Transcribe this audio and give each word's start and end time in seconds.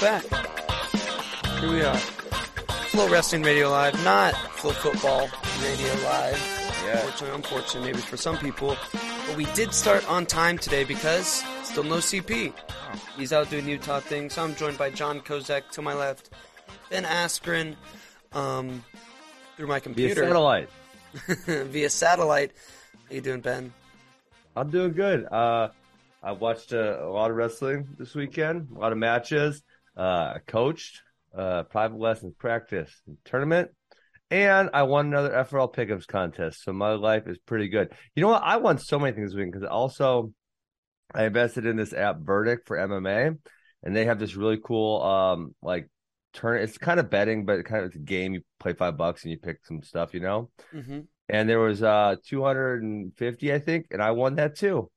Back. 0.00 0.22
Here 1.60 1.70
we 1.70 1.82
are. 1.82 1.96
Flow 1.96 3.08
Wrestling 3.08 3.42
Radio 3.42 3.70
Live, 3.70 3.94
not 4.04 4.32
Flow 4.34 4.70
Football 4.70 5.28
Radio 5.62 5.92
Live. 6.04 6.58
Yeah. 6.84 6.92
Unfortunately, 6.92 7.34
unfortunately, 7.34 7.92
maybe 7.92 8.02
for 8.02 8.16
some 8.16 8.38
people. 8.38 8.76
But 9.26 9.36
we 9.36 9.46
did 9.54 9.74
start 9.74 10.08
on 10.08 10.24
time 10.24 10.56
today 10.56 10.84
because 10.84 11.42
still 11.64 11.82
no 11.82 11.96
CP. 11.96 12.52
He's 13.16 13.32
out 13.32 13.50
doing 13.50 13.68
Utah 13.68 13.98
things. 13.98 14.34
So 14.34 14.44
I'm 14.44 14.54
joined 14.54 14.78
by 14.78 14.90
John 14.90 15.20
Kozak 15.20 15.70
to 15.72 15.82
my 15.82 15.94
left, 15.94 16.30
Ben 16.90 17.04
Askren 17.04 17.74
um, 18.32 18.84
through 19.56 19.66
my 19.66 19.80
computer. 19.80 20.14
Via 20.14 20.26
satellite. 20.26 20.68
Via 21.46 21.90
satellite. 21.90 22.52
How 23.08 23.14
you 23.14 23.20
doing, 23.20 23.40
Ben? 23.40 23.72
I'm 24.54 24.70
doing 24.70 24.92
good. 24.92 25.24
Uh, 25.24 25.70
I 26.22 26.32
watched 26.32 26.72
uh, 26.72 26.98
a 27.00 27.10
lot 27.10 27.30
of 27.30 27.36
wrestling 27.36 27.88
this 27.98 28.14
weekend, 28.14 28.68
a 28.74 28.78
lot 28.78 28.92
of 28.92 28.98
matches. 28.98 29.62
Uh, 29.98 30.38
coached, 30.46 31.02
uh, 31.36 31.64
private 31.64 31.98
lessons 31.98 32.32
practice 32.38 32.90
tournament, 33.24 33.70
and 34.30 34.70
I 34.72 34.84
won 34.84 35.06
another 35.06 35.30
FRL 35.30 35.72
pickups 35.72 36.06
contest. 36.06 36.62
So 36.62 36.72
my 36.72 36.92
life 36.92 37.26
is 37.26 37.38
pretty 37.38 37.68
good. 37.68 37.92
You 38.14 38.22
know 38.22 38.28
what? 38.28 38.42
I 38.44 38.58
won 38.58 38.78
so 38.78 38.98
many 38.98 39.12
things 39.12 39.30
this 39.30 39.36
week 39.36 39.52
because 39.52 39.66
also 39.66 40.32
I 41.12 41.24
invested 41.24 41.66
in 41.66 41.76
this 41.76 41.92
app 41.92 42.18
Verdict 42.20 42.68
for 42.68 42.76
MMA, 42.76 43.36
and 43.82 43.96
they 43.96 44.04
have 44.04 44.18
this 44.18 44.36
really 44.36 44.58
cool 44.62 45.02
um 45.02 45.54
like 45.62 45.88
turn. 46.32 46.62
It's 46.62 46.78
kind 46.78 47.00
of 47.00 47.10
betting, 47.10 47.44
but 47.44 47.64
kind 47.64 47.82
of 47.82 47.88
it's 47.88 47.96
a 47.96 48.00
game. 48.00 48.34
You 48.34 48.42
play 48.60 48.74
five 48.74 48.96
bucks 48.96 49.24
and 49.24 49.32
you 49.32 49.38
pick 49.38 49.64
some 49.66 49.82
stuff, 49.82 50.14
you 50.14 50.20
know. 50.20 50.50
Mm-hmm. 50.74 51.00
And 51.30 51.48
there 51.48 51.58
was 51.58 51.82
uh 51.82 52.16
250, 52.26 53.52
I 53.52 53.58
think, 53.58 53.86
and 53.90 54.02
I 54.02 54.12
won 54.12 54.36
that 54.36 54.56
too. 54.56 54.90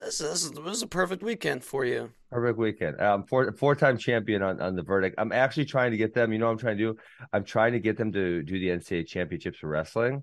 This 0.00 0.20
is, 0.20 0.50
this 0.50 0.76
is 0.76 0.82
a 0.82 0.86
perfect 0.86 1.22
weekend 1.22 1.64
for 1.64 1.84
you. 1.84 2.10
Perfect 2.30 2.58
weekend. 2.58 3.00
Um, 3.00 3.24
four 3.24 3.50
four 3.52 3.74
time 3.74 3.96
champion 3.96 4.42
on, 4.42 4.60
on 4.60 4.76
the 4.76 4.82
verdict. 4.82 5.14
I'm 5.18 5.32
actually 5.32 5.64
trying 5.64 5.92
to 5.92 5.96
get 5.96 6.12
them. 6.12 6.32
You 6.32 6.38
know, 6.38 6.46
what 6.46 6.52
I'm 6.52 6.58
trying 6.58 6.76
to 6.76 6.92
do. 6.92 6.98
I'm 7.32 7.44
trying 7.44 7.72
to 7.72 7.80
get 7.80 7.96
them 7.96 8.12
to 8.12 8.42
do 8.42 8.58
the 8.58 8.68
NCAA 8.68 9.06
championships 9.06 9.58
for 9.58 9.68
wrestling. 9.68 10.22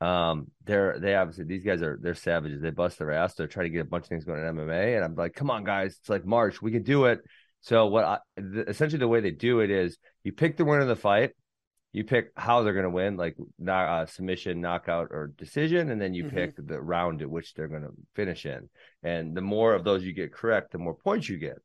Um, 0.00 0.48
they're 0.64 0.98
they 0.98 1.14
obviously 1.14 1.44
these 1.44 1.64
guys 1.64 1.82
are 1.82 1.98
they're 2.02 2.14
savages. 2.14 2.60
They 2.60 2.70
bust 2.70 2.98
their 2.98 3.12
ass. 3.12 3.34
They're 3.34 3.46
trying 3.46 3.66
to 3.66 3.70
get 3.70 3.80
a 3.80 3.88
bunch 3.88 4.04
of 4.04 4.08
things 4.08 4.24
going 4.24 4.42
in 4.42 4.54
MMA, 4.54 4.96
and 4.96 5.04
I'm 5.04 5.14
like, 5.14 5.34
come 5.34 5.50
on, 5.50 5.64
guys. 5.64 5.96
It's 6.00 6.10
like 6.10 6.26
March. 6.26 6.60
We 6.60 6.70
can 6.70 6.82
do 6.82 7.06
it. 7.06 7.20
So 7.62 7.86
what? 7.86 8.04
I, 8.04 8.18
the, 8.36 8.68
essentially, 8.68 8.98
the 8.98 9.08
way 9.08 9.20
they 9.20 9.30
do 9.30 9.60
it 9.60 9.70
is 9.70 9.96
you 10.22 10.32
pick 10.32 10.58
the 10.58 10.66
winner 10.66 10.82
of 10.82 10.88
the 10.88 10.96
fight. 10.96 11.30
You 11.94 12.02
pick 12.02 12.32
how 12.36 12.62
they're 12.62 12.72
going 12.72 12.82
to 12.82 12.90
win, 12.90 13.16
like 13.16 13.36
uh, 13.66 14.04
submission, 14.06 14.60
knockout, 14.60 15.08
or 15.12 15.28
decision, 15.38 15.90
and 15.90 16.00
then 16.00 16.12
you 16.12 16.24
Mhm. 16.24 16.30
pick 16.30 16.56
the 16.56 16.82
round 16.82 17.22
at 17.22 17.30
which 17.30 17.54
they're 17.54 17.68
going 17.68 17.82
to 17.84 17.94
finish 18.16 18.44
in. 18.46 18.68
And 19.04 19.36
the 19.36 19.40
more 19.40 19.74
of 19.74 19.84
those 19.84 20.04
you 20.04 20.12
get 20.12 20.32
correct, 20.32 20.72
the 20.72 20.78
more 20.78 20.96
points 20.96 21.28
you 21.28 21.38
get. 21.38 21.58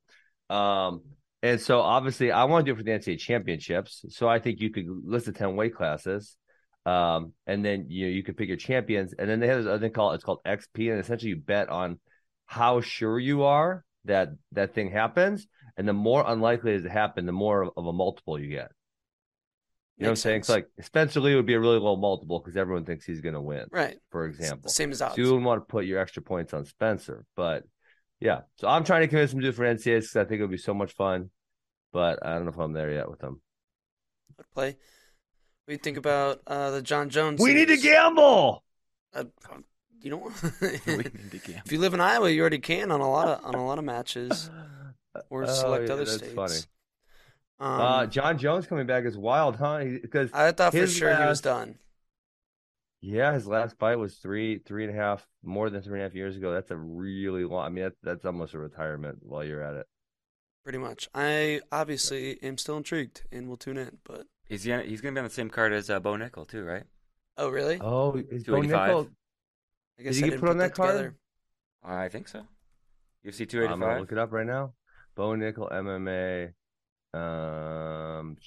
Um, 0.56 1.02
and 1.42 1.60
so 1.60 1.80
obviously, 1.80 2.32
I 2.32 2.44
want 2.44 2.64
to 2.64 2.72
do 2.72 2.74
it 2.74 2.78
for 2.78 2.84
the 2.84 2.92
NCAA 2.92 3.18
championships. 3.18 4.06
So 4.10 4.28
I 4.30 4.38
think 4.38 4.60
you 4.62 4.70
could 4.70 4.86
list 4.88 5.26
the 5.26 5.32
ten 5.32 5.56
weight 5.56 5.74
classes, 5.74 6.38
um, 6.86 7.34
and 7.48 7.66
then 7.66 7.86
you 7.90 8.06
know, 8.06 8.12
you 8.12 8.22
could 8.22 8.38
pick 8.38 8.50
your 8.50 8.58
champions. 8.58 9.14
And 9.14 9.28
then 9.28 9.40
they 9.40 9.48
have 9.48 9.58
this 9.58 9.68
other 9.68 9.80
thing 9.80 9.94
called 9.94 10.14
it's 10.14 10.24
called 10.24 10.42
XP, 10.46 10.92
and 10.92 11.00
essentially 11.00 11.30
you 11.30 11.38
bet 11.38 11.70
on 11.70 12.00
how 12.46 12.82
sure 12.82 13.18
you 13.20 13.44
are 13.44 13.84
that 14.06 14.30
that 14.52 14.76
thing 14.76 14.92
happens, 14.92 15.48
and 15.76 15.88
the 15.88 15.94
more 15.94 16.24
unlikely 16.28 16.74
it 16.74 16.78
is 16.78 16.84
to 16.84 16.90
happen, 16.90 17.26
the 17.26 17.32
more 17.32 17.72
of 17.76 17.86
a 17.86 17.94
multiple 17.94 18.40
you 18.40 18.50
get. 18.50 18.70
You 20.00 20.06
know 20.06 20.10
what 20.10 20.12
I'm 20.12 20.16
saying? 20.16 20.40
It's 20.40 20.50
like 20.50 20.68
Spencer 20.82 21.20
Lee 21.20 21.36
would 21.36 21.46
be 21.46 21.56
a 21.56 21.60
really 21.60 21.78
low 21.78 21.96
multiple 21.98 22.40
because 22.40 22.56
everyone 22.56 22.86
thinks 22.86 23.06
he's 23.06 23.20
going 23.22 23.36
to 23.36 23.42
win, 23.42 23.66
Right. 23.70 23.98
for 24.12 24.26
example. 24.26 24.62
the 24.64 24.70
same 24.70 24.92
as 24.92 25.02
odds. 25.02 25.16
So 25.16 25.22
you 25.22 25.28
wouldn't 25.28 25.44
want 25.46 25.62
to 25.62 25.66
put 25.66 25.86
your 25.86 26.00
extra 26.00 26.22
points 26.22 26.54
on 26.54 26.64
Spencer, 26.66 27.26
but 27.36 27.64
yeah. 28.22 28.42
So 28.56 28.68
I'm 28.70 28.86
trying 28.86 29.02
to 29.02 29.08
convince 29.08 29.34
him 29.34 29.40
to 29.40 29.44
do 29.44 29.50
it 29.50 29.56
for 29.56 29.66
NCAAs 29.66 29.84
because 30.02 30.16
I 30.16 30.24
think 30.24 30.40
it 30.40 30.44
would 30.44 30.52
be 30.52 30.58
so 30.58 30.74
much 30.74 30.94
fun, 30.94 31.32
but 31.92 32.26
I 32.26 32.34
don't 32.36 32.46
know 32.46 32.52
if 32.52 32.58
I'm 32.58 32.72
there 32.74 32.92
yet 32.92 33.10
with 33.10 33.20
them. 33.20 33.42
Would 34.38 34.50
play. 34.54 34.68
What 34.68 34.78
do 35.68 35.74
you 35.74 35.78
think 35.80 35.98
about 35.98 36.42
uh, 36.48 36.72
the 36.72 36.82
Jon 36.82 37.10
Jones? 37.10 37.42
We 37.42 37.54
need 37.54 37.68
to 37.68 37.78
gamble. 37.78 38.64
Uh, 39.14 39.26
you 40.02 40.12
don't. 40.12 40.34
We 40.88 40.96
need 40.98 41.32
to 41.32 41.38
gamble. 41.40 41.62
if 41.66 41.72
you 41.74 41.80
live 41.80 41.94
in 41.94 42.00
Iowa, 42.00 42.30
you 42.30 42.40
already 42.40 42.60
can 42.60 42.90
on 42.92 43.02
a 43.02 43.10
lot 43.10 43.28
of 43.28 43.44
on 43.46 43.54
a 43.56 43.66
lot 43.66 43.78
of 43.80 43.84
matches 43.84 44.50
or 45.30 45.44
Oh, 45.44 45.48
select 45.48 45.88
yeah, 45.88 45.94
other 45.94 46.06
that's 46.06 46.18
states. 46.20 46.34
funny. 46.34 46.56
Um, 47.60 47.82
uh, 47.82 48.06
Jon 48.08 48.38
Jones 48.38 48.68
coming 48.68 48.88
back 48.88 49.06
is 49.06 49.18
wild, 49.18 49.58
huh? 49.58 49.84
Because 49.84 50.30
I 50.34 50.52
thought 50.52 50.76
for 50.76 50.78
his 50.80 50.94
sure 50.94 51.16
he 51.16 51.26
was 51.26 51.42
done. 51.42 51.78
yeah, 53.02 53.34
his 53.34 53.48
last 53.48 53.78
fight 53.80 53.98
was 53.98 54.16
three, 54.18 54.60
three 54.60 54.86
and 54.86 54.94
a 54.94 54.98
half, 54.98 55.26
more 55.44 55.70
than 55.70 55.82
three 55.82 55.94
and 56.00 56.02
a 56.02 56.04
half 56.10 56.16
years 56.16 56.36
ago. 56.38 56.52
That's 56.54 56.72
a 56.72 56.78
really 56.78 57.46
long. 57.46 57.66
I 57.66 57.70
mean, 57.70 57.84
that, 57.86 57.94
that's 58.04 58.26
almost 58.26 58.54
a 58.54 58.60
retirement 58.60 59.20
while 59.22 59.44
you're 59.44 59.62
at 59.64 59.76
it. 59.76 59.88
Pretty 60.64 60.78
much. 60.78 61.10
I 61.14 61.62
obviously 61.72 62.42
am 62.44 62.58
still 62.58 62.78
intrigued 62.78 63.24
and 63.32 63.48
will 63.50 63.58
tune 63.58 63.78
in. 63.78 63.98
But 64.04 64.28
He's 64.48 64.66
gonna, 64.66 64.84
he's 64.84 65.02
gonna 65.02 65.14
be 65.14 65.20
on 65.20 65.24
the 65.26 65.30
same 65.30 65.50
card 65.50 65.74
as 65.74 65.90
uh, 65.90 66.00
Bo 66.00 66.14
Nickal 66.14 66.48
too, 66.48 66.64
right? 66.64 66.84
oh 67.38 67.50
really? 67.50 67.82
Oh, 67.82 68.16
is 68.30 68.44
Bo 68.46 68.62
285? 68.62 68.64
Nickal? 68.64 69.12
I 70.00 70.04
guess 70.04 70.16
did 70.16 70.24
I 70.24 70.26
he 70.26 70.32
didn't 70.32 70.42
put 70.42 70.50
on 70.50 70.58
put 70.58 70.60
that 70.60 70.74
card? 70.74 70.98
together. 70.98 71.16
I 71.84 72.10
think 72.10 72.28
so. 72.28 72.48
UFC 73.26 73.48
285. 73.48 73.72
I'm 73.72 73.80
gonna 73.80 73.96
285. 73.96 74.00
look 74.00 74.12
it 74.12 74.18
up 74.18 74.32
right 74.32 74.46
now. 74.46 74.74
Bo 75.16 75.30
Nickal 75.36 75.72
MMA. 75.72 76.54
Um, 77.14 78.38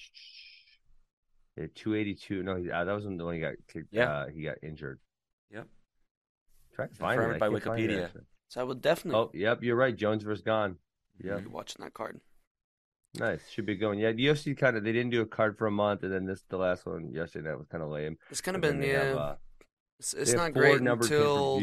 yeah, 1.56 1.66
282. 1.74 2.42
No, 2.42 2.56
he, 2.56 2.70
uh, 2.70 2.84
that 2.84 2.92
wasn't 2.92 3.18
the 3.18 3.24
one 3.24 3.34
he 3.34 3.40
got 3.40 3.54
kicked. 3.72 3.88
Yeah. 3.92 4.10
Uh, 4.10 4.26
he 4.28 4.42
got 4.42 4.56
injured. 4.62 5.00
Yep. 5.52 5.66
Try 6.74 6.86
to 6.86 6.94
find 6.94 7.20
it. 7.20 7.38
By 7.38 7.46
it, 7.46 7.52
Wikipedia. 7.52 8.10
So 8.48 8.60
I 8.60 8.64
would 8.64 8.82
definitely 8.82 9.18
Oh, 9.18 9.30
yep, 9.34 9.62
you're 9.62 9.76
right. 9.76 9.96
Jones 9.96 10.22
versus 10.22 10.44
Gane. 10.44 10.76
Yeah, 11.22 11.38
be 11.38 11.46
watching 11.46 11.82
that 11.84 11.94
card. 11.94 12.20
nice. 13.14 13.40
Should 13.50 13.66
be 13.66 13.76
going. 13.76 13.98
Yeah, 13.98 14.12
the 14.12 14.26
UFC 14.26 14.56
kind 14.56 14.76
of 14.76 14.84
they 14.84 14.92
didn't 14.92 15.10
do 15.10 15.22
a 15.22 15.26
card 15.26 15.56
for 15.56 15.66
a 15.66 15.70
month, 15.70 16.02
and 16.02 16.12
then 16.12 16.26
this 16.26 16.42
the 16.48 16.56
last 16.56 16.84
one 16.84 17.12
yesterday 17.12 17.48
that 17.48 17.58
was 17.58 17.66
kind 17.68 17.82
of 17.82 17.90
lame. 17.90 18.18
It's 18.30 18.40
kind 18.40 18.54
of 18.54 18.60
been 18.60 18.82
yeah. 18.82 19.04
have, 19.04 19.16
uh, 19.16 19.34
it's 19.98 20.14
it's 20.14 20.32
not 20.32 20.52
great 20.52 20.80
until 20.80 21.60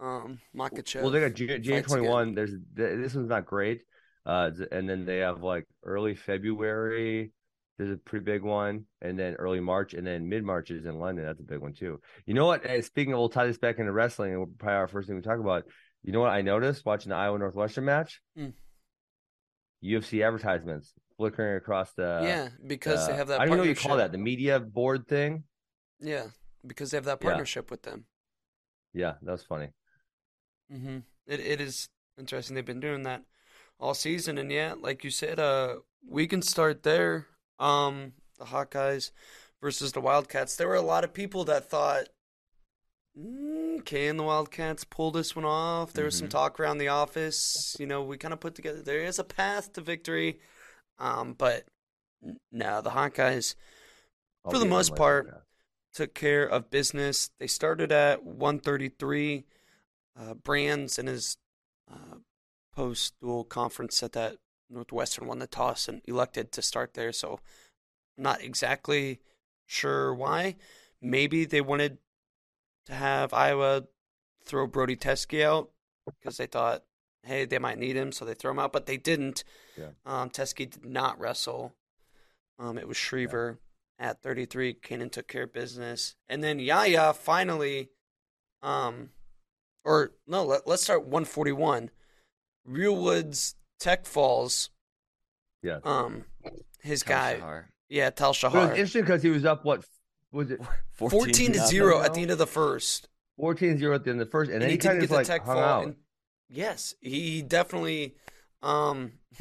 um 0.00 0.40
Makhachev. 0.54 1.02
Well, 1.02 1.10
they 1.10 1.20
got 1.20 1.34
J- 1.34 1.58
Jan 1.58 1.82
fights 1.82 1.92
twenty 1.92 2.08
one. 2.08 2.34
There's 2.34 2.52
this 2.74 3.14
one's 3.14 3.28
not 3.28 3.46
great. 3.46 3.82
Uh, 4.26 4.50
and 4.72 4.88
then 4.88 5.04
they 5.04 5.18
have 5.18 5.42
like 5.42 5.66
early 5.84 6.14
February. 6.14 7.32
There's 7.76 7.90
a 7.90 7.96
pretty 7.96 8.24
big 8.24 8.42
one, 8.42 8.84
and 9.02 9.18
then 9.18 9.34
early 9.34 9.60
March, 9.60 9.94
and 9.94 10.06
then 10.06 10.28
mid 10.28 10.44
March 10.44 10.70
is 10.70 10.86
in 10.86 10.98
London. 11.00 11.24
That's 11.24 11.40
a 11.40 11.44
big 11.44 11.58
one 11.58 11.72
too. 11.72 12.00
You 12.24 12.34
know 12.34 12.46
what? 12.46 12.62
Speaking 12.84 13.12
of, 13.12 13.18
we'll 13.18 13.28
tie 13.28 13.46
this 13.46 13.58
back 13.58 13.78
into 13.78 13.92
wrestling, 13.92 14.32
and 14.32 14.58
probably 14.58 14.76
our 14.76 14.86
first 14.88 15.08
thing 15.08 15.16
we 15.16 15.22
talk 15.22 15.40
about. 15.40 15.64
You 16.04 16.12
know 16.12 16.20
what 16.20 16.30
I 16.30 16.42
noticed 16.42 16.84
watching 16.86 17.10
the 17.10 17.16
Iowa 17.16 17.38
Northwestern 17.38 17.84
match? 17.84 18.20
Hmm. 18.36 18.50
UFC 19.84 20.24
advertisements 20.24 20.92
flickering 21.16 21.56
across 21.56 21.92
the. 21.92 22.20
yeah, 22.22 22.48
because 22.66 23.06
they 23.06 23.12
uh, 23.12 23.16
have 23.16 23.28
that. 23.28 23.40
I 23.40 23.46
don't 23.46 23.56
know 23.56 23.62
what 23.62 23.68
you 23.68 23.74
call 23.74 23.96
that. 23.96 24.12
The 24.12 24.18
media 24.18 24.60
board 24.60 25.06
thing. 25.08 25.44
Yeah, 26.00 26.26
because 26.66 26.90
they 26.90 26.96
have 26.96 27.04
that 27.04 27.18
Yeah. 27.20 27.28
partnership 27.28 27.70
with 27.70 27.82
them. 27.82 28.04
Yeah, 28.92 29.14
that 29.22 29.32
was 29.32 29.42
funny. 29.42 29.68
hmm 30.70 30.98
It 31.26 31.40
it 31.40 31.60
is 31.60 31.88
interesting. 32.18 32.54
They've 32.54 32.64
been 32.64 32.80
doing 32.80 33.02
that 33.02 33.22
all 33.84 33.94
season, 33.94 34.38
and 34.38 34.50
yeah, 34.50 34.74
like 34.80 35.04
you 35.04 35.10
said, 35.10 35.38
uh, 35.38 35.76
we 36.08 36.26
can 36.26 36.40
start 36.40 36.82
there. 36.84 37.26
Um, 37.58 38.14
the 38.38 38.46
Hawkeyes 38.46 39.10
versus 39.60 39.92
the 39.92 40.00
Wildcats. 40.00 40.56
There 40.56 40.68
were 40.68 40.74
a 40.74 40.80
lot 40.80 41.04
of 41.04 41.12
people 41.12 41.44
that 41.44 41.68
thought, 41.68 42.08
mm, 43.18 43.84
can 43.84 44.16
the 44.16 44.22
Wildcats 44.22 44.84
pull 44.84 45.10
this 45.10 45.36
one 45.36 45.44
off? 45.44 45.92
There 45.92 46.06
was 46.06 46.16
some 46.16 46.28
Mhm. 46.28 46.32
talk 46.32 46.58
around 46.58 46.78
the 46.78 46.88
office. 46.88 47.76
You 47.78 47.86
know, 47.86 48.02
we 48.02 48.16
kind 48.16 48.32
of 48.32 48.40
put 48.40 48.54
together 48.54 48.82
there 48.82 49.04
is 49.04 49.18
a 49.18 49.24
path 49.24 49.72
to 49.74 49.80
victory, 49.80 50.40
um, 50.98 51.34
but 51.34 51.64
no, 52.50 52.80
the 52.80 52.90
Hawkeyes 52.90 53.54
I'll 54.44 54.52
For 54.52 54.58
the 54.58 54.64
most 54.66 54.90
my 54.90 54.96
part, 54.96 55.26
Hawkeyes. 55.26 55.42
took 55.92 56.14
care 56.14 56.46
of 56.46 56.70
business. 56.70 57.30
They 57.38 57.46
started 57.46 57.92
at 57.92 58.24
133. 58.24 59.44
Uh, 60.16 60.34
Brands 60.34 60.98
and 60.98 61.08
his 61.08 61.36
uh, 61.90 62.16
post 62.74 63.14
dual 63.20 63.44
conference 63.44 63.96
said 63.96 64.12
that 64.12 64.36
Northwestern 64.70 65.26
won 65.26 65.38
the 65.38 65.46
toss 65.46 65.88
and 65.88 66.02
elected 66.06 66.52
to 66.52 66.62
start 66.62 66.94
there. 66.94 67.12
So, 67.12 67.40
not 68.16 68.42
exactly 68.42 69.20
sure 69.66 70.14
why. 70.14 70.56
Maybe 71.00 71.44
they 71.44 71.60
wanted 71.60 71.98
to 72.86 72.94
have 72.94 73.32
Iowa 73.32 73.84
throw 74.44 74.66
Brody 74.66 74.96
Teske 74.96 75.42
out 75.42 75.70
because 76.06 76.36
they 76.36 76.46
thought, 76.46 76.84
hey, 77.22 77.44
they 77.44 77.58
might 77.58 77.78
need 77.78 77.96
him, 77.96 78.12
so 78.12 78.24
they 78.24 78.34
throw 78.34 78.50
him 78.50 78.58
out. 78.58 78.72
But 78.72 78.86
they 78.86 78.96
didn't. 78.96 79.44
Yeah. 79.76 79.90
Um, 80.04 80.30
Teske 80.30 80.70
did 80.70 80.84
not 80.84 81.18
wrestle. 81.18 81.74
Um, 82.58 82.78
it 82.78 82.86
was 82.86 82.96
Schriever 82.96 83.58
at 83.98 84.22
33. 84.22 84.74
Kanan 84.74 85.10
took 85.10 85.28
care 85.28 85.44
of 85.44 85.52
business, 85.52 86.16
and 86.28 86.42
then 86.42 86.58
Yaya 86.58 87.12
finally, 87.12 87.90
um, 88.62 89.10
or 89.84 90.12
no, 90.26 90.44
let, 90.44 90.66
let's 90.66 90.82
start 90.82 91.02
141. 91.02 91.90
Real 92.64 92.96
Woods 92.96 93.54
Tech 93.78 94.06
Falls. 94.06 94.70
Yeah. 95.62 95.78
Um, 95.84 96.24
his 96.80 97.02
Tal 97.02 97.16
guy, 97.16 97.36
Shahar. 97.36 97.70
yeah, 97.88 98.10
Tal 98.10 98.34
But 98.42 98.54
it 98.54 98.58
was 98.58 98.70
interesting 98.70 99.02
because 99.02 99.22
he 99.22 99.30
was 99.30 99.44
up, 99.44 99.64
what, 99.64 99.84
was 100.32 100.50
it 100.50 100.60
14 100.92 101.52
to 101.52 101.58
zero 101.66 102.02
at 102.02 102.14
the 102.14 102.22
end 102.22 102.30
of 102.30 102.38
the 102.38 102.46
first. 102.46 103.08
14 103.36 103.78
0 103.78 103.94
at 103.94 104.04
the 104.04 104.10
end 104.10 104.20
of 104.20 104.26
the 104.26 104.30
first? 104.30 104.50
And, 104.50 104.56
and 104.56 104.62
then 104.62 104.70
he 104.70 104.74
he, 104.74 104.78
kind 104.78 105.00
didn't 105.00 105.04
of 105.04 105.08
get 105.08 105.08
the 105.10 105.16
like 105.16 105.26
tech 105.26 105.44
hung 105.44 105.56
fall. 105.56 105.64
out. 105.64 105.84
And 105.84 105.96
yes, 106.48 106.94
he 107.00 107.42
definitely 107.42 108.16
um 108.62 109.12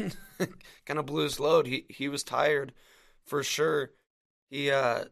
kind 0.86 1.00
of 1.00 1.06
blew 1.06 1.24
his 1.24 1.40
load. 1.40 1.68
He 1.68 1.86
he 1.90 2.08
was 2.10 2.24
tired 2.24 2.74
for 3.26 3.44
sure. 3.44 3.92
He 4.50 4.72
uh 4.72 5.06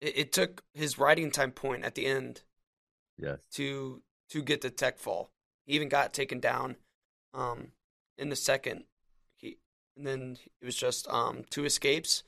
it, 0.00 0.18
it 0.18 0.32
took 0.32 0.62
his 0.74 0.98
riding 0.98 1.30
time 1.30 1.52
point 1.52 1.84
at 1.84 1.94
the 1.94 2.06
end 2.06 2.42
yes. 3.16 3.38
to 3.52 4.02
to 4.30 4.42
get 4.42 4.60
the 4.60 4.70
tech 4.70 4.98
fall. 4.98 5.30
He 5.64 5.74
even 5.74 5.88
got 5.88 6.12
taken 6.12 6.40
down 6.40 6.76
um 7.34 7.72
in 8.16 8.28
the 8.30 8.36
second. 8.36 8.84
He 9.36 9.58
and 9.96 10.06
then 10.06 10.38
it 10.60 10.64
was 10.66 10.76
just 10.76 11.08
um 11.08 11.44
two 11.50 11.64
escapes 11.64 12.22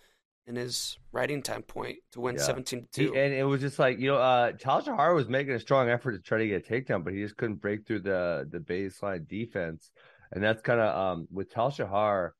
in 0.46 0.56
his 0.56 0.98
riding 1.12 1.42
time 1.42 1.62
point 1.62 1.98
to 2.12 2.20
win 2.20 2.36
Yeah. 2.36 2.44
17 2.44 2.80
to 2.82 2.86
He, 2.96 3.06
2. 3.06 3.14
and 3.14 3.32
it 3.32 3.44
was 3.44 3.60
just 3.60 3.78
like, 3.78 3.98
you 3.98 4.08
know, 4.08 4.16
uh, 4.16 4.52
Tal 4.52 4.82
Shahar 4.82 5.14
was 5.14 5.28
making 5.28 5.54
a 5.54 5.60
strong 5.60 5.88
effort 5.88 6.12
to 6.12 6.18
try 6.18 6.38
to 6.38 6.46
get 6.46 6.66
a 6.68 6.72
takedown, 6.72 7.04
but 7.04 7.12
he 7.14 7.20
just 7.22 7.36
couldn't 7.36 7.56
break 7.60 7.86
through 7.86 8.00
the 8.00 8.46
the 8.50 8.58
baseline 8.58 9.26
defense. 9.28 9.90
And 10.32 10.42
that's 10.42 10.62
kind 10.62 10.80
of 10.80 10.96
um, 10.96 11.28
with 11.32 11.50
Tal 11.50 11.70
Shahar, 11.70 12.34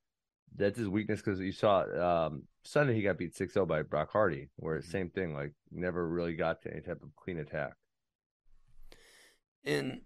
that's 0.55 0.77
his 0.77 0.87
weakness 0.89 1.21
because 1.21 1.39
you 1.39 1.51
saw 1.51 2.25
um, 2.27 2.43
Sunday 2.63 2.93
he 2.95 3.01
got 3.01 3.17
beat 3.17 3.35
6 3.35 3.53
0 3.53 3.65
by 3.65 3.81
Brock 3.83 4.09
Hardy, 4.11 4.49
where 4.57 4.81
Mm-hmm. 4.81 4.91
same 4.91 5.09
thing, 5.09 5.33
like 5.33 5.53
never 5.71 6.07
really 6.07 6.35
got 6.35 6.61
to 6.63 6.71
any 6.71 6.81
type 6.81 7.01
of 7.03 7.15
clean 7.15 7.39
attack. 7.39 7.73
and 9.63 10.01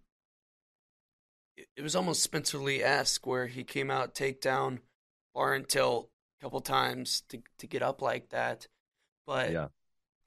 it- 1.58 1.82
was 1.82 1.96
almost 1.96 2.24
Spencer 2.24 2.58
Lee 2.58 2.82
esque 2.84 3.26
where 3.26 3.48
he 3.48 3.64
came 3.64 3.90
out 3.92 4.14
takedown 4.16 4.80
bar 5.34 5.54
and 5.54 5.68
tilt 5.68 6.10
a 6.40 6.44
couple 6.44 6.62
times 6.62 7.22
to 7.30 7.42
to 7.58 7.68
get 7.68 7.82
up 7.82 8.02
like 8.02 8.30
that. 8.30 8.68
But 9.26 9.52
Yeah. 9.52 9.68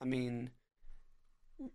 I 0.01 0.05
mean, 0.05 0.51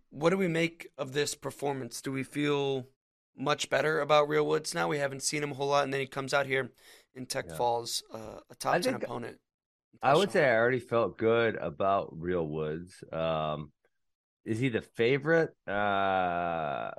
what 0.09 0.31
do 0.31 0.37
we 0.37 0.47
make 0.47 0.87
of 0.97 1.13
this 1.13 1.35
performance? 1.35 2.01
Do 2.01 2.11
we 2.11 2.23
feel 2.23 2.87
much 3.35 3.69
better 3.69 3.99
about 4.01 4.27
Real 4.29 4.45
Woods 4.47 4.73
now? 4.73 4.87
We 4.87 4.97
haven't 4.97 5.21
seen 5.21 5.43
him 5.43 5.51
a 5.51 5.55
whole 5.55 5.67
lot, 5.67 5.83
and 5.83 5.93
then 5.93 5.99
he 6.01 6.07
comes 6.07 6.33
out 6.33 6.45
here 6.47 6.71
in 7.13 7.25
Tech 7.27 7.45
Yeah. 7.47 7.55
Falls, 7.55 8.03
uh, 8.11 8.39
a 8.49 8.55
top 8.55 8.81
ten 8.81 8.95
opponent. 8.95 9.39
I 10.01 10.15
would 10.15 10.31
say 10.31 10.45
I 10.49 10.55
already 10.55 10.79
felt 10.79 11.17
good 11.17 11.55
about 11.55 12.09
Real 12.19 12.47
Woods. 12.47 13.03
Um, 13.11 13.71
is 14.43 14.59
he 14.59 14.69
the 14.69 14.81
favorite? 14.81 15.55
Uh, 15.67 16.91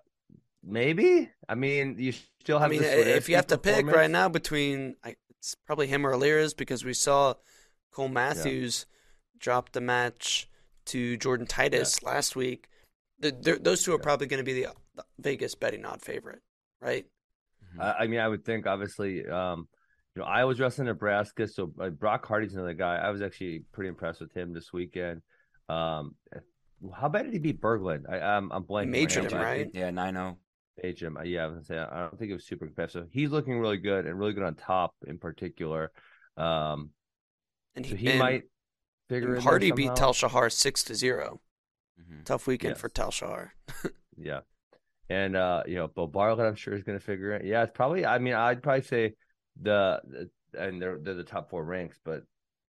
maybe. 0.66 1.30
I 1.48 1.54
mean, 1.54 1.96
you 1.98 2.12
still 2.40 2.58
have. 2.58 2.70
I 2.70 2.74
have. 2.74 2.82
mean, 2.82 3.08
if 3.08 3.28
you 3.28 3.36
have 3.36 3.46
to 3.48 3.58
pick 3.58 3.86
right 3.86 4.10
now 4.10 4.28
between, 4.28 4.96
I- 5.04 5.16
it's 5.38 5.54
probably 5.66 5.86
him 5.86 6.04
or 6.06 6.12
Alirez 6.12 6.54
because 6.54 6.84
we 6.84 6.92
saw 6.92 7.34
Cole 7.92 8.08
Matthews 8.08 8.86
drop 9.38 9.72
the 9.72 9.80
match 9.80 10.48
to 10.86 11.16
Jordan 11.18 11.46
Titus 11.46 12.02
last 12.02 12.34
week. 12.36 12.68
The, 13.20 13.30
they're- 13.30 13.58
those 13.58 13.82
two 13.84 13.92
are 13.92 13.98
Yeah. 13.98 14.02
probably 14.02 14.26
going 14.26 14.38
to 14.38 14.44
be 14.44 14.62
the, 14.62 14.72
the 14.94 15.04
Vegas 15.20 15.54
betting 15.54 15.84
odd 15.84 16.02
favorite, 16.02 16.40
right? 16.80 17.06
Mhm. 17.76 17.82
I, 17.82 17.92
I 18.00 18.06
mean, 18.08 18.20
I 18.20 18.28
would 18.28 18.44
think 18.44 18.66
obviously, 18.66 19.26
um, 19.26 19.68
you 20.14 20.22
know, 20.22 20.26
I 20.28 20.44
was 20.44 20.58
wrestling 20.58 20.86
Nebraska, 20.86 21.46
so 21.46 21.72
uh, 21.80 21.90
Brock 21.90 22.26
Hardy's 22.26 22.54
another 22.54 22.74
guy. 22.74 22.96
I 22.96 23.10
was 23.10 23.22
actually 23.22 23.64
pretty 23.72 23.88
impressed 23.88 24.20
with 24.20 24.32
him 24.32 24.52
this 24.52 24.72
weekend. 24.72 25.22
Um, 25.68 26.14
how 26.94 27.08
bad 27.08 27.24
did 27.24 27.32
he 27.34 27.38
beat 27.38 27.60
Berglund? 27.60 28.04
I, 28.10 28.18
I'm 28.20 28.50
I'm 28.52 28.64
blanking. 28.64 28.88
majored 28.88 29.24
right 29.24 29.32
him, 29.32 29.38
now, 29.38 29.44
but 29.44 29.46
I 29.46 29.50
right? 29.50 29.70
Yeah, 29.74 29.90
9 29.90 30.14
0. 30.14 30.38
Page 30.80 31.02
him. 31.02 31.16
Yeah, 31.24 31.44
I 31.44 31.46
was 31.46 31.54
gonna 31.54 31.64
say 31.64 31.78
I 31.78 32.00
don't 32.02 32.18
think 32.18 32.30
it 32.30 32.34
was 32.34 32.44
super 32.46 32.66
competitive. 32.66 33.08
He's 33.12 33.30
looking 33.30 33.58
really 33.58 33.78
good 33.78 34.06
and 34.06 34.18
really 34.18 34.32
good 34.34 34.42
on 34.44 34.54
top 34.54 34.94
in 35.06 35.18
particular. 35.18 35.90
Um, 36.36 36.90
And 37.74 37.86
so 37.86 37.96
he 37.96 38.08
and- 38.10 38.18
might 38.18 38.44
figure 39.08 39.28
and 39.28 39.36
in 39.38 39.42
Hardy 39.42 39.70
beat 39.72 39.86
somehow. 39.86 39.94
Tal 39.94 40.12
Shahar 40.12 40.50
six 40.50 40.82
to 40.84 40.94
zero. 40.94 41.40
hmm 41.98 42.22
Tough 42.24 42.46
weekend 42.46 42.72
Yes. 42.72 42.80
for 42.80 42.88
Tal 42.88 43.10
Shahar. 43.10 43.54
Yeah. 44.18 44.40
And 45.08 45.36
uh, 45.36 45.62
you 45.66 45.76
know, 45.76 45.88
Beau 45.88 46.06
Bartlett, 46.06 46.46
I'm 46.46 46.56
sure 46.56 46.74
is 46.74 46.82
going 46.82 46.98
to 46.98 47.04
figure 47.04 47.32
it. 47.32 47.44
Yeah, 47.44 47.62
it's 47.62 47.72
probably. 47.72 48.04
I 48.06 48.18
mean, 48.18 48.34
I'd 48.34 48.62
probably 48.62 48.82
say 48.82 49.14
the, 49.60 50.00
the 50.04 50.30
and 50.58 50.80
they're 50.82 50.98
they're 50.98 51.14
the 51.14 51.22
top 51.22 51.48
four 51.50 51.62
ranks, 51.64 52.00
but 52.04 52.22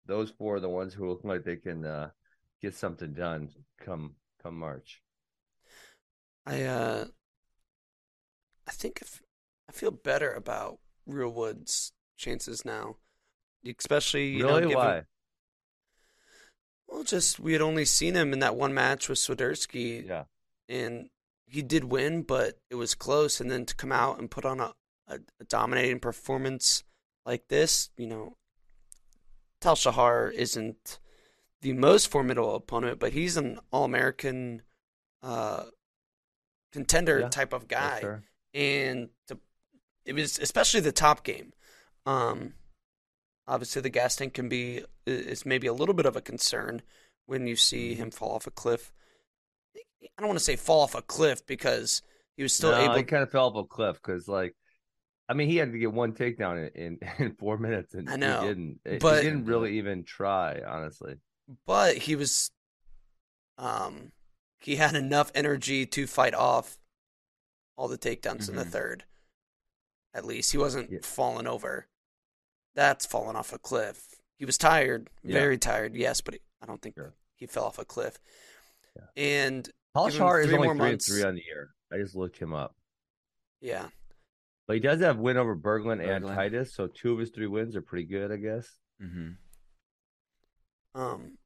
those 0.07 0.31
four 0.31 0.57
are 0.57 0.61
the 0.61 0.69
ones 0.69 0.93
who 0.95 1.09
look 1.09 1.21
like 1.23 1.45
they 1.45 1.57
can 1.57 1.85
uh, 1.85 2.11
get 2.61 2.75
something 2.75 3.13
done 3.13 3.51
come 3.81 4.15
come 4.43 4.59
March. 4.59 5.01
I 6.47 6.63
uh, 6.65 7.05
I 8.67 8.73
think 8.73 9.01
if, 9.03 9.23
I 9.69 9.73
feel 9.73 9.91
better 9.91 10.33
about 10.33 10.79
Real 11.07 11.31
Woods' 11.31 11.93
chances 12.17 12.65
now, 12.65 12.97
especially 13.79 14.29
you 14.29 14.43
know, 14.43 14.49
really? 14.59 14.61
given- 14.69 14.77
Why? 14.77 15.03
Well, 16.87 17.03
just 17.03 17.41
we 17.41 17.53
had 17.53 17.63
only 17.63 17.85
seen 17.85 18.15
him 18.15 18.33
in 18.33 18.39
that 18.41 18.57
one 18.57 18.75
match 18.75 19.09
with 19.09 19.19
Swiderski, 19.19 20.07
Yeah. 20.07 20.25
and 20.69 21.09
he 21.47 21.63
did 21.63 21.85
win, 21.85 22.23
but 22.23 22.59
it 22.71 22.75
was 22.77 22.95
close. 22.95 23.41
And 23.41 23.51
then 23.51 23.65
to 23.67 23.75
come 23.75 23.91
out 23.93 24.19
and 24.19 24.31
put 24.31 24.45
on 24.45 24.61
a, 24.61 24.75
a, 25.09 25.19
a 25.41 25.45
dominating 25.49 25.99
performance 26.01 26.85
like 27.25 27.49
this, 27.49 27.91
you 27.97 28.07
know, 28.07 28.37
Tal 29.61 29.77
Shahar 29.77 30.31
isn't 30.31 30.99
the 31.63 31.73
most 31.73 32.09
formidable 32.09 32.55
opponent, 32.55 32.99
but 33.01 33.13
he's 33.13 33.37
an 33.39 33.59
All 33.73 33.85
American 33.85 34.63
uh, 35.23 35.65
contender 36.71 37.21
Yeah, 37.21 37.29
type 37.29 37.55
of 37.55 37.67
guy 37.67 38.01
sir. 38.03 38.23
And 38.55 39.11
to, 39.29 39.39
it 40.07 40.15
was 40.15 40.39
especially 40.39 40.81
the 40.81 40.93
top 40.93 41.25
game. 41.25 41.53
Um, 42.07 42.55
obviously, 43.49 43.83
the 43.83 43.91
gas 43.91 44.17
tank 44.17 44.35
can 44.35 44.49
be 44.49 44.85
is 45.07 45.47
maybe 45.47 45.67
a 45.67 45.73
little 45.75 45.95
bit 45.95 46.07
of 46.07 46.17
a 46.17 46.21
concern 46.23 46.83
when 47.27 47.47
you 47.47 47.57
see 47.57 47.95
Mm-hmm. 47.95 47.97
him 47.97 48.11
fall 48.11 48.33
off 48.35 48.47
a 48.47 48.53
cliff. 48.53 48.93
I 50.03 50.07
don't 50.19 50.29
want 50.29 50.39
to 50.39 50.45
say 50.45 50.57
fall 50.57 50.83
off 50.83 50.95
a 50.95 51.03
cliff 51.03 51.47
because 51.47 52.03
he 52.37 52.43
was 52.43 52.53
still 52.53 52.75
no, 52.75 52.77
able. 52.77 52.95
he 52.97 53.05
kind 53.05 53.23
of 53.23 53.31
fell 53.31 53.47
off 53.49 53.57
a 53.57 53.67
cliff 53.67 53.97
because, 53.97 54.29
like, 54.29 54.55
I 55.29 55.35
mean, 55.35 55.49
he 55.49 55.57
had 55.57 55.73
to 55.73 55.79
get 55.79 55.93
one 55.93 56.15
takedown 56.15 56.71
in, 56.75 56.99
in, 57.03 57.11
in 57.27 57.37
four 57.37 57.59
minutes, 57.59 57.95
and 57.95 58.13
I 58.13 58.17
know, 58.17 58.21
he 58.23 58.35
didn't. 58.35 58.81
He 58.85 59.17
didn't 59.19 59.47
really 59.47 59.79
even 59.79 60.05
try, 60.05 60.61
honestly. 60.67 61.17
but 61.67 61.97
he 61.99 62.17
was, 62.17 62.51
um, 63.59 64.13
he 64.59 64.77
had 64.77 64.95
enough 64.95 65.31
energy 65.35 65.87
to 65.87 66.07
fight 66.07 66.35
off 66.35 66.79
all 67.77 67.89
the 67.89 67.99
takedowns 67.99 68.49
in 68.49 68.57
the 68.57 68.65
Mhm. 68.65 68.71
third. 68.71 69.05
At 70.13 70.25
least 70.25 70.53
he 70.53 70.59
wasn't 70.59 70.91
Yeah. 70.91 70.99
falling 71.03 71.47
over. 71.47 71.89
That's 72.75 73.05
falling 73.07 73.37
off 73.37 73.53
a 73.53 73.59
cliff. 73.59 74.15
He 74.37 74.45
was 74.45 74.59
tired, 74.59 75.11
Yeah. 75.23 75.33
very 75.35 75.59
tired. 75.59 75.95
Yes, 75.95 76.21
but 76.21 76.35
he, 76.35 76.41
I 76.61 76.67
don't 76.67 76.81
think 76.83 76.95
Sure. 76.97 77.15
he 77.37 77.47
fell 77.47 77.65
off 77.65 77.79
a 77.79 77.85
cliff. 77.85 78.19
Yeah. 78.97 79.07
And 79.17 79.71
Paul 79.93 80.09
Give 80.09 80.17
Shar 80.19 80.41
is 80.41 80.53
only 80.53 80.69
three 80.69 80.77
months. 80.77 81.09
and 81.09 81.17
three 81.17 81.25
on 81.29 81.35
the 81.35 81.43
year. 81.45 81.75
I 81.93 81.99
just 81.99 82.15
looked 82.15 82.37
him 82.39 82.53
up. 82.53 82.77
yeah, 83.61 83.91
But 84.67 84.75
he 84.75 84.81
does 84.81 85.01
have 85.01 85.19
win 85.19 85.37
over 85.37 85.57
Berglund, 85.57 86.05
and 86.07 86.27
Titus, 86.27 86.75
so 86.75 86.87
two 86.87 87.13
of 87.13 87.19
his 87.19 87.31
three 87.31 87.47
wins 87.47 87.75
are 87.77 87.83
pretty 87.83 88.07
good, 88.07 88.31
I 88.33 88.37
guess. 88.37 88.79
hmm 88.99 89.33
um, 90.95 91.39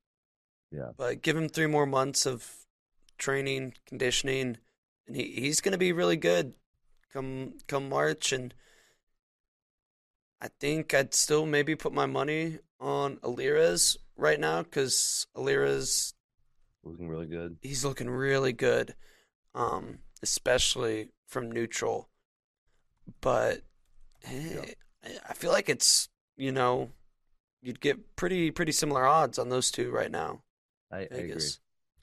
Yeah. 0.70 0.92
But 0.96 1.22
give 1.22 1.36
him 1.36 1.48
three 1.48 1.66
more 1.66 1.86
months 1.86 2.26
of 2.26 2.66
training, 3.16 3.74
conditioning, 3.86 4.58
and 5.08 5.16
he, 5.16 5.24
he's 5.24 5.60
going 5.60 5.72
to 5.72 5.78
be 5.78 5.92
really 5.92 6.16
good 6.16 6.54
come 7.12 7.54
come 7.66 7.88
March. 7.88 8.32
And 8.32 8.54
I 10.40 10.48
think 10.60 10.94
I'd 10.94 11.14
still 11.14 11.46
maybe 11.46 11.74
put 11.74 11.92
my 11.92 12.06
money 12.06 12.58
on 12.80 13.16
Alirez 13.22 13.96
right 14.16 14.38
now 14.38 14.62
because 14.62 15.26
Alirez 15.34 16.14
Looking 16.84 17.08
really 17.08 17.26
good. 17.26 17.56
he's 17.60 17.84
looking 17.84 18.08
really 18.08 18.52
good. 18.52 18.94
Um, 19.54 19.98
especially 20.22 21.08
from 21.26 21.50
neutral. 21.50 22.08
But 23.20 23.62
eh, 24.24 24.72
I 25.28 25.34
feel 25.34 25.50
like 25.50 25.68
it's 25.68 26.08
you 26.36 26.52
know 26.52 26.90
you'd 27.62 27.80
get 27.80 28.16
pretty 28.16 28.50
pretty 28.50 28.72
similar 28.72 29.06
odds 29.06 29.38
on 29.38 29.48
those 29.48 29.70
two 29.70 29.90
right 29.90 30.10
now. 30.10 30.42
I, 30.92 30.98
I 30.98 31.00
agree. 31.00 31.42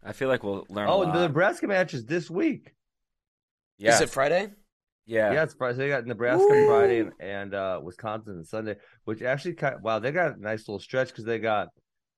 I 0.03 0.11
feel 0.13 0.27
like 0.27 0.43
we'll 0.43 0.65
learn. 0.69 0.87
Oh, 0.87 0.99
a 0.99 1.01
and 1.03 1.09
lot. 1.11 1.19
the 1.19 1.27
Nebraska 1.27 1.67
match 1.67 1.93
is 1.93 2.05
this 2.05 2.29
week. 2.29 2.74
Yes. 3.77 3.95
Is 3.95 4.01
it 4.01 4.09
Friday? 4.09 4.49
Yeah. 5.05 5.33
Yeah, 5.33 5.43
it's 5.43 5.53
Friday. 5.53 5.77
They 5.77 5.89
got 5.89 6.05
Nebraska 6.05 6.45
Woo! 6.47 6.67
Friday 6.67 6.99
and, 7.01 7.11
and 7.19 7.53
uh, 7.53 7.79
Wisconsin 7.83 8.37
on 8.39 8.43
Sunday, 8.45 8.75
which 9.03 9.21
actually 9.21 9.53
kind 9.53 9.81
wow, 9.81 9.99
they 9.99 10.11
got 10.11 10.37
a 10.37 10.41
nice 10.41 10.67
little 10.67 10.79
stretch 10.79 11.09
because 11.09 11.25
they 11.25 11.39
got 11.39 11.69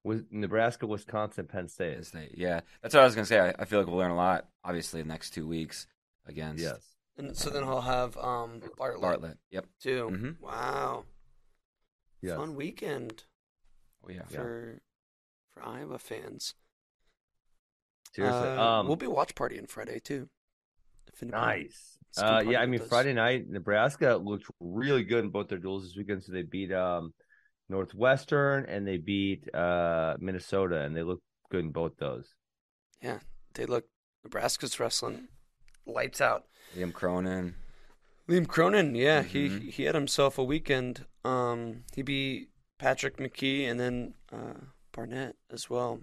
with 0.04 0.26
Nebraska, 0.32 0.88
Wisconsin, 0.88 1.48
Penn 1.48 1.68
State. 1.68 1.96
Penn 1.96 2.04
State. 2.04 2.32
Yeah, 2.38 2.62
that's 2.82 2.94
what 2.94 3.02
I 3.02 3.06
was 3.06 3.16
gonna 3.16 3.26
say. 3.26 3.40
I, 3.40 3.54
I 3.60 3.66
feel 3.66 3.80
like 3.80 3.88
we'll 3.88 3.98
learn 3.98 4.12
a 4.12 4.16
lot. 4.16 4.46
Obviously, 4.64 5.02
the 5.02 5.08
next 5.08 5.32
two 5.32 5.46
weeks 5.48 5.88
against 6.26 6.64
Yes. 6.64 6.80
And 7.18 7.36
so 7.36 7.50
then 7.50 7.64
he'll 7.64 7.82
have 7.82 8.16
um 8.18 8.62
Bartlett, 8.78 9.02
Bartlett. 9.02 9.38
Yep. 9.52 9.66
too. 9.82 10.10
Mhm. 10.14 10.40
Wow, 10.40 11.04
Yes. 12.22 12.38
fun 12.38 12.56
weekend 12.56 13.24
Oh 14.06 14.12
yeah. 14.12 14.24
for 14.30 14.80
for 15.54 15.66
Iowa 15.66 15.98
fans. 16.00 16.54
Seriously. 18.14 18.48
Uh, 18.50 18.62
um, 18.62 18.88
we'll 18.88 18.96
be 18.96 19.08
watch 19.08 19.36
partying 19.36 19.68
Friday 19.70 20.00
too. 20.00 20.30
If 21.17 21.24
anybody- 21.24 21.63
nice. 21.63 21.93
Uh, 22.17 22.41
yeah, 22.47 22.62
I 22.62 22.65
mean 22.65 22.81
us. 22.81 22.88
Friday 22.88 23.13
night, 23.13 23.47
Nebraska 23.47 24.15
looked 24.15 24.45
really 24.59 25.03
good 25.03 25.24
in 25.25 25.29
both 25.29 25.50
their 25.50 25.59
duels 25.59 25.83
this 25.83 25.95
weekend. 25.95 26.24
So 26.24 26.31
they 26.31 26.41
beat 26.41 26.71
um, 26.74 27.13
Northwestern 27.69 28.65
and 28.65 28.88
they 28.88 28.97
beat 28.97 29.53
uh, 29.53 30.15
Minnesota, 30.19 30.81
and 30.81 30.95
they 30.95 31.03
looked 31.03 31.21
good 31.51 31.65
in 31.65 31.71
both 31.71 31.97
those. 31.97 32.25
Yeah, 33.01 33.19
they 33.53 33.65
look. 33.65 33.86
Nebraska's 34.24 34.79
wrestling 34.79 35.27
lights 35.86 36.19
out. 36.21 36.45
Liam 36.75 36.91
Cronin. 36.91 37.55
Liam 38.27 38.47
Cronin, 38.47 38.95
yeah, 38.95 39.21
Mhm. 39.24 39.27
he 39.27 39.71
he 39.71 39.83
had 39.83 39.93
himself 39.95 40.38
a 40.38 40.43
weekend. 40.43 41.05
Um, 41.24 41.83
he 41.95 42.01
beat 42.01 42.50
Patrick 42.79 43.17
McKee 43.17 43.69
and 43.69 43.79
then 43.79 44.15
uh, 44.31 44.62
Barnett 44.91 45.36
as 45.51 45.69
well. 45.69 46.01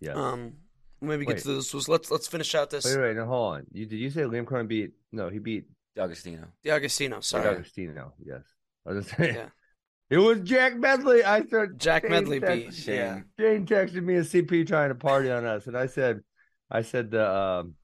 Yeah. 0.00 0.12
Um, 0.14 0.54
maybe 1.00 1.24
get 1.24 1.36
Wait. 1.36 1.42
to 1.42 1.48
those. 1.48 1.74
Was 1.74 1.88
let's 1.88 2.10
let's 2.10 2.26
finish 2.26 2.54
out 2.54 2.70
this 2.70 2.84
wait, 2.84 2.98
wait, 2.98 3.16
no, 3.16 3.26
hold 3.26 3.54
on. 3.54 3.66
You 3.72 3.86
did 3.86 3.96
you 3.96 4.10
say 4.10 4.22
Liam 4.22 4.46
Cronin 4.46 4.66
beat? 4.66 4.92
No, 5.12 5.28
he 5.28 5.38
beat 5.38 5.66
D'Agostino. 5.96 6.48
D'Agostino. 6.64 7.20
Sorry, 7.20 7.48
Agostino. 7.48 8.12
Yes. 8.24 8.42
I 8.86 8.92
was 8.92 9.06
saying. 9.08 9.34
yeah, 9.34 9.48
It 10.10 10.18
was 10.18 10.40
Jack 10.40 10.76
Medley. 10.76 11.22
I 11.22 11.44
started. 11.44 11.78
Jack 11.78 12.02
Shane 12.02 12.10
Medley 12.10 12.40
text- 12.40 12.66
beat. 12.66 12.74
Shane. 12.74 12.94
Yeah, 12.96 13.20
Jane 13.38 13.66
texted 13.66 14.02
me 14.02 14.14
a 14.14 14.22
CP 14.22 14.66
trying 14.66 14.88
to 14.88 14.94
party 14.94 15.30
on 15.30 15.44
us, 15.44 15.66
and 15.66 15.76
I 15.76 15.86
said, 15.86 16.22
I 16.70 16.82
said 16.82 17.10
the 17.10 17.30
um, 17.30 17.74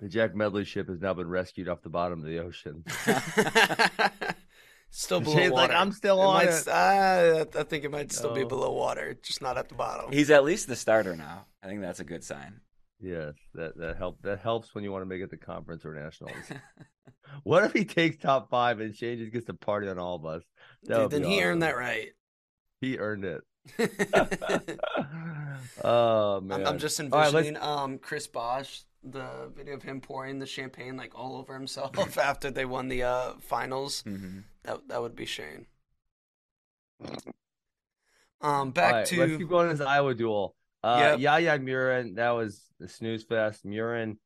the 0.00 0.08
Jack 0.08 0.34
Medley 0.34 0.64
ship 0.64 0.88
has 0.88 1.00
now 1.00 1.14
been 1.14 1.28
rescued 1.28 1.68
off 1.68 1.82
the 1.82 1.90
bottom 1.90 2.20
of 2.20 2.26
the 2.26 2.40
ocean. 2.40 2.84
still 4.96 5.20
below 5.20 5.36
Shane's 5.36 5.52
water. 5.52 5.72
like, 5.72 5.80
I'm 5.80 5.92
still 5.92 6.20
It 6.20 6.24
on 6.26 6.34
might 6.34 6.48
it. 6.48 6.52
st- 6.52 6.76
uh, 6.76 7.44
I 7.58 7.62
think 7.64 7.84
it 7.84 7.90
might 7.90 8.12
still 8.12 8.34
be 8.34 8.44
below 8.44 8.72
water, 8.72 9.16
just 9.22 9.42
not 9.42 9.58
at 9.58 9.68
the 9.68 9.74
bottom. 9.74 10.12
He's 10.12 10.30
at 10.30 10.44
least 10.44 10.68
the 10.68 10.76
starter 10.76 11.16
now. 11.16 11.46
I 11.62 11.66
think 11.66 11.80
that's 11.80 12.00
a 12.00 12.04
good 12.04 12.24
sign. 12.24 12.60
Yes, 13.00 13.34
that 13.54 13.76
that 13.76 13.96
help 13.98 14.22
that 14.22 14.40
helps 14.40 14.74
when 14.74 14.84
you 14.84 14.92
want 14.92 15.02
to 15.02 15.06
make 15.06 15.20
it 15.20 15.30
to 15.30 15.36
conference 15.36 15.84
or 15.84 15.94
nationals. 15.94 16.34
what 17.42 17.64
if 17.64 17.72
he 17.72 17.84
takes 17.84 18.16
top 18.16 18.48
five 18.50 18.80
and 18.80 18.94
Shane 18.94 19.18
just 19.18 19.32
gets 19.32 19.46
to 19.46 19.54
party 19.54 19.88
on 19.88 19.98
all 19.98 20.16
of 20.16 20.24
us? 20.24 20.42
That 20.84 20.98
Dude, 21.02 21.10
then 21.10 21.22
be 21.22 21.28
he 21.28 21.42
earned 21.42 21.62
that 21.62 21.76
right. 21.76 22.08
He 22.80 22.98
earned 22.98 23.24
it. 23.24 23.42
oh 25.84 26.40
man! 26.40 26.60
I'm, 26.60 26.66
I'm 26.74 26.78
just 26.78 27.00
All 27.00 27.08
right, 27.08 27.32
let's- 27.32 27.46
envisioning 27.48 27.62
um, 27.62 27.98
Chris 27.98 28.26
Bosh, 28.26 28.82
the 29.02 29.50
video 29.54 29.74
of 29.74 29.82
him 29.82 30.00
pouring 30.00 30.38
the 30.38 30.46
champagne 30.46 30.96
like 30.96 31.18
all 31.18 31.36
over 31.36 31.54
himself 31.54 32.18
after 32.18 32.50
they 32.50 32.64
won 32.64 32.88
the 32.88 33.02
uh, 33.02 33.32
finals. 33.40 34.02
hmm 34.02 34.40
That 34.64 34.88
that 34.88 35.02
would 35.02 35.16
be 35.16 35.26
Shane. 35.26 35.66
Um, 38.40 38.70
back 38.72 38.92
right, 38.92 39.06
to 39.06 39.20
let's 39.20 39.36
keep 39.36 39.48
going 39.48 39.68
this 39.70 39.80
Iowa 39.80 40.14
duel. 40.14 40.54
Uh, 40.82 41.16
Yep. 41.16 41.20
Yaya 41.20 41.58
Murin, 41.58 42.16
that 42.16 42.30
was 42.30 42.60
the 42.78 42.88
snooze 42.88 43.24
fest. 43.24 43.64
Murin 43.64 44.18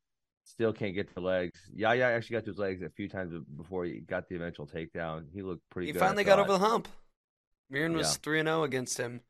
still 0.43 0.73
can't 0.73 0.93
get 0.93 1.13
the 1.13 1.21
legs. 1.21 1.57
Yaya 1.73 2.03
actually 2.03 2.35
got 2.35 2.43
to 2.43 2.51
his 2.51 2.57
legs 2.57 2.81
a 2.81 2.89
few 2.89 3.07
times 3.07 3.33
before 3.55 3.85
he 3.85 3.99
got 3.99 4.27
the 4.27 4.35
eventual 4.35 4.67
takedown. 4.67 5.25
He 5.33 5.41
looked 5.41 5.61
pretty 5.69 5.87
he 5.87 5.93
good. 5.93 5.99
Finally 5.99 6.25
got 6.25 6.39
over 6.39 6.51
the 6.51 6.59
hump. 6.59 6.89
Murin 7.71 7.93
was 7.93 8.17
three 8.17 8.39
and 8.39 8.47
zero 8.47 8.63
against 8.63 8.97
him, 8.97 9.21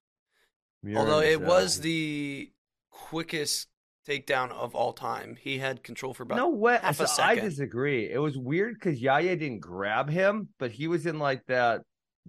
Murin 0.83 0.97
although 0.97 1.19
it 1.19 1.35
uh, 1.35 1.45
was 1.45 1.81
the 1.81 2.51
quickest 2.89 3.67
takedown 4.07 4.51
of 4.51 4.75
all 4.75 4.93
time. 4.93 5.37
He 5.39 5.57
had 5.59 5.83
control 5.83 6.13
for 6.13 6.23
about 6.23 6.37
no 6.37 6.49
way. 6.49 6.79
half 6.81 6.99
a 6.99 7.07
So 7.07 7.21
I 7.23 7.35
disagree. 7.35 8.09
It 8.11 8.17
was 8.19 8.37
weird 8.37 8.75
because 8.75 9.01
Yaya 9.01 9.35
didn't 9.35 9.59
grab 9.59 10.09
him, 10.09 10.49
but 10.57 10.71
he 10.71 10.87
was 10.87 11.05
in 11.05 11.19
like 11.19 11.45
that 11.47 11.81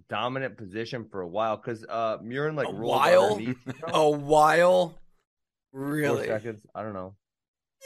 dominant 0.09 0.57
position 0.57 1.05
for 1.11 1.21
a 1.21 1.27
while 1.27 1.57
because 1.57 1.85
uh 1.87 2.17
Murin 2.19 2.55
like 2.55 2.67
A 2.67 2.73
rolled 2.73 2.89
while? 2.99 3.31
underneath 3.33 3.57
a 3.87 4.09
while. 4.09 4.89
four 5.71 5.81
Really, 5.81 6.27
seconds. 6.27 6.65
I 6.75 6.81
don't 6.83 6.93
know. 6.93 7.15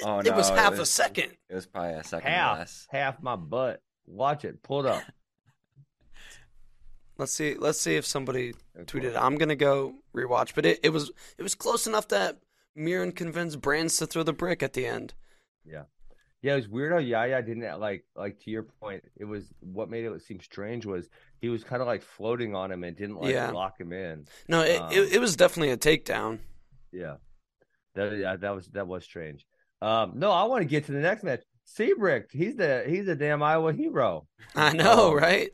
Oh 0.03 0.19
it 0.19 0.25
no, 0.25 0.35
was 0.35 0.49
half 0.49 0.73
a 0.75 0.79
was- 0.79 0.89
second. 0.89 1.31
It 1.49 1.55
was 1.55 1.65
probably 1.65 1.93
a 1.93 2.03
second 2.03 2.29
Half, 2.31 2.57
less. 2.59 2.87
half 2.89 3.21
my 3.21 3.35
butt. 3.35 3.81
Watch 4.07 4.43
it. 4.45 4.61
Pull 4.63 4.85
it 4.85 4.91
up. 4.91 5.03
Let's 7.17 7.31
see. 7.31 7.55
Let's 7.57 7.79
see 7.79 7.95
if 7.95 8.05
somebody 8.05 8.53
tweeted. 8.77 9.15
I'm 9.15 9.37
gonna 9.37 9.55
go 9.55 9.95
rewatch, 10.15 10.53
but 10.53 10.65
it, 10.65 10.79
it 10.83 10.89
was 10.89 11.11
it 11.37 11.43
was 11.43 11.55
close 11.55 11.87
enough 11.87 12.09
that 12.09 12.37
Murin 12.77 13.15
convinced 13.15 13.61
Brands 13.61 13.97
to 13.97 14.05
throw 14.07 14.23
the 14.23 14.33
brick 14.33 14.61
at 14.63 14.73
the 14.73 14.85
end. 14.85 15.13
Yeah, 15.65 15.83
Yeah, 16.41 16.53
it 16.53 16.57
was 16.57 16.67
weird 16.69 16.91
how 16.91 16.99
Yaya 16.99 17.41
didn't 17.41 17.79
like 17.79 18.05
like 18.15 18.39
to 18.41 18.51
your 18.51 18.63
point. 18.63 19.03
It 19.17 19.25
was 19.25 19.45
what 19.61 19.89
made 19.89 20.05
it 20.05 20.21
seem 20.21 20.39
strange 20.41 20.85
was 20.85 21.09
he 21.41 21.49
was 21.49 21.63
kind 21.63 21.81
of 21.81 21.87
like 21.87 22.01
floating 22.03 22.53
on 22.55 22.71
him 22.71 22.83
and 22.83 22.95
didn't 22.95 23.19
like 23.21 23.33
Yeah. 23.33 23.51
lock 23.51 23.79
him 23.79 23.91
in. 23.93 24.25
No, 24.47 24.61
it, 24.61 24.79
Um, 24.81 24.91
it, 24.91 25.13
it 25.13 25.19
was 25.19 25.35
definitely 25.35 25.71
a 25.71 25.77
takedown. 25.77 26.39
Yeah, 26.91 27.15
that 27.95 28.17
yeah, 28.17 28.35
that 28.35 28.55
was 28.55 28.67
that 28.69 28.87
was 28.87 29.03
strange. 29.03 29.45
Um, 29.81 30.13
no, 30.15 30.31
I 30.31 30.43
want 30.43 30.61
to 30.61 30.65
get 30.65 30.85
to 30.85 30.91
the 30.91 30.99
next 30.99 31.23
match. 31.23 31.41
Siebrecht, 31.65 32.31
he's 32.31 32.55
the 32.55 32.83
he's 32.87 33.07
a 33.07 33.15
damn 33.15 33.41
Iowa 33.41 33.73
hero. 33.73 34.27
I 34.55 34.71
know, 34.73 35.09
um, 35.09 35.15
right? 35.15 35.49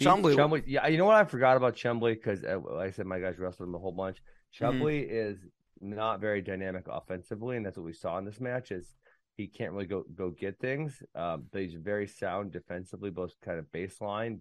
Chumbley- 0.00 0.34
Chumbley, 0.34 0.64
yeah, 0.66 0.88
you 0.88 0.98
know 0.98 1.04
what 1.04 1.14
I 1.16 1.24
forgot 1.24 1.56
about 1.56 1.76
Chumbley 1.76 2.14
because 2.14 2.42
uh, 2.44 2.58
like 2.74 2.88
I 2.88 2.90
said 2.90 3.06
my 3.06 3.20
guys 3.20 3.38
wrestled 3.38 3.68
him 3.68 3.74
a 3.74 3.78
whole 3.78 3.92
bunch. 3.92 4.18
Mm-hmm. 4.60 4.86
Is 4.88 5.38
not 5.82 6.20
very 6.20 6.40
dynamic 6.40 6.86
offensively, 6.88 7.56
and 7.56 7.66
that's 7.66 7.76
what 7.76 7.86
we 7.86 7.92
saw 7.92 8.16
in 8.18 8.24
this 8.24 8.40
match. 8.40 8.70
Is 8.70 8.94
he 9.36 9.46
can't 9.46 9.72
really 9.72 9.86
go 9.86 10.04
go 10.14 10.30
get 10.30 10.58
things, 10.58 11.02
um, 11.14 11.44
but 11.50 11.62
he's 11.62 11.74
very 11.74 12.06
sound 12.06 12.52
defensively, 12.52 13.10
both 13.10 13.32
kind 13.44 13.58
of 13.58 13.66
baseline, 13.72 14.30
you 14.30 14.40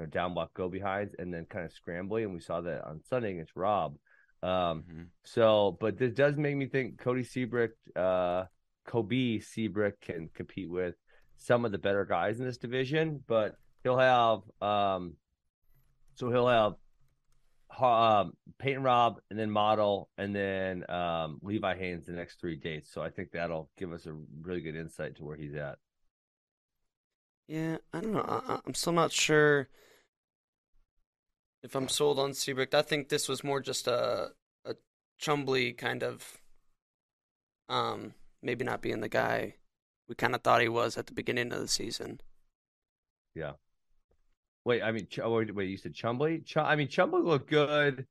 know, 0.00 0.06
down 0.06 0.34
block, 0.34 0.52
go 0.54 0.68
behinds, 0.68 1.14
and 1.18 1.32
then 1.32 1.46
kind 1.46 1.64
of 1.64 1.72
scrambly. 1.72 2.24
And 2.24 2.34
we 2.34 2.40
saw 2.40 2.60
that 2.60 2.84
on 2.84 3.00
Sunday 3.02 3.32
against 3.32 3.54
Robb. 3.54 3.96
Um, 4.42 4.82
Mhm. 4.82 5.06
so, 5.24 5.76
but 5.80 5.98
this 5.98 6.12
does 6.12 6.36
make 6.36 6.56
me 6.56 6.66
think 6.66 6.98
Cody 6.98 7.22
Siebrecht, 7.22 7.76
uh, 7.94 8.46
Kobe 8.86 9.38
Siebrecht 9.38 10.00
can 10.00 10.28
compete 10.30 10.70
with 10.70 10.96
some 11.36 11.64
of 11.64 11.72
the 11.72 11.78
better 11.78 12.04
guys 12.04 12.40
in 12.40 12.46
this 12.46 12.58
division, 12.58 13.22
but 13.26 13.54
he'll 13.82 13.98
have, 13.98 14.40
um, 14.62 15.16
so 16.14 16.30
he'll 16.30 16.48
have 16.48 16.74
um, 17.78 18.34
Peyton 18.58 18.82
Robb, 18.82 19.20
and 19.30 19.38
then 19.38 19.50
Model 19.50 20.10
and 20.18 20.34
then 20.34 20.88
um, 20.90 21.38
Levi 21.42 21.76
Haines 21.76 22.06
the 22.06 22.12
next 22.12 22.40
three 22.40 22.56
dates. 22.56 22.92
So 22.92 23.02
I 23.02 23.10
think 23.10 23.32
that'll 23.32 23.70
give 23.78 23.92
us 23.92 24.06
a 24.06 24.14
really 24.42 24.60
good 24.60 24.76
insight 24.76 25.16
to 25.16 25.24
where 25.24 25.36
he's 25.36 25.54
at. 25.54 25.78
Yeah, 27.48 27.78
I 27.92 28.00
don't 28.00 28.12
know. 28.12 28.24
I, 28.26 28.60
I'm 28.64 28.74
still 28.74 28.92
not 28.92 29.12
sure 29.12 29.68
if 31.62 31.74
I'm 31.74 31.88
sold 31.88 32.18
on 32.18 32.34
Siebrecht. 32.34 32.74
I 32.74 32.82
think 32.82 33.08
this 33.08 33.28
was 33.28 33.44
more 33.44 33.60
just 33.60 33.86
a 33.86 34.32
a 34.64 34.76
Chumbley 35.20 35.76
kind 35.76 36.02
of, 36.02 36.40
um, 37.68 38.14
maybe 38.42 38.64
not 38.64 38.82
being 38.82 39.00
the 39.00 39.08
guy 39.08 39.54
we 40.10 40.16
kind 40.16 40.34
of 40.34 40.42
thought 40.42 40.60
he 40.60 40.68
was 40.68 40.98
at 40.98 41.06
the 41.06 41.14
beginning 41.14 41.52
of 41.52 41.60
the 41.60 41.68
season. 41.68 42.20
Wait, 44.64 44.82
I 44.82 44.92
mean, 44.92 45.06
Ch- 45.06 45.20
oh, 45.20 45.30
wait, 45.30 45.68
you 45.68 45.76
said 45.76 45.94
Chumbley? 45.94 46.44
Ch- 46.44 46.58
I 46.58 46.76
mean, 46.76 46.88
Chumbley 46.88 47.24
looked 47.24 47.48
good 47.48 48.06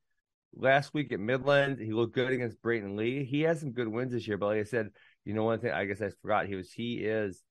last 0.54 0.92
week 0.94 1.12
at 1.12 1.20
Midland. 1.20 1.78
He 1.78 1.92
looked 1.92 2.14
good 2.14 2.30
against 2.32 2.60
Brayton 2.62 2.96
Lee. 2.96 3.24
He 3.24 3.42
has 3.42 3.60
some 3.60 3.72
good 3.72 3.88
wins 3.88 4.12
this 4.12 4.26
year, 4.26 4.36
but 4.36 4.46
like 4.46 4.60
I 4.60 4.64
said, 4.64 4.90
you 5.24 5.34
know, 5.34 5.44
one 5.44 5.60
thing 5.60 5.72
I 5.72 5.84
guess 5.84 6.02
I 6.02 6.10
forgot 6.22 6.46
he 6.46 6.56
was 6.56 6.72
he 6.72 6.98
is 6.98 7.42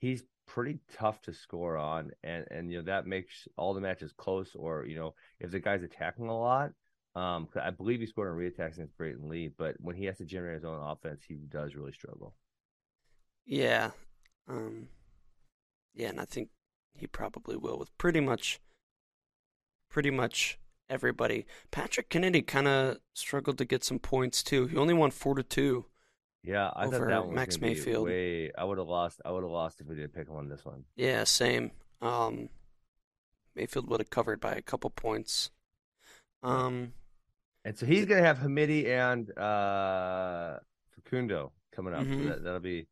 he's 0.00 0.24
pretty 0.46 0.78
tough 0.96 1.20
to 1.22 1.32
score 1.32 1.76
on, 1.76 2.10
and 2.22 2.44
and 2.50 2.70
you 2.70 2.78
know 2.78 2.84
that 2.84 3.06
makes 3.06 3.48
all 3.56 3.74
the 3.74 3.80
matches 3.80 4.12
close. 4.16 4.54
Or 4.54 4.84
you 4.86 4.96
know, 4.96 5.14
if 5.40 5.50
the 5.50 5.60
guy's 5.60 5.82
attacking 5.82 6.28
a 6.28 6.38
lot, 6.38 6.72
um, 7.14 7.48
I 7.60 7.70
believe 7.70 8.00
he 8.00 8.06
scored 8.06 8.30
on 8.30 8.36
reattacks 8.36 8.74
against 8.74 8.96
Brayton 8.96 9.28
Lee, 9.28 9.50
but 9.56 9.76
when 9.78 9.96
he 9.96 10.04
has 10.06 10.18
to 10.18 10.24
generate 10.24 10.56
his 10.56 10.64
own 10.64 10.80
offense, 10.80 11.22
he 11.26 11.36
does 11.48 11.74
really 11.74 11.92
struggle. 11.92 12.34
Yeah, 13.46 13.90
um, 14.48 14.88
yeah, 15.94 16.08
and 16.08 16.20
I 16.20 16.24
think 16.24 16.48
he 16.94 17.06
probably 17.06 17.56
will 17.56 17.78
with 17.78 17.96
pretty 17.98 18.20
much, 18.20 18.60
pretty 19.90 20.10
much 20.10 20.58
everybody. 20.88 21.46
Patrick 21.70 22.08
Kennedy 22.08 22.42
kind 22.42 22.68
of 22.68 22.98
struggled 23.14 23.58
to 23.58 23.64
get 23.64 23.84
some 23.84 23.98
points 23.98 24.42
too. 24.42 24.66
He 24.66 24.76
only 24.76 24.94
won 24.94 25.10
four 25.10 25.34
to 25.34 25.42
two 25.42 25.86
Yeah, 26.42 26.70
I 26.74 26.86
Over 26.86 26.98
thought 26.98 27.08
that 27.08 27.26
one 27.26 27.34
Max 27.34 27.60
Mayfield. 27.60 28.06
Way, 28.06 28.52
I 28.56 28.64
would 28.64 28.78
have 28.78 28.86
lost. 28.88 29.20
I 29.24 29.30
would 29.32 29.42
have 29.42 29.50
lost 29.52 29.80
if 29.80 29.86
we 29.86 29.96
didn't 29.96 30.12
pick 30.14 30.28
him 30.28 30.36
on 30.36 30.48
this 30.48 30.64
one. 30.64 30.84
Yeah, 30.96 31.24
same. 31.24 31.70
Um, 32.02 32.48
Mayfield 33.54 33.88
would 33.88 34.00
have 34.00 34.10
covered 34.10 34.40
by 34.40 34.52
a 34.52 34.62
couple 34.62 34.90
points. 34.90 35.50
Um, 36.42 36.92
And 37.64 37.78
so 37.78 37.86
he's 37.86 38.04
gonna 38.04 38.20
have 38.20 38.38
Hamiti 38.40 38.86
and 38.88 39.30
uh 39.38 40.58
Facundo 40.94 41.52
coming 41.72 41.94
up. 41.94 42.02
Mhm. 42.04 42.22
So 42.24 42.28
that, 42.28 42.44
that'll 42.44 42.60
be 42.60 42.86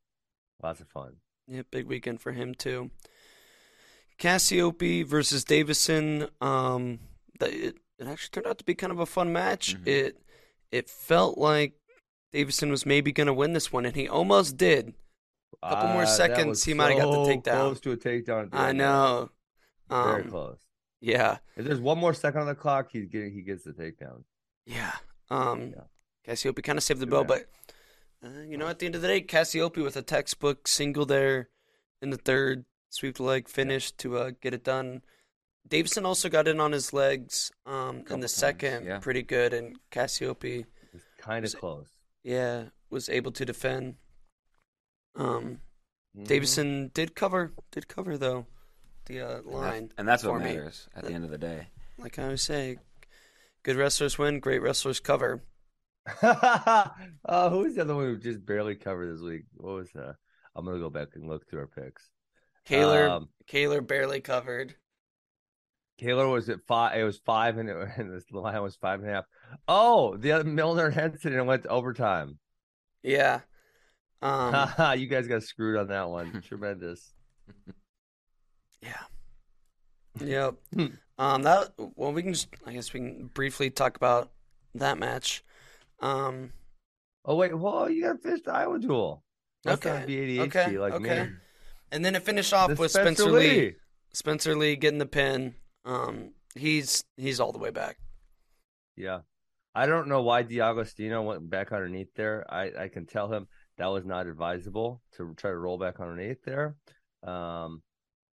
lots 0.63 0.81
of 0.81 0.89
fun. 0.89 1.17
yeah, 1.47 1.63
big 1.71 1.87
weekend 1.87 2.21
for 2.23 2.33
him 2.33 2.55
too. 2.55 2.91
Cassioppi 4.23 5.05
versus 5.05 5.45
Davison. 5.45 6.29
Um, 6.41 7.01
it, 7.41 7.77
it 7.99 8.07
actually 8.07 8.31
turned 8.31 8.47
out 8.47 8.59
to 8.59 8.65
be 8.65 8.75
kind 8.75 8.93
of 8.93 9.01
a 9.01 9.07
fun 9.07 9.33
match. 9.33 9.77
Mhm. 9.77 9.87
It 9.87 10.19
it 10.71 10.89
felt 10.89 11.37
like 11.39 11.75
Davison 12.33 12.71
was 12.71 12.87
maybe 12.87 13.11
going 13.13 13.27
to 13.27 13.35
win 13.35 13.53
this 13.53 13.73
one, 13.73 13.85
and 13.85 13.95
he 13.97 14.09
almost 14.09 14.57
did. 14.57 14.95
A 15.63 15.71
couple 15.71 15.89
more 15.91 16.03
Uh, 16.03 16.07
that 16.07 16.17
seconds, 16.17 16.49
was 16.49 16.65
he 16.65 16.73
might 16.75 16.93
have 16.97 17.03
got 17.03 17.11
the 17.27 17.33
takedown. 17.35 17.61
Close 17.61 17.81
to 17.81 17.93
a 17.93 17.97
takedown. 17.97 18.49
I 18.53 18.73
know. 18.73 19.31
Very 19.91 20.23
Um, 20.23 20.31
close. 20.31 20.59
yeah, 21.01 21.39
If 21.57 21.67
there's 21.67 21.81
one 21.81 21.99
more 21.99 22.15
second 22.15 22.41
on 22.41 22.47
the 22.47 22.55
clock, 22.55 22.89
he's 22.93 23.07
getting 23.07 23.33
he 23.35 23.43
gets 23.43 23.65
the 23.65 23.73
takedown. 23.73 24.25
yeah. 24.67 24.97
Um, 25.31 25.73
Yeah. 25.77 25.85
Cassioppi 26.27 26.63
kind 26.63 26.79
of 26.79 26.85
saved 26.85 27.01
the 27.01 27.07
bell, 27.07 27.25
but 27.25 27.49
uh, 28.25 28.41
you 28.49 28.57
know, 28.57 28.69
at 28.69 28.79
the 28.79 28.87
end 28.87 28.95
of 28.95 29.03
the 29.03 29.09
day, 29.09 29.21
Cassioppi 29.21 29.83
with 29.83 29.97
a 29.97 30.03
textbook 30.03 30.67
single 30.69 31.05
there 31.05 31.49
in 32.01 32.11
the 32.11 32.17
third, 32.17 32.65
sweep 32.93 33.17
the 33.17 33.23
leg, 33.25 33.49
finish 33.49 33.91
to 33.93 34.19
uh, 34.19 34.31
get 34.41 34.53
it 34.55 34.63
done. 34.65 35.03
Davison 35.67 36.05
also 36.05 36.29
got 36.29 36.47
in 36.49 36.61
on 36.61 36.73
his 36.73 36.93
legs 36.93 37.51
um, 37.67 37.99
in 38.11 38.21
the 38.21 38.29
times, 38.29 38.33
second, 38.35 38.85
yeah. 38.87 38.99
pretty 38.99 39.23
good, 39.23 39.55
and 39.55 39.79
Cassioppi, 39.91 40.67
kind 41.19 41.45
of 41.45 41.55
close. 41.57 41.89
yeah, 42.23 42.65
was 42.91 43.09
able 43.09 43.33
to 43.33 43.45
defend. 43.45 43.97
Um, 45.17 45.61
Mhm. 46.17 46.27
Davison 46.27 46.91
did 46.93 47.15
cover, 47.15 47.53
did 47.71 47.89
cover 47.89 48.19
though 48.19 48.45
the 49.07 49.21
uh, 49.23 49.37
And 49.39 49.47
line, 49.47 49.83
that's, 49.85 49.95
and 49.99 50.09
that's 50.09 50.23
what 50.25 50.33
for 50.35 50.39
me. 50.41 50.45
matters 50.57 50.87
at 50.95 51.05
the 51.05 51.13
end 51.15 51.25
of 51.25 51.31
the 51.31 51.39
day. 51.39 51.69
Like 51.97 52.19
I 52.19 52.25
always 52.25 52.43
say, 52.43 52.77
good 53.63 53.77
wrestlers 53.77 54.19
win, 54.19 54.39
great 54.41 54.61
wrestlers 54.61 55.01
cover. 55.01 55.43
uh, 56.23 56.89
who 57.51 57.61
was 57.61 57.77
the 57.77 57.81
other 57.83 57.95
one 57.95 58.05
who 58.05 58.19
just 58.19 58.45
barely 58.45 58.75
covered 58.75 59.15
this 59.15 59.23
week? 59.23 59.45
What 59.55 59.75
was 59.75 59.91
that? 59.95 60.17
I'm 60.55 60.67
gonna 60.67 60.79
go 60.81 60.91
back 60.91 61.09
and 61.15 61.27
look 61.29 61.49
through 61.49 61.61
our 61.61 61.67
picks. 61.67 62.11
Kaler, 62.65 63.09
Um, 63.09 63.29
Kaler 63.47 63.81
barely 63.81 64.21
covered. 64.21 64.75
Taylor 65.99 66.29
was 66.29 66.49
at 66.49 66.61
five. 66.67 66.99
It 66.99 67.05
was 67.05 67.19
five, 67.19 67.59
and, 67.59 67.69
it, 67.69 67.77
and 67.97 68.11
the 68.31 68.39
line 68.39 68.61
was 68.63 68.77
five 68.77 69.01
and 69.01 69.09
a 69.09 69.13
half. 69.15 69.25
Oh, 69.69 70.17
the 70.17 70.33
other 70.33 70.45
Milner 70.45 70.87
and 70.87 70.95
Henson, 70.95 71.33
and 71.35 71.47
went 71.47 71.65
to 71.65 71.69
overtime. 71.69 72.39
Yeah. 73.03 73.41
Um, 74.21 74.55
you 74.99 75.07
guys 75.07 75.27
got 75.29 75.43
screwed 75.43 75.79
on 75.79 75.89
that 75.89 76.09
one. 76.09 76.43
Tremendous. 76.49 77.13
yeah. 78.81 79.03
Yep. 80.21 80.55
Hmm. 80.75 80.87
um, 81.19 81.43
that 81.43 81.73
well, 81.97 82.13
we 82.13 82.23
can 82.23 82.35
just 82.35 82.49
I 82.67 82.73
guess 82.75 82.93
we 82.93 83.01
can 83.01 83.31
briefly 83.33 83.71
talk 83.71 83.97
about 83.97 84.31
that 84.75 84.99
match. 84.99 85.43
Um, 86.01 86.53
Oh 87.25 87.37
wait, 87.37 87.57
well 87.57 87.89
you 87.89 88.03
got 88.03 88.13
to 88.15 88.19
finish 88.19 88.43
the 88.43 88.53
Iowa 88.53 88.79
duel. 88.79 89.23
That's 89.65 89.85
Okay, 89.85 89.99
not 89.99 90.07
be 90.07 90.17
ADHD 90.17 90.47
okay, 90.47 90.79
like 90.79 90.93
okay. 90.95 91.23
me. 91.25 91.31
And 91.93 92.05
then 92.05 92.17
it 92.17 92.23
finished 92.23 92.53
off 92.53 92.71
The 92.71 92.75
with 92.75 92.91
Spencer, 92.91 93.31
Lee. 93.31 93.49
Lee. 93.49 93.75
Spencer 94.13 94.57
Lee 94.57 94.77
getting 94.77 94.99
the 94.99 95.07
pin. 95.07 95.55
Um, 95.85 96.33
he's 96.55 97.05
he's 97.17 97.39
all 97.39 97.53
the 97.53 97.59
way 97.59 97.71
back. 97.71 97.99
Yeah. 98.97 99.21
I 99.75 99.87
don't 99.87 100.09
know 100.09 100.23
why 100.23 100.43
D'Agostino 100.43 101.23
went 101.23 101.49
back 101.49 101.71
underneath 101.73 102.15
there. 102.15 102.45
I, 102.49 102.73
I 102.79 102.89
can 102.89 103.07
tell 103.07 103.33
him 103.33 103.47
that 103.79 103.87
was 103.87 104.05
not 104.05 104.27
advisable 104.27 105.03
to 105.17 105.35
try 105.35 105.51
to 105.51 105.57
roll 105.57 105.79
back 105.79 106.01
underneath 106.01 106.43
there. 106.45 106.77
Um, 107.23 107.83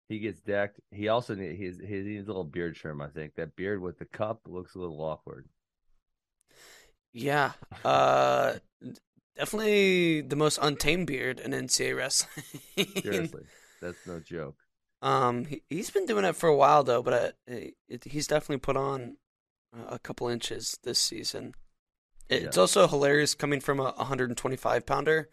he 0.10 0.20
gets 0.20 0.40
decked. 0.40 0.80
He 0.92 1.10
also 1.10 1.36
need, 1.36 1.58
his 1.58 1.78
his 1.80 2.06
he 2.06 2.14
needs 2.14 2.28
a 2.28 2.32
little 2.32 2.44
beard 2.44 2.76
trim. 2.76 3.02
I 3.02 3.08
think 3.08 3.36
that 3.36 3.56
beard 3.56 3.82
with 3.82 4.00
the 4.00 4.06
cup 4.06 4.42
looks 4.48 4.76
a 4.76 4.80
little 4.80 5.02
awkward. 5.02 5.48
Yeah. 7.14 7.52
Uh, 7.84 8.54
definitely 9.38 10.22
the 10.22 10.36
most 10.36 10.60
untamed 10.62 11.08
beard 11.08 11.40
in 11.40 11.52
NCAA 11.54 11.96
wrestling. 11.98 12.46
Seriously, 13.02 13.44
that's 13.82 14.06
no 14.06 14.20
joke. 14.20 14.56
Um, 15.02 15.46
he, 15.46 15.62
he's 15.70 15.92
been 15.92 16.06
doing 16.06 16.26
it 16.26 16.36
for 16.36 16.50
a 16.50 16.56
while 16.56 16.84
though, 16.84 17.02
but 17.04 17.14
uh, 17.14 17.32
it, 17.88 18.04
he's 18.06 18.28
definitely 18.28 18.58
put 18.58 18.76
on 18.78 19.18
a 19.90 20.00
couple 20.00 20.28
inches 20.28 20.80
this 20.84 21.00
season. 21.00 21.54
It, 22.30 22.44
It's 22.44 22.58
also 22.58 22.88
hilarious 22.88 23.36
coming 23.36 23.60
from 23.60 23.80
a 23.80 23.92
125 23.92 24.86
pounder, 24.86 25.30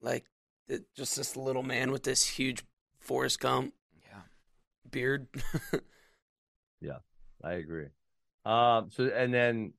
like 0.00 0.24
it, 0.68 0.84
just 0.96 1.16
this 1.16 1.36
little 1.36 1.62
man 1.62 1.90
with 1.90 2.04
this 2.04 2.26
huge 2.26 2.64
Forrest 2.98 3.40
Gump 3.40 3.74
Yeah. 4.10 4.22
beard. 4.90 5.28
Yeah, 6.80 6.98
I 7.42 7.54
agree. 7.54 7.88
Um, 8.44 8.90
so 8.90 9.04
and 9.06 9.34
then 9.34 9.72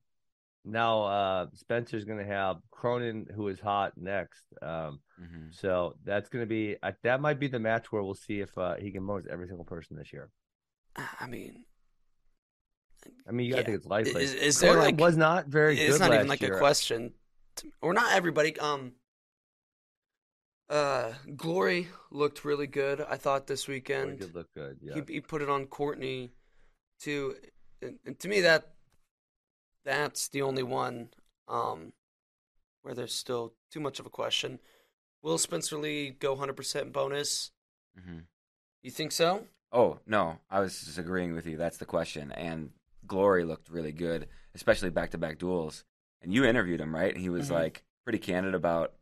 now 0.66 1.04
uh 1.04 1.48
Spencer's 1.54 2.06
gonna 2.06 2.26
have 2.26 2.58
Cronin, 2.72 3.28
who 3.36 3.48
is 3.48 3.60
hot 3.60 3.94
next. 3.98 4.44
Um, 4.62 5.00
hmm 5.18 5.48
so 5.52 5.96
that's 6.06 6.30
gonna 6.30 6.46
be 6.46 6.76
uh, 6.84 6.92
that 7.04 7.22
might 7.22 7.40
be 7.40 7.48
the 7.48 7.60
match 7.60 7.92
where 7.92 8.04
we'll 8.04 8.14
see 8.16 8.40
if 8.42 8.56
uh, 8.58 8.76
he 8.76 8.92
can 8.92 9.04
mow 9.04 9.22
every 9.30 9.48
single 9.48 9.66
person 9.66 9.96
this 9.98 10.12
year. 10.14 10.30
I 11.20 11.28
mean, 11.28 11.64
I 13.28 13.32
mean, 13.32 13.46
you 13.46 13.52
gotta 13.54 13.62
Yeah. 13.62 13.66
think 13.68 13.78
it's 13.78 13.86
likely. 13.88 14.24
Is- 14.24 14.34
is 14.34 14.60
there, 14.60 14.74
Cronin 14.74 14.96
like- 14.98 15.00
was 15.02 15.16
not 15.18 15.48
very 15.48 15.76
good. 15.76 15.90
it's 15.90 16.00
not 16.00 16.08
even 16.08 16.20
last 16.28 16.30
like 16.30 16.42
year. 16.42 16.56
a 16.56 16.60
question, 16.60 17.14
to- 17.58 17.72
or 17.82 17.94
not 17.94 18.12
everybody. 18.14 18.58
Um, 18.60 18.94
uh, 20.70 21.14
Glory 21.36 21.88
looked 22.12 22.46
really 22.46 22.68
good. 22.68 23.02
I 23.02 23.16
thought 23.18 23.48
this 23.48 23.66
He 23.66 23.72
weekend. 23.74 24.20
did 24.20 24.36
look 24.36 24.54
good. 24.54 24.78
Yeah. 24.82 24.96
he, 25.08 25.14
he 25.16 25.22
put 25.22 25.42
it 25.42 25.50
on 25.50 25.66
Courtney 25.66 26.32
too, 27.00 27.36
and, 27.82 27.98
and 28.06 28.20
to 28.20 28.28
me 28.28 28.42
that 28.42 28.74
that's 29.90 30.28
the 30.28 30.42
only 30.44 30.64
one 30.64 31.10
um, 31.48 31.94
where 32.84 32.94
there's 32.94 33.14
still 33.14 33.54
too 33.72 33.80
much 33.80 34.00
of 34.00 34.06
a 34.06 34.10
question. 34.10 34.60
Will 35.22 35.38
Spencer 35.38 35.78
Lee 35.78 36.12
go 36.12 36.36
100% 36.36 36.92
bonus? 36.94 37.52
hmm 37.98 38.20
You 38.84 38.92
think 38.92 39.12
so? 39.12 39.46
Oh 39.72 40.00
no, 40.06 40.40
I 40.50 40.60
was 40.60 40.80
just 40.82 40.98
agreeing 40.98 41.34
with 41.34 41.46
you. 41.46 41.58
That's 41.58 41.78
the 41.78 41.86
question. 41.86 42.32
And 42.32 42.72
Glory 43.06 43.44
looked 43.46 43.70
really 43.70 43.92
good, 43.92 44.28
especially 44.56 44.90
back 44.92 45.12
to 45.12 45.18
back 45.18 45.38
duels. 45.40 45.84
And 46.22 46.34
you 46.34 46.46
interviewed 46.46 46.82
him, 46.82 46.94
right? 46.94 47.14
And 47.14 47.22
he 47.22 47.30
was 47.30 47.50
Mhm. 47.50 47.54
like 47.54 47.84
pretty 48.04 48.20
candid 48.20 48.54
about 48.56 48.94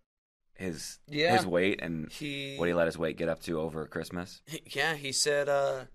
his 0.56 1.00
Yeah. 1.08 1.36
his 1.36 1.45
weight 1.45 1.80
and 1.82 2.12
He 2.12 2.56
what 2.58 2.67
he 2.67 2.73
let 2.73 2.88
his 2.88 2.97
weight 2.97 3.17
get 3.17 3.30
up 3.30 3.41
to 3.41 3.60
over 3.60 3.86
Christmas. 3.86 4.41
yeah 4.65 4.95
he 4.95 5.12
said 5.12 5.47
uh 5.50 5.86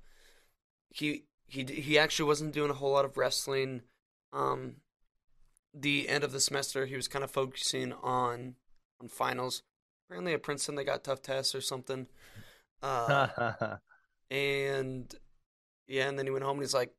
he 0.90 1.24
he 1.46 1.64
he 1.64 1.98
actually 1.98 2.26
wasn't 2.26 2.52
doing 2.54 2.70
a 2.70 2.74
whole 2.74 2.92
lot 2.92 3.04
of 3.04 3.16
wrestling. 3.16 3.82
Um, 4.32 4.76
the 5.74 6.08
end 6.08 6.24
of 6.24 6.32
the 6.32 6.40
semester 6.40 6.86
he 6.86 6.96
was 6.96 7.08
kind 7.08 7.24
of 7.24 7.30
focusing 7.30 7.92
on 7.94 8.56
on 9.00 9.08
finals. 9.08 9.62
Apparently 10.06 10.34
at 10.34 10.42
Princeton 10.42 10.74
they 10.74 10.84
got 10.84 11.04
tough 11.04 11.22
tests 11.22 11.54
or 11.54 11.60
something. 11.60 12.06
Uh, 12.82 13.76
And 14.30 15.14
yeah, 15.86 16.08
and 16.08 16.18
then 16.18 16.24
he 16.26 16.32
went 16.32 16.44
home 16.44 16.56
and 16.56 16.62
he's 16.62 16.72
like, 16.74 16.94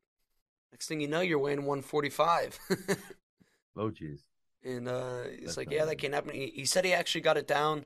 next 0.72 0.88
thing 0.88 1.02
you 1.02 1.08
know, 1.08 1.22
you're 1.22 1.40
weighing 1.40 1.66
145. 1.66 2.60
oh 3.76 3.90
jeez. 3.90 4.20
and 4.64 4.88
uh, 4.88 5.24
he's 5.32 5.42
That's 5.46 5.58
like, 5.58 5.72
yeah, 5.72 5.86
that 5.86 5.96
can't 5.98 6.14
happen. 6.14 6.36
He, 6.36 6.48
he 6.56 6.66
said 6.66 6.86
he 6.86 6.94
actually 6.94 7.22
got 7.22 7.38
it 7.38 7.48
down 7.48 7.86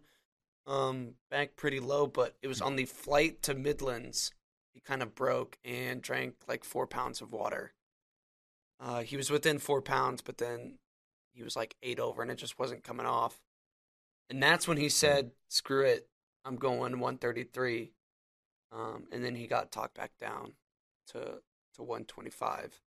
um, 0.65 1.13
back 1.31 1.55
pretty 1.55 1.79
low, 1.79 2.07
but 2.07 2.35
it 2.41 2.47
was 2.47 2.61
on 2.61 2.75
the 2.75 2.85
flight 2.85 3.41
to 3.43 3.53
Midlands. 3.55 4.31
He 4.73 4.81
kind 4.81 5.01
of 5.01 5.15
broke 5.15 5.57
and 5.63 6.01
drank 6.01 6.35
like 6.47 6.63
four 6.65 6.85
pounds 6.85 7.21
of 7.21 7.31
water. 7.31 7.73
Uh, 8.79 9.01
he 9.01 9.17
was 9.17 9.31
within 9.31 9.59
four 9.59 9.81
pounds, 9.81 10.21
but 10.21 10.37
then 10.37 10.77
he 11.33 11.43
was 11.43 11.55
like 11.55 11.75
eight 11.81 11.99
over 11.99 12.21
and 12.21 12.31
it 12.31 12.37
just 12.37 12.59
wasn't 12.59 12.83
coming 12.83 13.05
off. 13.05 13.39
And 14.29 14.41
that's 14.41 14.67
when 14.67 14.77
he 14.77 14.89
said, 14.89 15.31
screw 15.47 15.83
it, 15.85 16.07
I'm 16.45 16.57
going 16.57 16.99
133. 16.99 17.91
Um, 18.71 19.05
and 19.11 19.23
then 19.23 19.35
he 19.35 19.47
got 19.47 19.71
talked 19.71 19.95
back 19.95 20.11
down 20.19 20.53
to 21.07 21.41
to 21.75 21.83
125, 21.83 22.81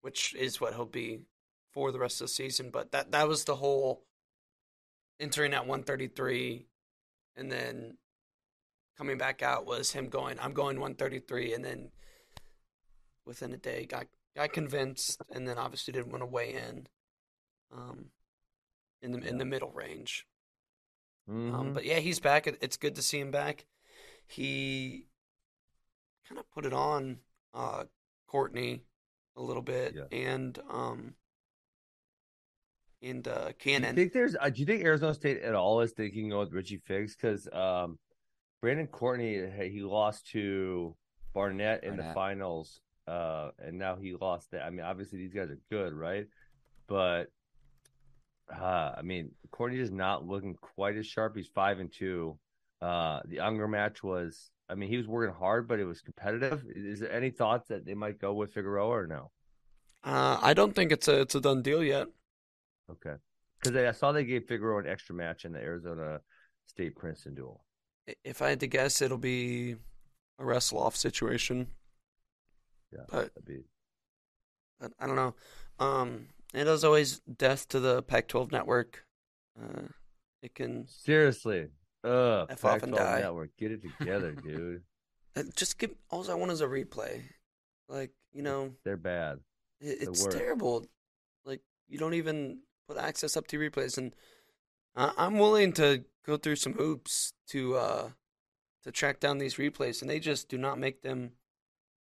which 0.00 0.34
is 0.34 0.60
what 0.60 0.74
he'll 0.74 0.86
be 0.86 1.20
for 1.72 1.92
the 1.92 1.98
rest 1.98 2.20
of 2.20 2.26
the 2.26 2.32
season. 2.32 2.70
But 2.70 2.92
that 2.92 3.12
that 3.12 3.28
was 3.28 3.44
the 3.44 3.56
whole 3.56 4.04
entering 5.20 5.52
at 5.52 5.66
133, 5.66 6.66
and 7.36 7.50
then 7.52 7.98
coming 8.96 9.18
back 9.18 9.42
out 9.42 9.66
was 9.66 9.92
him 9.92 10.08
going, 10.08 10.38
"I'm 10.40 10.54
going 10.54 10.80
133," 10.80 11.52
and 11.52 11.64
then 11.64 11.90
within 13.26 13.52
a 13.52 13.58
day 13.58 13.84
got 13.84 14.06
got 14.36 14.52
convinced, 14.52 15.20
and 15.30 15.48
then 15.48 15.58
obviously 15.58 15.92
didn't 15.92 16.10
want 16.12 16.22
to 16.22 16.26
weigh 16.26 16.54
in, 16.54 16.86
um, 17.72 18.06
in 19.02 19.12
the 19.12 19.18
in 19.26 19.38
the 19.38 19.44
middle 19.44 19.70
range. 19.72 20.26
Um, 21.28 21.52
Mhm. 21.52 21.74
but 21.74 21.84
yeah, 21.84 21.98
he's 21.98 22.20
back. 22.20 22.46
It's 22.46 22.76
good 22.76 22.94
to 22.94 23.02
see 23.02 23.18
him 23.18 23.30
back. 23.32 23.66
He 24.26 25.08
kind 26.28 26.38
of 26.38 26.48
put 26.50 26.64
it 26.66 26.72
on 26.72 27.20
uh, 27.54 27.84
Courtney 28.26 28.84
a 29.36 29.42
little 29.42 29.62
bit, 29.62 29.94
Yeah. 29.94 30.04
and 30.12 30.58
um, 30.68 31.16
and 33.02 33.26
uh, 33.28 33.52
Do 33.58 33.70
you 33.72 33.94
think 33.94 34.12
there's? 34.12 34.36
Uh, 34.40 34.50
do 34.50 34.60
you 34.60 34.66
think 34.66 34.82
Arizona 34.84 35.14
State 35.14 35.42
at 35.42 35.54
all 35.54 35.80
is 35.80 35.92
thinking 35.92 36.32
of 36.32 36.52
Richie 36.52 36.78
Figs? 36.78 37.14
Because 37.16 37.48
um, 37.52 37.98
Brandon 38.60 38.86
Courtney 38.86 39.48
he 39.70 39.80
lost 39.82 40.26
to 40.28 40.96
Barnett 41.32 41.84
in 41.84 41.96
the 41.96 42.10
finals, 42.14 42.80
uh, 43.06 43.50
and 43.58 43.78
now 43.78 43.96
he 43.96 44.14
lost 44.14 44.50
that. 44.50 44.62
I 44.62 44.70
mean, 44.70 44.84
obviously 44.84 45.18
these 45.18 45.32
guys 45.32 45.50
are 45.50 45.58
good, 45.70 45.92
right? 45.92 46.26
But 46.86 47.26
uh, 48.52 48.92
I 48.96 49.02
mean, 49.02 49.30
Courtney 49.50 49.78
is 49.80 49.90
not 49.90 50.26
looking 50.26 50.54
quite 50.54 50.96
as 50.96 51.06
sharp. 51.06 51.36
He's 51.36 51.48
five 51.48 51.78
and 51.78 51.92
two. 51.92 52.38
Uh, 52.80 53.20
the 53.26 53.40
Unger 53.40 53.68
match 53.68 54.02
was. 54.02 54.50
I 54.68 54.74
mean, 54.74 54.88
he 54.88 54.96
was 54.96 55.06
working 55.06 55.34
hard, 55.34 55.68
but 55.68 55.78
it 55.78 55.84
was 55.84 56.00
competitive. 56.00 56.64
Is 56.74 56.98
there 57.00 57.12
any 57.12 57.30
thoughts 57.30 57.68
that 57.68 57.86
they 57.86 57.94
might 57.94 58.18
go 58.18 58.34
with 58.34 58.52
Figueroa 58.52 58.88
or 58.88 59.06
no? 59.06 59.30
Uh, 60.02 60.38
I 60.42 60.54
don't 60.54 60.74
think 60.74 60.92
it's 60.92 61.08
a 61.08 61.20
it's 61.20 61.34
a 61.34 61.40
done 61.40 61.62
deal 61.62 61.82
yet. 61.82 62.08
Okay, 62.90 63.14
because 63.60 63.76
I 63.76 63.92
saw 63.92 64.12
they 64.12 64.24
gave 64.24 64.46
Figueroa 64.46 64.80
an 64.80 64.88
extra 64.88 65.14
match 65.14 65.44
in 65.44 65.52
the 65.52 65.60
Arizona 65.60 66.20
State 66.66 66.96
Princeton 66.96 67.34
duel. 67.34 67.64
If 68.24 68.42
I 68.42 68.50
had 68.50 68.60
to 68.60 68.66
guess, 68.68 69.02
it'll 69.02 69.18
be 69.18 69.76
a 70.38 70.44
wrestle 70.44 70.78
off 70.78 70.94
situation. 70.94 71.68
Yeah, 72.96 73.04
But 73.10 73.44
be 73.44 73.64
I, 74.80 74.86
I 75.00 75.06
don't 75.06 75.16
know. 75.16 75.34
Um, 75.78 76.28
it 76.54 76.66
is 76.66 76.84
always 76.84 77.20
death 77.20 77.68
to 77.68 77.80
the 77.80 78.02
Pac-12 78.02 78.52
network. 78.52 79.04
Uh, 79.60 79.88
it 80.42 80.54
can 80.54 80.86
seriously. 80.88 81.68
Ugh, 82.04 82.46
F 82.50 82.64
off 82.64 82.82
and 82.82 82.92
Pac-12 82.92 82.96
die. 82.96 83.20
Network, 83.20 83.50
get 83.58 83.72
it 83.72 83.80
together, 83.98 84.32
dude. 84.44 84.82
uh, 85.36 85.42
just 85.56 85.78
give. 85.78 85.90
All 86.10 86.28
I 86.30 86.34
want 86.34 86.52
is 86.52 86.60
a 86.60 86.66
replay. 86.66 87.22
Like 87.88 88.12
you 88.32 88.42
know, 88.42 88.72
They're 88.84 88.96
bad. 88.96 89.38
it, 89.80 89.98
it's 90.02 90.26
terrible. 90.26 90.86
Like 91.44 91.60
you 91.88 91.98
don't 91.98 92.14
even 92.14 92.60
put 92.88 92.96
access 92.98 93.36
up 93.36 93.46
to 93.48 93.58
replays, 93.58 93.98
and 93.98 94.14
I, 94.94 95.12
I'm 95.16 95.38
willing 95.38 95.72
to 95.74 96.04
go 96.24 96.36
through 96.36 96.56
some 96.56 96.74
hoops 96.74 97.32
to 97.48 97.76
uh 97.76 98.10
to 98.84 98.92
track 98.92 99.20
down 99.20 99.38
these 99.38 99.56
replays, 99.56 100.00
and 100.00 100.10
they 100.10 100.20
just 100.20 100.48
do 100.48 100.58
not 100.58 100.78
make 100.78 101.02
them 101.02 101.32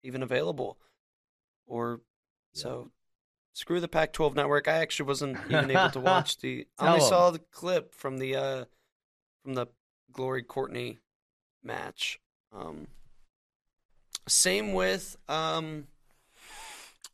even 0.05 0.23
available. 0.23 0.79
Or 1.67 2.01
Yeah. 2.53 2.63
so 2.63 2.91
screw 3.53 3.81
the 3.81 3.89
Pac-12 3.89 4.35
network. 4.35 4.69
I 4.69 4.73
actually 4.79 5.07
wasn't 5.07 5.39
even 5.51 5.71
able 5.71 5.91
to 5.91 6.01
watch 6.13 6.39
the. 6.39 6.67
I 6.79 6.89
only 6.89 7.01
'em. 7.05 7.09
saw 7.09 7.31
the 7.31 7.39
clip 7.39 7.95
from 7.95 8.19
the 8.19 8.37
uh 8.37 8.65
from 9.43 9.55
the 9.55 9.67
Glory 10.13 10.43
Courtney 10.43 11.01
match. 11.63 12.21
Um, 12.53 12.87
same 14.29 14.73
with 14.73 15.17
um, 15.29 15.87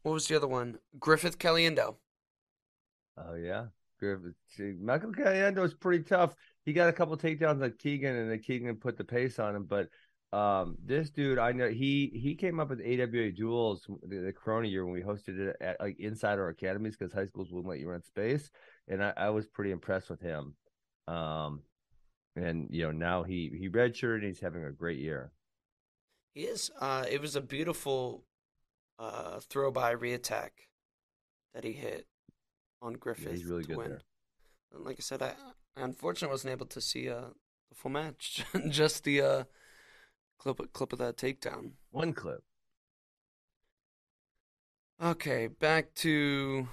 what 0.03 0.13
was 0.13 0.27
the 0.29 0.37
other 0.37 0.47
one? 0.49 0.79
Griffith 0.99 1.39
Caliendo. 1.39 1.97
Oh 3.17 3.35
yeah, 3.35 3.67
Griffith. 3.99 4.35
see, 4.57 4.75
Michael 4.81 5.13
Caliendo 5.13 5.65
is 5.65 5.75
pretty 5.75 6.05
tough. 6.05 6.35
He 6.65 6.73
got 6.73 6.89
a 6.89 6.93
couple 6.93 7.17
takedowns 7.17 7.61
like 7.61 7.79
Keegan, 7.79 8.15
and 8.17 8.31
then 8.31 8.39
Keegan 8.41 8.77
put 8.77 8.97
the 8.97 9.05
pace 9.05 9.39
on 9.39 9.57
him. 9.57 9.65
But 9.65 9.89
um, 10.33 10.77
this 10.85 11.11
dude, 11.11 11.39
I 11.39 11.53
know 11.53 11.69
he 11.69 12.13
he 12.15 12.37
came 12.37 12.61
up 12.61 12.71
with 12.71 12.81
AWA 12.81 13.33
duels 13.33 13.85
the, 14.07 14.17
the 14.19 14.33
Corona 14.33 14.69
year 14.69 14.85
when 14.85 14.95
we 14.95 15.03
hosted 15.03 15.39
it 15.39 15.57
at 15.61 15.81
like 15.81 15.99
inside 15.99 16.39
our 16.39 16.49
academies 16.49 16.97
because 16.97 17.13
high 17.13 17.27
schools 17.27 17.51
wouldn't 17.51 17.69
let 17.69 17.81
you 17.81 17.91
rent 17.91 18.07
space, 18.07 18.51
and 18.87 19.03
I, 19.03 19.13
I 19.17 19.31
was 19.31 19.47
pretty 19.47 19.73
impressed 19.73 20.09
with 20.09 20.21
him. 20.21 20.55
Um, 21.09 21.63
and 22.37 22.69
you 22.71 22.85
know 22.85 22.93
now 22.93 23.25
he 23.25 23.51
he 23.59 23.69
redshirted 23.69 24.17
and 24.17 24.25
he's 24.25 24.41
having 24.41 24.65
a 24.65 24.71
great 24.71 25.01
year. 25.01 25.33
He 26.35 26.43
is. 26.43 26.71
Uh, 26.81 27.05
it 27.11 27.21
was 27.21 27.35
a 27.35 27.41
beautiful 27.41 28.25
uh, 29.01 29.41
throw 29.41 29.73
by 29.73 29.97
reattack 29.97 30.51
that 31.55 31.65
he 31.65 31.73
hit 31.73 32.07
on 32.81 32.93
Griffith. 32.93 33.33
he's 33.33 33.45
really 33.45 33.65
good 33.65 33.77
win. 33.77 33.89
there. 33.89 34.01
And 34.73 34.85
like 34.85 34.97
I 35.01 35.03
said, 35.03 35.23
I, 35.23 35.35
I 35.77 35.83
unfortunately 35.83 36.33
wasn't 36.33 36.53
able 36.53 36.67
to 36.67 36.81
see 36.81 37.09
uh, 37.09 37.31
the 37.69 37.75
full 37.75 37.91
match, 37.91 38.45
just 38.69 39.03
the 39.03 39.21
uh, 39.21 39.45
clip 40.41 40.73
clip 40.73 40.93
of 40.93 40.99
that 40.99 41.17
takedown. 41.17 41.73
One 41.93 42.13
clip. 42.13 42.43
Okay, 45.03 45.47
back 45.47 45.95
to 45.97 46.69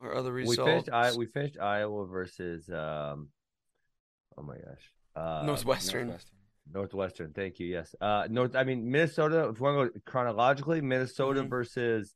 our 0.00 0.14
other 0.14 0.32
results. 0.32 0.58
We 0.58 0.64
finished. 0.64 0.88
I 0.90 1.16
we 1.16 1.26
finished 1.26 1.58
Iowa 1.58 2.06
versus. 2.06 2.68
um 2.70 3.28
Oh 4.36 4.42
my 4.42 4.54
gosh. 4.56 4.92
Uh, 5.16 5.42
Northwestern. 5.44 6.06
Northwestern. 6.08 6.38
Northwestern, 6.72 7.32
thank 7.32 7.58
you. 7.58 7.66
Yes. 7.66 7.94
Uh 8.00 8.26
North 8.30 8.54
I 8.54 8.64
mean 8.64 8.90
Minnesota, 8.90 9.48
if 9.48 9.60
we 9.60 9.72
want 9.72 9.92
to 9.94 9.98
go 9.98 10.02
chronologically, 10.10 10.80
Minnesota 10.80 11.42
Mhm. 11.42 11.48
versus 11.50 12.14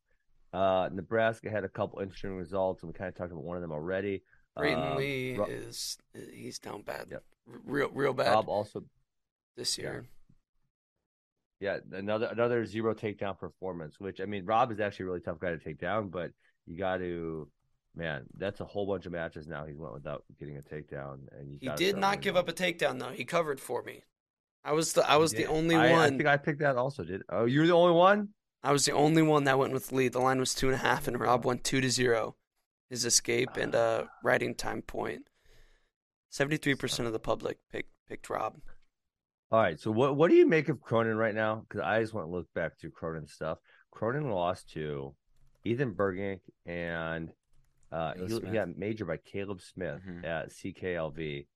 uh 0.52 0.88
Nebraska 0.92 1.50
had 1.50 1.64
a 1.64 1.68
couple 1.68 2.00
interesting 2.00 2.36
results, 2.36 2.82
and 2.82 2.92
we 2.92 2.96
kind 2.98 3.08
of 3.08 3.14
talked 3.14 3.32
about 3.32 3.44
one 3.44 3.56
of 3.56 3.62
them 3.62 3.72
already. 3.72 4.22
Brayton 4.56 4.78
Um, 4.92 4.96
Lee 4.98 5.36
Ro- 5.36 5.46
is 5.46 5.96
he's 6.32 6.58
down 6.58 6.82
bad, 6.82 7.08
Yep. 7.10 7.24
Real 7.46 7.88
real 7.90 8.12
bad 8.12 8.32
Robb 8.32 8.48
also 8.48 8.84
this 9.56 9.78
year. 9.78 10.02
yeah, 10.04 10.08
another 11.92 12.26
another 12.26 12.64
zero 12.66 12.94
takedown 12.94 13.38
performance, 13.38 13.98
which 13.98 14.20
I 14.20 14.24
mean 14.24 14.44
Robb 14.44 14.72
is 14.72 14.80
actually 14.80 15.04
a 15.04 15.06
really 15.06 15.20
tough 15.20 15.38
guy 15.38 15.50
to 15.50 15.58
take 15.58 15.78
down, 15.78 16.08
but 16.08 16.30
you 16.66 16.76
got 16.78 16.98
to 16.98 17.48
man, 17.94 18.24
that's 18.38 18.60
a 18.60 18.64
whole 18.64 18.86
bunch 18.86 19.06
of 19.06 19.12
matches 19.12 19.46
now 19.46 19.66
he's 19.66 19.76
went 19.76 19.92
without 19.92 20.24
getting 20.38 20.56
a 20.56 20.62
takedown 20.62 21.18
and 21.38 21.52
you 21.52 21.58
He 21.60 21.68
did 21.76 21.96
not 21.96 22.20
give 22.20 22.36
up 22.36 22.48
a 22.48 22.52
takedown 22.52 22.98
though. 22.98 23.10
He 23.10 23.24
covered 23.24 23.60
for 23.60 23.82
me. 23.82 24.02
I 24.64 24.72
was 24.72 24.92
the 24.92 25.08
I 25.08 25.16
was 25.16 25.32
the 25.32 25.46
only 25.46 25.74
I, 25.74 26.04
I 26.04 26.08
think 26.08 26.26
I 26.26 26.36
picked 26.36 26.60
that 26.60 26.76
also, 26.76 27.04
did 27.04 27.22
Oh, 27.28 27.44
you 27.44 27.60
were 27.60 27.66
the 27.66 27.72
only 27.72 27.94
one? 27.94 28.28
I 28.62 28.70
was 28.70 28.84
the 28.84 28.92
only 28.92 29.22
one 29.22 29.44
that 29.44 29.58
went 29.58 29.72
with 29.72 29.90
lead. 29.90 30.12
The 30.12 30.20
line 30.20 30.38
was 30.38 30.54
two 30.54 30.68
and 30.68 30.74
a 30.76 30.78
half, 30.78 31.08
and 31.08 31.18
Robb 31.18 31.44
went 31.44 31.64
two 31.64 31.80
to 31.80 31.90
zero. 31.90 32.36
His 32.90 33.04
escape 33.04 33.56
and 33.56 33.74
uh, 33.74 34.04
riding 34.22 34.54
time 34.54 34.82
point. 34.82 35.22
Seventy-three 36.30 36.76
percent 36.76 37.06
of 37.06 37.12
the 37.12 37.18
public 37.18 37.58
picked 37.72 37.90
picked 38.08 38.30
Robb. 38.30 38.60
All 39.52 39.60
right. 39.60 39.78
So 39.78 39.90
what 39.90 40.16
what 40.16 40.30
do 40.30 40.36
you 40.36 40.46
make 40.46 40.70
of 40.70 40.80
Cronin 40.80 41.16
right 41.16 41.34
now? 41.34 41.64
Because 41.68 41.82
I 41.82 42.00
just 42.00 42.14
want 42.14 42.26
to 42.26 42.32
look 42.32 42.52
back 42.54 42.78
to 42.78 42.90
Cronin 42.90 43.26
stuff. 43.28 43.58
Cronin 43.90 44.30
lost 44.30 44.70
to 44.70 45.14
Ethan 45.64 45.92
Bergink 45.92 46.40
and 46.64 47.30
uh, 47.92 48.14
he, 48.14 48.24
he 48.26 48.40
got 48.40 48.74
majored 48.78 49.08
by 49.08 49.18
Caleb 49.18 49.60
Smith 49.60 50.00
Mhm. 50.08 50.24
at 50.24 50.50
CKLV. 50.50 51.46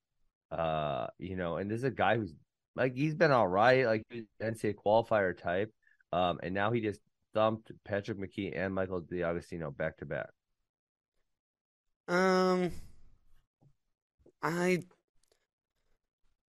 Uh, 0.50 1.06
you 1.18 1.36
know, 1.36 1.56
and 1.56 1.70
this 1.70 1.78
is 1.78 1.84
a 1.84 1.90
guy 1.90 2.16
who's 2.18 2.34
like 2.74 2.94
he's 2.94 3.14
been 3.14 3.32
all 3.32 3.48
right, 3.48 3.86
like 3.86 4.02
NCAA 4.42 4.74
qualifier 4.74 5.36
type. 5.36 5.72
Um, 6.12 6.38
and 6.42 6.54
now 6.54 6.72
he 6.72 6.82
just 6.82 7.00
thumped 7.32 7.72
Patrick 7.84 8.18
McKee 8.18 8.52
and 8.54 8.74
Michael 8.74 9.00
D'Agostino 9.00 9.70
back 9.70 9.96
to 9.98 10.06
back. 10.06 10.28
Um, 12.08 12.70
I 14.42 14.82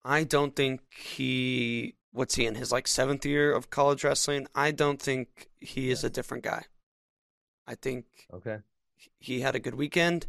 I 0.04 0.24
don't 0.24 0.56
think 0.56 0.82
he. 0.94 1.96
What's 2.12 2.36
he 2.36 2.46
in 2.46 2.56
his 2.56 2.72
like 2.72 2.88
seventh 2.88 3.26
year 3.26 3.54
of 3.54 3.70
college 3.70 4.04
wrestling? 4.04 4.48
I 4.56 4.72
don't 4.72 5.02
think 5.02 5.50
he 5.60 5.92
is 5.92 6.04
a 6.04 6.10
different 6.10 6.44
guy. 6.44 6.64
I 7.68 7.76
think 7.76 8.06
Okay. 8.34 8.60
he 9.20 9.42
had 9.42 9.56
a 9.56 9.60
good 9.60 9.76
weekend. 9.76 10.26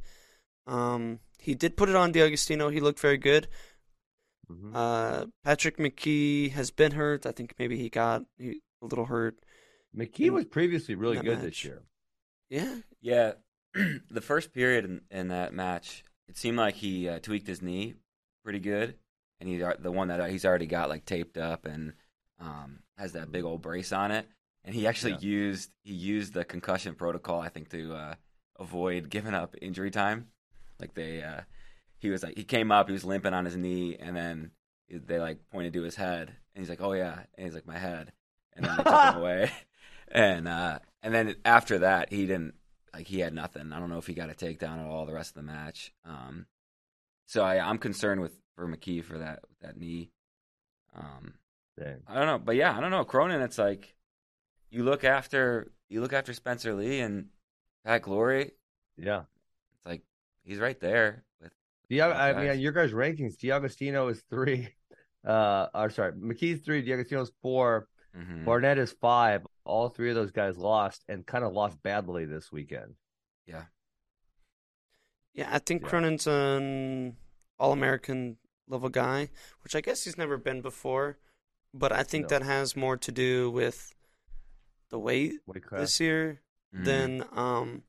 Um, 0.67 1.21
he 1.39 1.55
did 1.55 1.77
put 1.77 1.89
it 1.89 1.95
on 1.97 2.13
D'Agostino. 2.13 2.69
He 2.69 2.81
looked 2.81 3.01
very 3.01 3.17
good. 3.17 3.49
Mhm. 4.51 4.73
Uh, 4.75 5.27
Patrick 5.45 5.77
McKee 5.79 6.51
has 6.53 6.71
been 6.71 6.93
hurt. 6.93 7.25
I 7.27 7.33
think 7.33 7.55
maybe 7.59 7.77
he 7.79 7.89
got 7.89 8.25
he, 8.39 8.61
a 8.83 8.87
little 8.87 9.07
hurt. 9.07 9.39
McKee 9.97 10.27
in 10.27 10.35
was 10.35 10.45
previously 10.47 10.95
really 10.95 11.17
good 11.19 11.39
match. 11.39 11.43
this 11.43 11.65
year. 11.65 11.83
Yeah, 12.51 12.81
Yeah, 13.01 13.33
the 14.11 14.21
first 14.23 14.53
period 14.53 14.85
in, 14.85 15.01
in 15.11 15.29
that 15.29 15.53
match, 15.53 16.03
it 16.29 16.37
seemed 16.37 16.57
like 16.57 16.75
he 16.77 17.09
uh, 17.09 17.19
tweaked 17.21 17.47
his 17.47 17.61
knee 17.63 17.95
pretty 18.43 18.59
good, 18.59 18.99
and 19.41 19.49
he 19.49 19.57
the 19.57 19.93
one 19.93 20.09
that 20.09 20.31
he's 20.31 20.45
already 20.45 20.67
got 20.67 20.89
like 20.89 21.05
taped 21.05 21.39
up 21.39 21.67
and 21.67 21.93
um, 22.41 22.81
has 22.97 23.13
that 23.13 23.33
big 23.33 23.45
old 23.45 23.63
brace 23.63 23.93
on 23.93 24.11
it. 24.11 24.27
And 24.65 24.75
he 24.75 24.87
actually 24.87 25.13
Yeah. 25.13 25.19
used 25.21 25.71
he 25.83 25.95
used 25.95 26.35
the 26.35 26.45
concussion 26.45 26.95
protocol, 26.95 27.41
I 27.41 27.49
think, 27.49 27.71
to 27.71 27.95
uh, 27.95 28.15
avoid 28.59 29.09
giving 29.11 29.35
up 29.35 29.55
injury 29.63 29.91
time. 29.91 30.29
Like 30.81 30.95
they, 30.95 31.23
uh, 31.23 31.43
he 31.99 32.11
was 32.11 32.23
like 32.23 32.37
he 32.37 32.45
came 32.45 32.71
up, 32.71 32.87
he 32.89 32.93
was 32.93 33.05
limping 33.05 33.35
on 33.35 33.45
his 33.45 33.57
knee, 33.57 33.97
and 33.99 34.17
then 34.17 34.51
they 34.91 35.19
like 35.19 35.39
pointed 35.51 35.73
to 35.75 35.83
his 35.83 35.97
head, 35.97 36.29
and 36.55 36.63
he's 36.63 36.69
like, 36.69 36.81
"Oh 36.81 36.93
yeah," 36.93 37.21
and 37.37 37.45
he's 37.47 37.55
like, 37.55 37.67
"My 37.67 37.79
head," 37.79 38.13
and 38.55 38.65
then 38.65 38.77
they 38.77 38.85
took 38.85 39.03
him 39.15 39.17
away. 39.21 39.51
And 40.11 40.49
uh, 40.49 40.79
and 41.03 41.13
then 41.15 41.37
after 41.45 41.79
that, 41.81 42.13
he 42.13 42.27
didn't 42.27 42.55
like 42.95 43.07
he 43.07 43.21
had 43.21 43.33
nothing. 43.35 43.73
I 43.73 43.79
don't 43.81 43.91
know 43.91 43.99
if 43.99 44.07
he 44.07 44.15
got 44.15 44.31
a 44.31 44.35
takedown 44.35 44.79
at 44.85 44.87
all 44.91 45.07
the 45.07 45.13
rest 45.13 45.31
of 45.31 45.35
the 45.37 45.43
match. 45.53 45.93
Um, 46.05 46.47
so 47.27 47.43
I, 47.43 47.59
I'm 47.59 47.79
concerned 47.79 48.21
with 48.21 48.39
for 48.59 48.67
McKee 48.67 49.05
for 49.05 49.19
that 49.19 49.39
that 49.63 49.77
knee. 49.77 50.11
Um, 50.97 51.35
Dang. 51.79 52.01
I 52.09 52.15
don't 52.15 52.27
know, 52.27 52.39
but 52.39 52.57
yeah, 52.57 52.77
I 52.77 52.81
don't 52.81 52.91
know. 52.91 53.05
Cronin, 53.05 53.41
it's 53.41 53.57
like 53.59 53.95
you 54.71 54.83
look 54.83 55.05
after 55.05 55.71
you 55.89 56.01
look 56.01 56.13
after 56.13 56.33
Spencer 56.33 56.75
Lee 56.75 56.99
and 57.01 57.27
Pat 57.85 58.03
Glory. 58.03 58.51
Yeah. 58.97 59.21
It's 59.77 59.87
like 59.87 60.03
he's 60.43 60.59
right 60.59 60.79
there 60.81 61.23
with. 61.41 61.53
Diag- 61.89 62.13
I 62.17 62.33
guys. 62.33 62.49
mean, 62.51 62.61
your 62.61 62.73
guys' 62.73 62.91
rankings, 62.93 63.39
D'Agostino 63.39 64.09
is 64.09 64.23
three. 64.29 64.69
Uh, 65.27 65.67
or 65.75 65.91
sorry, 65.91 66.13
McKee's 66.13 66.61
three, 66.65 66.81
D'Agostino's 66.81 67.33
four, 67.43 67.89
Mhm. 68.17 68.45
Barnett 68.45 68.79
is 68.79 68.93
five. 68.93 69.45
All 69.65 69.89
three 69.89 70.11
of 70.11 70.15
those 70.15 70.31
guys 70.31 70.57
lost 70.57 71.05
and 71.09 71.27
kind 71.27 71.45
of 71.45 71.53
lost 71.53 71.83
badly 71.83 72.25
this 72.25 72.51
weekend. 72.53 72.95
Yeah, 73.45 73.65
Yeah, 75.35 75.49
I 75.53 75.59
think 75.59 75.83
Yeah. 75.83 75.89
Cronin's 75.89 76.27
an 76.29 77.17
All 77.59 77.73
American 77.73 78.39
level 78.69 78.89
guy, 78.89 79.31
which 79.63 79.75
I 79.75 79.81
guess 79.81 80.05
he's 80.05 80.19
never 80.19 80.37
been 80.37 80.61
before. 80.61 81.19
But 81.75 81.93
I 81.93 82.03
think 82.03 82.25
No. 82.25 82.29
that 82.39 82.43
has 82.43 82.77
more 82.77 82.97
to 82.97 83.13
do 83.13 83.51
with 83.51 83.95
the 84.91 84.99
weight 84.99 85.35
Weight 85.47 85.65
this 85.71 86.01
year 86.01 86.41
Mhm. 86.75 86.85
than 86.85 87.25
um 87.33 87.83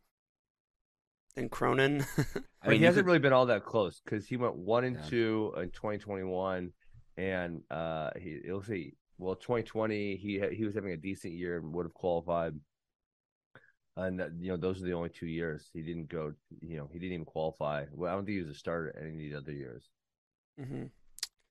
than 1.36 1.48
Cronin. 1.50 2.02
I 2.18 2.24
But 2.64 2.70
mean, 2.72 2.80
he 2.80 2.86
hasn't 2.86 3.04
could- 3.04 3.08
really 3.08 3.20
been 3.20 3.34
all 3.34 3.46
that 3.46 3.64
close 3.64 4.02
because 4.04 4.28
he 4.28 4.36
went 4.38 4.56
one 4.56 4.84
and 4.84 4.96
Yeah. 4.98 5.08
two 5.10 5.54
in 5.58 5.72
2021, 5.72 6.74
and 7.18 7.64
uh, 7.72 8.12
he 8.20 8.42
it'll 8.44 8.64
see. 8.64 8.96
well 9.18 9.36
2020 9.36 10.16
he 10.18 10.40
he 10.54 10.64
was 10.66 10.74
having 10.76 10.92
a 10.94 10.98
decent 10.98 11.34
year 11.34 11.58
and 11.58 11.74
would 11.74 11.86
have 11.86 11.94
qualified, 11.94 12.60
and 13.98 14.22
uh, 14.22 14.30
you 14.38 14.50
know 14.50 14.58
those 14.58 14.82
are 14.82 14.86
the 14.86 14.94
only 14.94 15.10
two 15.10 15.28
years 15.28 15.70
he 15.74 15.82
didn't 15.82 16.08
go. 16.10 16.34
You 16.62 16.78
know 16.78 16.88
he 16.92 17.00
didn't 17.00 17.14
even 17.14 17.26
qualify. 17.26 17.86
Well, 17.92 18.12
I 18.12 18.16
don't 18.16 18.26
think 18.26 18.36
he 18.38 18.42
was 18.44 18.56
a 18.56 18.60
starter 18.60 18.96
any 18.98 19.12
of 19.28 19.32
the 19.32 19.38
other 19.38 19.52
years. 19.54 19.90
Hmm 20.68 20.86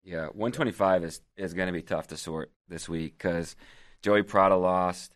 Yeah, 0.04 0.26
125 0.26 1.04
is 1.04 1.20
is 1.36 1.54
going 1.54 1.66
to 1.68 1.72
be 1.72 1.82
tough 1.82 2.08
to 2.08 2.16
sort 2.16 2.52
this 2.68 2.88
week 2.88 3.16
because 3.18 3.56
Joey 4.02 4.22
Prada 4.22 4.56
lost, 4.56 5.12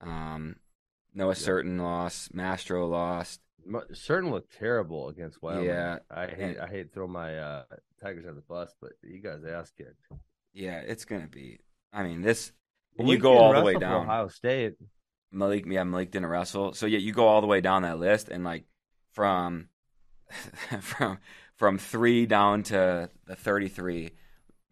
um, 0.00 0.56
Noah 1.14 1.34
Surtin 1.34 1.80
lost, 1.80 2.34
Mastro 2.34 2.86
lost. 2.86 3.40
Surtin 3.92 4.30
looked 4.30 4.56
terrible 4.56 5.08
against 5.08 5.42
Wyoming. 5.42 5.66
Yeah, 5.66 5.98
I 6.10 6.26
hate 6.26 6.38
and- 6.56 6.60
I 6.60 6.66
hate 6.68 6.92
throwing 6.92 7.12
my 7.12 7.38
uh, 7.38 7.64
Tigers 8.02 8.26
on 8.26 8.34
the 8.36 8.42
bus, 8.42 8.74
but 8.80 8.92
you 9.02 9.20
guys 9.20 9.44
ass 9.44 9.70
kicked. 9.76 10.00
Yeah, 10.52 10.78
it's 10.80 11.04
going 11.04 11.22
to 11.22 11.28
be. 11.28 11.60
I 11.92 12.02
mean, 12.02 12.22
this 12.22 12.52
when 12.94 13.08
you 13.08 13.18
go 13.18 13.38
all 13.38 13.52
the 13.54 13.62
way 13.62 13.74
down. 13.74 14.02
Ohio 14.02 14.28
State. 14.28 14.74
Malik, 15.32 15.66
yeah, 15.66 15.82
Malik 15.84 16.12
didn't 16.12 16.28
wrestle. 16.28 16.72
So 16.72 16.86
yeah, 16.86 16.98
you 16.98 17.12
go 17.12 17.26
all 17.26 17.40
the 17.40 17.46
way 17.46 17.60
down 17.60 17.82
that 17.82 17.98
list, 17.98 18.28
and 18.28 18.44
like 18.44 18.64
from 19.12 19.68
from 20.80 21.18
from 21.56 21.78
three 21.78 22.26
down 22.26 22.62
to 22.64 23.10
the 23.26 23.34
thirty-three, 23.36 24.10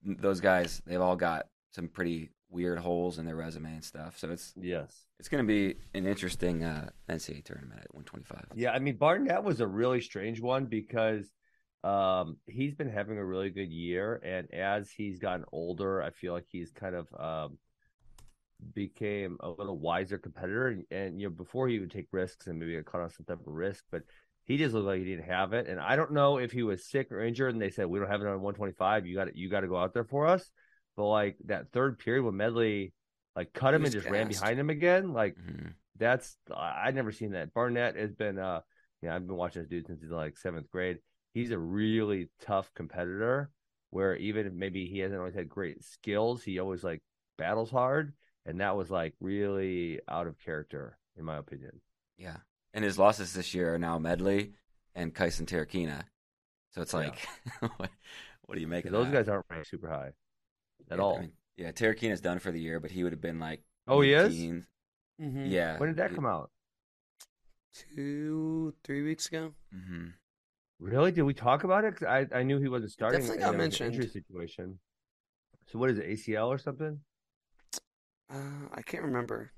those 0.04 0.40
guys 0.40 0.82
they've 0.86 1.00
all 1.00 1.16
got 1.16 1.46
some 1.70 1.88
pretty 1.88 2.30
weird 2.50 2.78
holes 2.78 3.18
in 3.18 3.26
their 3.26 3.34
resume 3.36 3.72
and 3.72 3.84
stuff. 3.84 4.18
So 4.18 4.30
it's 4.30 4.52
Yes. 4.56 5.06
it's 5.18 5.28
going 5.28 5.42
to 5.44 5.48
be 5.48 5.76
an 5.94 6.06
interesting 6.06 6.62
uh, 6.62 6.90
NCAA 7.08 7.44
tournament 7.44 7.80
at 7.82 7.94
one 7.94 8.04
twenty-five. 8.04 8.46
Yeah, 8.54 8.70
I 8.72 8.78
mean 8.78 8.96
Barnett 8.96 9.42
was 9.42 9.60
a 9.60 9.66
really 9.66 10.00
strange 10.00 10.40
one 10.40 10.66
because 10.66 11.30
um 11.82 12.38
he's 12.46 12.74
been 12.74 12.88
having 12.88 13.18
a 13.18 13.24
really 13.24 13.50
good 13.50 13.70
year 13.70 14.20
and 14.24 14.52
as 14.54 14.90
he's 14.90 15.18
gotten 15.18 15.44
older, 15.52 16.02
I 16.02 16.10
feel 16.10 16.32
like 16.32 16.46
he's 16.48 16.70
kind 16.70 16.94
of 16.94 17.08
um 17.18 17.58
became 18.72 19.36
a 19.40 19.48
little 19.50 19.76
wiser 19.78 20.16
competitor 20.16 20.68
and, 20.68 20.84
and 20.90 21.20
you 21.20 21.26
know 21.28 21.34
before 21.34 21.68
he 21.68 21.78
would 21.78 21.90
take 21.90 22.06
risks 22.12 22.46
and 22.46 22.58
maybe 22.58 22.72
get 22.72 22.86
caught 22.86 23.02
on 23.02 23.10
some 23.10 23.26
type 23.26 23.40
of 23.46 23.52
risk, 23.52 23.84
but 23.90 24.02
he 24.46 24.56
just 24.56 24.74
looked 24.74 24.86
like 24.86 24.98
he 24.98 25.04
didn't 25.04 25.24
have 25.24 25.52
it 25.52 25.68
and 25.68 25.80
I 25.80 25.96
don't 25.96 26.12
know 26.12 26.38
if 26.38 26.52
he 26.52 26.62
was 26.62 26.86
sick 26.86 27.10
or 27.10 27.20
injured 27.20 27.52
and 27.52 27.62
they 27.62 27.70
said 27.70 27.86
we 27.86 27.98
don't 27.98 28.10
have 28.10 28.20
it 28.20 28.26
on 28.26 28.40
125, 28.40 29.06
you 29.06 29.14
got 29.14 29.24
to 29.26 29.38
you 29.38 29.48
got 29.48 29.60
to 29.60 29.68
go 29.68 29.76
out 29.76 29.94
there 29.94 30.04
for 30.04 30.26
us. 30.26 30.50
But 30.96 31.06
like 31.06 31.36
that 31.46 31.72
third 31.72 31.98
period 31.98 32.24
when 32.24 32.36
Medley 32.36 32.92
like 33.34 33.52
cut 33.52 33.74
him 33.74 33.84
and 33.84 33.92
just 33.92 34.08
ran 34.08 34.28
behind 34.28 34.58
him 34.58 34.70
again, 34.70 35.12
like 35.12 35.36
hmm 35.36 35.68
that's 35.96 36.36
I 36.54 36.84
I've 36.86 36.94
never 36.94 37.12
seen 37.12 37.32
that. 37.32 37.54
Barnett 37.54 37.96
has 37.96 38.12
been 38.12 38.38
uh 38.38 38.60
yeah, 39.02 39.14
I've 39.14 39.26
been 39.26 39.36
watching 39.36 39.62
this 39.62 39.68
dude 39.68 39.86
since 39.86 40.00
he's 40.00 40.10
like 40.10 40.36
seventh 40.36 40.70
grade. 40.70 40.98
He's 41.34 41.50
a 41.50 41.58
really 41.58 42.30
tough 42.40 42.72
competitor 42.74 43.50
where 43.90 44.16
even 44.16 44.46
if 44.46 44.52
maybe 44.52 44.86
he 44.86 44.98
hasn't 45.00 45.18
always 45.18 45.34
had 45.34 45.48
great 45.48 45.84
skills, 45.84 46.42
he 46.42 46.58
always 46.58 46.82
like 46.82 47.00
battles 47.38 47.70
hard. 47.70 48.12
And 48.46 48.60
that 48.60 48.76
was 48.76 48.90
like 48.90 49.14
really 49.20 50.00
out 50.08 50.26
of 50.26 50.38
character, 50.38 50.98
in 51.16 51.24
my 51.24 51.36
opinion. 51.36 51.80
Yeah, 52.18 52.38
and 52.74 52.84
his 52.84 52.98
losses 52.98 53.32
this 53.32 53.54
year 53.54 53.74
are 53.74 53.78
now 53.78 53.98
Medley 53.98 54.52
and 54.94 55.14
Kysen 55.14 55.46
Terukina. 55.46 56.04
So 56.72 56.82
it's 56.82 56.94
Yeah. 56.94 57.00
like, 57.00 57.26
what, 57.60 57.90
what 58.46 58.54
do 58.56 58.60
you 58.60 58.68
make 58.68 58.84
of 58.86 58.92
Those 58.92 59.06
that? 59.06 59.12
guys 59.12 59.28
aren't 59.28 59.46
ranked 59.50 59.68
super 59.68 59.88
high 59.88 60.12
at 60.90 60.98
Yeah, 60.98 61.04
all. 61.04 61.18
I 61.18 61.20
mean, 61.22 61.32
yeah, 61.56 61.72
Tarakina's 61.72 62.20
done 62.20 62.38
for 62.38 62.50
the 62.52 62.60
year, 62.60 62.80
but 62.80 62.90
he 62.90 63.04
would 63.04 63.12
have 63.12 63.20
been 63.20 63.38
like, 63.38 63.62
oh, 63.88 64.00
he 64.00 64.12
is? 64.12 64.34
mid-teens. 64.34 64.66
hmm 65.18 65.50
Yeah. 65.50 65.78
When 65.78 65.88
did 65.88 65.96
that 65.98 66.14
come 66.14 66.26
out? 66.26 66.50
Two, 67.74 68.74
three 68.84 69.02
weeks 69.02 69.26
ago. 69.26 69.52
hmm 69.72 70.16
Really? 70.78 71.12
Did 71.12 71.22
we 71.22 71.34
talk 71.34 71.64
about 71.64 71.84
it? 71.84 71.96
'Cause 71.96 72.08
I, 72.08 72.26
I 72.38 72.42
knew 72.42 72.60
he 72.60 72.68
wasn't 72.68 72.92
starting. 72.92 73.22
definitely 73.22 73.36
and 73.36 73.44
got 73.44 73.52
there 73.52 73.60
was 73.60 73.72
an 73.72 73.80
mentioned. 73.80 73.94
Injury 73.94 74.08
situation. 74.08 74.78
So 75.66 75.78
what 75.78 75.90
is 75.90 75.98
it? 75.98 76.06
ACL 76.06 76.48
or 76.52 76.58
something? 76.58 77.00
Uh, 78.28 78.68
I 78.72 78.82
can't 78.82 79.02
remember. 79.04 79.52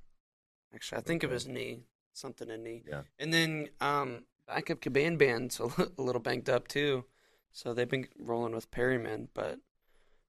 Actually, 0.74 0.98
I 0.98 1.02
think 1.02 1.24
it 1.24 1.26
Okay. 1.26 1.35
was 1.35 1.46
knee, 1.48 1.85
something 2.16 2.48
in 2.50 2.62
knee. 2.62 2.83
Yeah. 2.88 3.02
And 3.18 3.33
then 3.33 3.68
um, 3.81 4.24
backup 4.46 4.81
Cabanban's 4.81 5.59
a 5.61 5.64
li- 5.66 5.90
a 5.98 6.02
little 6.02 6.20
banged 6.22 6.48
up 6.50 6.68
too, 6.68 7.05
so 7.52 7.74
they've 7.74 7.88
been 7.88 8.07
rolling 8.18 8.55
with 8.55 8.70
Perryman. 8.70 9.29
But 9.35 9.59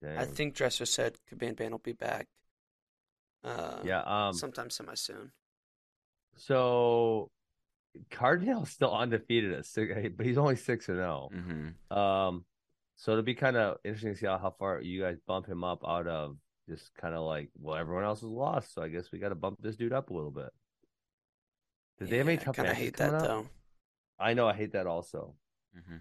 I 0.06 0.26
think 0.26 0.54
Dresser 0.56 0.86
said 0.86 1.16
Caban 1.32 1.56
band 1.56 1.72
will 1.72 1.80
be 1.80 1.94
back. 1.94 2.28
Uh, 3.44 3.80
Yeah. 3.84 4.02
Um. 4.06 4.34
sometime 4.34 4.70
semi 4.70 4.94
soon. 4.96 5.32
So 6.36 7.32
Cardinal's 8.12 8.70
still 8.70 8.94
undefeated 8.96 9.54
at 9.54 9.66
six, 9.66 9.94
but 10.16 10.26
he's 10.26 10.38
only 10.38 10.56
six 10.56 10.88
and 10.90 10.98
zero. 10.98 11.30
hmm 11.32 11.96
Um, 11.98 12.46
so 12.96 13.12
it'll 13.12 13.24
be 13.24 13.36
kind 13.36 13.58
of 13.58 13.78
interesting 13.84 14.14
to 14.14 14.20
see 14.20 14.26
how, 14.26 14.38
how 14.38 14.52
far 14.52 14.82
you 14.82 15.02
guys 15.02 15.18
bump 15.28 15.48
him 15.48 15.64
up 15.64 15.84
out 15.88 16.08
of 16.08 16.38
just 16.70 16.94
kind 16.96 17.14
of 17.16 17.22
like, 17.24 17.50
well, 17.60 17.76
everyone 17.76 18.04
else 18.04 18.20
is 18.20 18.30
lost, 18.30 18.74
so 18.74 18.82
I 18.82 18.90
guess 18.90 19.12
we 19.12 19.20
got 19.20 19.30
to 19.30 19.36
bump 19.36 19.60
this 19.62 19.76
dude 19.76 19.94
up 19.94 20.10
a 20.10 20.14
little 20.14 20.32
bit. 20.32 20.50
Did 22.00 22.10
they 22.10 22.18
have 22.18 22.28
any 22.28 22.36
Yeah, 22.36 22.42
I 22.42 22.44
tough 22.46 22.56
kinda 22.56 22.70
matches 22.72 22.84
hate 22.86 22.98
that 22.98 23.14
up? 23.14 23.24
though. 23.24 23.48
I 24.20 24.34
know, 24.34 24.48
I 24.48 24.54
hate 24.54 24.72
that 24.74 24.88
also. 24.88 25.36
hmm 25.74 25.98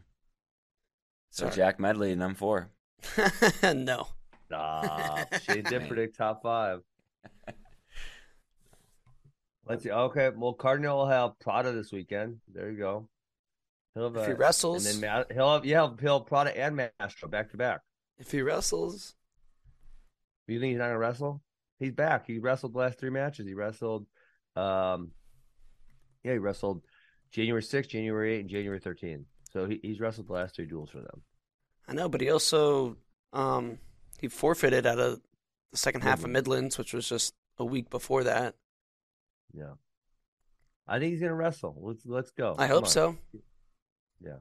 So 1.30 1.44
Sorry. 1.44 1.56
Jack 1.56 1.80
Medley, 1.80 2.14
num 2.14 2.34
four. 2.34 2.70
no. 3.62 4.06
Ah, 4.52 5.26
Shane 5.42 5.64
did 5.64 5.86
predict 5.88 6.16
top 6.16 6.42
five. 6.42 6.80
Let's 9.68 9.82
see. 9.82 9.90
Okay, 9.90 10.30
well, 10.36 10.52
Cardinal 10.52 10.98
will 10.98 11.06
have 11.08 11.38
Prada 11.40 11.72
this 11.72 11.90
weekend. 11.92 12.38
There 12.52 12.70
you 12.70 12.78
go. 12.78 13.08
He'll 13.94 14.04
have 14.12 14.16
If 14.16 14.26
he 14.26 14.32
wrestles, 14.34 14.86
and 14.86 15.02
then 15.02 15.10
Ma- 15.10 15.24
he'll 15.34 15.54
have 15.54 15.64
yeah, 15.64 15.88
he'll 16.00 16.18
have 16.20 16.26
Prada 16.28 16.56
and 16.56 16.76
Mastro 17.00 17.28
back 17.28 17.50
to 17.50 17.56
back. 17.56 17.80
if 18.18 18.30
he 18.30 18.42
wrestles, 18.42 19.16
You 20.46 20.60
think 20.60 20.70
he's 20.70 20.78
not 20.78 20.86
gonna 20.86 20.98
wrestle? 20.98 21.42
He's 21.80 21.92
back. 21.92 22.26
He 22.26 22.38
wrestled 22.38 22.74
the 22.74 22.78
last 22.78 22.98
three 22.98 23.10
matches. 23.10 23.46
He 23.46 23.54
wrestled, 23.54 24.06
um, 24.54 25.10
yeah, 26.26 26.32
he 26.32 26.38
wrestled 26.38 26.82
January 27.30 27.62
6th, 27.62 27.88
January 27.88 28.36
8th, 28.36 28.40
and 28.40 28.50
January 28.50 28.80
13th. 28.80 29.24
So 29.52 29.66
he, 29.66 29.80
he's 29.82 30.00
wrestled 30.00 30.28
the 30.28 30.32
last 30.32 30.56
three 30.56 30.66
duels 30.66 30.90
for 30.90 30.98
them. 30.98 31.22
I 31.88 31.94
know, 31.94 32.08
but 32.08 32.20
he 32.20 32.30
also 32.30 32.96
um 33.32 33.78
he 34.20 34.28
forfeited 34.28 34.86
out 34.86 34.98
of 34.98 35.20
the 35.72 35.78
second 35.78 36.02
half 36.02 36.24
of 36.24 36.30
Midlands. 36.30 36.48
Midlands, 36.48 36.78
which 36.78 36.92
was 36.92 37.08
just 37.08 37.34
a 37.58 37.64
week 37.64 37.88
before 37.90 38.24
that. 38.24 38.56
Yeah, 39.54 39.74
I 40.88 40.98
think 40.98 41.12
he's 41.12 41.20
gonna 41.20 41.34
wrestle. 41.34 41.76
Let's 41.80 42.04
let's 42.04 42.32
go. 42.32 42.54
I 42.58 42.66
Come 42.66 42.74
hope 42.74 42.84
on. 42.84 42.90
so. 42.90 43.16
Yeah. 44.20 44.38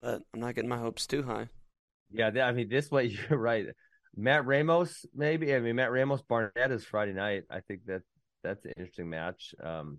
But 0.00 0.22
I'm 0.32 0.40
not 0.40 0.54
getting 0.54 0.70
my 0.70 0.78
hopes 0.78 1.06
too 1.06 1.22
high. 1.22 1.48
Yeah, 2.12 2.28
I 2.28 2.52
mean, 2.52 2.68
this 2.68 2.90
way 2.90 3.04
you're 3.30 3.38
right. 3.38 3.66
Matt 4.16 4.46
Ramos, 4.46 5.06
maybe. 5.14 5.54
I 5.54 5.60
mean, 5.60 5.76
Matt 5.76 5.90
Ramos 5.90 6.22
Barnett 6.22 6.70
is 6.70 6.84
Friday 6.84 7.14
night. 7.14 7.44
I 7.50 7.60
think 7.60 7.86
that 7.86 8.02
that's 8.44 8.64
an 8.64 8.72
interesting 8.76 9.08
match. 9.08 9.54
Um, 9.62 9.98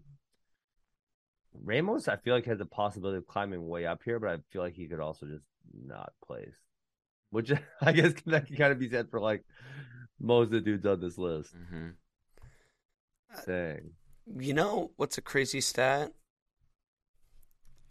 Ramos, 1.62 2.08
I 2.08 2.18
feel 2.18 2.34
like 2.34 2.46
has 2.46 2.62
a 2.62 2.66
possibility 2.66 3.18
of 3.18 3.28
climbing 3.28 3.68
way 3.68 3.86
up 3.86 4.02
here, 4.04 4.20
but 4.20 4.30
I 4.30 4.38
feel 4.52 4.62
like 4.62 4.74
he 4.74 4.88
could 4.88 5.00
also 5.00 5.26
just 5.26 5.46
not 5.86 6.14
place, 6.26 6.56
which 7.30 7.52
I 7.82 7.92
guess 7.92 8.14
that 8.26 8.48
can 8.48 8.56
kind 8.56 8.72
of 8.72 8.80
be 8.80 8.90
said 8.90 9.10
for 9.10 9.20
like 9.20 9.44
most 10.20 10.46
of 10.48 10.52
the 10.52 10.62
dudes 10.62 10.86
on 10.86 11.00
this 11.00 11.18
list. 11.18 11.54
hmm 11.70 11.90
Dang, 13.46 13.92
You 14.38 14.54
know 14.54 14.92
what's 14.96 15.18
a 15.18 15.22
crazy 15.22 15.60
stat? 15.62 16.12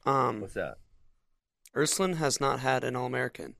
Um 0.06 0.40
what's 0.40 0.54
that? 0.54 0.76
Ursuline 1.76 2.14
has 2.14 2.40
not 2.40 2.60
had 2.60 2.84
an 2.84 2.96
All 2.96 3.06
American. 3.06 3.54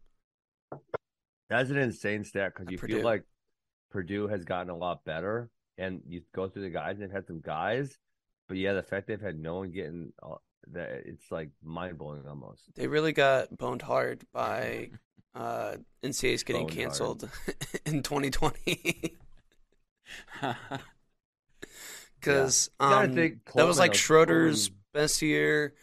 That's 1.48 1.70
an 1.70 1.76
insane 1.76 2.24
stat 2.24 2.52
because 2.54 2.70
you 2.70 2.78
Purdue. 2.78 2.96
feel 2.96 3.04
like 3.04 3.24
Purdue 3.90 4.26
has 4.28 4.44
gotten 4.44 4.70
a 4.70 4.76
lot 4.76 5.04
better, 5.04 5.50
and 5.76 6.00
you 6.08 6.22
go 6.34 6.48
through 6.48 6.62
the 6.62 6.70
guys 6.70 6.94
and 6.94 7.02
they've 7.02 7.10
had 7.10 7.26
some 7.26 7.40
guys, 7.40 7.98
but 8.52 8.58
yeah, 8.58 8.74
the 8.74 8.82
fact 8.82 9.06
they've 9.06 9.18
had 9.20 9.38
no 9.38 9.56
one 9.56 9.70
getting 9.70 10.12
that 10.72 10.90
it's 11.06 11.30
like 11.30 11.48
mind 11.64 11.96
blowing 11.96 12.22
almost. 12.28 12.62
They 12.74 12.86
really 12.86 13.12
got 13.12 13.56
boned 13.56 13.80
hard 13.82 14.22
by 14.32 14.90
uh 15.34 15.76
NCAA's 16.04 16.42
getting 16.42 16.66
Boned 16.66 16.76
canceled 16.76 17.28
in 17.86 18.02
2020 18.02 19.16
because 22.20 22.70
gotta 22.80 23.06
um, 23.08 23.40
that 23.54 23.66
was 23.66 23.78
like 23.78 23.94
Schroeder's 23.94 24.68
totally- 24.68 24.78
best 24.92 25.22
year 25.22 25.74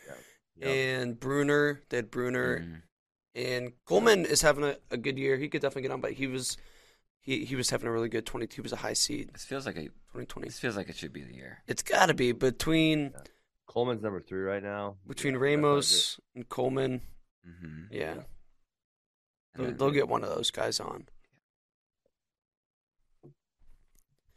Yep. 0.58 0.68
and 0.68 1.20
Bruner. 1.20 1.82
They 1.90 1.98
had 1.98 2.12
Bruner 2.12 2.60
Mhm. 2.60 2.82
and 3.34 3.72
Coleman 3.86 4.26
is 4.26 4.42
having 4.42 4.66
a, 4.66 4.78
a 4.92 4.98
good 4.98 5.18
year. 5.18 5.38
He 5.38 5.48
could 5.50 5.62
definitely 5.62 5.84
get 5.84 5.92
on, 5.92 6.02
but 6.02 6.12
he 6.14 6.28
was 6.28 6.58
he 7.22 7.46
he 7.46 7.56
was 7.56 7.70
having 7.70 7.88
a 7.88 7.92
really 7.92 8.10
good 8.10 8.26
22. 8.26 8.62
Was 8.64 8.74
a 8.74 8.78
high 8.78 8.94
seed 8.94 9.32
This 9.34 9.44
feels 9.46 9.66
like 9.66 9.76
a 9.78 9.84
2020. 9.84 10.48
this 10.48 10.60
feels 10.60 10.76
like 10.78 10.90
it 10.90 10.96
should 10.96 11.14
be 11.14 11.22
the 11.24 11.34
year. 11.36 11.64
It's 11.68 11.84
got 11.84 12.08
to 12.08 12.14
be 12.14 12.32
between 12.32 13.14
Coleman's 13.68 14.02
number 14.02 14.22
three 14.22 14.42
right 14.42 14.64
now. 14.64 14.96
Between 15.08 15.34
Yeah, 15.36 15.40
Ramos 15.42 16.20
and 16.36 16.48
Coleman, 16.50 17.02
hmm 17.46 17.84
yeah, 17.92 18.12
And 18.12 18.24
they'll, 19.56 19.66
then- 19.68 19.78
they'll 19.78 19.92
get 19.92 20.08
one 20.08 20.24
of 20.24 20.30
those 20.30 20.50
guys 20.52 20.80
on. 20.80 21.08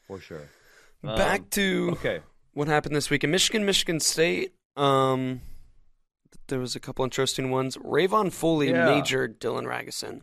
for 0.06 0.18
sure. 0.20 0.48
Back 1.02 1.40
Um, 1.40 1.46
to 1.50 1.88
okay. 1.92 2.20
what 2.52 2.68
happened 2.68 2.94
this 2.94 3.10
week 3.10 3.24
in 3.24 3.30
Michigan, 3.30 3.64
Michigan 3.64 4.00
State. 4.00 4.54
Um, 4.76 5.40
there 6.48 6.58
was 6.58 6.76
a 6.76 6.80
couple 6.80 7.04
interesting 7.04 7.50
ones. 7.50 7.76
Rayvon 7.78 8.32
Foley 8.32 8.70
Yeah. 8.70 8.86
majored 8.86 9.40
Dylan 9.40 9.64
Ragusin. 9.66 10.22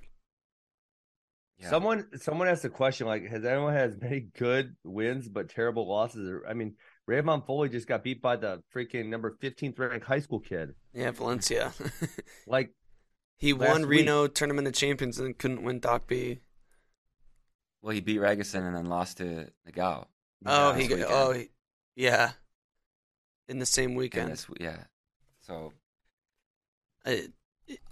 Yeah. 1.59 1.69
Someone 1.69 2.07
someone 2.17 2.47
asked 2.47 2.63
a 2.63 2.69
question 2.69 3.05
like, 3.05 3.27
has 3.27 3.43
anyone 3.43 3.73
had 3.73 3.89
as 3.89 3.97
many 4.01 4.21
good 4.37 4.75
wins 4.85 5.27
but 5.27 5.49
terrible 5.49 5.87
losses? 5.87 6.41
I 6.47 6.53
mean, 6.53 6.75
Rayvon 7.09 7.45
Foley 7.45 7.67
just 7.67 7.85
got 7.87 8.03
beat 8.03 8.21
by 8.21 8.37
the 8.37 8.63
freaking 8.73 9.07
number 9.07 9.35
fifteenth 9.41 9.77
ranked 9.77 10.05
high 10.05 10.19
school 10.19 10.39
kid. 10.39 10.75
Yeah, 10.93 11.11
Valencia. 11.11 11.73
Like, 12.47 12.71
he 13.37 13.51
won 13.53 13.81
week. 13.81 13.99
Reno 13.99 14.27
Tournament 14.27 14.67
of 14.67 14.73
Champions 14.73 15.19
and 15.19 15.37
couldn't 15.37 15.63
win 15.63 15.79
Doc 15.79 16.07
B. 16.07 16.39
Well, 17.81 17.93
he 17.93 18.01
beat 18.01 18.19
Ragusin 18.19 18.65
and 18.65 18.75
then 18.75 18.85
lost 18.85 19.17
to 19.17 19.47
Nagao. 19.67 20.07
Oh, 20.45 20.73
he 20.73 20.87
got, 20.87 20.95
oh, 20.95 20.97
weekend. 20.97 21.11
oh, 21.13 21.31
he, 21.33 21.49
yeah. 21.95 22.31
In 23.47 23.59
the 23.59 23.65
same 23.65 23.95
weekend. 23.95 24.31
this- 24.31 24.47
yeah. 24.59 24.83
So 25.41 25.73
It, 27.05 27.31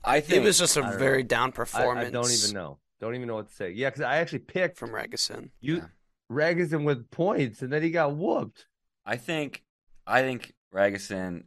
I 0.04 0.22
think 0.22 0.42
it 0.42 0.46
was 0.46 0.58
just 0.58 0.78
a 0.78 0.82
don't 0.82 0.98
very 0.98 1.24
down 1.24 1.50
I, 1.50 1.52
performance 1.52 2.08
I 2.08 2.12
don't 2.12 2.32
even 2.32 2.54
know. 2.54 2.80
Don't 3.00 3.16
even 3.16 3.28
know 3.28 3.36
what 3.36 3.48
to 3.50 3.54
say. 3.54 3.72
Yeah, 3.72 3.90
because 3.90 4.02
I 4.02 4.18
actually 4.18 4.40
picked 4.40 4.78
from 4.78 4.90
Ragusin. 4.92 5.50
you 5.60 5.76
Yeah. 5.78 5.86
Ragusin 6.32 6.84
with 6.84 7.10
points, 7.12 7.62
and 7.62 7.72
then 7.72 7.82
he 7.84 7.92
got 7.92 8.16
whooped. 8.16 8.66
I 9.06 9.16
think 9.18 9.64
I 10.06 10.22
think 10.22 10.54
Ragusin 10.74 11.44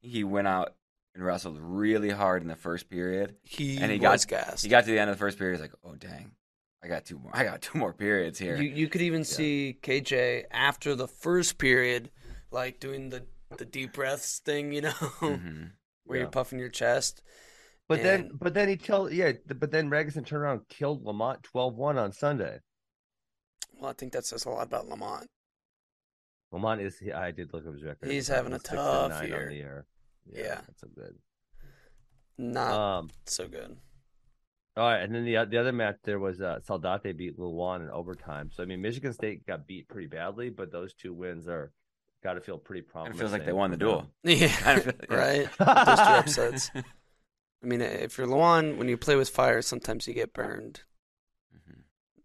he 0.00 0.24
went 0.24 0.48
out 0.48 0.74
and 1.14 1.24
wrestled 1.24 1.58
really 1.60 2.10
hard 2.10 2.40
in 2.42 2.48
the 2.48 2.56
first 2.56 2.88
period. 2.88 3.34
He, 3.42 3.76
And 3.78 3.90
he 3.90 3.98
was 3.98 4.24
got- 4.24 4.46
gassed. 4.46 4.62
He 4.62 4.70
got 4.70 4.84
to 4.84 4.90
the 4.90 4.98
end 4.98 5.10
of 5.10 5.16
the 5.16 5.20
first 5.20 5.36
period, 5.38 5.54
he's 5.56 5.60
like, 5.62 5.74
"Oh 5.84 5.94
dang, 5.96 6.30
I 6.82 6.88
got 6.88 7.04
two 7.04 7.18
more. 7.18 7.32
I 7.34 7.44
got 7.44 7.60
two 7.60 7.78
more 7.78 7.92
periods 7.92 8.38
here." 8.38 8.56
You 8.56 8.70
you 8.70 8.88
could 8.88 9.02
even 9.02 9.24
see 9.24 9.78
KJ 9.82 10.44
after 10.50 10.94
the 10.94 11.08
first 11.08 11.58
period, 11.58 12.10
like 12.50 12.80
doing 12.80 13.10
the 13.10 13.26
the 13.58 13.64
deep 13.64 13.92
breaths 13.94 14.38
thing, 14.38 14.72
you 14.72 14.82
know, 14.82 14.90
Mhm. 15.20 15.72
where 16.04 16.18
Yeah. 16.18 16.22
you're 16.22 16.30
puffing 16.30 16.58
your 16.60 16.68
chest. 16.68 17.20
But 17.90 18.02
then, 18.04 18.30
but 18.32 18.54
then 18.54 18.68
he 18.68 18.76
tell 18.76 19.12
yeah. 19.12 19.32
But 19.46 19.70
then 19.72 19.90
Ragusin 19.90 20.24
turned 20.24 20.42
around 20.44 20.58
and 20.58 20.68
killed 20.68 21.04
Lamont 21.04 21.42
12-1 21.54 21.96
on 22.02 22.12
Sunday. 22.12 22.60
Well, 23.78 23.90
I 23.90 23.94
think 23.94 24.12
that 24.12 24.24
says 24.24 24.44
a 24.44 24.50
lot 24.50 24.66
about 24.66 24.88
Lamont. 24.88 25.26
Lamont 26.52 26.80
is. 26.80 26.98
he- 26.98 27.12
I 27.12 27.30
did 27.32 27.52
look 27.52 27.66
at 27.66 27.72
his 27.72 27.82
record. 27.82 28.06
He's 28.06 28.14
He's 28.14 28.28
having 28.28 28.52
a 28.52 28.58
tough 28.58 29.10
nine 29.10 29.28
year. 29.28 29.40
On 29.42 29.48
the 29.48 29.54
year. 29.54 29.86
Yeah. 30.32 30.60
that's 30.66 30.80
so 30.80 30.88
good. 30.94 31.14
Not 32.38 32.72
Um. 32.72 33.10
so 33.26 33.48
good. 33.48 33.76
All 34.76 34.84
right, 34.88 35.02
and 35.02 35.12
then 35.14 35.24
the 35.24 35.44
the 35.46 35.58
other 35.58 35.72
match 35.72 35.96
there 36.04 36.20
was 36.20 36.40
uh, 36.40 36.60
Saldate 36.66 37.16
beat 37.16 37.36
Lewan 37.38 37.80
in 37.82 37.90
overtime. 37.90 38.50
So 38.54 38.62
I 38.62 38.66
mean, 38.66 38.80
Michigan 38.80 39.12
State 39.12 39.44
got 39.46 39.66
beat 39.66 39.88
pretty 39.88 40.06
badly, 40.06 40.48
but 40.48 40.70
those 40.70 40.94
two 40.94 41.12
wins 41.12 41.48
are 41.48 41.72
got 42.22 42.34
to 42.34 42.40
feel 42.40 42.56
pretty 42.56 42.82
promising. 42.82 43.14
of 43.14 43.18
feels 43.18 43.32
like 43.32 43.44
they 43.44 43.52
won 43.52 43.72
the 43.72 43.76
duel. 43.76 44.06
Yeah, 44.22 44.46
Kind 44.48 44.78
of 44.78 44.84
feel- 44.84 44.94
yeah. 45.10 45.16
right. 45.16 45.48
Those 45.58 46.36
two 46.36 46.44
upsets. 46.44 46.70
I 47.62 47.66
mean, 47.66 47.80
if 47.80 48.16
you're 48.16 48.26
Lewan, 48.26 48.76
when 48.76 48.88
you 48.88 48.96
play 48.96 49.16
with 49.16 49.28
fire, 49.28 49.60
sometimes 49.62 50.06
you 50.08 50.14
get 50.14 50.32
burned. 50.32 50.82
Mhm. 51.54 51.82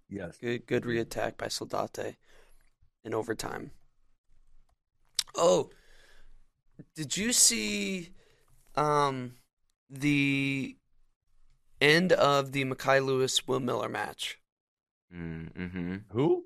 Yes. 0.10 0.38
Good, 0.38 0.66
good 0.66 0.84
reattack 0.84 1.38
by 1.38 1.48
Soldate 1.48 2.16
in 3.04 3.14
overtime. 3.14 3.72
Oh, 5.36 5.70
did 6.96 7.18
you 7.18 7.34
see 7.34 8.12
um, 8.76 9.36
the 9.90 10.78
end 11.82 12.14
of 12.14 12.54
the 12.54 12.64
Mackay 12.64 13.00
Lewis 13.02 13.46
Will 13.48 13.60
Miller 13.60 13.90
match? 13.90 14.40
Mm-hmm. 15.14 15.96
Who? 16.12 16.46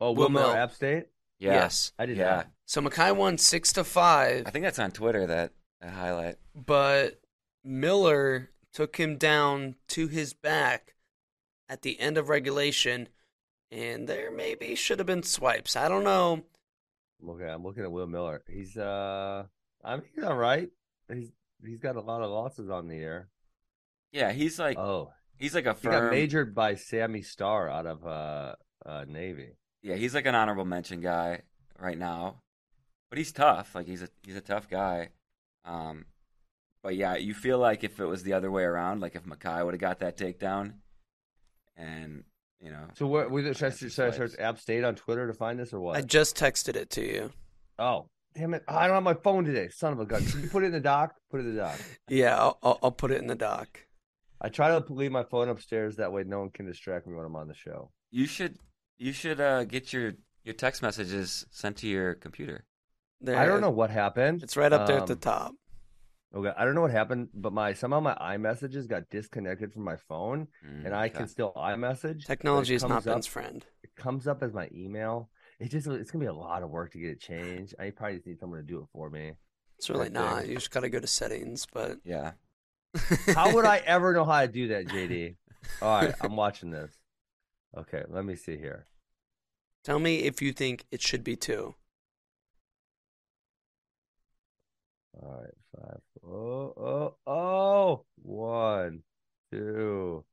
Oh, 0.00 0.10
Will 0.12 0.24
Will 0.24 0.28
Miller, 0.30 0.46
Mill. 0.48 0.56
App 0.56 0.72
State. 0.74 1.06
Yeah. 1.38 1.52
Yes. 1.54 1.92
I 1.98 2.06
did 2.06 2.16
Yeah. 2.16 2.24
not. 2.36 2.48
So 2.66 2.80
Mackay 2.80 3.12
won 3.12 3.38
six 3.38 3.72
to 3.74 3.84
five, 3.84 4.46
I 4.46 4.50
think 4.50 4.64
that's 4.64 4.78
on 4.80 4.90
Twitter 4.90 5.26
that, 5.28 5.52
that 5.80 5.92
highlight. 5.92 6.36
but 6.54 7.20
Miller 7.66 8.50
took 8.72 8.96
him 8.96 9.16
down 9.16 9.74
to 9.88 10.06
his 10.06 10.32
back 10.32 10.94
at 11.68 11.82
the 11.82 11.98
end 11.98 12.16
of 12.16 12.28
regulation, 12.28 13.08
and 13.70 14.08
there 14.08 14.30
maybe 14.30 14.74
should 14.74 14.98
have 14.98 15.06
been 15.06 15.24
swipes. 15.24 15.74
I 15.74 15.88
don't 15.88 16.04
know. 16.04 16.44
Okay, 17.28 17.48
I'm 17.48 17.64
looking 17.64 17.82
at 17.82 17.90
Will 17.90 18.06
Miller. 18.06 18.42
He's 18.48 18.76
uh, 18.76 19.44
I 19.84 19.96
mean, 19.96 20.04
he's 20.14 20.24
all 20.24 20.36
right. 20.36 20.68
He's 21.12 21.32
he's 21.64 21.80
got 21.80 21.96
a 21.96 22.00
lot 22.00 22.22
of 22.22 22.30
losses 22.30 22.70
on 22.70 22.88
the 22.88 22.96
air. 22.96 23.28
Yeah, 24.12 24.32
he's 24.32 24.58
like 24.58 24.78
Oh, 24.78 25.12
he's 25.36 25.54
like 25.54 25.66
a 25.66 25.74
he 25.74 25.88
got 25.88 26.10
majored 26.10 26.54
by 26.54 26.76
Sammy 26.76 27.22
Starr 27.22 27.68
out 27.68 27.86
of 27.86 28.06
uh, 28.06 28.54
uh 28.84 29.04
Navy. 29.08 29.56
Yeah, 29.82 29.96
he's 29.96 30.14
like 30.14 30.26
an 30.26 30.34
honorable 30.34 30.64
mention 30.64 31.00
guy 31.00 31.42
right 31.78 31.98
now, 31.98 32.42
but 33.10 33.18
he's 33.18 33.32
tough. 33.32 33.74
Like 33.74 33.86
he's 33.86 34.02
a 34.02 34.08
he's 34.24 34.36
a 34.36 34.40
tough 34.40 34.68
guy. 34.68 35.10
Um, 35.64 36.04
but 36.86 36.94
yeah, 36.94 37.16
you 37.16 37.34
feel 37.34 37.58
like 37.58 37.82
if 37.82 37.98
it 37.98 38.04
was 38.04 38.22
the 38.22 38.32
other 38.34 38.48
way 38.48 38.62
around, 38.62 39.00
like 39.00 39.16
if 39.16 39.24
Makai 39.24 39.64
would 39.64 39.74
have 39.74 39.80
got 39.80 39.98
that 39.98 40.16
takedown, 40.16 40.74
and 41.76 42.22
you 42.60 42.70
know, 42.70 42.84
So 42.94 43.08
what? 43.08 43.28
We 43.28 43.42
should 43.54 43.64
I, 43.64 43.70
Some 43.70 43.90
should 43.90 44.04
I 44.04 44.10
search. 44.12 44.38
App 44.38 44.60
State 44.60 44.84
on 44.84 44.94
Twitter 44.94 45.26
to 45.26 45.32
find 45.34 45.58
this 45.58 45.72
or 45.72 45.80
what? 45.80 45.96
I 45.96 46.02
just 46.02 46.36
texted 46.36 46.76
it 46.76 46.90
to 46.90 47.02
you. 47.04 47.32
Oh, 47.76 48.06
damn 48.36 48.54
it! 48.54 48.62
I 48.68 48.86
don't 48.86 48.94
have 48.94 49.02
my 49.02 49.14
phone 49.14 49.44
today. 49.44 49.68
Son 49.68 49.92
of 49.94 49.98
a 49.98 50.06
gun! 50.06 50.24
Can 50.24 50.42
you 50.42 50.48
put 50.48 50.62
it 50.62 50.66
in 50.66 50.72
the 50.72 50.80
dock? 50.80 51.16
Put 51.28 51.40
it 51.40 51.46
in 51.46 51.56
the 51.56 51.60
dock. 51.62 51.78
Yeah, 52.08 52.36
I'll, 52.38 52.58
I'll, 52.62 52.78
I'll 52.84 52.92
put 52.92 53.10
it 53.10 53.20
in 53.20 53.26
the 53.26 53.34
dock. 53.34 53.80
I 54.40 54.48
try 54.48 54.68
to 54.68 54.84
leave 54.92 55.10
my 55.10 55.24
phone 55.24 55.48
upstairs 55.48 55.96
that 55.96 56.12
way 56.12 56.22
no 56.24 56.38
one 56.38 56.50
can 56.50 56.66
distract 56.66 57.08
me 57.08 57.14
when 57.14 57.24
I'm 57.26 57.34
on 57.34 57.48
the 57.48 57.54
show. 57.54 57.90
you 58.12 58.26
should 58.26 58.58
you 58.96 59.12
should 59.12 59.40
uh, 59.40 59.64
get 59.64 59.92
your 59.92 60.12
your 60.44 60.54
text 60.54 60.82
messages 60.82 61.46
sent 61.50 61.78
to 61.78 61.88
your 61.88 62.14
computer. 62.14 62.64
There, 63.20 63.36
I 63.36 63.46
don't 63.46 63.60
know 63.60 63.70
what 63.70 63.90
happened. 63.90 64.42
It's 64.44 64.56
right 64.56 64.72
up 64.72 64.86
there 64.86 64.98
at 64.98 65.06
the 65.06 65.14
Um, 65.14 65.18
top. 65.18 65.54
Okay, 66.34 66.52
I 66.56 66.64
don't 66.64 66.74
know 66.74 66.82
what 66.82 66.90
happened, 66.90 67.28
but 67.34 67.52
my 67.52 67.72
somehow 67.72 68.00
my 68.00 68.14
iMessages 68.14 68.86
got 68.88 69.08
disconnected 69.10 69.72
from 69.72 69.84
my 69.84 69.96
phone, 69.96 70.48
Mm, 70.64 70.84
and 70.84 70.94
I 70.94 71.06
okay. 71.08 71.18
can 71.18 71.28
still 71.28 71.52
iMessage. 71.56 72.26
Technology 72.26 72.74
is 72.74 72.84
not 72.84 73.04
Ben's 73.04 73.26
friend. 73.26 73.64
It 73.82 73.94
comes 73.96 74.26
up 74.26 74.42
as 74.42 74.52
my 74.52 74.68
email. 74.72 75.30
It 75.58 75.70
just 75.70 75.86
it's 75.86 76.10
gonna 76.10 76.24
be 76.24 76.28
a 76.28 76.34
lot 76.34 76.62
of 76.62 76.70
work 76.70 76.92
to 76.92 76.98
get 76.98 77.10
it 77.10 77.20
changed. 77.20 77.74
I 77.78 77.90
probably 77.90 78.16
just 78.16 78.26
need 78.26 78.38
someone 78.40 78.60
to 78.60 78.66
do 78.66 78.80
it 78.80 78.86
for 78.92 79.08
me. 79.08 79.32
It's 79.78 79.88
really 79.90 80.10
not. 80.10 80.46
You 80.48 80.54
just 80.54 80.70
got 80.70 80.80
to 80.80 80.88
go 80.88 81.00
to 81.00 81.06
settings, 81.06 81.66
but 81.72 81.98
Yeah, 82.04 82.32
How 83.34 83.54
would 83.54 83.64
I 83.64 83.78
ever 83.78 84.12
know 84.12 84.24
how 84.24 84.40
to 84.42 84.48
do 84.48 84.68
that, 84.68 84.86
JD? 84.86 85.36
All 85.82 85.88
right, 85.88 86.14
I'm 86.20 86.36
watching 86.36 86.70
this. 86.70 86.92
Okay, 87.76 88.02
let 88.08 88.24
me 88.24 88.36
see 88.36 88.56
here. 88.56 88.86
Tell 89.84 89.98
me 89.98 90.18
if 90.24 90.42
you 90.42 90.52
think 90.52 90.84
it 90.90 91.00
should 91.00 91.24
be 91.24 91.34
two. 91.36 91.76
All 95.22 95.40
right, 95.40 95.54
five. 95.74 96.00
Oh, 96.28 96.72
oh, 96.76 97.14
oh, 97.26 98.04
one, 98.22 99.02
two. 99.52 100.24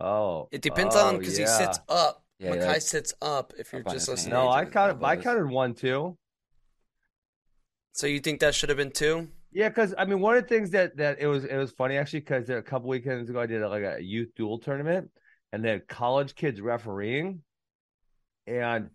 Oh, 0.00 0.48
It 0.50 0.62
depends 0.62 0.96
oh, 0.96 1.08
on 1.08 1.18
because 1.18 1.38
yeah. 1.38 1.46
he 1.58 1.64
sits 1.64 1.80
up. 1.88 2.22
Yeah, 2.38 2.50
Makai 2.52 2.66
like- 2.66 2.82
sits 2.82 3.14
up. 3.22 3.52
If 3.58 3.72
you're 3.72 3.82
just 3.82 4.08
listening, 4.08 4.32
No, 4.34 4.48
I 4.48 4.64
counted. 4.64 5.04
I 5.04 5.16
counted 5.16 5.46
one, 5.48 5.74
two. 5.74 6.16
so 7.92 8.06
you 8.06 8.20
think 8.20 8.40
that 8.40 8.54
should 8.54 8.70
have 8.70 8.78
been 8.78 8.90
two? 8.90 9.28
Yeah, 9.52 9.68
because 9.68 9.94
I 9.96 10.04
mean, 10.04 10.20
one 10.20 10.36
of 10.36 10.42
the 10.42 10.48
things 10.48 10.70
that 10.70 10.96
that 10.96 11.18
it 11.20 11.26
was 11.28 11.44
it 11.44 11.56
was 11.56 11.70
funny 11.72 11.96
actually 11.96 12.20
because 12.20 12.48
a 12.50 12.60
couple 12.60 12.88
weekends 12.88 13.30
ago 13.30 13.40
I 13.40 13.46
did 13.46 13.62
like 13.62 13.84
a 13.84 14.02
youth 14.02 14.30
duel 14.34 14.58
tournament, 14.58 15.10
and 15.52 15.64
then 15.64 15.82
college 15.88 16.34
kids 16.34 16.60
refereeing, 16.60 17.42
and 18.48 18.90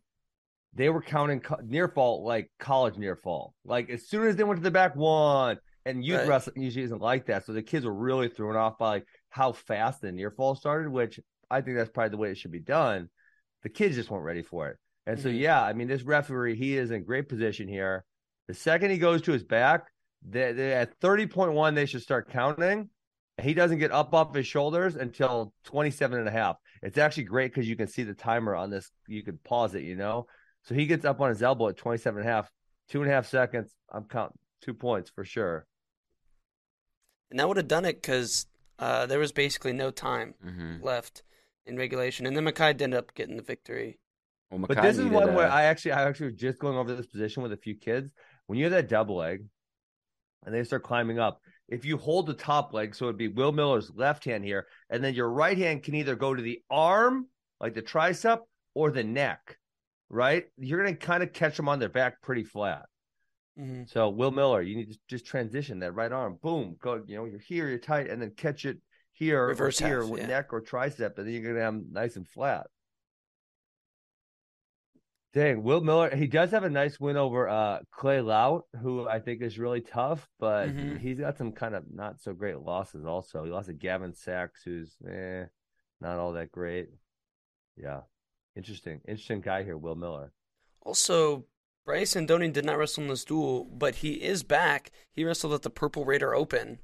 they 0.73 0.89
were 0.89 1.01
counting 1.01 1.39
co- 1.39 1.61
near 1.63 1.87
fall 1.87 2.25
like 2.25 2.51
college 2.59 2.97
near 2.97 3.15
fall. 3.15 3.53
Like 3.63 3.89
as 3.89 4.09
soon 4.09 4.27
as 4.27 4.35
they 4.35 4.43
went 4.43 4.59
to 4.59 4.63
the 4.63 4.69
back 4.71 4.97
one, 4.97 5.59
and 5.85 6.03
youth 6.03 6.19
Right. 6.19 6.27
wrestling 6.27 6.61
usually 6.61 6.85
isn't 6.85 7.01
like 7.01 7.25
that, 7.27 7.45
so 7.45 7.53
the 7.53 7.63
kids 7.63 7.85
were 7.85 7.93
really 7.93 8.27
thrown 8.29 8.55
off 8.55 8.77
by 8.77 8.89
like 8.89 9.05
how 9.29 9.51
fast 9.51 10.01
the 10.01 10.11
near 10.11 10.31
fall 10.31 10.55
started, 10.55 10.89
which 10.89 11.19
I 11.49 11.61
think 11.61 11.77
that's 11.77 11.89
probably 11.89 12.09
the 12.09 12.17
way 12.17 12.31
it 12.31 12.37
should 12.37 12.51
be 12.51 12.59
done. 12.59 13.09
The 13.63 13.69
kids 13.69 13.95
just 13.95 14.09
weren't 14.09 14.23
ready 14.25 14.43
for 14.43 14.69
it, 14.69 14.77
and 15.05 15.19
so 15.19 15.29
Mhm. 15.29 15.39
yeah, 15.39 15.63
I 15.63 15.73
mean, 15.73 15.87
this 15.87 16.03
referee 16.03 16.55
he 16.55 16.77
is 16.77 16.91
in 16.91 17.03
great 17.03 17.27
position 17.29 17.67
here. 17.67 18.05
The 18.47 18.53
second 18.53 18.91
he 18.91 18.97
goes 18.97 19.21
to 19.23 19.31
his 19.31 19.43
back, 19.43 19.87
they, 20.21 20.51
they, 20.53 20.73
at 20.73 20.99
30.1, 20.99 21.75
they 21.75 21.85
should 21.85 22.01
start 22.01 22.29
counting. 22.29 22.89
He 23.41 23.53
doesn't 23.53 23.79
get 23.79 23.91
up 23.91 24.13
off 24.13 24.35
his 24.35 24.45
shoulders 24.47 24.95
until 24.97 25.53
27 25.63 26.19
and 26.19 26.27
a 26.27 26.31
half. 26.31 26.57
It's 26.83 26.97
actually 26.97 27.23
great 27.23 27.53
because 27.53 27.69
you 27.69 27.77
can 27.77 27.87
see 27.87 28.03
the 28.03 28.13
timer 28.13 28.53
on 28.55 28.69
this. 28.69 28.91
You 29.07 29.23
can 29.23 29.37
pause 29.45 29.75
it, 29.75 29.83
you 29.83 29.95
know? 29.95 30.27
So 30.63 30.75
he 30.75 30.85
gets 30.87 31.05
up 31.05 31.21
on 31.21 31.29
his 31.29 31.41
elbow 31.41 31.69
at 31.69 31.77
27 31.77 32.19
and 32.19 32.29
a 32.29 32.31
half, 32.33 32.51
two 32.89 33.01
and 33.01 33.09
a 33.09 33.13
half 33.13 33.27
seconds. 33.27 33.73
I'm 33.89 34.03
counting 34.05 34.37
two 34.61 34.73
points 34.73 35.09
for 35.09 35.23
sure. 35.23 35.65
And 37.31 37.39
that 37.39 37.47
would 37.47 37.57
have 37.57 37.67
done 37.67 37.85
it 37.85 38.01
because 38.01 38.47
uh, 38.79 39.05
there 39.05 39.19
was 39.19 39.31
basically 39.31 39.73
no 39.73 39.91
time 39.91 40.35
hmm 40.41 40.77
left 40.81 41.23
in 41.65 41.77
regulation, 41.77 42.25
and 42.25 42.35
then 42.35 42.45
Makai 42.45 42.69
ended 42.69 42.95
up 42.95 43.13
getting 43.13 43.35
the 43.35 43.43
victory. 43.43 43.99
Well, 44.49 44.65
But 44.67 44.81
this 44.81 44.97
is 44.97 45.05
one 45.05 45.29
uh, 45.29 45.33
where 45.33 45.51
I 45.51 45.65
actually, 45.65 45.91
I 45.91 46.07
actually 46.07 46.27
was 46.27 46.35
just 46.35 46.57
going 46.57 46.77
over 46.77 46.95
this 46.95 47.05
position 47.05 47.43
with 47.43 47.51
a 47.51 47.57
few 47.57 47.75
kids. 47.75 48.09
When 48.47 48.57
you 48.57 48.65
have 48.65 48.71
that 48.71 48.89
double 48.89 49.17
leg 49.17 49.45
and 50.45 50.53
they 50.53 50.63
start 50.63 50.83
climbing 50.83 51.19
up. 51.19 51.41
If 51.67 51.85
you 51.85 51.97
hold 51.97 52.25
the 52.25 52.33
top 52.33 52.73
leg, 52.73 52.95
so 52.95 53.05
it'd 53.05 53.17
be 53.17 53.27
Will 53.27 53.51
Miller's 53.51 53.91
left 53.95 54.25
hand 54.25 54.43
here, 54.43 54.65
and 54.89 55.03
then 55.03 55.13
your 55.13 55.29
right 55.29 55.57
hand 55.57 55.83
can 55.83 55.95
either 55.95 56.15
go 56.15 56.33
to 56.33 56.41
the 56.41 56.61
arm, 56.69 57.27
like 57.59 57.75
the 57.75 57.81
tricep, 57.81 58.39
or 58.73 58.91
the 58.91 59.03
neck, 59.03 59.57
right? 60.09 60.45
You're 60.57 60.83
going 60.83 60.95
to 60.95 61.05
kind 61.05 61.21
of 61.21 61.33
catch 61.33 61.57
them 61.57 61.69
on 61.69 61.79
their 61.79 61.89
back 61.89 62.21
pretty 62.21 62.43
flat. 62.43 62.85
Mm-hmm. 63.59 63.83
So 63.87 64.09
Will 64.09 64.31
Miller, 64.31 64.61
you 64.61 64.75
need 64.77 64.91
to 64.93 64.99
just 65.07 65.25
transition 65.25 65.79
that 65.79 65.91
right 65.93 66.11
arm, 66.11 66.37
boom, 66.41 66.77
go. 66.79 67.03
You 67.05 67.17
know, 67.17 67.25
you're 67.25 67.39
here, 67.39 67.67
you're 67.67 67.77
tight, 67.77 68.09
and 68.09 68.21
then 68.21 68.31
catch 68.31 68.65
it 68.65 68.77
here, 69.11 69.47
Reverse 69.47 69.79
here, 69.79 70.01
half, 70.01 70.09
with 70.09 70.21
yeah. 70.21 70.27
neck 70.27 70.53
or 70.53 70.61
tricep, 70.61 71.17
and 71.17 71.27
then 71.27 71.33
you're 71.33 71.43
gonna 71.43 71.59
have 71.59 71.73
'em 71.73 71.87
nice 71.91 72.15
and 72.15 72.27
flat. 72.27 72.67
Dang, 75.33 75.61
Will 75.61 75.81
Miller, 75.81 76.15
he 76.15 76.25
does 76.25 76.51
have 76.51 76.63
a 76.63 76.69
nice 76.69 76.99
win 76.99 77.15
over 77.15 77.47
uh, 77.47 77.79
Clay 77.91 78.19
Lautt, 78.21 78.63
who 78.81 79.07
I 79.07 79.19
think 79.19 79.41
is 79.43 79.59
really 79.59 79.81
tough, 79.81 80.27
but 80.39 80.69
Mhm. 80.69 80.97
he's 80.97 81.19
got 81.19 81.37
some 81.37 81.51
kind 81.51 81.75
of 81.75 81.83
not 81.91 82.19
so 82.19 82.33
great 82.33 82.57
losses 82.59 83.05
also. 83.05 83.43
He 83.43 83.51
lost 83.51 83.67
to 83.67 83.73
Gavin 83.73 84.13
Sachs, 84.15 84.63
who's 84.63 84.97
eh, 85.07 85.45
not 86.01 86.17
all 86.17 86.33
that 86.33 86.51
great. 86.51 86.89
Yeah. 87.75 88.01
Interesting. 88.55 89.01
Interesting 89.07 89.41
guy 89.41 89.63
here, 89.63 89.77
Will 89.77 89.95
Miller. 89.95 90.33
Also, 90.81 91.45
Bryce 91.89 92.13
Andonian 92.13 92.53
did 92.53 92.65
not 92.65 92.77
wrestle 92.77 93.01
in 93.01 93.09
this 93.09 93.25
duel, 93.25 93.63
but 93.65 93.95
he 93.95 94.21
is 94.21 94.43
back. 94.43 94.91
He 95.11 95.23
wrestled 95.23 95.53
at 95.53 95.63
the 95.63 95.71
Purple 95.71 96.05
Raider 96.05 96.35
Open. 96.35 96.77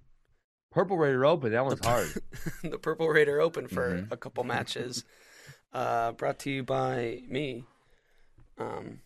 Purple 0.72 0.98
Raider 0.98 1.24
Open, 1.28 1.52
that 1.52 1.64
one's 1.64 1.86
hard. 1.86 2.08
the 2.64 2.80
Purple 2.80 3.08
Raider 3.10 3.40
Open 3.40 3.68
for 3.68 3.98
Mhm. 4.02 4.12
a 4.12 4.18
couple 4.18 4.44
matches. 4.44 5.06
uh, 5.74 6.14
brought 6.14 6.40
to 6.40 6.50
you 6.50 6.64
by 6.64 7.22
me. 7.28 7.66
Um, 8.58 9.02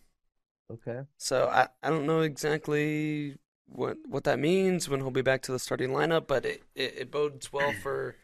Okay. 0.70 1.02
so 1.18 1.48
I, 1.48 1.68
I 1.82 1.90
don't 1.90 2.06
know 2.06 2.22
exactly 2.22 3.36
what 3.66 3.98
what 4.08 4.24
that 4.24 4.38
means 4.38 4.88
when 4.88 5.00
he'll 5.00 5.10
be 5.10 5.20
back 5.20 5.42
to 5.42 5.52
the 5.52 5.58
starting 5.58 5.90
lineup, 5.90 6.26
but 6.26 6.46
it, 6.46 6.62
it, 6.74 6.94
it 6.96 7.10
bodes 7.10 7.52
well 7.52 7.72
for 7.82 8.16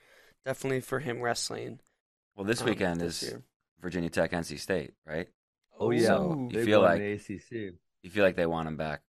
definitely 0.47 0.81
for 0.81 1.01
him 1.01 1.21
wrestling. 1.21 1.81
Well, 2.37 2.47
this 2.47 2.63
um, 2.63 2.69
weekend 2.69 3.03
this 3.03 3.23
is 3.23 3.29
year. 3.33 3.43
Virginia 3.83 4.09
Tech, 4.09 4.31
NC 4.33 4.59
State, 4.61 4.95
right? 5.05 5.29
Oh 5.79 5.91
yeah, 5.91 6.07
So, 6.07 6.49
you 6.53 6.65
feel 6.65 6.81
like- 6.81 6.99
the 7.01 7.13
ACC. 7.13 7.75
You 8.03 8.11
feel 8.11 8.25
like 8.25 8.37
they 8.37 8.47
want 8.47 8.69
him 8.69 8.77
back 8.77 9.03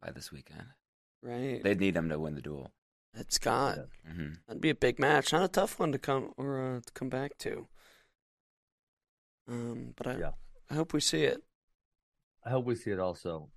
by 0.00 0.10
this 0.10 0.32
weekend. 0.32 0.64
right. 1.22 1.62
They'd 1.62 1.78
need 1.80 1.96
him 1.96 2.08
to 2.08 2.18
win 2.18 2.34
the 2.34 2.42
duel. 2.42 2.72
It's 3.14 3.38
got 3.38 3.76
Yeah. 3.76 4.12
hmm 4.12 4.32
that'd 4.46 4.62
be 4.62 4.70
a 4.70 4.74
big 4.74 4.98
match, 4.98 5.32
not 5.32 5.44
a 5.44 5.48
tough 5.48 5.78
one 5.78 5.92
to 5.92 5.98
come 5.98 6.32
or 6.36 6.76
uh, 6.76 6.80
to 6.80 6.92
come 6.94 7.08
back 7.10 7.36
to. 7.38 7.68
Um, 9.48 9.92
but 9.96 10.06
I 10.06 10.16
Yeah. 10.18 10.32
I 10.70 10.74
hope 10.74 10.92
we 10.94 11.00
see 11.00 11.24
it. 11.24 11.42
I 12.44 12.50
hope 12.50 12.64
we 12.64 12.74
see 12.74 12.90
it 12.90 12.98
also. 12.98 13.50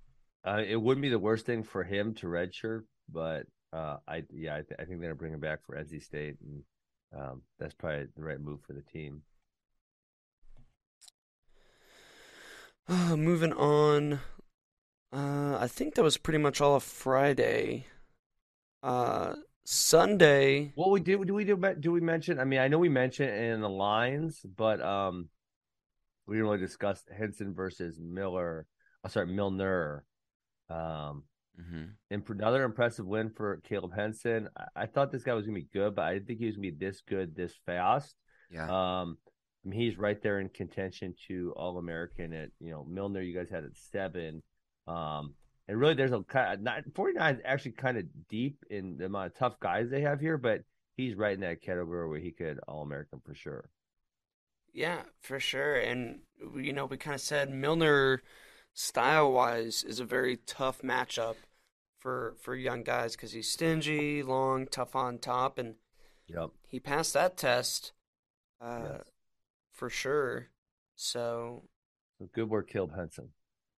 Uh, 0.44 0.62
it 0.64 0.76
wouldn't 0.76 1.02
be 1.02 1.08
the 1.08 1.18
worst 1.18 1.46
thing 1.46 1.62
for 1.62 1.82
him 1.84 2.14
to 2.14 2.26
redshirt, 2.26 2.84
but 3.08 3.46
uh, 3.72 3.98
I 4.06 4.24
yeah 4.30 4.56
I, 4.56 4.62
th- 4.62 4.78
I 4.78 4.84
think 4.84 5.00
they're 5.00 5.08
gonna 5.10 5.14
bring 5.16 5.32
him 5.32 5.40
back 5.40 5.64
for 5.64 5.74
NC 5.76 6.02
State, 6.02 6.36
and 6.40 6.62
um, 7.18 7.42
that's 7.58 7.74
probably 7.74 8.06
the 8.14 8.22
right 8.22 8.40
move 8.40 8.60
for 8.62 8.72
the 8.74 8.82
team. 8.82 9.22
Uh, 12.88 13.16
moving 13.16 13.52
on. 13.52 14.20
Uh, 15.12 15.56
I 15.58 15.68
think 15.68 15.94
that 15.94 16.02
was 16.02 16.16
pretty 16.16 16.38
much 16.38 16.60
all 16.60 16.76
of 16.76 16.82
Friday. 16.82 17.86
Uh, 18.82 19.34
Sunday. 19.64 20.72
What 20.74 20.90
we 20.90 21.00
do 21.00 21.24
do 21.24 21.34
we 21.34 21.44
do 21.44 21.56
do 21.80 21.92
we 21.92 22.00
mention? 22.00 22.38
I 22.38 22.44
mean, 22.44 22.60
I 22.60 22.68
know 22.68 22.78
we 22.78 22.88
mentioned 22.88 23.30
it 23.30 23.52
in 23.52 23.60
the 23.60 23.68
lines, 23.68 24.40
but 24.56 24.80
um, 24.80 25.28
we 26.26 26.36
didn't 26.36 26.48
really 26.48 26.60
discuss 26.60 27.02
Henson 27.16 27.54
versus 27.54 27.98
Miller. 28.00 28.66
Oh, 29.04 29.08
sorry, 29.08 29.26
Milner. 29.26 30.04
Um, 30.68 31.24
hmm 31.56 31.84
another 32.28 32.64
impressive 32.64 33.06
win 33.06 33.30
for 33.30 33.60
Caleb 33.64 33.94
Henson. 33.94 34.48
I-, 34.56 34.82
I 34.82 34.86
thought 34.86 35.10
this 35.10 35.22
guy 35.22 35.32
was 35.34 35.46
gonna 35.46 35.58
be 35.58 35.68
good, 35.72 35.94
but 35.94 36.02
I 36.02 36.14
didn't 36.14 36.26
think 36.26 36.38
he 36.38 36.46
was 36.46 36.56
gonna 36.56 36.70
be 36.70 36.76
this 36.78 37.02
good 37.08 37.34
this 37.34 37.54
fast. 37.64 38.14
Yeah. 38.50 39.00
Um, 39.00 39.18
I 39.66 39.68
mean, 39.68 39.80
he's 39.80 39.98
right 39.98 40.22
there 40.22 40.38
in 40.38 40.48
contention 40.48 41.14
to 41.26 41.52
All 41.56 41.78
American 41.78 42.32
at 42.32 42.50
you 42.60 42.70
know 42.70 42.84
Milner. 42.88 43.20
You 43.20 43.36
guys 43.36 43.50
had 43.50 43.64
at 43.64 43.76
seven. 43.90 44.42
Um, 44.86 45.34
and 45.68 45.78
really, 45.80 45.94
there's 45.94 46.12
a 46.12 46.20
kind 46.22 46.54
of 46.54 46.60
not 46.60 46.84
49 46.94 47.40
actually 47.44 47.72
kind 47.72 47.98
of 47.98 48.04
deep 48.28 48.64
in 48.70 48.96
the 48.96 49.06
amount 49.06 49.32
of 49.32 49.38
tough 49.38 49.58
guys 49.58 49.88
they 49.90 50.02
have 50.02 50.20
here, 50.20 50.38
but 50.38 50.60
he's 50.96 51.16
right 51.16 51.34
in 51.34 51.40
that 51.40 51.60
category 51.62 52.08
where 52.08 52.20
he 52.20 52.30
could 52.30 52.60
All 52.68 52.82
American 52.82 53.20
for 53.24 53.34
sure. 53.34 53.68
Yeah, 54.72 55.02
for 55.20 55.40
sure. 55.40 55.74
And 55.74 56.20
you 56.54 56.72
know, 56.72 56.86
we 56.86 56.96
kind 56.96 57.14
of 57.16 57.20
said 57.20 57.50
Milner, 57.50 58.22
style 58.74 59.32
wise, 59.32 59.82
is 59.82 59.98
a 59.98 60.04
very 60.04 60.36
tough 60.36 60.82
matchup 60.82 61.36
for 61.98 62.36
for 62.40 62.54
young 62.54 62.84
guys 62.84 63.16
because 63.16 63.32
he's 63.32 63.50
stingy, 63.50 64.22
long, 64.22 64.66
tough 64.68 64.94
on 64.94 65.18
top, 65.18 65.58
and 65.58 65.74
Yep. 66.28 66.50
he 66.68 66.78
passed 66.78 67.14
that 67.14 67.36
test, 67.36 67.92
uh, 68.60 68.98
Yes. 68.98 69.02
For 69.76 69.90
sure. 69.90 70.48
So 70.94 71.64
So 72.18 72.28
good 72.34 72.48
work, 72.48 72.68
Caleb 72.70 72.96
Henson. 72.96 73.28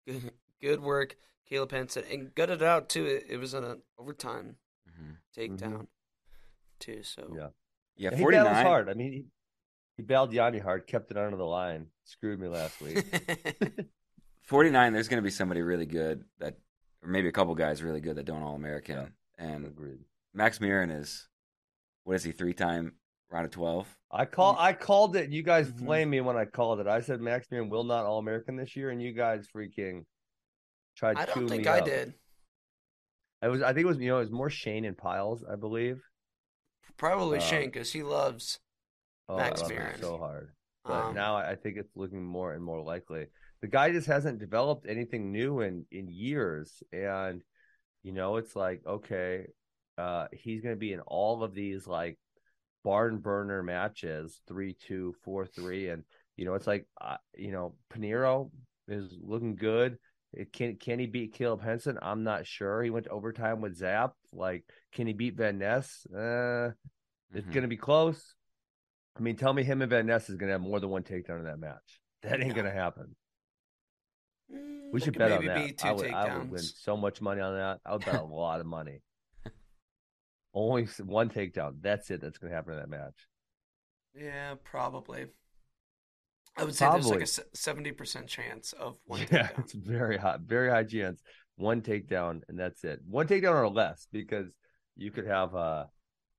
good, 0.07 0.30
good 0.62 0.80
work, 0.80 1.16
Caleb 1.49 1.72
Henson, 1.72 2.05
and 2.11 2.32
gutted 2.34 2.62
it 2.62 2.66
out 2.66 2.88
too. 2.88 3.05
It, 3.05 3.26
it 3.28 3.36
was 3.38 3.53
an 3.53 3.82
overtime 3.99 4.57
hmm 4.96 5.14
takedown 5.36 5.88
too. 6.78 7.03
So 7.03 7.22
Mm-hmm. 7.22 7.36
Yeah. 7.36 7.49
Yeah. 7.96 8.11
Forty 8.16 8.36
nine 8.36 8.46
he 8.46 8.53
Forty 8.53 8.68
hard. 8.68 8.88
I 8.88 8.94
mean, 8.94 9.12
he, 9.12 9.24
he 9.96 10.03
battled 10.05 10.32
Yanni 10.32 10.61
hard, 10.61 10.86
kept 10.86 11.11
it 11.11 11.16
under 11.18 11.36
the 11.36 11.44
line, 11.44 11.88
screwed 12.05 12.38
me 12.40 12.46
last 12.46 12.80
week. 12.80 13.05
49 14.42 14.94
there's 14.94 15.09
going 15.09 15.18
to 15.18 15.22
be 15.26 15.30
somebody 15.30 15.61
really 15.61 15.84
good 15.84 16.24
that 16.38 16.57
or 17.03 17.09
maybe 17.09 17.28
a 17.28 17.32
couple 17.32 17.55
guys 17.55 17.82
really 17.82 18.01
good 18.01 18.16
that 18.16 18.24
don't 18.24 18.42
all 18.42 18.55
american 18.55 19.12
and 19.36 19.66
Agreed. 19.66 19.99
max 20.32 20.59
Murin 20.59 20.90
is 20.90 21.28
what 22.05 22.14
is 22.16 22.24
he 22.24 22.32
three 22.32 22.55
time 22.55 22.94
round 23.30 23.44
of 23.46 23.50
12 23.52 23.86
I 24.10 24.24
call 24.24 24.56
I 24.58 24.72
called 24.72 25.16
it. 25.16 25.30
You 25.30 25.42
guys 25.42 25.70
Mhm. 25.70 25.84
flamed 25.84 26.10
me 26.10 26.20
when 26.22 26.36
I 26.36 26.46
called 26.46 26.80
it. 26.80 26.86
I 26.86 27.00
said 27.00 27.20
Max 27.20 27.46
Murin 27.48 27.68
will 27.68 27.84
not 27.84 28.06
All 28.06 28.18
American 28.18 28.56
this 28.56 28.74
year, 28.74 28.90
and 28.90 29.02
you 29.02 29.12
guys 29.12 29.46
freaking 29.54 30.06
tried 30.96 31.18
I 31.18 31.26
to 31.26 31.34
don't 31.34 31.44
me 31.44 31.48
think 31.50 31.66
I 31.66 31.80
up. 31.80 31.84
did. 31.84 32.14
It 33.42 33.48
was 33.48 33.62
I 33.62 33.72
think 33.74 33.84
it 33.84 33.88
was 33.88 33.98
you 33.98 34.08
know 34.08 34.16
it 34.16 34.20
was 34.20 34.30
more 34.30 34.48
Shane 34.50 34.84
and 34.86 34.96
Piles, 34.96 35.44
I 35.44 35.56
believe. 35.56 36.02
Probably 36.96 37.38
Uh, 37.38 37.42
Shane 37.42 37.66
because 37.66 37.92
he 37.92 38.02
loves. 38.02 38.58
Oh, 39.28 39.36
Max 39.36 39.60
love 39.60 39.70
him 39.70 39.82
Murin. 39.82 40.00
so 40.00 40.16
hard. 40.18 40.54
But 40.84 41.08
Um, 41.08 41.14
now 41.14 41.36
I 41.36 41.54
think 41.54 41.76
it's 41.76 41.94
looking 41.94 42.24
more 42.24 42.54
and 42.54 42.64
more 42.64 42.80
likely. 42.82 43.26
The 43.60 43.68
guy 43.68 43.92
just 43.92 44.06
hasn't 44.06 44.38
developed 44.38 44.86
anything 44.88 45.30
new 45.32 45.60
in 45.60 45.84
in 45.90 46.08
years, 46.08 46.82
and 46.92 47.44
you 48.02 48.12
know 48.12 48.36
it's 48.36 48.56
like 48.56 48.86
okay, 48.86 49.48
uh, 49.98 50.28
he's 50.32 50.62
going 50.62 50.74
to 50.74 50.78
be 50.80 50.94
in 50.94 51.00
all 51.00 51.42
of 51.42 51.52
these 51.54 51.86
like 51.86 52.18
barn 52.84 53.18
burner 53.18 53.62
matches, 53.62 54.40
three 54.46 54.74
two, 54.74 55.14
four 55.22 55.46
three, 55.46 55.88
and 55.88 56.04
you 56.36 56.44
know 56.44 56.54
it's 56.54 56.66
like 56.66 56.86
uh, 57.00 57.16
you 57.36 57.52
know 57.52 57.74
Panero 57.92 58.50
is 58.86 59.12
looking 59.20 59.56
good. 59.56 59.98
It 60.32 60.52
can 60.52 60.76
can 60.76 60.98
he 60.98 61.06
beat 61.06 61.32
Caleb 61.34 61.62
Henson? 61.62 61.98
I'm 62.02 62.22
not 62.24 62.46
sure. 62.46 62.82
He 62.82 62.90
went 62.90 63.06
to 63.06 63.10
overtime 63.12 63.60
with 63.60 63.76
Zap. 63.76 64.12
Like, 64.32 64.64
can 64.92 65.06
he 65.06 65.12
beat 65.12 65.36
Van 65.36 65.58
Ness? 65.58 66.06
Uh, 66.06 66.72
it's 67.32 67.46
Mhm. 67.46 67.52
going 67.52 67.62
to 67.62 67.68
be 67.68 67.76
close. 67.76 68.34
I 69.16 69.20
mean, 69.20 69.36
tell 69.36 69.52
me 69.52 69.64
him 69.64 69.82
and 69.82 69.90
Van 69.90 70.06
Ness 70.06 70.30
is 70.30 70.36
going 70.36 70.48
to 70.48 70.52
have 70.52 70.60
more 70.60 70.80
than 70.80 70.90
one 70.90 71.02
takedown 71.02 71.38
in 71.40 71.44
that 71.44 71.58
match. 71.58 72.00
That 72.22 72.40
ain't 72.40 72.48
No. 72.48 72.54
going 72.54 72.66
to 72.66 72.72
happen. 72.72 73.16
mm, 74.52 74.92
We 74.92 75.00
should 75.00 75.14
bet 75.18 75.30
on 75.32 75.38
maybe 75.38 75.48
that. 75.48 75.68
be 75.68 75.72
two 75.72 75.88
I 75.88 75.92
would, 75.92 76.10
I 76.10 76.38
would 76.38 76.50
win 76.50 76.62
so 76.62 76.96
much 76.96 77.20
money 77.20 77.40
on 77.40 77.54
that. 77.54 77.80
I 77.84 77.92
would 77.92 78.04
bet 78.04 78.16
a 78.16 78.22
lot 78.22 78.60
of 78.60 78.66
money. 78.66 79.02
Only 80.59 80.88
one 81.04 81.28
takedown. 81.30 81.76
That's 81.80 82.11
it. 82.11 82.20
That's 82.20 82.36
going 82.36 82.50
to 82.50 82.56
happen 82.56 82.72
in 82.72 82.80
that 82.80 82.90
match. 82.90 83.28
Yeah, 84.12 84.54
probably. 84.64 85.26
I 86.56 86.64
would 86.64 86.74
say 86.74 86.86
Probably. 86.86 87.18
there's 87.18 87.38
like 87.38 87.46
a 87.46 87.56
seventy 87.56 87.92
percent 87.92 88.26
chance 88.26 88.72
of 88.72 88.96
one 89.04 89.20
yeah, 89.20 89.46
takedown. 89.46 89.59
it's 89.61 89.72
very 89.72 90.16
high, 90.16 90.38
very 90.44 90.68
high 90.68 90.82
chance. 90.82 91.22
One 91.54 91.80
takedown, 91.80 92.40
and 92.48 92.59
that's 92.59 92.82
it. 92.82 92.98
One 93.09 93.28
takedown 93.28 93.54
or 93.54 93.68
less, 93.68 94.09
because 94.11 94.48
you 94.96 95.12
could 95.12 95.28
have, 95.28 95.54
uh, 95.54 95.84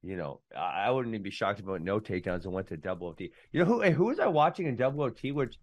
you 0.01 0.17
know, 0.17 0.41
I, 0.57 0.91
wouldn't 0.91 1.15
even 1.15 1.23
be 1.23 1.29
shocked 1.29 1.61
about 1.61 1.81
no 1.81 2.01
takedowns 2.01 2.43
and 2.43 2.51
went 2.51 2.67
to 2.67 2.77
double 2.77 3.07
OT. 3.07 3.31
You 3.53 3.61
know 3.61 3.65
who? 3.65 3.81
Who 3.83 4.05
was 4.05 4.19
I 4.19 4.27
watching 4.27 4.65
in 4.65 4.75
double 4.75 5.03
OT? 5.03 5.31
Which, 5.31 5.55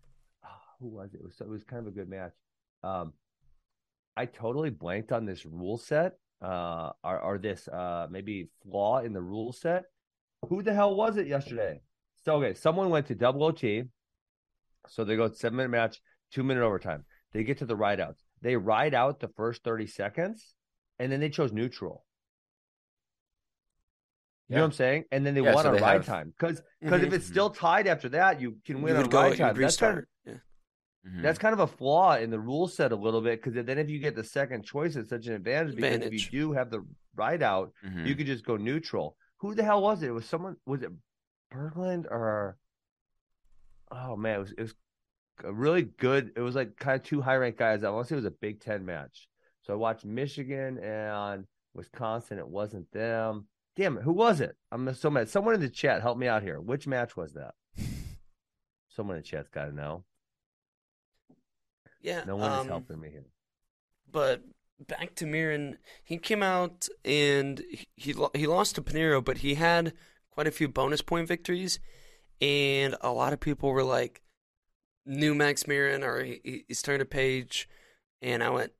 ah, 0.42 0.60
who 0.80 0.88
was 0.88 1.12
it? 1.12 1.20
It 1.20 1.24
was 1.24 1.38
it 1.42 1.48
was 1.48 1.64
kind 1.64 1.86
of 1.86 1.92
a 1.92 1.94
good 1.94 2.08
match. 2.08 2.32
Um, 2.82 3.12
I 4.16 4.24
totally 4.24 4.70
blanked 4.70 5.12
on 5.12 5.26
this 5.26 5.44
rule 5.44 5.76
set. 5.76 6.14
Uh, 6.42 6.92
or, 7.02 7.18
or 7.20 7.38
this 7.38 7.66
uh 7.68 8.06
maybe 8.10 8.48
flaw 8.62 8.98
in 9.00 9.12
the 9.14 9.22
rule 9.22 9.52
set. 9.52 9.84
Who 10.48 10.62
the 10.62 10.74
hell 10.74 10.94
was 10.94 11.16
it 11.16 11.26
yesterday? 11.26 11.80
So 12.24 12.36
okay, 12.36 12.52
someone 12.54 12.90
went 12.90 13.06
to 13.06 13.14
double 13.14 13.44
OT. 13.44 13.84
So 14.88 15.02
they 15.04 15.16
go 15.16 15.32
seven 15.32 15.56
minute 15.56 15.70
match, 15.70 16.00
two 16.30 16.42
minute 16.42 16.62
overtime. 16.62 17.04
They 17.32 17.42
get 17.42 17.58
to 17.58 17.66
the 17.66 17.74
ride 17.76 18.00
outs. 18.00 18.22
They 18.42 18.54
ride 18.56 18.92
out 18.94 19.18
the 19.18 19.28
first 19.28 19.64
30 19.64 19.86
seconds 19.86 20.54
and 20.98 21.10
then 21.10 21.20
they 21.20 21.30
chose 21.30 21.52
neutral. 21.52 22.04
You 24.48 24.56
know 24.56 24.62
what 24.62 24.66
I'm 24.66 24.72
saying? 24.72 25.04
And 25.10 25.26
then 25.26 25.34
they 25.34 25.40
Yeah, 25.40 25.54
won 25.54 25.64
so 25.64 25.74
on 25.74 25.80
ride 25.80 25.92
have- 25.94 26.06
time. 26.06 26.32
Because 26.38 26.62
because 26.80 27.02
if 27.02 27.10
Mhm. 27.10 27.12
it's 27.14 27.26
still 27.26 27.50
tied 27.50 27.86
after 27.88 28.08
that, 28.10 28.40
you 28.40 28.58
can 28.64 28.76
You 28.78 28.84
win 28.84 28.96
on 28.96 29.08
go. 29.08 29.22
ride 29.22 29.30
You 29.32 29.36
time. 29.38 29.54
would 29.56 29.64
That's 29.64 29.76
kind 29.76 29.98
of 29.98 30.04
Mhm. 31.06 31.22
That's 31.22 31.38
kind 31.38 31.52
of 31.52 31.60
a 31.60 31.66
flaw 31.66 32.16
in 32.16 32.30
the 32.30 32.40
rule 32.40 32.66
set 32.68 32.90
a 32.92 32.96
little 32.96 33.20
bit 33.20 33.42
because 33.42 33.64
then 33.64 33.78
if 33.78 33.88
you 33.88 33.98
get 34.00 34.16
the 34.16 34.24
second 34.24 34.64
choice, 34.64 34.96
it's 34.96 35.08
such 35.10 35.26
an 35.26 35.34
advantage. 35.34 35.76
Because 35.76 35.94
Advantage. 35.94 36.26
if 36.26 36.32
you 36.32 36.40
do 36.40 36.52
have 36.52 36.70
the 36.70 36.84
ride 37.14 37.42
out, 37.42 37.72
Mhm. 37.84 38.06
you 38.06 38.14
could 38.16 38.26
just 38.26 38.44
go 38.44 38.56
neutral. 38.56 39.16
Who 39.38 39.54
the 39.54 39.62
hell 39.62 39.82
was 39.82 40.02
it? 40.02 40.08
It 40.08 40.12
was 40.12 40.26
someone. 40.26 40.56
Was 40.66 40.82
it 40.82 40.90
Berglund 41.52 42.06
or? 42.10 42.56
Oh 43.90 44.16
man, 44.16 44.36
it 44.36 44.38
was 44.40 44.52
it 44.52 44.60
was 44.62 44.74
a 45.44 45.52
really 45.52 45.82
good. 45.82 46.32
It 46.36 46.40
was 46.40 46.56
like 46.56 46.76
kind 46.76 47.00
of 47.00 47.06
two 47.06 47.20
high 47.20 47.36
ranked 47.36 47.58
guys. 47.58 47.84
I 47.84 47.90
want 47.90 48.06
to 48.06 48.08
say 48.08 48.14
it 48.14 48.16
was 48.16 48.24
a 48.24 48.30
Big 48.32 48.60
Ten 48.60 48.84
match. 48.84 49.28
So 49.62 49.72
I 49.74 49.76
watched 49.76 50.04
Michigan 50.04 50.78
and 50.78 51.46
Wisconsin. 51.74 52.38
It 52.38 52.48
wasn't 52.48 52.90
them. 52.90 53.46
Damn 53.76 53.98
it, 53.98 54.02
who 54.02 54.12
was 54.12 54.40
it? 54.40 54.56
I'm 54.72 54.92
so 54.94 55.10
mad. 55.10 55.28
Someone 55.28 55.54
in 55.54 55.60
the 55.60 55.68
chat, 55.68 56.00
help 56.00 56.16
me 56.18 56.26
out 56.26 56.42
here. 56.42 56.60
Which 56.60 56.86
match 56.86 57.16
was 57.16 57.34
that? 57.34 57.54
Someone 58.88 59.16
in 59.16 59.22
the 59.22 59.28
chat's 59.28 59.50
got 59.50 59.66
to 59.66 59.72
know. 59.72 60.04
Yeah. 62.00 62.22
No 62.26 62.36
one 62.36 62.50
is 62.52 62.58
um, 62.60 62.68
helping 62.68 63.00
me 63.00 63.10
here. 63.10 63.24
But 64.10 64.42
back 64.86 65.14
to 65.16 65.24
Murin, 65.24 65.76
he 66.04 66.18
came 66.18 66.42
out 66.42 66.88
and 67.04 67.62
he 67.96 68.14
he, 68.34 68.46
lost 68.46 68.74
to 68.76 68.82
Pinero, 68.82 69.20
but 69.20 69.38
he 69.38 69.54
had 69.54 69.92
quite 70.30 70.46
a 70.46 70.50
few 70.52 70.68
bonus 70.68 71.02
point 71.02 71.26
victories, 71.28 71.78
and 72.40 72.94
a 73.00 73.10
lot 73.10 73.32
of 73.32 73.40
people 73.40 73.70
were 73.70 73.82
like, 73.82 74.22
"New 75.04 75.34
Max 75.34 75.64
Murin," 75.64 76.02
or 76.04 76.22
he, 76.22 76.40
he- 76.44 76.64
he's 76.68 76.82
turned 76.82 77.02
a 77.02 77.06
page, 77.06 77.68
and 78.22 78.42
I 78.42 78.50
went, 78.50 78.72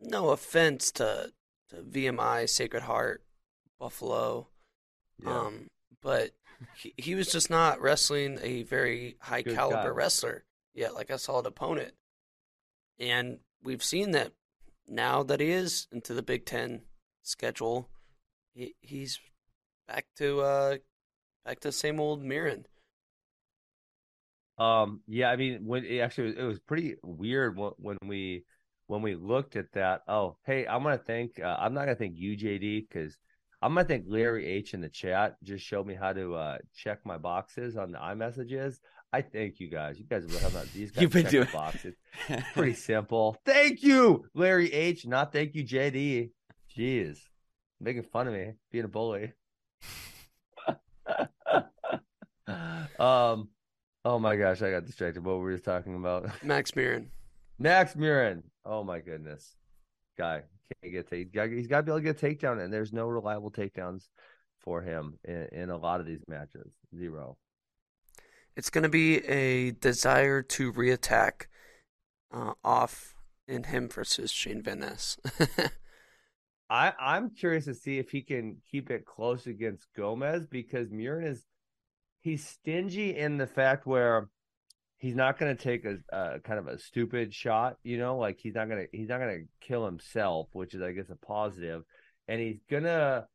"No 0.00 0.30
offense 0.30 0.90
to, 0.92 1.32
to 1.68 1.76
VMI, 1.82 2.48
Sacred 2.48 2.82
Heart, 2.84 3.22
Buffalo, 3.78 4.48
Yeah. 5.22 5.38
um, 5.38 5.68
but 6.02 6.30
he, 6.76 6.92
he 6.96 7.14
was 7.14 7.30
just 7.30 7.50
not 7.50 7.80
wrestling 7.80 8.38
a 8.42 8.62
very 8.64 9.16
high 9.20 9.42
Good 9.42 9.54
caliber 9.54 9.82
guy. 9.90 9.96
wrestler 9.96 10.44
yet, 10.74 10.94
like 10.94 11.10
a 11.10 11.18
solid 11.18 11.46
opponent. 11.46 11.92
And 13.00 13.38
we've 13.64 13.82
seen 13.82 14.10
that 14.12 14.32
now 14.86 15.22
that 15.22 15.40
he 15.40 15.50
is 15.50 15.88
into 15.90 16.12
the 16.12 16.22
Big 16.22 16.44
Ten 16.44 16.82
schedule, 17.22 17.88
he, 18.52 18.74
he's 18.80 19.18
back 19.88 20.06
to 20.18 20.40
uh 20.40 20.76
back 21.44 21.60
to 21.60 21.68
the 21.68 21.72
same 21.72 21.98
old 21.98 22.22
Murin. 22.22 22.64
Um, 24.58 25.00
yeah, 25.08 25.30
I 25.30 25.36
mean, 25.36 25.64
when 25.64 25.84
it 25.86 26.00
actually 26.00 26.38
it 26.38 26.44
was 26.44 26.60
pretty 26.60 26.96
weird 27.02 27.56
when, 27.56 27.72
when 27.78 27.98
we 28.04 28.44
when 28.88 29.00
we 29.00 29.14
looked 29.14 29.56
at 29.56 29.72
that. 29.72 30.02
Oh, 30.06 30.36
hey, 30.44 30.66
I'm 30.66 30.82
gonna 30.82 30.98
thank. 30.98 31.40
Uh, 31.40 31.56
I'm 31.58 31.72
not 31.72 31.86
gonna 31.86 31.94
thank 31.94 32.18
you, 32.18 32.36
JD, 32.36 32.88
because 32.88 33.16
I'm 33.62 33.74
gonna 33.74 33.88
thank 33.88 34.04
Larry 34.06 34.46
H 34.46 34.74
in 34.74 34.82
the 34.82 34.90
chat. 34.90 35.36
Just 35.42 35.64
showed 35.64 35.86
me 35.86 35.94
how 35.94 36.12
to 36.12 36.34
uh 36.34 36.58
check 36.76 36.98
my 37.06 37.16
boxes 37.16 37.78
on 37.78 37.92
the 37.92 37.98
iMessages. 37.98 38.80
I 39.12 39.22
thank 39.22 39.58
you 39.58 39.68
guys. 39.68 39.98
You 39.98 40.04
guys 40.04 40.22
have 40.40 40.54
not 40.54 40.66
these 40.72 40.90
guys 40.92 41.02
You've 41.02 41.12
been 41.12 41.26
doing- 41.26 41.46
the 41.46 41.52
boxes. 41.52 41.94
Pretty 42.54 42.74
simple. 42.74 43.36
Thank 43.44 43.82
you, 43.82 44.24
Larry 44.34 44.72
H. 44.72 45.06
Not 45.06 45.32
thank 45.32 45.54
you, 45.54 45.64
JD. 45.64 46.30
Jeez, 46.76 47.18
making 47.80 48.04
fun 48.04 48.28
of 48.28 48.34
me 48.34 48.52
being 48.70 48.84
a 48.84 48.88
bully. 48.88 49.32
um. 52.98 53.48
Oh 54.02 54.18
my 54.18 54.36
gosh, 54.36 54.62
I 54.62 54.70
got 54.70 54.86
distracted. 54.86 55.22
What 55.24 55.38
were 55.38 55.44
we 55.46 55.52
just 55.52 55.64
talking 55.64 55.94
about? 55.94 56.30
Max 56.42 56.70
Murin. 56.70 57.08
Max 57.58 57.94
Murin. 57.94 58.42
Oh 58.64 58.82
my 58.82 59.00
goodness, 59.00 59.54
guy 60.16 60.42
can't 60.82 60.92
get 60.92 61.10
take. 61.10 61.34
He's 61.52 61.66
got 61.66 61.78
to 61.78 61.82
be 61.82 61.90
able 61.90 61.98
to 61.98 62.04
get 62.04 62.22
a 62.22 62.26
takedown, 62.26 62.62
and 62.62 62.72
there's 62.72 62.92
no 62.92 63.06
reliable 63.06 63.50
takedowns 63.50 64.04
for 64.60 64.80
him 64.82 65.18
in, 65.24 65.48
in 65.52 65.70
a 65.70 65.76
lot 65.76 66.00
of 66.00 66.06
these 66.06 66.22
matches. 66.28 66.72
Zero. 66.96 67.36
It's 68.60 68.68
going 68.68 68.82
to 68.82 68.90
be 68.90 69.26
a 69.26 69.70
desire 69.70 70.42
to 70.42 70.70
reattack 70.70 71.46
uh, 72.30 72.52
off 72.62 73.14
in 73.48 73.62
him 73.62 73.88
versus 73.88 74.30
Shayne 74.30 74.60
Van 74.60 74.80
Ness. 74.80 75.16
I 76.68 76.92
I'm 77.00 77.30
curious 77.30 77.64
to 77.64 77.74
see 77.74 77.96
if 77.96 78.10
he 78.10 78.20
can 78.20 78.58
keep 78.70 78.90
it 78.90 79.06
close 79.06 79.46
against 79.46 79.86
Gomez 79.96 80.46
because 80.46 80.90
Murin 80.90 81.26
is 81.26 81.42
he's 82.20 82.46
stingy 82.46 83.16
in 83.16 83.38
the 83.38 83.46
fact 83.46 83.86
where 83.86 84.28
he's 84.98 85.16
not 85.16 85.38
going 85.38 85.56
to 85.56 85.62
take 85.62 85.86
a, 85.86 85.96
a 86.12 86.40
kind 86.40 86.58
of 86.58 86.66
a 86.66 86.78
stupid 86.78 87.32
shot, 87.32 87.78
you 87.82 87.96
know, 87.96 88.18
like 88.18 88.40
he's 88.40 88.56
not 88.56 88.68
going 88.68 88.86
to 88.86 88.94
he's 88.94 89.08
not 89.08 89.20
going 89.20 89.38
to 89.38 89.66
kill 89.66 89.86
himself, 89.86 90.48
which 90.52 90.74
is 90.74 90.82
I 90.82 90.92
guess 90.92 91.08
a 91.08 91.16
positive, 91.16 91.84
and 92.28 92.38
he's 92.38 92.60
gonna 92.70 93.26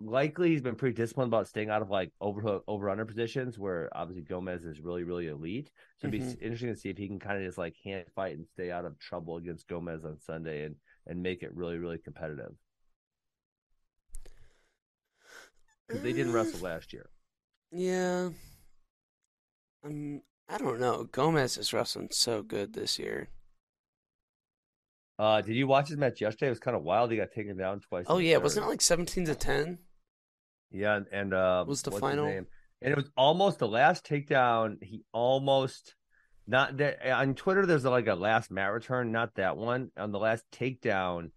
likely 0.00 0.50
he's 0.50 0.62
been 0.62 0.76
pretty 0.76 0.94
disciplined 0.94 1.28
about 1.28 1.48
staying 1.48 1.70
out 1.70 1.82
of 1.82 1.90
like 1.90 2.12
over 2.20 2.60
over 2.68 2.88
under 2.90 3.04
positions 3.04 3.58
where 3.58 3.88
obviously 3.96 4.22
Gomez 4.22 4.64
is 4.64 4.80
really 4.80 5.02
really 5.02 5.26
elite. 5.28 5.70
So 5.98 6.06
it'd 6.08 6.12
be 6.20 6.26
Mhm. 6.26 6.40
interesting 6.42 6.72
to 6.72 6.76
see 6.78 6.88
if 6.90 6.96
he 6.98 7.08
can 7.08 7.18
kind 7.18 7.36
of 7.38 7.44
just 7.44 7.58
like 7.58 7.74
hand 7.84 8.06
fight 8.14 8.36
and 8.36 8.46
stay 8.46 8.70
out 8.70 8.84
of 8.84 8.98
trouble 8.98 9.36
against 9.38 9.66
Gomez 9.68 10.04
on 10.04 10.18
Sunday 10.20 10.64
and 10.64 10.76
and 11.06 11.22
make 11.22 11.42
it 11.42 11.54
really 11.54 11.78
really 11.78 11.98
competitive 11.98 12.54
because 15.86 16.02
they 16.02 16.12
didn't 16.12 16.32
wrestle 16.32 16.60
last 16.60 16.92
year. 16.92 17.08
Yeah. 17.72 18.30
Um, 19.84 20.22
I 20.48 20.58
don't 20.58 20.80
know. 20.80 21.04
Gomez 21.04 21.56
is 21.58 21.72
wrestling 21.72 22.08
so 22.10 22.42
good 22.42 22.72
this 22.72 22.98
year. 22.98 23.28
Uh, 25.18 25.40
did 25.40 25.56
you 25.56 25.66
watch 25.66 25.88
his 25.88 25.96
match 25.96 26.20
yesterday? 26.20 26.46
It 26.46 26.50
was 26.50 26.60
kind 26.60 26.76
of 26.76 26.82
wild. 26.84 27.10
He 27.10 27.16
got 27.16 27.32
taken 27.32 27.56
down 27.56 27.80
twice. 27.80 28.04
Oh 28.08 28.18
yeah, 28.18 28.34
third. 28.36 28.42
wasn't 28.44 28.66
it 28.66 28.68
like 28.68 28.80
seventeen 28.80 29.24
to 29.24 29.34
ten? 29.34 29.78
Yeah, 30.70 30.96
and, 30.96 31.06
and 31.12 31.34
uh, 31.34 31.64
Was 31.66 31.82
the 31.82 31.92
final? 31.92 32.26
name? 32.26 32.46
And 32.80 32.92
it 32.92 32.96
was 32.96 33.10
almost 33.16 33.58
the 33.58 33.68
last 33.68 34.06
takedown. 34.06 34.82
He 34.82 35.04
almost 35.12 35.94
not 36.46 36.76
that 36.78 37.06
on 37.10 37.34
Twitter. 37.34 37.66
There's 37.66 37.84
like 37.84 38.06
a 38.06 38.14
last 38.14 38.50
mat 38.50 38.72
return, 38.72 39.12
not 39.12 39.34
that 39.34 39.56
one. 39.56 39.90
On 39.96 40.12
the 40.12 40.18
last 40.18 40.44
takedown 40.52 41.30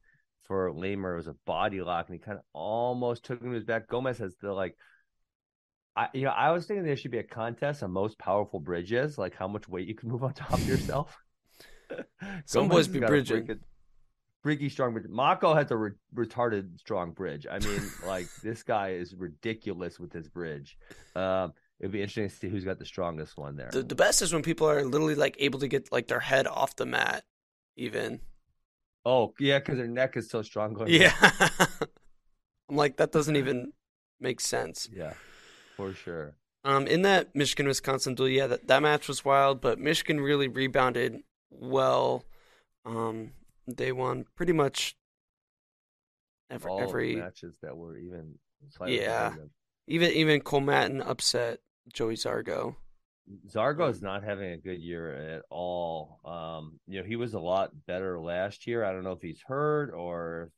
for 0.46 0.72
Lamer, 0.72 1.14
it 1.14 1.18
was 1.18 1.28
a 1.28 1.36
body 1.46 1.82
lock, 1.82 2.08
and 2.08 2.16
he 2.16 2.20
kind 2.20 2.38
of 2.38 2.44
almost 2.54 3.26
took 3.26 3.42
him 3.42 3.50
to 3.50 3.56
his 3.56 3.64
back. 3.64 3.88
Gomez 3.88 4.20
has 4.20 4.36
the 4.42 4.54
like. 4.54 4.78
I 5.96 6.08
you 6.14 6.24
know 6.24 6.32
I 6.32 6.52
was 6.52 6.66
thinking 6.66 6.86
there 6.86 6.96
should 6.96 7.12
be 7.12 7.18
a 7.18 7.24
contest 7.24 7.84
on 7.84 7.92
most 7.92 8.18
powerful 8.18 8.60
bridges, 8.60 9.18
like 9.18 9.36
how 9.36 9.48
much 9.48 9.68
weight 9.68 9.88
you 9.88 9.96
can 9.96 10.10
move 10.10 10.24
on 10.24 10.34
top 10.34 10.54
of 10.54 10.68
yourself. 10.68 11.18
Some 12.46 12.70
boys 12.70 12.88
be 12.88 13.00
bridging. 13.00 13.60
Freaky 14.42 14.70
strong 14.70 14.94
bridge. 14.94 15.06
Mako 15.10 15.54
has 15.54 15.72
a 15.72 15.78
re- 15.78 15.92
retarded 16.16 16.80
strong 16.80 17.12
bridge. 17.12 17.46
I 17.50 17.60
mean, 17.60 17.82
like 18.06 18.28
this 18.44 18.64
guy 18.64 18.92
is 18.92 19.14
ridiculous 19.16 20.00
with 20.00 20.12
his 20.14 20.28
bridge. 20.28 20.78
Um, 21.16 21.54
it'd 21.80 21.92
be 21.92 22.02
interesting 22.02 22.30
to 22.30 22.36
see 22.36 22.50
who's 22.50 22.66
got 22.66 22.80
the 22.80 22.86
strongest 22.86 23.38
one 23.38 23.56
there. 23.56 23.70
The 23.72 23.84
the 23.84 23.96
best 23.96 24.22
is 24.22 24.34
when 24.34 24.44
people 24.44 24.70
are 24.70 24.84
literally 24.84 25.16
like 25.16 25.36
able 25.40 25.60
to 25.60 25.68
get 25.68 25.92
like 25.92 26.08
their 26.08 26.20
head 26.20 26.48
off 26.48 26.76
the 26.76 26.86
mat, 26.86 27.24
even. 27.76 28.20
oh 29.06 29.34
yeah, 29.40 29.60
because 29.60 29.78
their 29.78 29.88
neck 29.88 30.18
is 30.18 30.30
so 30.30 30.42
strong. 30.42 30.74
Going 30.74 30.92
Yeah. 30.92 31.14
I'm 32.70 32.78
like 32.78 32.98
that 32.98 33.12
doesn't 33.12 33.36
even 33.36 33.74
make 34.20 34.40
sense. 34.40 34.88
yeah, 34.92 35.14
for 35.76 35.94
sure. 35.94 36.36
Um, 36.64 36.86
in 36.86 37.02
that 37.02 37.36
Michigan 37.36 37.68
Wisconsin 37.68 38.14
duel, 38.14 38.30
yeah, 38.30 38.46
that, 38.46 38.68
that 38.68 38.84
match 38.84 39.08
was 39.08 39.26
wild, 39.26 39.62
but 39.62 39.80
Michigan 39.80 40.22
really 40.22 40.48
rebounded 40.48 41.22
well. 41.50 42.24
Um, 42.86 43.32
they 43.68 43.92
won 43.92 44.26
pretty 44.36 44.54
much 44.54 44.96
every 46.50 46.72
All 46.72 46.82
every 46.82 47.16
matches 47.16 47.58
that 47.62 47.76
were 47.76 47.98
even 47.98 48.36
slightly 48.70 49.02
Yeah. 49.02 49.34
even 49.88 50.12
even 50.12 50.42
Cole 50.42 50.62
Mattin 50.62 51.02
upset 51.02 51.60
Joey 51.94 52.16
Zargo. 52.16 52.76
Zargo 53.48 53.90
is 53.90 54.02
not 54.02 54.24
having 54.24 54.52
a 54.52 54.58
good 54.58 54.80
year 54.80 55.14
at 55.36 55.44
all. 55.50 56.20
Um, 56.26 56.80
you 56.88 57.00
know, 57.00 57.06
he 57.08 57.16
was 57.16 57.34
a 57.34 57.40
lot 57.40 57.72
better 57.88 58.20
last 58.20 58.68
year. 58.68 58.84
I 58.84 58.92
don't 58.92 59.04
know 59.04 59.12
if 59.14 59.22
he's 59.22 59.42
hurt 59.46 59.92
or 59.94 60.52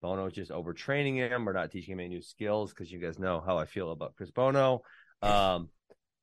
Bono 0.00 0.26
is 0.26 0.34
just 0.34 0.50
overtraining 0.50 1.16
him 1.16 1.48
or 1.48 1.52
not 1.52 1.70
teaching 1.72 1.92
him 1.94 2.00
any 2.00 2.10
new 2.10 2.22
skills 2.22 2.70
because 2.72 2.92
you 2.92 2.98
guys 3.00 3.18
know 3.18 3.42
how 3.44 3.58
I 3.58 3.64
feel 3.64 3.90
about 3.90 4.14
Chris 4.16 4.30
Bono. 4.30 4.82
Um, 5.22 5.70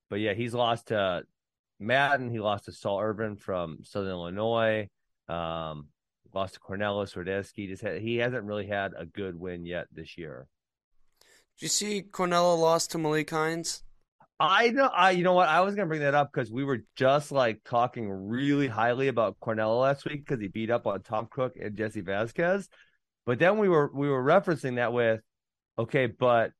but 0.09 0.19
yeah, 0.19 0.33
he's 0.33 0.53
lost 0.53 0.89
to 0.89 1.23
Madden. 1.79 2.29
He 2.29 2.39
lost 2.39 2.65
to 2.65 2.71
Saul 2.71 2.99
Urban 3.01 3.35
from 3.35 3.79
Southern 3.83 4.11
Illinois. 4.11 4.87
Um, 5.27 5.87
lost 6.33 6.55
to 6.55 6.59
Cornelis 6.59 7.15
Rodesky. 7.15 7.67
Just 7.67 7.83
had, 7.83 8.01
he 8.01 8.17
hasn't 8.17 8.43
really 8.43 8.67
had 8.67 8.93
a 8.97 9.05
good 9.05 9.39
win 9.39 9.65
yet 9.65 9.87
this 9.91 10.17
year. 10.17 10.47
Did 11.57 11.63
you 11.63 11.67
see 11.69 12.01
Cornella 12.01 12.57
lost 12.59 12.91
to 12.91 12.97
Malik 12.97 13.29
Hines? 13.29 13.83
I 14.39 14.69
know. 14.69 14.85
I 14.87 15.11
you 15.11 15.23
know 15.23 15.33
what? 15.33 15.49
I 15.49 15.61
was 15.61 15.75
gonna 15.75 15.87
bring 15.87 16.01
that 16.01 16.15
up 16.15 16.31
because 16.33 16.51
we 16.51 16.63
were 16.63 16.83
just 16.95 17.31
like 17.31 17.61
talking 17.63 18.09
really 18.09 18.67
highly 18.67 19.07
about 19.07 19.39
Cornell 19.39 19.77
last 19.77 20.03
week 20.05 20.25
because 20.25 20.41
he 20.41 20.47
beat 20.47 20.71
up 20.71 20.87
on 20.87 21.01
Tom 21.03 21.27
Crook 21.27 21.53
and 21.61 21.77
Jesse 21.77 22.01
Vasquez, 22.01 22.67
but 23.27 23.37
then 23.37 23.59
we 23.59 23.69
were 23.69 23.91
we 23.93 24.09
were 24.09 24.23
referencing 24.23 24.77
that 24.77 24.93
with, 24.93 25.21
okay, 25.77 26.07
but 26.07 26.53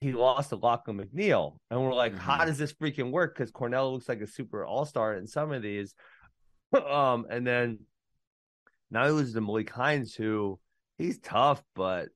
he 0.00 0.12
lost 0.12 0.50
to 0.50 0.56
Lachlan 0.56 0.98
McNeil, 0.98 1.56
and 1.70 1.82
we're 1.82 1.92
like, 1.94 2.14
how 2.16 2.38
Mhm. 2.38 2.46
does 2.46 2.58
this 2.58 2.72
freaking 2.74 3.10
work? 3.10 3.34
Because 3.36 3.50
Cornell 3.50 3.94
looks 3.94 4.08
like 4.08 4.20
a 4.20 4.26
super 4.26 4.64
all 4.64 4.84
star 4.84 5.14
in 5.16 5.26
some 5.26 5.50
of 5.50 5.60
these, 5.60 5.94
um, 6.88 7.26
and 7.28 7.44
then 7.44 7.80
now 8.90 9.04
he 9.06 9.10
loses 9.12 9.34
to 9.34 9.40
Malik 9.40 9.70
Hines, 9.70 10.14
who 10.14 10.58
he's 10.96 11.18
tough, 11.18 11.62
but 11.74 12.08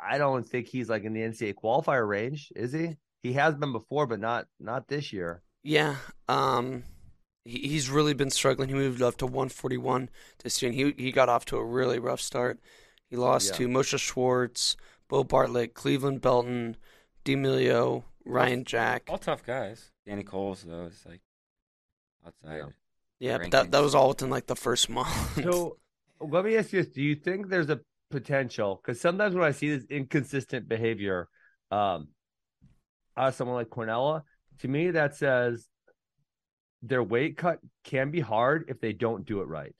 I 0.00 0.18
don't 0.18 0.46
think 0.46 0.66
he's 0.66 0.88
like 0.88 1.04
in 1.04 1.12
the 1.12 1.20
NCAA 1.20 1.54
qualifier 1.54 2.06
range, 2.06 2.52
is 2.56 2.72
he? 2.72 2.96
He 3.22 3.32
has 3.34 3.54
been 3.54 3.72
before, 3.72 4.06
but 4.06 4.20
not 4.20 4.46
not 4.60 4.88
this 4.88 5.12
year. 5.12 5.42
Yeah. 5.62 5.96
Um, 6.28 6.84
he, 7.44 7.58
he's 7.68 7.90
really 7.90 8.14
been 8.14 8.30
struggling. 8.30 8.68
He 8.68 8.74
moved 8.74 9.02
up 9.02 9.16
to 9.18 9.26
141 9.26 10.08
this 10.44 10.62
year, 10.62 10.70
and 10.70 10.78
he 10.78 10.94
he 10.96 11.12
got 11.12 11.28
off 11.28 11.44
to 11.46 11.56
a 11.56 11.64
really 11.64 11.98
rough 11.98 12.20
start. 12.20 12.60
He 13.10 13.16
lost 13.16 13.50
Yeah. 13.52 13.56
to 13.58 13.68
Moshe 13.68 13.98
Schwartz, 13.98 14.76
Beau 15.08 15.24
Bartlett, 15.24 15.74
Cleveland 15.74 16.20
Belton, 16.20 16.76
D'Amelio, 17.24 18.04
Ryan 18.24 18.64
Jack. 18.64 19.04
All 19.08 19.18
tough 19.18 19.44
guys. 19.44 19.90
Danny 20.06 20.22
Coles 20.22 20.62
though 20.66 20.84
is 20.86 21.02
like 21.06 21.20
outside. 22.24 22.58
Yeah. 22.58 22.64
Yeah, 23.18 23.38
but 23.38 23.50
that, 23.52 23.70
that 23.70 23.82
was 23.82 23.94
all 23.94 24.08
within 24.08 24.28
like 24.28 24.46
the 24.46 24.54
first 24.56 24.90
month. 24.90 25.42
So 25.42 25.78
let 26.20 26.44
me 26.44 26.56
ask 26.56 26.72
you 26.72 26.82
this: 26.82 26.92
Do 26.92 27.02
you 27.02 27.14
think 27.14 27.48
there's 27.48 27.70
a 27.70 27.80
potential? 28.10 28.80
Because 28.82 29.00
sometimes 29.00 29.34
when 29.34 29.44
I 29.44 29.52
see 29.52 29.70
this 29.76 29.84
inconsistent 29.90 30.68
behavior, 30.68 31.28
um, 31.70 32.08
out 33.16 33.28
of 33.28 33.34
someone 33.34 33.56
like 33.56 33.68
Cornella, 33.68 34.22
to 34.60 34.68
me 34.68 34.90
that 34.90 35.16
says 35.16 35.68
their 36.82 37.02
weight 37.02 37.36
cut 37.36 37.58
can 37.84 38.10
be 38.10 38.20
hard 38.20 38.66
if 38.68 38.80
they 38.80 38.92
don't 38.92 39.26
do 39.26 39.40
it 39.40 39.48
right. 39.48 39.74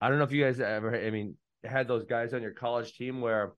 I 0.00 0.08
don't 0.08 0.18
know 0.18 0.24
if 0.24 0.32
you 0.32 0.42
guys 0.44 0.58
ever, 0.60 0.94
I 0.94 1.10
mean, 1.10 1.36
had 1.64 1.88
those 1.88 2.04
guys 2.04 2.32
on 2.32 2.42
your 2.42 2.52
college 2.52 2.94
team 2.94 3.20
where 3.20 3.52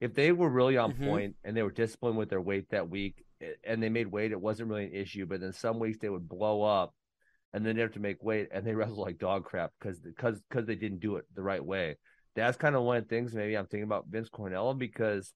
if 0.00 0.14
they 0.14 0.32
were 0.32 0.48
really 0.48 0.76
on 0.76 0.92
Mhm. 0.92 1.04
point 1.04 1.36
and 1.44 1.56
they 1.56 1.62
were 1.62 1.70
disciplined 1.70 2.16
with 2.16 2.30
their 2.30 2.40
weight 2.40 2.68
that 2.70 2.88
week 2.88 3.24
and 3.64 3.82
they 3.82 3.88
made 3.88 4.06
weight, 4.06 4.32
it 4.32 4.40
wasn't 4.40 4.68
really 4.68 4.86
an 4.86 4.94
issue. 4.94 5.26
But 5.26 5.40
then 5.40 5.52
some 5.52 5.78
weeks 5.78 5.98
they 5.98 6.08
would 6.08 6.28
blow 6.28 6.62
up 6.62 6.94
and 7.52 7.64
then 7.64 7.76
they 7.76 7.82
have 7.82 7.92
to 7.92 8.00
make 8.00 8.22
weight 8.22 8.48
and 8.52 8.66
they 8.66 8.74
wrestle 8.76 9.02
like 9.02 9.18
dog 9.18 9.44
crap 9.44 9.72
because 9.78 9.98
because 10.00 10.40
because 10.48 10.66
they 10.66 10.74
didn't 10.76 11.00
do 11.00 11.16
it 11.16 11.24
the 11.34 11.42
right 11.42 11.64
way. 11.64 11.96
That's 12.36 12.56
kind 12.56 12.76
of 12.76 12.82
one 12.82 12.96
of 12.98 13.04
the 13.04 13.08
things 13.08 13.34
maybe 13.34 13.56
I'm 13.56 13.66
thinking 13.66 13.84
about 13.84 14.06
Vince 14.08 14.28
Cornella 14.30 14.76
because 14.78 15.32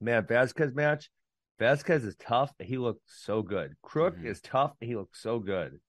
man, 0.00 0.24
Vasquez 0.26 0.72
match, 0.74 1.10
Vasquez 1.58 2.04
is 2.04 2.14
tough. 2.16 2.52
and 2.60 2.68
He 2.68 2.78
looked 2.78 3.02
so 3.06 3.42
good. 3.42 3.74
Crook 3.82 4.16
Mhm. 4.16 4.26
is 4.26 4.40
tough. 4.40 4.74
and 4.80 4.88
He 4.88 4.96
looked 4.96 5.16
so 5.16 5.38
good. 5.40 5.80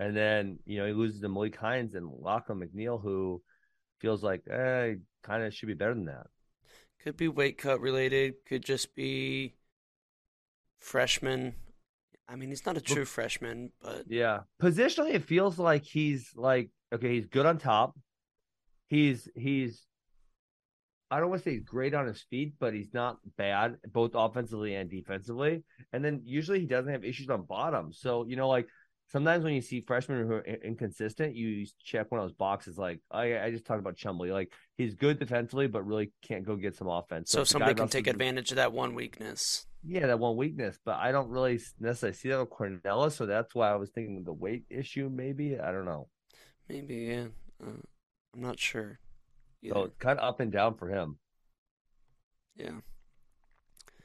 And 0.00 0.16
then 0.16 0.58
you 0.66 0.78
know 0.78 0.86
he 0.86 0.92
loses 0.92 1.20
to 1.20 1.28
Malik 1.28 1.56
Hines 1.56 1.94
and 1.94 2.10
Lachlan 2.10 2.60
McNeil, 2.60 3.00
who 3.00 3.42
feels 4.00 4.22
like 4.22 4.42
eh, 4.50 4.96
kind 5.22 5.42
of 5.42 5.54
should 5.54 5.68
be 5.68 5.74
better 5.74 5.94
than 5.94 6.06
that. 6.06 6.26
could 7.02 7.16
be 7.16 7.28
weight 7.28 7.56
cut 7.56 7.80
related. 7.80 8.34
Could 8.46 8.64
just 8.64 8.94
be 8.96 9.54
freshman. 10.80 11.54
I 12.28 12.36
mean, 12.36 12.48
he's 12.48 12.66
not 12.66 12.76
a 12.76 12.80
true 12.80 13.04
freshman, 13.04 13.70
but 13.80 14.04
Yeah. 14.08 14.40
Positionally, 14.60 15.14
it 15.14 15.24
feels 15.24 15.58
like 15.58 15.84
he's 15.84 16.32
like 16.34 16.70
okay, 16.92 17.14
he's 17.14 17.26
good 17.26 17.46
on 17.46 17.58
top. 17.58 17.96
He's 18.88 19.28
he's 19.34 19.86
I 21.10 21.20
don't 21.20 21.30
want 21.30 21.42
to 21.44 21.48
say 21.48 21.54
he's 21.54 21.64
great 21.64 21.94
on 21.94 22.06
his 22.06 22.22
feet, 22.22 22.54
but 22.58 22.74
he's 22.74 22.92
not 22.92 23.18
bad 23.36 23.76
both 23.92 24.12
offensively 24.14 24.74
and 24.74 24.90
defensively. 24.90 25.62
And 25.92 26.04
then 26.04 26.22
usually 26.24 26.60
he 26.60 26.66
doesn't 26.66 26.90
have 26.90 27.04
issues 27.04 27.30
on 27.30 27.42
bottom. 27.42 27.92
So 27.92 28.26
you 28.26 28.36
know, 28.36 28.48
like 28.48 28.66
sometimes 29.08 29.44
when 29.44 29.54
you 29.54 29.60
see 29.60 29.80
freshmen 29.80 30.26
who 30.26 30.34
are 30.34 30.44
inconsistent, 30.44 31.36
you 31.36 31.64
check 31.80 32.10
one 32.10 32.20
of 32.20 32.24
those 32.24 32.36
boxes. 32.36 32.76
Like 32.76 33.00
oh, 33.10 33.18
I, 33.18 33.44
I 33.44 33.50
just 33.50 33.64
talked 33.64 33.80
about 33.80 33.96
Chumbley. 33.96 34.32
Like 34.32 34.52
he's 34.76 34.94
good 34.94 35.18
defensively, 35.18 35.68
but 35.68 35.86
really 35.86 36.12
can't 36.22 36.44
go 36.44 36.56
get 36.56 36.76
some 36.76 36.88
offense. 36.88 37.30
so 37.30 37.42
if 37.42 37.48
somebody 37.48 37.74
can 37.74 37.88
take 37.88 38.08
advantage 38.08 38.50
of 38.50 38.56
that 38.56 38.72
one 38.72 38.94
weakness. 38.94 39.66
Yeah, 39.86 40.06
that 40.06 40.18
one 40.18 40.36
weakness, 40.36 40.78
but 40.84 40.96
I 40.96 41.12
don't 41.12 41.28
really 41.28 41.60
necessarily 41.78 42.16
see 42.16 42.28
that 42.30 42.40
with 42.40 42.50
Cornella, 42.50 43.12
so 43.12 43.26
that's 43.26 43.54
why 43.54 43.70
I 43.70 43.76
was 43.76 43.90
thinking 43.90 44.24
the 44.24 44.32
weight 44.32 44.64
issue. 44.68 45.08
Maybe 45.12 45.58
I 45.58 45.70
don't 45.70 45.84
know. 45.84 46.08
Maybe, 46.68 46.94
yeah. 46.96 47.26
Uh, 47.62 47.80
I'm 48.34 48.42
not 48.42 48.58
sure. 48.58 48.98
So 49.68 49.84
it's 49.84 49.96
kind 49.98 50.18
of 50.18 50.28
up 50.28 50.40
and 50.40 50.52
down 50.52 50.74
for 50.74 50.88
him. 50.88 51.18
yeah. 52.56 52.80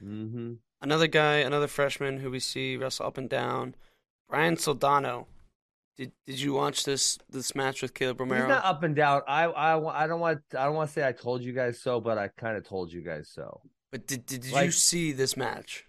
Mm-hmm. 0.04 0.54
Another 0.82 1.08
guy, 1.08 1.38
another 1.38 1.68
freshman 1.68 2.20
who 2.20 2.32
we 2.32 2.40
see 2.40 2.76
wrestle 2.76 3.06
up 3.06 3.18
and 3.18 3.30
down, 3.30 3.76
Brian 4.28 4.56
Soldano. 4.56 5.26
Did 5.98 6.12
Did 6.26 6.40
you 6.40 6.54
watch 6.54 6.84
this 6.84 7.20
this 7.30 7.54
match 7.54 7.82
with 7.82 7.94
Caleb 7.94 8.20
Romero? 8.22 8.42
He's 8.42 8.50
not 8.50 8.66
up 8.66 8.82
and 8.82 8.96
down. 8.96 9.22
I 9.28 9.46
I 9.46 10.04
I 10.04 10.08
don't 10.08 10.20
want 10.20 10.42
I 10.58 10.66
don't 10.66 10.74
want 10.74 10.90
to 10.90 10.94
say 10.94 11.08
I 11.08 11.12
told 11.12 11.44
you 11.44 11.54
guys 11.54 11.80
so, 11.80 12.00
but 12.00 12.18
I 12.18 12.30
kind 12.30 12.58
of 12.58 12.68
told 12.68 12.92
you 12.92 13.02
guys 13.02 13.30
so. 13.30 13.62
But 13.92 14.08
did 14.08 14.26
Did 14.26 14.46
you 14.46 14.54
Like- 14.54 14.72
see 14.72 15.12
this 15.12 15.36
match? 15.38 15.86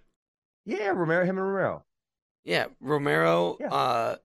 Yeah, 0.65 0.89
Romero, 0.89 1.25
him 1.25 1.39
and 1.39 1.47
Romero. 1.47 1.85
Yeah, 2.45 2.67
Romero. 2.81 3.57
Yeah. 3.61 3.73
Uh, 3.73 4.17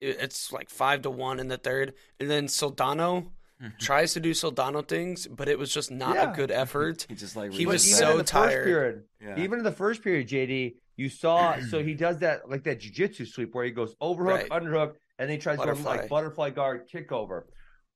it- 0.00 0.16
it's 0.20 0.52
like 0.52 0.70
five 0.70 1.02
to 1.02 1.10
one 1.10 1.38
in 1.40 1.48
the 1.48 1.58
third, 1.58 1.94
and 2.18 2.30
then 2.30 2.46
Soldano 2.46 3.32
tries 3.78 4.14
to 4.14 4.20
do 4.20 4.30
Soldano 4.30 4.86
things, 4.86 5.26
but 5.26 5.46
it 5.46 5.58
was 5.58 5.72
just 5.72 5.90
not 5.90 6.14
Yeah. 6.16 6.32
a 6.32 6.34
good 6.34 6.50
effort. 6.50 7.04
He 7.10 7.14
just 7.14 7.36
like 7.36 7.52
He 7.52 7.66
was 7.66 7.84
so 7.98 8.18
in 8.18 8.24
tired. 8.24 8.64
Period, 8.64 9.04
Yeah. 9.20 9.38
Even 9.38 9.58
in 9.58 9.64
the 9.64 9.72
first 9.72 10.02
period, 10.02 10.28
JD, 10.28 10.76
you 10.96 11.10
saw 11.10 11.58
so 11.60 11.82
he 11.82 11.92
does 12.06 12.18
that 12.20 12.48
like 12.48 12.64
that 12.64 12.80
jujitsu 12.80 13.26
sweep 13.26 13.54
where 13.54 13.64
he 13.66 13.70
goes 13.70 13.94
overhook, 14.00 14.48
Right. 14.48 14.50
underhook, 14.50 14.94
and 15.18 15.28
then 15.28 15.30
he 15.30 15.38
tries 15.38 15.58
to 15.58 15.66
go 15.66 15.72
like 15.82 16.08
butterfly 16.08 16.50
guard, 16.50 16.86
kick 16.90 17.12
over. 17.12 17.46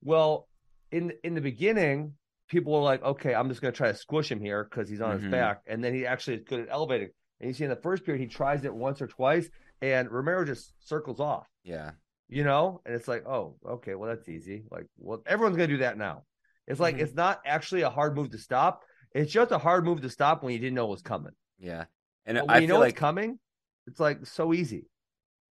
Well, 0.03 0.47
in 0.91 1.13
in 1.23 1.33
the 1.33 1.41
beginning, 1.41 2.13
people 2.47 2.73
were 2.73 2.79
like, 2.81 3.03
okay, 3.03 3.33
I'm 3.33 3.49
just 3.49 3.61
gonna 3.61 3.71
try 3.71 3.91
to 3.91 3.97
squish 3.97 4.31
him 4.31 4.39
here 4.39 4.63
because 4.63 4.87
he's 4.89 5.01
on 5.01 5.11
his 5.13 5.23
Mhm. 5.23 5.31
back, 5.31 5.61
and 5.67 5.83
then 5.83 5.93
he 5.93 6.05
actually 6.05 6.37
is 6.37 6.43
good 6.43 6.59
at 6.61 6.69
elevating. 6.69 7.09
And 7.39 7.47
you 7.49 7.53
see 7.53 7.63
in 7.65 7.69
the 7.69 7.75
first 7.75 8.05
period, 8.05 8.21
he 8.21 8.27
tries 8.27 8.63
it 8.65 8.73
once 8.73 9.01
or 9.01 9.07
twice, 9.07 9.49
and 9.81 10.09
Romero 10.11 10.45
just 10.45 10.73
circles 10.87 11.19
off. 11.19 11.47
yeah. 11.63 11.91
you 12.27 12.43
know 12.43 12.81
and 12.87 12.95
it's 12.95 13.07
like 13.07 13.23
oh 13.27 13.55
okay 13.63 13.93
well 13.93 14.09
that's 14.09 14.27
easy 14.27 14.63
like 14.71 14.87
well 14.97 15.21
everyone's 15.27 15.55
gonna 15.57 15.67
do 15.67 15.77
that 15.77 15.95
now 15.95 16.23
it's 16.65 16.79
like 16.79 16.95
Mhm. 16.95 17.01
it's 17.01 17.13
not 17.13 17.39
actually 17.45 17.83
a 17.83 17.89
hard 17.91 18.15
move 18.15 18.31
to 18.31 18.39
stop 18.39 18.81
it's 19.11 19.31
just 19.31 19.51
a 19.51 19.59
hard 19.59 19.85
move 19.85 20.01
to 20.01 20.09
stop 20.09 20.41
when 20.41 20.51
you 20.53 20.57
didn't 20.57 20.73
know 20.73 20.87
it 20.87 20.89
was 20.89 21.03
coming 21.03 21.33
Yeah. 21.59 21.85
And 22.25 22.39
but 22.39 22.47
when 22.47 22.55
I 22.57 22.59
you 22.61 22.67
know 22.67 22.79
like 22.79 22.93
it's 22.93 22.99
coming 22.99 23.37
it's 23.85 23.99
like 23.99 24.25
so 24.25 24.53
easy 24.55 24.87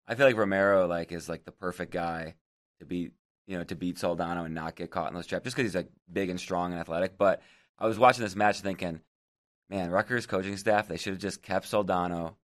I 0.08 0.16
feel 0.16 0.26
like 0.26 0.36
Romero 0.36 0.88
like 0.88 1.12
is 1.12 1.30
like 1.30 1.46
the 1.46 1.52
perfect 1.52 1.92
guy 1.92 2.34
to 2.80 2.88
beat 2.88 3.12
you 3.48 3.58
know 3.58 3.64
to 3.66 3.76
beat 3.76 3.98
Soldano 3.98 4.46
and 4.46 4.56
not 4.56 4.76
get 4.76 4.92
caught 4.92 5.10
in 5.10 5.16
those 5.16 5.28
traps 5.28 5.44
just 5.44 5.56
because 5.56 5.72
he's 5.72 5.76
like 5.76 5.90
big 6.12 6.30
and 6.30 6.40
strong 6.40 6.72
and 6.72 6.80
athletic. 6.80 7.18
But 7.18 7.42
I 7.80 7.88
was 7.88 8.00
watching 8.00 8.24
this 8.24 8.36
match 8.36 8.60
thinking, 8.62 9.02
man, 9.70 9.90
Rutgers 9.92 10.26
coaching 10.26 10.58
staff 10.58 10.88
they 10.88 10.98
should 10.98 11.14
have 11.14 11.22
just 11.22 11.42
kept 11.42 11.70
Soldano 11.70 12.36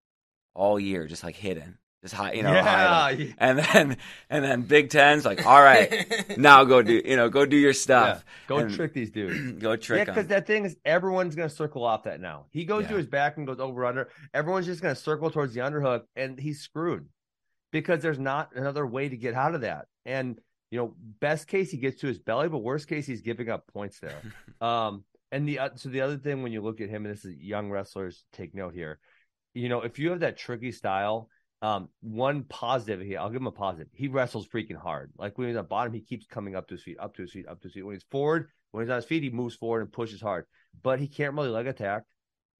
all 0.56 0.80
year, 0.80 1.08
just 1.08 1.24
like 1.24 1.36
hidden, 1.36 1.78
just 2.02 2.14
high, 2.16 2.34
you 2.34 2.44
know, 2.44 2.52
yeah, 2.52 3.12
and 3.38 3.60
then 3.60 3.98
and 4.30 4.44
then 4.44 4.62
Big 4.64 4.90
Ten's 4.90 5.24
like, 5.24 5.46
all 5.46 5.62
right, 5.62 6.38
now 6.38 6.64
go 6.66 6.82
do 6.82 7.02
you 7.06 7.16
know 7.16 7.30
go 7.30 7.46
do 7.46 7.56
your 7.56 7.74
stuff, 7.86 8.26
go 8.48 8.58
And- 8.58 8.74
trick 8.74 8.94
these 8.94 9.12
dudes. 9.12 9.54
go 9.62 9.76
trick. 9.78 10.00
yeah 10.08 10.14
because 10.14 10.28
that 10.28 10.48
thing 10.48 10.66
is 10.66 10.76
everyone's 10.84 11.36
gonna 11.36 11.50
circle 11.50 11.86
off 11.86 12.04
that 12.04 12.20
now. 12.20 12.46
He 12.52 12.66
goes 12.66 12.88
to 12.88 12.96
his 12.96 13.08
back 13.08 13.38
and 13.38 13.48
goes 13.48 13.60
over 13.60 13.86
under 13.86 14.10
everyone's 14.34 14.66
just 14.66 14.82
gonna 14.82 14.96
circle 14.96 15.30
towards 15.32 15.54
the 15.54 15.62
underhook 15.62 16.04
and 16.18 16.38
he's 16.40 16.60
screwed 16.60 17.08
because 17.72 18.02
there's 18.02 18.20
not 18.20 18.50
another 18.56 18.86
way 18.86 19.08
to 19.08 19.16
get 19.16 19.34
out 19.36 19.56
of 19.56 19.62
that. 19.62 19.86
And 20.06 20.40
you 20.72 20.78
know 20.78 20.94
best 21.20 21.48
case 21.48 21.72
he 21.72 21.78
gets 21.78 22.02
to 22.02 22.08
his 22.08 22.20
belly 22.20 22.48
but 22.48 22.60
worst 22.60 22.88
case 22.88 23.06
he's 23.06 23.22
giving 23.22 23.50
up 23.50 23.68
points 23.68 24.00
there 24.00 24.22
Um, 24.62 25.06
and 25.32 25.48
the 25.48 25.60
uh, 25.60 25.70
so 25.76 25.90
the 25.90 26.02
other 26.02 26.18
thing 26.18 26.44
when 26.44 26.52
you 26.52 26.62
look 26.62 26.82
at 26.82 26.90
him, 26.90 27.06
and 27.06 27.14
this 27.14 27.26
is 27.26 27.36
young 27.38 27.70
wrestlers 27.70 28.26
take 28.34 28.56
note 28.56 28.74
here, 28.74 29.00
you 29.54 29.70
know, 29.70 29.82
if 29.82 30.00
you 30.00 30.10
have 30.10 30.22
that 30.22 30.38
tricky 30.38 30.72
style, 30.72 31.30
um, 31.62 31.90
one 32.02 32.44
positive 32.44 33.02
here, 33.02 33.20
I'll 33.20 33.30
give 33.30 33.42
him 33.42 33.48
a 33.48 33.52
positive. 33.52 33.88
He 33.94 34.08
wrestles 34.08 34.48
freaking 34.48 34.78
hard. 34.78 35.12
Like 35.18 35.38
when 35.38 35.48
he's 35.48 35.58
on 35.58 35.66
bottom, 35.66 35.94
he 35.94 36.02
keeps 36.02 36.26
coming 36.26 36.56
up 36.56 36.68
to 36.68 36.76
his 36.76 36.84
feet, 36.84 36.98
up 37.00 37.16
to 37.16 37.22
his 37.22 37.32
feet, 37.32 37.48
up 37.48 37.62
to 37.62 37.68
his 37.68 37.74
feet. 37.74 37.86
When 37.86 37.96
he's 37.96 38.06
forward, 38.10 38.50
when 38.72 38.84
he's 38.84 38.90
on 38.90 38.98
his 38.98 39.06
feet, 39.06 39.24
he 39.24 39.30
moves 39.30 39.56
forward 39.56 39.82
and 39.82 39.92
pushes 39.92 40.22
hard. 40.22 40.46
But 40.82 41.00
he 41.00 41.08
can't 41.08 41.36
really 41.36 41.50
leg 41.50 41.68
attack. 41.68 42.04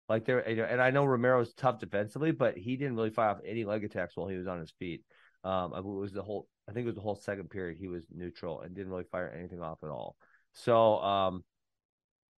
Like 0.08 0.26
there, 0.26 0.48
you 0.50 0.58
know, 0.58 0.64
and 0.64 0.82
I 0.82 0.90
know 0.90 1.06
Romero's 1.06 1.54
tough 1.54 1.80
defensively, 1.80 2.32
but 2.32 2.58
he 2.58 2.76
didn't 2.78 2.96
really 2.96 3.12
fire 3.12 3.30
off 3.30 3.40
any 3.46 3.64
leg 3.64 3.84
attacks 3.84 4.18
while 4.18 4.28
he 4.28 4.36
was 4.38 4.48
on 4.48 4.60
his 4.60 4.72
feet. 4.72 5.04
Um, 5.44 5.74
it 5.74 5.86
was 5.86 6.12
the 6.12 6.24
whole, 6.24 6.48
I 6.70 6.72
think 6.72 6.84
it 6.84 6.88
was 6.88 6.96
the 6.96 7.02
whole 7.02 7.16
second 7.16 7.50
period. 7.50 7.78
He 7.80 7.88
was 7.88 8.04
neutral 8.14 8.62
and 8.62 8.76
didn't 8.76 8.92
really 8.92 9.06
fire 9.12 9.34
anything 9.36 9.62
off 9.62 9.80
at 9.84 9.90
all. 9.90 10.16
So, 10.54 11.00
um, 11.00 11.44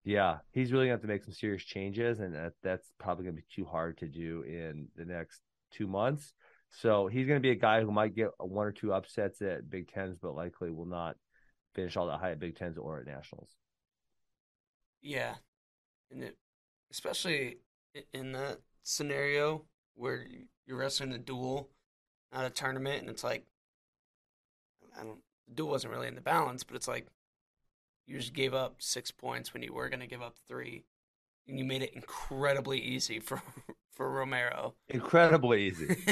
yeah, 0.04 0.38
he's 0.52 0.72
really 0.72 0.86
going 0.86 0.98
to 0.98 1.02
have 1.02 1.02
to 1.02 1.08
make 1.08 1.24
some 1.24 1.34
serious 1.34 1.64
changes, 1.64 2.20
and 2.20 2.34
that, 2.34 2.52
that's 2.62 2.90
probably 2.98 3.24
going 3.24 3.36
to 3.36 3.42
be 3.42 3.46
too 3.54 3.64
hard 3.64 3.98
to 3.98 4.06
do 4.06 4.42
in 4.42 4.88
the 4.96 5.04
next 5.04 5.40
two 5.72 5.86
months. 5.86 6.32
So 6.70 7.08
he's 7.08 7.26
going 7.26 7.38
to 7.38 7.42
be 7.42 7.50
a 7.50 7.56
guy 7.56 7.82
who 7.82 7.90
might 7.90 8.14
get 8.14 8.28
one 8.38 8.66
or 8.66 8.72
two 8.72 8.92
upsets 8.92 9.42
at 9.42 9.68
Big 9.68 9.92
Tens, 9.92 10.18
but 10.20 10.36
likely 10.36 10.70
will 10.70 10.86
not 10.86 11.16
finish 11.74 11.96
all 11.96 12.06
that 12.06 12.20
high 12.20 12.30
at 12.30 12.38
Big 12.38 12.56
Tens 12.56 12.78
or 12.78 13.00
at 13.00 13.06
Nationals. 13.06 13.50
Yeah, 15.02 15.34
and 16.10 16.22
it, 16.22 16.36
especially 16.92 17.58
in 18.14 18.32
that 18.32 18.58
scenario 18.84 19.64
where 19.94 20.24
you're 20.66 20.78
wrestling 20.78 21.12
a 21.12 21.18
duel, 21.18 21.70
not 22.32 22.46
a 22.46 22.50
tournament, 22.50 23.00
and 23.00 23.10
it's 23.10 23.24
like, 23.24 23.44
I 24.98 25.04
don't. 25.04 25.18
The 25.48 25.54
duel 25.54 25.70
wasn't 25.70 25.92
really 25.92 26.08
in 26.08 26.14
the 26.14 26.20
balance, 26.20 26.62
but 26.62 26.76
it's 26.76 26.88
like 26.88 27.06
you 28.06 28.18
just 28.18 28.34
gave 28.34 28.54
up 28.54 28.76
six 28.78 29.10
points 29.10 29.52
when 29.52 29.62
you 29.62 29.72
were 29.72 29.88
going 29.88 30.00
to 30.00 30.06
give 30.06 30.22
up 30.22 30.36
three, 30.46 30.84
and 31.48 31.58
you 31.58 31.64
made 31.64 31.82
it 31.82 31.94
incredibly 31.94 32.78
easy 32.78 33.20
for 33.20 33.42
for 33.90 34.10
Romero. 34.10 34.74
Incredibly 34.88 35.66
easy 35.68 35.96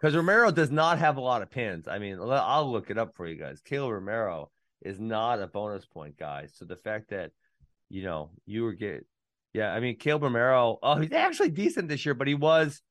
because 0.00 0.16
Romero 0.16 0.50
does 0.50 0.70
not 0.70 0.98
have 0.98 1.16
a 1.16 1.20
lot 1.20 1.42
of 1.42 1.50
pins. 1.50 1.88
I 1.88 1.98
mean, 1.98 2.18
I'll 2.20 2.70
look 2.70 2.90
it 2.90 2.98
up 2.98 3.14
for 3.14 3.26
you 3.26 3.36
guys. 3.36 3.60
Caleb 3.64 3.92
Romero 3.92 4.50
is 4.80 4.98
not 4.98 5.40
a 5.40 5.46
bonus 5.46 5.86
point 5.86 6.18
guy. 6.18 6.46
So 6.52 6.64
the 6.64 6.76
fact 6.76 7.10
that 7.10 7.30
you 7.88 8.02
know 8.02 8.30
you 8.46 8.64
were 8.64 8.72
get, 8.72 9.06
yeah, 9.52 9.72
I 9.72 9.80
mean, 9.80 9.96
Caleb 9.96 10.24
Romero, 10.24 10.78
oh, 10.82 10.96
he's 10.96 11.12
actually 11.12 11.50
decent 11.50 11.88
this 11.88 12.04
year, 12.04 12.14
but 12.14 12.28
he 12.28 12.34
was 12.34 12.82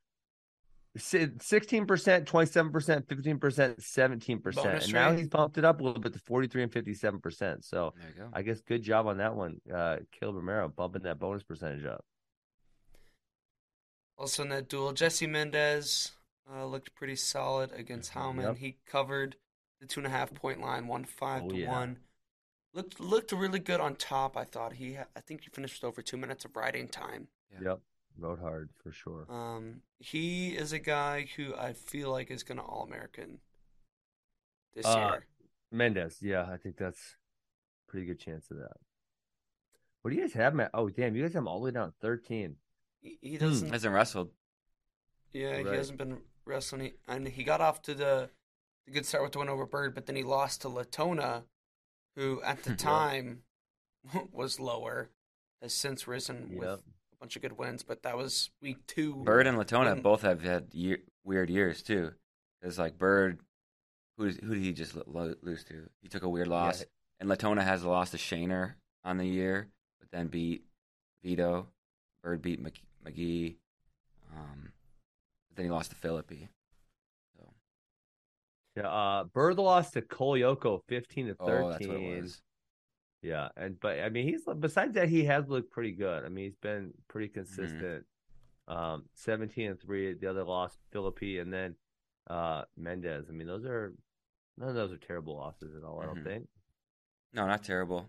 sixteen 0.98 1.86
percent, 1.86 2.28
twenty-seven 2.28 2.72
percent, 2.72 3.08
fifteen 3.08 3.38
percent, 3.40 3.82
seventeen 3.82 4.40
percent, 4.40 4.84
and 4.84 4.94
now 4.94 5.10
rate. 5.12 5.20
he's 5.20 5.30
bumped 5.30 5.58
it 5.58 5.64
up 5.66 5.80
a 5.80 5.84
little 5.84 6.02
bit 6.02 6.14
to 6.14 6.20
forty-three 6.20 6.64
and 6.64 6.72
fifty-seven 6.72 7.20
percent. 7.22 7.64
So 7.64 7.94
There 7.98 8.10
you 8.10 8.22
go. 8.24 8.30
I 8.34 8.42
guess 8.42 8.62
good 8.62 8.84
job 8.84 9.08
on 9.08 9.18
that 9.18 9.36
one, 9.36 9.62
uh, 9.74 9.98
Caleb 10.12 10.36
Romero, 10.36 10.68
bumping 10.70 11.04
that 11.04 11.20
bonus 11.20 11.44
percentage 11.44 11.86
up. 11.86 12.04
Also 14.18 14.44
in 14.44 14.50
that 14.50 14.70
duel, 14.70 14.92
Jesse 14.94 15.28
Mendez 15.28 16.12
uh, 16.54 16.66
looked 16.66 16.94
pretty 16.94 17.16
solid 17.16 17.72
against 17.74 18.14
Howman. 18.14 18.44
Yep. 18.44 18.58
He 18.58 18.78
covered 18.86 19.36
the 19.80 19.88
two 19.88 20.00
and 20.02 20.08
a 20.08 20.12
half 20.12 20.34
point 20.34 20.62
line, 20.62 20.88
one 20.88 21.06
five 21.06 21.44
Oh, 21.46 21.50
to 21.50 21.56
yeah. 21.56 21.72
one. 21.72 21.98
Looked 22.74 23.00
looked 23.00 23.32
really 23.32 23.60
good 23.60 23.80
on 23.82 23.96
top. 23.96 24.38
I 24.38 24.44
thought 24.44 24.74
he. 24.74 24.94
Ha- 24.94 25.06
I 25.16 25.22
think 25.22 25.42
he 25.44 25.50
finished 25.50 25.82
with 25.82 25.88
over 25.90 26.02
two 26.02 26.18
minutes 26.18 26.46
of 26.46 26.56
riding 26.56 26.88
time. 26.88 27.28
Yeah. 27.52 27.70
Yep, 27.72 27.80
rode 28.22 28.40
hard 28.40 28.70
for 28.82 28.92
sure. 28.92 29.26
Um, 29.30 29.82
he 30.00 30.50
is 30.50 30.72
a 30.74 30.80
guy 30.80 31.28
who 31.36 31.56
I 31.56 31.74
feel 31.74 32.12
like 32.12 32.30
is 32.32 32.44
going 32.44 32.58
to 32.58 32.64
All 32.64 32.84
American 32.84 33.40
this 34.74 34.86
Uh, 34.86 34.98
year. 35.12 35.26
Mendez, 35.72 36.18
yeah, 36.22 36.46
I 36.52 36.58
think 36.58 36.78
that's 36.78 37.00
a 37.88 37.92
pretty 37.92 38.06
good 38.06 38.20
chance 38.20 38.52
of 38.52 38.58
that. 38.58 38.78
What 40.02 40.12
do 40.12 40.18
you 40.18 40.22
guys 40.24 40.34
have, 40.34 40.54
Matt? 40.56 40.72
Oh, 40.74 40.90
damn, 40.90 41.16
you 41.16 41.22
guys 41.22 41.34
have 41.34 41.44
him 41.44 41.48
all 41.48 41.60
the 41.60 41.66
way 41.66 41.72
down 41.72 41.88
at 41.90 41.94
thirteen. 42.02 42.56
He, 43.02 43.18
he 43.22 43.38
doesn't. 43.38 43.70
Hasn't 43.72 43.94
wrestled. 43.94 44.32
Yeah, 45.32 45.58
he 45.58 45.66
hasn't 45.66 45.98
been 45.98 46.22
wrestling, 46.46 46.92
and 47.08 47.28
he 47.28 47.44
got 47.44 47.62
off 47.62 47.82
to 47.84 47.94
the, 47.94 48.30
the 48.86 48.92
good 48.92 49.06
start 49.06 49.24
with 49.24 49.32
the 49.32 49.40
win 49.40 49.48
over 49.50 49.66
Bird, 49.66 49.96
but 49.96 50.06
then 50.08 50.16
he 50.16 50.24
lost 50.24 50.62
to 50.62 50.70
Latona, 50.70 51.44
who 52.16 52.42
at 52.44 52.64
the 52.64 52.76
time 52.76 53.44
was 54.32 54.60
lower, 54.60 55.10
has 55.62 55.74
since 55.74 56.08
risen 56.08 56.50
with 56.58 56.68
Yep. 56.68 56.80
a 56.80 56.82
bunch 57.22 57.36
of 57.36 57.42
good 57.42 57.58
wins, 57.58 57.84
but 57.84 58.02
that 58.04 58.18
was 58.18 58.50
week 58.62 58.78
two. 58.88 59.16
Bird 59.24 59.48
and 59.48 59.58
Latona 59.58 59.92
when- 59.94 60.02
both 60.02 60.24
have 60.24 60.42
had 60.42 60.74
year, 60.74 60.98
weird 61.24 61.50
years 61.50 61.82
too. 61.84 62.14
It's 62.62 62.78
like 62.80 62.98
Bird, 62.98 63.40
who 64.18 64.26
who 64.30 64.56
did 64.56 64.64
he 64.64 64.74
just 64.74 64.96
lo- 64.96 65.04
lo- 65.08 65.36
lose 65.42 65.64
to? 65.66 65.90
He 66.02 66.10
took 66.10 66.24
a 66.24 66.30
weird 66.30 66.48
loss, 66.48 66.82
Yeah. 66.82 66.86
and 67.22 67.30
Latona 67.30 67.64
has 67.64 67.84
lost 67.86 68.12
to 68.12 68.18
Shaner 68.18 68.74
on 69.04 69.18
the 69.18 69.26
year, 69.28 69.70
but 70.00 70.10
then 70.12 70.28
beat 70.28 70.66
Vito. 71.24 71.68
Bird 72.24 72.42
beat 72.42 72.60
Mc- 72.60 72.84
McGee. 73.06 73.56
Um, 74.34 74.72
but 75.50 75.56
then 75.58 75.66
he 75.66 75.72
lost 75.72 75.90
to 75.92 75.96
Philippi. 75.96 76.50
So, 77.38 77.54
Yeah, 78.76 78.90
uh, 78.90 79.24
Bird 79.26 79.58
lost 79.58 79.94
to 79.94 80.02
Kolyoko 80.02 80.82
fifteen 80.88 81.28
to 81.28 81.36
thirteen. 81.36 81.64
oh, 81.66 81.70
that's 81.72 81.88
what 81.88 81.98
it 81.98 82.22
was. 82.22 82.42
Yeah, 83.22 83.50
and 83.56 83.80
but 83.80 84.00
I 84.00 84.10
mean, 84.10 84.28
he's 84.28 84.42
besides 84.60 84.96
that, 84.96 85.10
he 85.10 85.26
has 85.26 85.48
looked 85.48 85.72
pretty 85.72 85.92
good. 85.92 86.26
I 86.26 86.30
mean, 86.30 86.46
he's 86.46 86.56
been 86.56 86.94
pretty 87.08 87.28
Mm-hmm. 87.28 87.40
consistent. 87.40 88.06
Um, 88.68 89.06
seventeen 89.14 89.72
and 89.72 89.80
three. 89.80 90.14
The 90.14 90.28
other 90.30 90.44
loss, 90.44 90.78
Philippi, 90.92 91.40
and 91.40 91.52
then 91.54 91.76
uh 92.30 92.64
Mendez. 92.78 93.26
I 93.30 93.32
mean, 93.34 93.48
those 93.48 93.66
are 93.66 93.94
none 94.58 94.70
of 94.70 94.76
those 94.76 94.92
are 94.92 94.98
terrible 94.98 95.36
losses 95.36 95.76
at 95.76 95.84
all. 95.84 96.00
I 96.02 96.06
don't 96.06 96.20
Mhm. 96.20 96.24
think. 96.24 96.48
No, 97.34 97.46
not 97.48 97.64
terrible. 97.64 98.08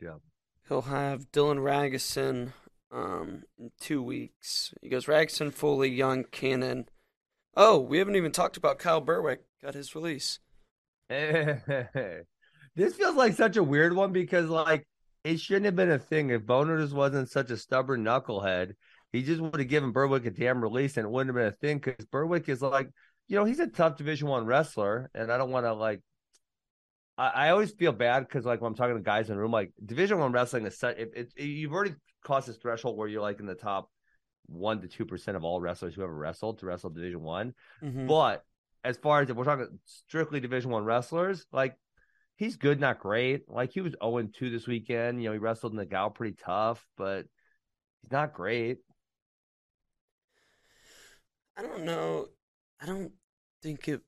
Yeah. 0.00 0.16
He'll 0.68 0.82
have 0.82 1.30
Dylan 1.32 1.58
Ragusin 1.58 2.52
um, 2.90 3.44
in 3.58 3.70
two 3.80 4.02
weeks. 4.02 4.72
He 4.82 4.88
goes 4.88 5.06
Ragusin, 5.06 5.52
Foley, 5.52 5.88
Young, 5.90 6.24
Cannon. 6.24 6.88
Oh, 7.56 7.78
we 7.80 7.98
haven't 7.98 8.16
even 8.16 8.32
talked 8.32 8.56
about 8.56 8.78
Kyle 8.78 9.00
Burwick. 9.00 9.44
Got 9.62 9.74
his 9.74 9.94
release. 9.94 10.38
this 12.76 12.94
feels 12.94 13.16
like 13.16 13.34
such 13.34 13.56
a 13.56 13.62
weird 13.62 13.94
one 13.94 14.12
because 14.12 14.48
like 14.48 14.86
it 15.24 15.40
shouldn't 15.40 15.64
have 15.64 15.76
been 15.76 15.90
a 15.90 15.98
thing 15.98 16.30
if 16.30 16.44
Boner 16.44 16.78
just 16.80 16.94
wasn't 16.94 17.30
such 17.30 17.50
a 17.50 17.56
stubborn 17.56 18.04
knucklehead. 18.04 18.72
He 19.12 19.22
just 19.22 19.40
would 19.40 19.58
have 19.58 19.68
given 19.68 19.92
Burwick 19.92 20.26
a 20.26 20.30
damn 20.30 20.60
release 20.60 20.96
and 20.96 21.06
it 21.06 21.10
wouldn't 21.10 21.34
have 21.34 21.42
been 21.42 21.52
a 21.52 21.56
thing 21.56 21.78
because 21.78 22.04
Burwick 22.06 22.48
is 22.48 22.60
like, 22.60 22.90
you 23.28 23.36
know, 23.36 23.44
he's 23.44 23.60
a 23.60 23.66
tough 23.66 23.96
Division 23.96 24.28
One 24.28 24.44
wrestler, 24.44 25.10
and 25.14 25.32
I 25.32 25.38
don't 25.38 25.50
want 25.50 25.66
to 25.66 25.72
like. 25.72 26.02
I, 27.16 27.28
I 27.28 27.50
always 27.50 27.70
feel 27.70 27.92
bad 27.92 28.26
because 28.26 28.44
like 28.44 28.60
when 28.60 28.72
I'm 28.72 28.76
talking 28.76 28.96
to 28.96 29.02
guys 29.02 29.30
in 29.30 29.36
the 29.36 29.40
room, 29.40 29.52
like 29.52 29.72
Division 29.84 30.18
One 30.18 30.32
wrestling 30.32 30.66
is 30.66 30.78
such. 30.78 30.98
It, 30.98 31.32
it, 31.36 31.42
you've 31.42 31.72
already 31.72 31.94
crossed 32.22 32.48
this 32.48 32.56
threshold 32.56 32.98
where 32.98 33.08
you're 33.08 33.22
like 33.22 33.40
in 33.40 33.46
the 33.46 33.54
top 33.54 33.88
one 34.46 34.80
to 34.82 34.88
two 34.88 35.06
percent 35.06 35.36
of 35.36 35.44
all 35.44 35.60
wrestlers 35.60 35.94
who 35.94 36.02
ever 36.02 36.14
wrestled 36.14 36.58
to 36.58 36.66
wrestle 36.66 36.90
Division 36.90 37.22
One. 37.22 37.54
Mm-hmm. 37.82 38.08
But 38.08 38.44
as 38.82 38.98
far 38.98 39.22
as 39.22 39.30
if 39.30 39.36
we're 39.36 39.44
talking 39.44 39.78
strictly 39.84 40.40
Division 40.40 40.70
One 40.70 40.84
wrestlers, 40.84 41.46
like 41.50 41.76
he's 42.36 42.56
good, 42.56 42.80
not 42.80 42.98
great. 42.98 43.48
Like 43.48 43.72
he 43.72 43.80
was 43.80 43.94
0 44.02 44.28
2 44.32 44.50
this 44.50 44.66
weekend. 44.66 45.22
You 45.22 45.28
know, 45.28 45.32
he 45.32 45.38
wrestled 45.38 45.72
in 45.72 45.78
the 45.78 45.86
gal 45.86 46.10
pretty 46.10 46.36
tough, 46.42 46.84
but 46.96 47.26
he's 48.02 48.12
not 48.12 48.34
great. 48.34 48.78
I 51.56 51.62
don't 51.62 51.84
know. 51.84 52.26
I 52.80 52.86
don't 52.86 53.12
think 53.62 53.88
it. 53.88 54.00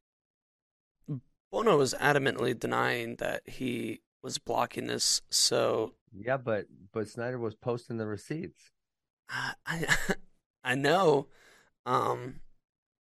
Bono 1.53 1.79
was 1.79 1.95
adamantly 1.95 2.59
denying 2.59 3.17
that 3.17 3.43
he 3.47 4.01
was 4.23 4.39
blocking 4.39 4.89
this, 4.89 5.23
so 5.31 5.95
Yeah, 6.13 6.37
but 6.37 6.67
but 6.93 7.09
Snyder 7.09 7.39
was 7.39 7.55
posting 7.55 7.97
the 7.97 8.07
receipts. 8.07 8.73
I 9.31 9.53
I, 9.65 9.87
I 10.65 10.75
know. 10.75 11.29
Um, 11.87 12.41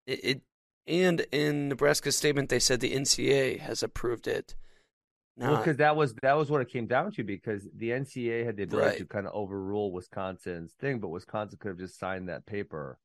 it, 0.08 0.20
it 0.24 0.42
and 0.88 1.26
in 1.32 1.70
Nebraska's 1.70 2.16
statement 2.16 2.50
they 2.50 2.60
said 2.60 2.80
the 2.80 2.96
NCA 2.96 3.60
has 3.60 3.84
approved 3.84 4.28
it. 4.28 4.56
Well, 5.44 5.58
because 5.58 5.78
that 5.78 5.96
was 5.96 6.14
that 6.22 6.34
was 6.38 6.50
what 6.52 6.62
it 6.62 6.70
came 6.70 6.88
down 6.88 7.12
to. 7.14 7.24
Because 7.24 7.68
the 7.76 7.92
NCA 7.92 8.46
had 8.46 8.58
the 8.58 8.64
ability 8.64 8.92
Right. 8.92 8.98
to 8.98 9.06
kind 9.06 9.26
of 9.28 9.34
overrule 9.34 9.92
Wisconsin's 9.92 10.74
thing, 10.74 11.00
but 11.00 11.10
Wisconsin 11.10 11.58
could 11.60 11.70
have 11.70 11.78
just 11.80 12.00
signed 12.00 12.30
that 12.30 12.46
paper 12.46 13.00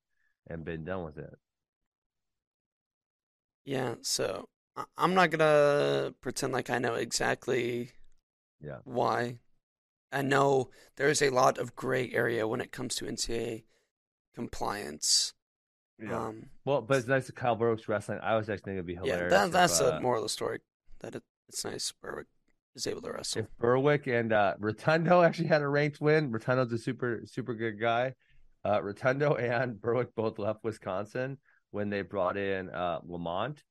and 0.46 0.64
been 0.64 0.84
done 0.84 1.04
with 1.04 1.18
it. 1.18 1.38
yeah, 3.64 3.94
so 4.02 4.48
I'm 4.96 5.14
not 5.14 5.30
gonna 5.30 6.14
pretend 6.20 6.52
like 6.52 6.70
I 6.70 6.78
know 6.78 6.94
exactly 6.94 7.92
Yeah. 8.60 8.80
why. 8.84 9.40
I 10.12 10.22
know 10.22 10.70
there 10.96 11.08
is 11.08 11.22
a 11.22 11.30
lot 11.30 11.58
of 11.58 11.76
gray 11.76 12.10
area 12.12 12.48
when 12.48 12.60
it 12.60 12.72
comes 12.72 12.94
to 12.96 13.06
NCA 13.08 13.64
compliance. 14.34 15.34
Um, 16.08 16.50
well, 16.64 16.82
but 16.82 16.98
it's 16.98 17.06
nice 17.06 17.26
that 17.26 17.36
Kyle 17.36 17.56
Brooks 17.56 17.88
wrestling. 17.88 18.18
I 18.22 18.36
was 18.36 18.48
actually 18.48 18.62
thinking 18.64 18.74
it'd 18.76 18.86
be 18.86 18.94
yeah, 18.94 19.16
hilarious. 19.16 19.30
that, 19.30 19.46
if, 19.46 19.52
that's 19.52 19.80
uh, 19.80 19.92
the 19.92 20.00
moral 20.00 20.22
of 20.22 20.24
the 20.26 20.28
story. 20.28 20.60
That 21.00 21.14
it, 21.16 21.22
it's 21.48 21.64
nice 21.64 21.92
Burwick 22.02 22.26
is 22.74 22.86
able 22.86 23.02
to 23.02 23.12
wrestle. 23.12 23.42
if 23.42 23.46
Burwick 23.58 24.06
and 24.06 24.32
uh, 24.32 24.54
Rotundo 24.58 25.22
actually 25.26 25.48
had 25.48 25.62
a 25.62 25.68
ranked 25.68 26.00
win, 26.00 26.30
Rotundo's 26.30 26.72
a 26.72 26.78
super 26.78 27.22
super 27.24 27.54
good 27.54 27.80
guy. 27.80 28.14
Uh, 28.64 28.82
Rotundo 28.82 29.34
and 29.36 29.80
Burwick 29.80 30.14
both 30.14 30.38
left 30.38 30.64
Wisconsin 30.64 31.38
when 31.70 31.90
they 31.90 32.02
brought 32.02 32.36
in 32.36 32.68
uh, 32.70 33.00
Lamont, 33.06 33.62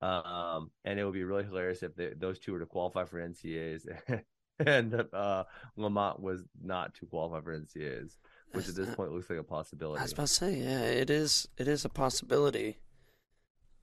um, 0.00 0.70
and 0.84 0.98
it 0.98 1.04
would 1.04 1.14
be 1.14 1.24
really 1.24 1.44
hilarious 1.44 1.82
if 1.82 1.94
they, 1.94 2.10
those 2.16 2.38
two 2.38 2.52
were 2.52 2.58
to 2.58 2.66
qualify 2.66 3.04
for 3.04 3.18
NCAs, 3.20 3.86
and 4.58 5.04
uh, 5.12 5.44
Lamont 5.76 6.20
was 6.20 6.42
not 6.62 6.94
to 6.96 7.06
qualify 7.06 7.40
for 7.40 7.58
NCAs, 7.58 8.16
which 8.52 8.68
at 8.68 8.74
this 8.74 8.94
point 8.94 9.12
looks 9.12 9.30
like 9.30 9.38
a 9.38 9.44
possibility. 9.44 10.00
I 10.00 10.02
was 10.04 10.12
about 10.12 10.26
to 10.26 10.32
say, 10.32 10.54
yeah, 10.56 10.80
it 10.80 11.08
is. 11.08 11.48
It 11.56 11.68
is 11.68 11.84
a 11.84 11.88
possibility. 11.88 12.78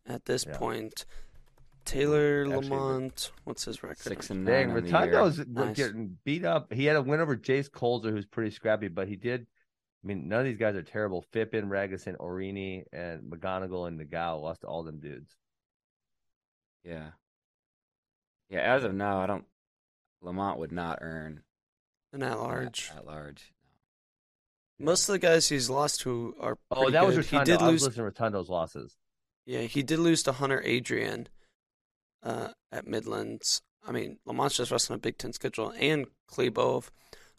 At 0.06 0.26
this 0.26 0.46
Yeah. 0.48 0.58
point, 0.58 1.06
Taylor 1.90 2.46
Actually, 2.48 2.70
Lamont, 2.70 3.32
what's 3.46 3.66
his 3.66 3.82
record? 3.84 3.98
Six 4.00 4.30
and 4.30 4.46
nine. 4.46 4.70
on 4.72 4.84
the 4.84 4.90
year. 4.90 4.92
Rotundo's 5.12 5.48
Nice. 5.48 5.76
getting 5.76 6.18
beat 6.24 6.46
up. 6.46 6.72
He 6.72 6.86
had 6.86 6.96
a 6.96 7.02
win 7.02 7.20
over 7.20 7.36
Jace 7.36 7.72
Colzer, 7.72 8.12
who's 8.12 8.26
pretty 8.26 8.52
scrappy, 8.52 8.88
but 8.88 9.08
he 9.08 9.16
did. 9.16 9.48
I 10.04 10.08
mean, 10.08 10.28
none 10.30 10.40
of 10.42 10.46
these 10.46 10.58
guys 10.58 10.76
are 10.76 10.84
terrible. 10.84 11.26
Fippin, 11.34 11.66
Ragusin, 11.68 12.16
Orini, 12.20 12.86
and 12.94 13.24
McGonigal 13.24 13.88
and 13.88 13.98
Nagao 13.98 14.38
lost 14.40 14.62
to 14.62 14.68
all 14.68 14.84
them 14.84 15.00
dudes. 15.00 15.36
Yeah. 16.84 17.10
Yeah, 18.50 18.62
as 18.62 18.84
of 18.84 18.94
now, 18.94 19.20
I 19.22 19.28
don't. 19.28 19.46
Lamont 20.22 20.60
would 20.60 20.72
not 20.72 21.00
earn 21.02 21.44
and 22.12 22.24
at 22.24 22.40
large. 22.40 22.92
At, 22.96 23.06
large. 23.06 23.54
Most 24.80 25.08
of 25.10 25.14
the 25.14 25.20
guys 25.20 25.48
he's 25.50 25.70
lost 25.70 26.02
to 26.02 26.36
are. 26.40 26.58
Oh, 26.72 26.76
pretty 26.84 26.92
that 26.94 27.06
was. 27.06 27.18
Rotundo. 27.18 27.40
He 27.40 27.46
did 27.46 27.62
I 27.62 27.66
was 27.66 27.72
lose. 27.74 27.84
listening 27.98 28.12
to 28.12 28.22
Rotundo's 28.22 28.50
losses. 28.50 28.96
Yeah, 29.46 29.62
he 29.62 29.84
did 29.84 30.00
lose 30.00 30.24
to 30.24 30.32
Hunter 30.34 30.62
Adrian 30.64 31.28
uh, 32.24 32.50
at 32.72 32.88
Midlands. 32.88 33.62
I 33.86 33.92
mean, 33.92 34.20
Lamont's 34.26 34.58
just 34.58 34.72
wrestling 34.72 34.98
a 34.98 35.00
Big 35.00 35.18
Ten 35.18 35.34
schedule, 35.34 35.74
and 35.80 36.08
Klebov 36.30 36.90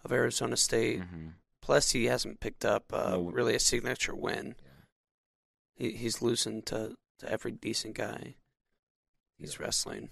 of 0.04 0.12
Arizona 0.12 0.56
State. 0.56 1.00
hmm 1.00 1.28
Plus, 1.62 1.90
he 1.90 2.06
hasn't 2.06 2.40
picked 2.40 2.64
up 2.64 2.90
uh, 2.92 3.10
No. 3.10 3.30
really 3.30 3.54
a 3.54 3.60
signature 3.60 4.14
win. 4.14 4.54
Yeah. 4.62 4.70
He 5.74 5.92
he's 5.92 6.22
losing 6.22 6.62
to, 6.62 6.96
to 7.18 7.30
every 7.30 7.52
decent 7.52 7.94
guy 7.94 8.36
he's 9.36 9.60
wrestling. 9.60 10.08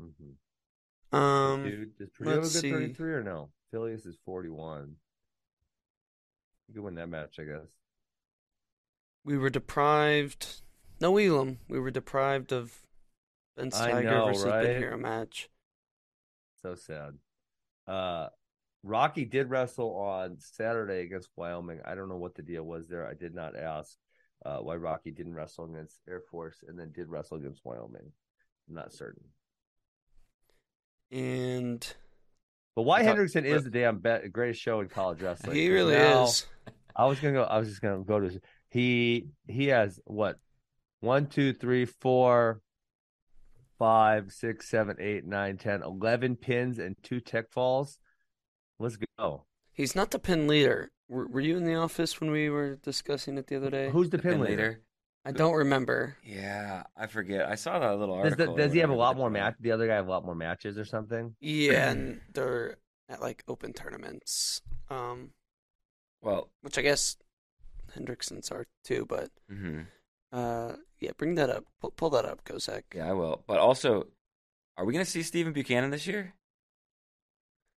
Mm-hmm. 0.00 1.16
Um, 1.16 1.64
Dude, 1.64 1.98
does 1.98 2.08
Purdue 2.10 2.30
have 2.30 2.38
a 2.44 2.48
good 2.48 2.62
33 2.62 3.12
or 3.12 3.22
no? 3.22 3.50
Phileas 3.70 4.06
is 4.06 4.16
41. 4.24 4.96
You 6.68 6.74
could 6.74 6.82
win 6.84 6.94
that 6.96 7.08
match, 7.08 7.36
I 7.38 7.44
guess. 7.44 7.66
we 9.24 9.36
were 9.36 9.50
deprived. 9.50 10.62
No 11.00 11.16
Elam. 11.16 11.58
We 11.68 11.78
were 11.80 11.90
deprived 11.90 12.52
of 12.52 12.72
Ben 13.56 13.70
I 13.72 13.90
Steiger 13.90 14.04
know, 14.04 14.26
versus 14.26 14.44
right? 14.44 14.62
Ben 14.64 14.78
Hero 14.80 14.98
match. 14.98 15.48
So 16.62 16.74
sad. 16.74 17.14
Uh, 17.86 18.28
Rocky 18.82 19.24
did 19.24 19.50
wrestle 19.50 19.94
on 19.96 20.36
Saturday 20.38 21.00
against 21.00 21.30
Wyoming. 21.36 21.80
I 21.84 21.94
don't 21.94 22.08
know 22.08 22.16
what 22.16 22.34
the 22.34 22.42
deal 22.42 22.62
was 22.62 22.88
there. 22.88 23.06
I 23.06 23.14
did 23.14 23.34
not 23.34 23.56
ask 23.56 23.96
uh, 24.44 24.58
why 24.58 24.76
Rocky 24.76 25.10
didn't 25.10 25.34
wrestle 25.34 25.64
against 25.66 26.00
Air 26.08 26.22
Force 26.30 26.62
and 26.66 26.78
then 26.78 26.92
did 26.92 27.08
wrestle 27.08 27.38
against 27.38 27.64
Wyoming. 27.64 28.12
I'm 28.68 28.74
not 28.74 28.92
certain. 28.92 29.24
And 31.10 31.86
But 32.76 32.82
why 32.82 33.02
Hendrickson 33.02 33.44
is 33.44 33.64
the 33.64 33.70
damn 33.70 33.98
be- 33.98 34.28
greatest 34.30 34.60
show 34.60 34.80
in 34.80 34.88
college 34.88 35.20
wrestling. 35.20 35.56
He 35.56 35.68
really 35.70 35.94
now- 35.94 36.24
is. 36.24 36.46
I 36.94 37.06
was 37.06 37.20
gonna 37.20 37.34
go. 37.34 37.44
I 37.44 37.58
was 37.58 37.68
just 37.68 37.80
gonna 37.80 38.04
go 38.04 38.20
to. 38.20 38.40
He 38.68 39.28
he 39.46 39.68
has 39.68 40.00
what? 40.04 40.38
One, 41.00 41.26
two, 41.26 41.52
three, 41.52 41.84
four, 41.86 42.60
five, 43.78 44.32
six, 44.32 44.68
seven, 44.68 44.96
eight, 45.00 45.24
nine, 45.24 45.56
ten, 45.56 45.82
eleven 45.82 46.36
pins 46.36 46.78
and 46.78 46.96
two 47.02 47.20
tech 47.20 47.50
falls. 47.50 47.98
Let's 48.78 48.98
go. 49.18 49.44
He's 49.72 49.94
not 49.96 50.10
the 50.10 50.18
pin 50.18 50.46
leader. 50.46 50.90
Were, 51.08 51.26
were 51.26 51.40
you 51.40 51.56
in 51.56 51.64
the 51.64 51.74
office 51.74 52.20
when 52.20 52.30
we 52.30 52.50
were 52.50 52.76
discussing 52.76 53.38
it 53.38 53.46
the 53.46 53.56
other 53.56 53.70
day? 53.70 53.88
Who's 53.88 54.10
the 54.10 54.18
pin, 54.18 54.40
leader? 54.40 54.80
I 55.24 55.32
don't 55.32 55.54
remember. 55.54 56.16
Yeah, 56.24 56.84
I 56.96 57.06
forget. 57.06 57.46
I 57.48 57.54
saw 57.54 57.78
that 57.78 57.98
little 57.98 58.22
Does, 58.22 58.36
the, 58.36 58.46
does 58.48 58.72
he 58.72 58.78
have 58.80 58.90
a 58.90 58.94
lot 58.94 59.16
more 59.16 59.30
put 59.30 59.38
out. 59.38 59.44
match? 59.44 59.54
The 59.60 59.72
other 59.72 59.86
guy 59.86 59.94
have 59.96 60.06
a 60.06 60.10
lot 60.10 60.24
more 60.24 60.34
matches 60.34 60.78
or 60.78 60.84
something? 60.84 61.34
Yeah, 61.40 61.90
and 61.90 62.20
they're 62.32 62.76
at 63.08 63.20
like 63.20 63.42
open 63.48 63.72
tournaments, 63.72 64.60
um, 64.90 65.30
Well, 66.22 66.50
which 66.62 66.78
I 66.78 66.82
guess 66.82 67.16
Hendrickson's 67.96 68.50
are 68.50 68.66
too. 68.84 69.06
But 69.08 69.30
hmm 69.48 69.80
uh, 70.32 70.74
yeah, 71.00 71.10
bring 71.16 71.34
that 71.36 71.50
up. 71.50 71.64
Pull, 71.80 71.90
pull 71.92 72.10
that 72.10 72.24
up, 72.24 72.44
Kozak. 72.44 72.82
yeah, 72.94 73.08
I 73.08 73.12
will. 73.12 73.42
But 73.46 73.58
also, 73.58 74.06
are 74.76 74.84
we 74.84 74.92
going 74.92 75.04
to 75.04 75.10
see 75.10 75.22
Stephen 75.22 75.52
Buchanan 75.52 75.90
this 75.90 76.06
year? 76.06 76.34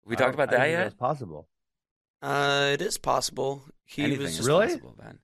We 0.05 0.15
talked 0.15 0.27
don't- 0.27 0.33
about 0.35 0.51
that 0.51 0.59
think 0.61 0.71
yet? 0.71 0.83
That's 0.83 0.95
possible. 0.95 1.47
Uh, 2.21 2.71
it 2.73 2.81
is 2.81 2.97
possible. 2.97 3.63
He 3.85 4.03
Anything 4.03 4.21
was 4.23 4.31
is 4.31 4.37
just 4.37 4.47
Really? 4.47 4.67
possible, 4.67 4.95
Ben. 4.97 5.19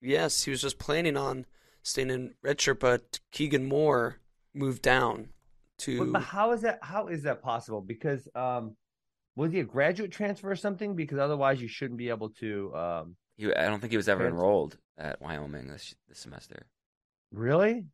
yes, 0.00 0.44
he 0.44 0.50
was 0.50 0.60
just 0.62 0.78
planning 0.78 1.16
on 1.16 1.46
staying 1.82 2.10
in 2.10 2.34
redshirt, 2.44 2.78
but 2.78 3.18
Keegan 3.32 3.66
Moore 3.66 4.18
moved 4.54 4.82
down 4.82 5.30
to. 5.78 5.98
But, 5.98 6.12
but 6.12 6.22
how 6.22 6.52
is 6.52 6.60
that? 6.62 6.78
How 6.82 7.08
is 7.08 7.24
that 7.24 7.42
possible? 7.42 7.80
Because 7.80 8.28
um, 8.36 8.76
was 9.34 9.50
he 9.52 9.58
a 9.60 9.64
graduate 9.64 10.12
transfer 10.12 10.48
or 10.50 10.54
something? 10.56 10.94
Because 10.94 11.18
otherwise, 11.18 11.60
you 11.60 11.66
shouldn't 11.68 11.98
be 11.98 12.08
able 12.08 12.30
to. 12.40 12.74
Um, 12.76 13.16
He, 13.36 13.52
I 13.52 13.66
don't 13.66 13.80
think 13.80 13.90
he 13.90 13.96
was 13.96 14.08
ever 14.08 14.22
Yes. 14.24 14.32
enrolled 14.32 14.78
at 14.96 15.20
Wyoming 15.20 15.66
this 15.66 15.94
this 16.08 16.18
semester. 16.20 16.66
Really? 17.30 17.86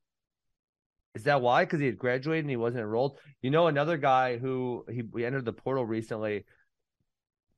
Is 1.14 1.24
that 1.24 1.40
why? 1.42 1.64
Because 1.64 1.80
he 1.80 1.86
had 1.86 1.98
graduated 1.98 2.44
and 2.44 2.50
he 2.50 2.56
wasn't 2.56 2.82
enrolled. 2.82 3.18
You 3.40 3.50
know, 3.50 3.68
another 3.68 3.96
guy 3.96 4.36
who 4.36 4.84
he 4.90 5.02
we 5.02 5.24
entered 5.24 5.44
the 5.44 5.52
portal 5.52 5.84
recently, 5.86 6.44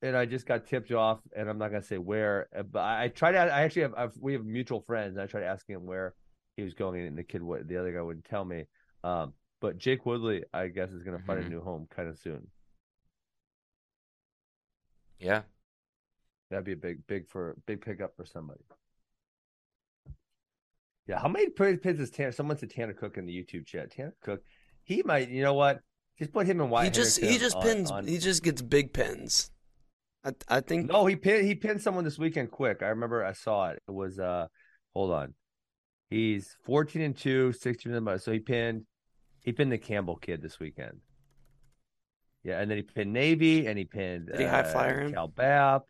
and 0.02 0.16
I 0.16 0.26
just 0.26 0.46
got 0.46 0.66
tipped 0.66 0.92
off, 0.92 1.20
and 1.34 1.48
I'm 1.48 1.58
not 1.58 1.70
gonna 1.70 1.82
say 1.82 1.98
where, 1.98 2.48
uh, 2.54 2.62
but 2.64 2.80
I, 2.80 3.04
I 3.04 3.08
tried 3.08 3.32
to. 3.32 3.38
I 3.38 3.62
actually 3.62 3.82
have 3.82 3.94
I've, 3.94 4.16
we 4.20 4.34
have 4.34 4.44
mutual 4.44 4.82
friends, 4.82 5.16
and 5.16 5.22
I 5.22 5.26
tried 5.26 5.44
asking 5.44 5.76
him 5.76 5.86
where 5.86 6.14
he 6.56 6.62
was 6.64 6.74
going, 6.74 7.06
and 7.06 7.16
the 7.16 7.24
kid, 7.24 7.42
would 7.42 7.66
the 7.66 7.78
other 7.78 7.92
guy 7.92 8.02
wouldn't 8.02 8.26
tell 8.26 8.44
me. 8.44 8.64
Um, 9.04 9.32
but 9.60 9.78
Jake 9.78 10.04
Woodley, 10.04 10.44
I 10.52 10.68
guess, 10.68 10.90
is 10.90 11.02
gonna 11.02 11.18
find 11.20 11.40
a 11.40 11.44
Mhm. 11.44 11.50
new 11.50 11.60
home 11.62 11.86
kind 11.88 12.08
of 12.08 12.18
soon. 12.18 12.46
Yeah, 15.18 15.42
That'd 16.50 16.64
be 16.64 16.72
a 16.72 16.76
big, 16.76 17.06
big 17.06 17.28
for 17.28 17.56
big 17.66 17.80
pickup 17.80 18.16
for 18.16 18.24
somebody. 18.26 18.60
Yeah, 21.06 21.20
how 21.20 21.28
many 21.28 21.48
pins 21.50 22.00
is 22.00 22.10
Tanner? 22.10 22.32
Someone 22.32 22.58
said 22.58 22.70
Tanner 22.70 22.92
Cook 22.92 23.16
in 23.16 23.26
the 23.26 23.32
YouTube 23.32 23.66
chat. 23.66 23.92
Tanner 23.92 24.14
Cook, 24.22 24.42
he 24.82 25.02
might. 25.04 25.28
You 25.28 25.42
know 25.42 25.54
what? 25.54 25.80
Just 26.18 26.32
put 26.32 26.46
him 26.46 26.60
in 26.60 26.70
white. 26.70 26.84
he 26.84 26.90
just 26.90 27.20
he 27.20 27.38
just 27.38 27.56
on- 27.56 27.62
pins. 27.62 27.90
on- 27.90 28.06
He 28.06 28.18
just 28.18 28.42
gets 28.42 28.62
big 28.62 28.92
pins. 28.92 29.50
I 30.24 30.32
I 30.48 30.60
think 30.60 30.90
no, 30.90 31.06
he 31.06 31.14
pinned 31.14 31.46
he 31.46 31.54
pinned 31.54 31.80
someone 31.80 32.04
this 32.04 32.18
weekend. 32.18 32.50
Quick, 32.50 32.82
I 32.82 32.88
remember 32.88 33.24
I 33.24 33.32
saw 33.32 33.68
it. 33.68 33.82
It 33.86 33.92
was 33.92 34.18
uh, 34.18 34.46
hold 34.94 35.12
on, 35.12 35.34
he's 36.10 36.56
fourteen 36.64 37.02
and 37.02 37.16
two, 37.16 37.52
16 37.52 37.92
and 37.94 38.04
one. 38.04 38.18
So 38.18 38.32
he 38.32 38.40
pinned 38.40 38.82
he 39.42 39.52
pinned 39.52 39.70
the 39.70 39.78
Campbell 39.78 40.16
kid 40.16 40.42
this 40.42 40.58
weekend. 40.58 40.98
Yeah, 42.42 42.60
and 42.60 42.68
then 42.70 42.78
he 42.78 42.82
pinned 42.82 43.12
Navy, 43.12 43.66
and 43.66 43.78
he 43.78 43.84
pinned 43.84 44.28
Did 44.28 44.40
he 44.40 44.46
high 44.46 44.60
uh, 44.60 44.72
flyer 44.72 45.00
him? 45.02 45.12
Cal 45.12 45.28
Bap. 45.28 45.82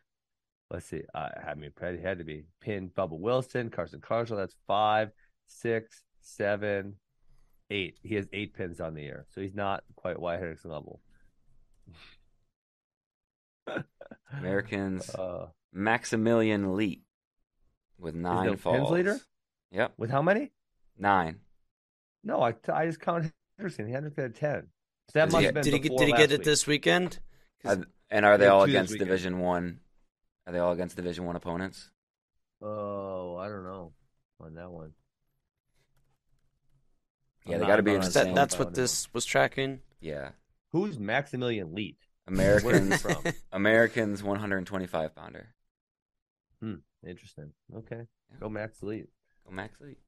Let's 0.71 0.87
see. 0.87 1.03
Uh, 1.15 1.29
I 1.47 1.55
mean, 1.55 1.71
it 1.81 2.01
had 2.03 2.19
to 2.19 2.25
be 2.25 2.45
pinned 2.61 2.95
Bubba 2.95 3.19
Wilson, 3.19 3.71
Carson 3.71 4.01
Carshall. 4.01 4.37
That's 4.37 4.57
five, 4.67 5.11
six, 5.47 6.03
seven, 6.21 6.97
eight. 7.71 7.99
He 8.03 8.17
has 8.17 8.27
eight 8.33 8.55
pins 8.55 8.81
on 8.81 8.95
the 8.95 9.03
year, 9.03 9.27
so 9.31 9.41
he's 9.41 9.55
not 9.55 9.85
quite 9.95 10.19
Wyatt 10.19 10.43
Hendrickson 10.43 10.71
level. 10.73 11.01
Americans 14.33 15.09
Uh, 15.19 15.47
Maximilian 15.73 16.75
Leet 16.77 17.03
with 17.99 18.15
nine 18.15 18.57
falls. 18.57 18.77
pins 18.79 18.91
leader? 18.91 19.21
Yep, 19.73 19.93
with 19.99 20.11
how 20.11 20.23
many? 20.23 20.53
nine. 20.99 21.41
No, 22.25 22.41
I, 22.43 22.55
I 22.73 22.87
just 22.87 23.01
counted 23.01 23.33
Henderson. 23.59 23.89
Henderson 23.89 24.23
had 24.23 24.35
ten. 24.35 24.67
So 25.13 25.21
that 25.21 25.27
Did 25.27 25.33
must 25.33 25.41
he 25.41 25.45
have 25.47 25.55
get- 25.55 25.55
been 25.55 25.65
did 25.65 25.73
he 25.75 25.89
get 25.89 25.99
did 25.99 26.07
he 26.09 26.13
get 26.13 26.33
it 26.33 26.39
week. 26.41 26.45
this 26.45 26.67
weekend? 26.67 27.19
Uh, 27.65 27.77
and 28.11 28.25
are 28.25 28.39
they 28.39 28.47
all 28.47 28.63
against. 28.65 28.99
Division 28.99 29.39
One? 29.39 29.81
Are 30.47 30.53
they 30.53 30.59
all 30.59 30.73
against 30.73 30.97
Division 30.97 31.25
One 31.25 31.37
opponents? 31.37 31.91
Oh, 32.63 33.37
I 33.37 33.49
don't 33.49 33.65
know 33.65 33.93
on 34.41 34.55
that 34.55 34.71
one. 34.71 34.93
Yeah, 37.45 37.55
I'm 37.57 37.61
they 37.61 37.67
got 37.67 37.77
to 37.77 37.83
be 37.83 37.95
in 37.95 38.01
that, 38.01 38.13
that's 38.35 38.55
about 38.55 38.67
what 38.69 38.75
this 38.75 39.13
was 39.13 39.25
tracking. 39.25 39.81
Yeah, 40.01 40.31
Who's 40.73 40.99
Maximilian 40.99 41.75
Leet? 41.75 41.97
Americans. 42.27 43.01
from? 43.01 43.23
Americans 43.53 44.23
125 44.23 45.15
pounder. 45.15 45.49
Hmm. 46.61 46.75
Interesting. 47.07 47.53
Okay, 47.75 47.97
Yeah. 48.31 48.37
go 48.41 48.49
Max 48.49 48.83
Leet. 48.83 49.07
Go 49.47 49.53
Max 49.55 49.81
Leet. 49.81 49.99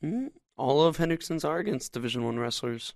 Hmm, 0.00 0.26
All 0.56 0.82
of 0.84 0.96
Hendrickson's 0.96 1.44
are 1.44 1.58
against 1.58 1.92
Division 1.92 2.24
One 2.24 2.38
wrestlers. 2.38 2.94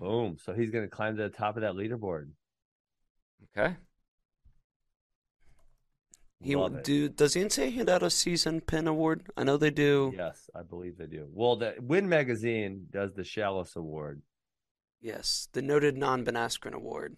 Boom. 0.00 0.38
So 0.42 0.54
he's 0.54 0.70
going 0.70 0.84
to 0.84 0.90
climb 0.90 1.16
to 1.16 1.22
the 1.24 1.28
top 1.28 1.56
of 1.56 1.62
that 1.62 1.74
leaderboard. 1.74 2.30
Okay. 3.56 3.76
He 6.42 6.56
Love 6.56 6.74
it. 6.76 6.84
do 6.84 7.08
does 7.08 7.34
NCAA 7.34 7.74
hand 7.74 7.88
out 7.88 8.02
a 8.02 8.10
season 8.10 8.60
pin 8.60 8.88
award? 8.88 9.28
I 9.36 9.44
know 9.44 9.56
they 9.56 9.70
do. 9.70 10.12
Yes, 10.16 10.50
I 10.54 10.62
believe 10.62 10.98
they 10.98 11.06
do. 11.06 11.28
Well, 11.32 11.56
the 11.56 11.74
Win 11.80 12.08
Magazine 12.08 12.86
does 12.90 13.14
the 13.14 13.22
Schalles 13.22 13.76
Award. 13.76 14.22
Yes, 15.00 15.48
the 15.52 15.62
noted 15.62 15.96
non 15.96 16.24
Ben 16.24 16.34
Askren 16.34 16.74
award. 16.74 17.16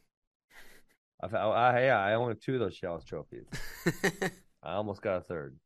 I, 1.22 1.26
I, 1.26 1.84
yeah, 1.84 1.98
I 1.98 2.14
only 2.14 2.32
have 2.32 2.40
two 2.40 2.54
of 2.54 2.60
those 2.60 2.76
Schalles 2.76 3.04
trophies. 3.04 3.46
I 4.62 4.72
almost 4.74 5.00
got 5.00 5.16
a 5.16 5.20
third. 5.22 5.56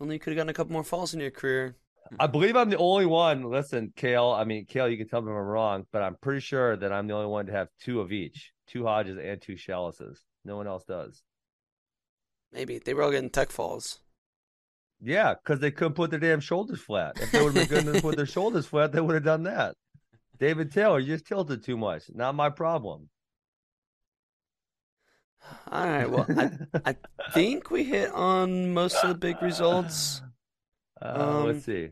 Only 0.00 0.14
you 0.14 0.20
could 0.20 0.32
have 0.32 0.36
gotten 0.36 0.50
a 0.50 0.54
couple 0.54 0.72
more 0.72 0.84
falls 0.84 1.12
in 1.12 1.20
your 1.20 1.30
career. 1.30 1.76
I 2.18 2.26
believe 2.26 2.56
I'm 2.56 2.70
the 2.70 2.78
only 2.78 3.06
one. 3.06 3.44
Listen, 3.44 3.92
Kale. 3.94 4.30
I 4.30 4.44
mean, 4.44 4.64
Kale, 4.64 4.88
you 4.88 4.96
can 4.96 5.08
tell 5.08 5.20
me 5.20 5.30
if 5.30 5.36
I'm 5.36 5.42
wrong, 5.42 5.86
but 5.92 6.02
I'm 6.02 6.16
pretty 6.16 6.40
sure 6.40 6.76
that 6.76 6.92
I'm 6.92 7.06
the 7.06 7.14
only 7.14 7.26
one 7.26 7.46
to 7.46 7.52
have 7.52 7.68
two 7.80 8.00
of 8.00 8.12
each, 8.12 8.52
two 8.66 8.84
Hodges 8.84 9.18
and 9.22 9.40
two 9.40 9.56
Chalices. 9.56 10.24
No 10.44 10.56
one 10.56 10.66
else 10.66 10.84
does. 10.84 11.22
Maybe 12.52 12.78
they 12.78 12.94
were 12.94 13.02
all 13.02 13.10
getting 13.10 13.30
tech 13.30 13.50
falls. 13.50 14.00
Yeah, 15.02 15.34
because 15.34 15.60
they 15.60 15.70
couldn't 15.70 15.94
put 15.94 16.10
their 16.10 16.20
damn 16.20 16.40
shoulders 16.40 16.80
flat. 16.80 17.18
If 17.20 17.30
they 17.32 17.42
would 17.42 17.54
have 17.56 17.68
been 17.68 17.84
good 17.84 17.94
to 17.94 18.02
put 18.02 18.16
their 18.16 18.26
shoulders 18.26 18.66
flat, 18.66 18.92
they 18.92 19.00
would 19.00 19.14
have 19.14 19.24
done 19.24 19.44
that. 19.44 19.74
David 20.38 20.72
Taylor, 20.72 20.98
you 20.98 21.06
just 21.14 21.26
tilted 21.26 21.62
too 21.64 21.76
much. 21.76 22.04
Not 22.12 22.34
my 22.34 22.50
problem. 22.50 23.08
All 25.70 25.86
right. 25.86 26.08
Well, 26.10 26.26
I, 26.36 26.50
I 26.84 26.96
think 27.32 27.70
we 27.70 27.84
hit 27.84 28.10
on 28.12 28.72
most 28.74 28.96
of 29.02 29.08
the 29.08 29.14
big 29.14 29.40
results. 29.42 30.20
Uh, 31.00 31.06
Um, 31.40 31.46
let's 31.46 31.64
see. 31.64 31.90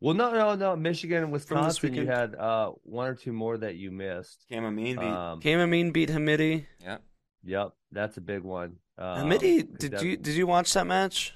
Well, 0.00 0.14
no, 0.14 0.32
no, 0.32 0.54
no. 0.54 0.76
Michigan 0.76 1.24
and 1.24 1.32
Wisconsin, 1.32 1.94
you 1.94 2.02
weekend. 2.02 2.16
had 2.16 2.34
uh, 2.36 2.70
one 2.84 3.08
or 3.08 3.14
two 3.14 3.32
more 3.32 3.56
that 3.58 3.76
you 3.76 3.90
missed. 3.90 4.44
Cam 4.48 4.64
Amine 4.64 4.96
beat. 4.96 5.04
Um, 5.06 5.40
Cam 5.40 5.60
Amine 5.60 5.90
beat 5.92 6.08
Hamiti. 6.08 6.66
yep. 6.82 7.02
Yep, 7.44 7.72
that's 7.92 8.16
a 8.16 8.20
big 8.20 8.42
one. 8.42 8.76
Um, 8.98 9.28
Hamiti, 9.30 9.78
did 9.78 9.92
that- 9.92 10.02
you 10.02 10.16
did 10.16 10.34
you 10.34 10.46
watch 10.46 10.72
that 10.74 10.86
match? 10.86 11.34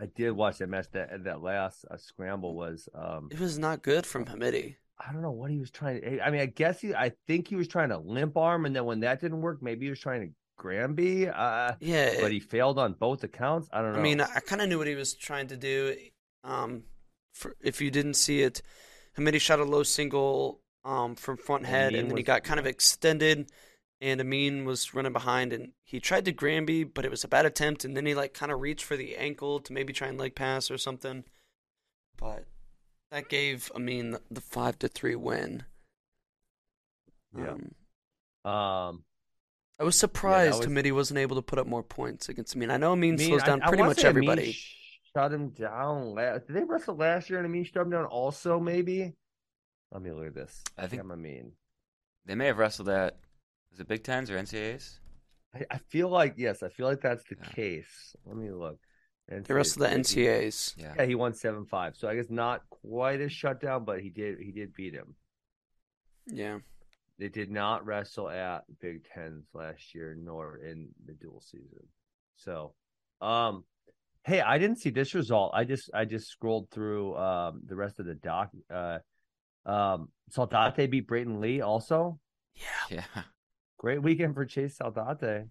I 0.00 0.06
did 0.06 0.30
watch 0.32 0.58
that 0.58 0.68
match. 0.68 0.86
That 0.92 1.24
that 1.24 1.42
last 1.42 1.84
uh, 1.90 1.96
scramble 1.96 2.54
was. 2.54 2.88
Um, 2.94 3.28
It 3.32 3.40
was 3.40 3.58
not 3.58 3.82
good 3.82 4.06
from 4.06 4.26
Hamiti. 4.26 4.76
I 5.04 5.12
don't 5.12 5.22
know 5.22 5.30
what 5.32 5.50
he 5.50 5.58
was 5.58 5.70
trying 5.70 6.00
to. 6.00 6.20
I 6.24 6.30
mean, 6.30 6.40
I 6.40 6.46
guess 6.46 6.80
he. 6.80 6.94
I 6.94 7.12
think 7.26 7.48
he 7.48 7.56
was 7.56 7.68
trying 7.68 7.88
to 7.90 7.98
limp 7.98 8.36
arm, 8.36 8.66
and 8.66 8.74
then 8.76 8.84
when 8.84 9.00
that 9.00 9.20
didn't 9.20 9.40
work, 9.40 9.62
maybe 9.62 9.86
he 9.86 9.90
was 9.90 10.00
trying 10.00 10.20
to 10.28 10.34
Granby. 10.56 11.28
Uh, 11.28 11.74
Yeah, 11.80 12.20
but 12.20 12.30
he 12.32 12.40
failed 12.40 12.78
on 12.78 12.92
both 12.94 13.24
accounts. 13.24 13.68
I 13.72 13.80
don't 13.80 13.92
know. 13.92 13.98
I 14.00 14.02
mean, 14.02 14.20
I 14.20 14.40
kind 14.40 14.60
of 14.60 14.68
knew 14.68 14.78
what 14.78 14.86
he 14.88 14.94
was 14.96 15.14
trying 15.14 15.48
to 15.48 15.56
do. 15.56 15.96
Um, 16.44 16.82
for, 17.32 17.56
if 17.60 17.80
you 17.80 17.90
didn't 17.90 18.14
see 18.14 18.42
it, 18.42 18.60
Hamiti 19.16 19.40
shot 19.40 19.60
a 19.60 19.64
low 19.64 19.82
single 19.84 20.60
um, 20.84 21.14
from 21.14 21.36
front 21.36 21.66
head, 21.66 21.90
Amine 21.92 22.00
and 22.00 22.10
then 22.10 22.16
he 22.16 22.22
got 22.24 22.42
kind 22.44 22.58
of 22.60 22.66
extended, 22.66 23.50
and 24.00 24.20
Amine 24.20 24.64
was 24.64 24.94
running 24.94 25.12
behind, 25.12 25.52
and 25.52 25.72
he 25.84 25.98
tried 26.00 26.24
to 26.26 26.32
Granby, 26.32 26.84
but 26.84 27.04
it 27.04 27.10
was 27.10 27.24
a 27.24 27.28
bad 27.28 27.46
attempt, 27.46 27.84
and 27.84 27.96
then 27.96 28.06
he 28.06 28.14
like 28.14 28.34
kind 28.34 28.52
of 28.52 28.60
reached 28.60 28.84
for 28.84 28.96
the 28.96 29.16
ankle 29.16 29.60
to 29.60 29.72
maybe 29.72 29.92
try 29.92 30.08
and 30.08 30.18
leg 30.18 30.34
pass 30.34 30.70
or 30.70 30.78
something, 30.78 31.24
but 32.16 32.44
that 33.10 33.28
gave 33.28 33.70
Amine 33.74 34.10
the, 34.12 34.22
the 34.30 34.40
five 34.40 34.78
to 34.80 34.88
three 34.88 35.14
win. 35.16 35.64
Yeah. 37.36 37.56
Um, 38.44 38.50
Um, 38.50 39.04
I 39.80 39.84
was 39.84 39.96
surprised 39.98 40.58
was- 40.58 40.66
Hamiti 40.66 40.92
wasn't 40.92 41.18
able 41.18 41.36
to 41.36 41.42
put 41.42 41.58
up 41.58 41.66
more 41.66 41.82
points 41.82 42.28
against 42.28 42.54
Amine. 42.54 42.70
I 42.70 42.76
know 42.78 42.92
Amine 42.92 43.14
I 43.14 43.16
mean, 43.18 43.26
slows 43.28 43.42
down 43.42 43.62
I 43.62 43.68
pretty 43.68 43.80
wanna 43.82 43.90
much 43.90 44.00
say 44.00 44.08
Amine 44.08 44.28
everybody. 44.28 44.58
Shut 45.14 45.32
him 45.32 45.48
down. 45.50 46.14
Last, 46.14 46.46
did 46.46 46.56
they 46.56 46.64
wrestle 46.64 46.96
last 46.96 47.30
year 47.30 47.38
and 47.38 47.46
Amine 47.46 47.64
shut 47.64 47.82
him 47.82 47.90
down 47.90 48.04
also? 48.06 48.58
Maybe. 48.60 49.14
Let 49.92 50.02
me 50.02 50.10
look 50.12 50.26
at 50.26 50.34
this. 50.34 50.62
I 50.76 50.86
think- 50.86 51.02
I'm 51.02 51.22
mean, 51.22 51.52
They 52.26 52.34
may 52.34 52.46
have 52.46 52.58
wrestled 52.58 52.88
at 52.88 53.16
was 53.70 53.80
it 53.80 53.88
Big 53.88 54.02
Tens 54.04 54.30
or 54.30 54.38
NCAAs? 54.38 54.98
I, 55.54 55.64
I 55.70 55.78
feel 55.78 56.08
like 56.08 56.34
yes, 56.36 56.62
I 56.62 56.68
feel 56.68 56.86
like 56.86 57.00
that's 57.00 57.24
the 57.24 57.36
Yeah. 57.42 57.48
case. 57.50 58.16
Let 58.26 58.36
me 58.36 58.50
look. 58.50 58.78
The 59.28 59.52
rest 59.54 59.76
of 59.76 59.80
the 59.82 59.88
NCAs. 59.88 60.74
Yeah. 60.78 60.94
Yeah, 60.96 61.04
he 61.04 61.14
won 61.14 61.34
seven 61.34 61.66
five. 61.66 61.96
So 61.96 62.08
I 62.08 62.14
guess 62.16 62.30
not 62.30 62.62
quite 62.70 63.20
a 63.20 63.28
shutdown, 63.28 63.84
but 63.84 64.00
he 64.00 64.08
did 64.10 64.38
he 64.40 64.52
did 64.52 64.72
beat 64.74 64.94
him. 64.94 65.14
Yeah. 66.26 66.58
They 67.18 67.28
did 67.28 67.50
not 67.50 67.84
wrestle 67.84 68.30
at 68.30 68.64
Big 68.80 69.04
Tens 69.04 69.46
last 69.52 69.94
year, 69.94 70.16
nor 70.18 70.58
in 70.58 70.88
the 71.04 71.12
dual 71.14 71.40
season. 71.40 71.88
So, 72.36 72.74
um, 73.20 73.64
hey, 74.22 74.40
I 74.40 74.56
didn't 74.58 74.78
see 74.78 74.90
this 74.90 75.14
result. 75.14 75.50
I 75.52 75.64
just 75.64 75.90
I 75.92 76.04
just 76.04 76.28
scrolled 76.28 76.70
through 76.70 77.16
um 77.16 77.62
the 77.66 77.74
rest 77.76 77.98
of 77.98 78.06
the 78.06 78.14
doc. 78.14 78.50
Uh, 78.72 78.98
um, 79.66 80.08
Saldate 80.30 80.88
beat 80.90 81.06
Brayton 81.08 81.40
Lee 81.40 81.60
also. 81.60 82.18
Yeah. 82.90 83.04
Yeah. 83.16 83.22
Great 83.78 84.02
weekend 84.02 84.34
for 84.34 84.44
Chase 84.44 84.76
Saldate. 84.78 85.48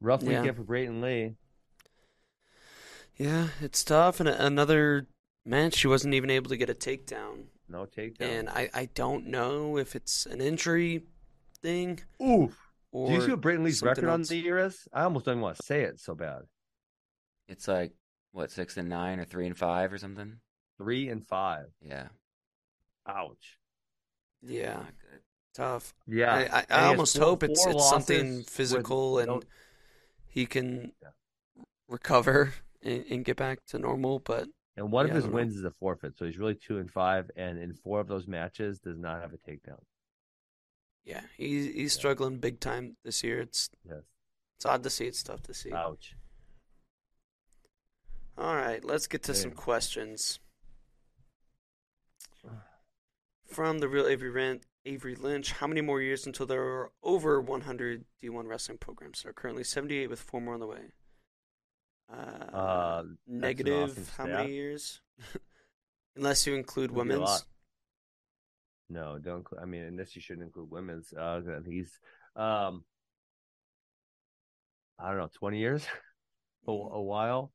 Rough 0.00 0.22
Yeah. 0.22 0.40
weekend 0.40 0.56
for 0.56 0.62
Brayton 0.64 1.00
Lee. 1.00 1.36
Yeah, 3.16 3.48
it's 3.60 3.82
tough. 3.84 4.20
And 4.20 4.28
another 4.28 5.06
match, 5.44 5.74
she 5.74 5.86
wasn't 5.88 6.14
even 6.14 6.30
able 6.30 6.50
to 6.50 6.56
get 6.56 6.70
a 6.70 6.74
takedown. 6.74 7.46
No 7.68 7.86
takedown. 7.86 8.20
And 8.20 8.48
I, 8.50 8.68
I 8.74 8.86
don't 8.86 9.26
know 9.26 9.78
if 9.78 9.96
it's 9.96 10.26
an 10.26 10.40
injury 10.40 11.06
thing 11.62 12.00
Oof. 12.22 12.58
or. 12.92 13.08
Do 13.08 13.14
you 13.14 13.20
see 13.22 13.30
what 13.30 13.40
Brayton 13.40 13.64
Lee's 13.64 13.78
something 13.78 14.04
record 14.04 14.12
on 14.12 14.22
the 14.22 14.36
year 14.36 14.58
is? 14.58 14.86
I 14.92 15.04
almost 15.04 15.24
don't 15.24 15.40
want 15.40 15.56
to 15.56 15.62
say 15.62 15.82
it 15.82 16.00
so 16.00 16.14
bad. 16.14 16.42
It's 17.48 17.66
like 17.68 17.92
what 18.32 18.50
six 18.50 18.76
and 18.76 18.88
nine 18.88 19.18
or 19.20 19.24
three 19.24 19.46
and 19.46 19.56
five 19.56 19.92
or 19.92 19.98
something. 19.98 20.40
Three 20.76 21.08
and 21.08 21.24
five. 21.26 21.66
Yeah. 21.80 22.08
Ouch. 23.06 23.58
Yeah, 24.42 24.74
Not 24.74 24.92
good. 25.00 25.20
Tough. 25.54 25.94
Yeah. 26.06 26.34
I, 26.34 26.58
I, 26.58 26.82
I 26.82 26.84
almost 26.86 27.16
four- 27.16 27.24
hope 27.26 27.42
it's 27.44 27.62
four 27.64 27.72
it's 27.72 27.88
something 27.88 28.42
physical 28.44 29.14
with 29.14 29.28
and 29.28 29.44
he 30.26 30.46
can 30.46 30.92
Yeah. 31.02 31.08
recover 31.88 32.52
and, 32.82 33.04
and 33.10 33.24
get 33.24 33.36
back 33.36 33.64
to 33.68 33.78
normal. 33.78 34.18
But 34.18 34.48
And 34.76 34.90
one 34.92 35.06
Yeah, 35.06 35.12
of 35.12 35.14
his 35.16 35.24
don't 35.24 35.32
know. 35.32 35.36
wins 35.36 35.56
is 35.56 35.64
a 35.64 35.70
forfeit, 35.70 36.16
so 36.18 36.24
he's 36.26 36.38
really 36.38 36.56
two 36.56 36.78
and 36.78 36.90
five, 36.90 37.30
and 37.36 37.58
in 37.58 37.72
four 37.74 38.00
of 38.00 38.08
those 38.08 38.26
matches 38.26 38.78
does 38.80 38.98
not 38.98 39.20
have 39.22 39.32
a 39.32 39.38
takedown. 39.38 39.80
yeah, 41.04 41.20
he's 41.36 41.66
he's 41.66 41.94
Yeah. 41.94 41.98
struggling 42.00 42.38
big 42.38 42.58
time 42.60 42.96
this 43.04 43.22
year. 43.22 43.40
It's 43.40 43.70
Yes. 43.88 44.02
it's 44.56 44.66
odd 44.66 44.82
to 44.82 44.90
see. 44.90 45.06
It's 45.06 45.22
tough 45.22 45.42
to 45.44 45.54
see. 45.54 45.72
Ouch. 45.72 46.16
All 48.36 48.56
right, 48.56 48.82
let's 48.84 49.06
get 49.06 49.22
to 49.24 49.34
some 49.34 49.52
questions 49.52 50.40
from 53.46 53.78
the 53.78 53.88
real 53.88 54.06
Avery 54.08 54.30
Rent. 54.30 54.64
Avery 54.86 55.14
Lynch, 55.14 55.52
how 55.52 55.66
many 55.66 55.80
more 55.80 56.00
years 56.02 56.26
until 56.26 56.46
there 56.46 56.62
are 56.62 56.90
over 57.02 57.40
100 57.40 58.04
D1 58.22 58.46
wrestling 58.46 58.78
programs? 58.78 59.22
There 59.22 59.30
are 59.30 59.34
currently 59.34 59.64
78 59.64 60.08
with 60.10 60.20
four 60.20 60.40
more 60.40 60.54
on 60.54 60.60
the 60.60 60.66
way. 60.66 60.92
Uh, 62.12 62.16
Uh, 62.56 63.02
negative, 63.26 63.90
awesome 63.90 64.06
how 64.16 64.26
many 64.26 64.52
years? 64.52 65.00
Unless 66.16 66.46
you 66.46 66.54
include 66.54 66.90
Could 66.90 66.94
be 66.94 66.98
women's. 67.14 67.44
No, 68.90 69.18
don't. 69.18 69.38
include- 69.38 69.62
I 69.62 69.64
mean, 69.64 69.82
unless 69.84 70.14
you 70.14 70.20
shouldn't 70.20 70.44
include 70.44 70.70
women's. 70.70 71.12
Uh, 71.12 71.40
then 71.44 71.64
he's, 71.66 71.98
um, 72.36 72.84
I 74.98 75.08
don't 75.08 75.16
know, 75.18 75.30
twenty 75.32 75.58
years, 75.58 75.84
a, 76.68 76.70
a 76.70 77.02
while. 77.02 77.50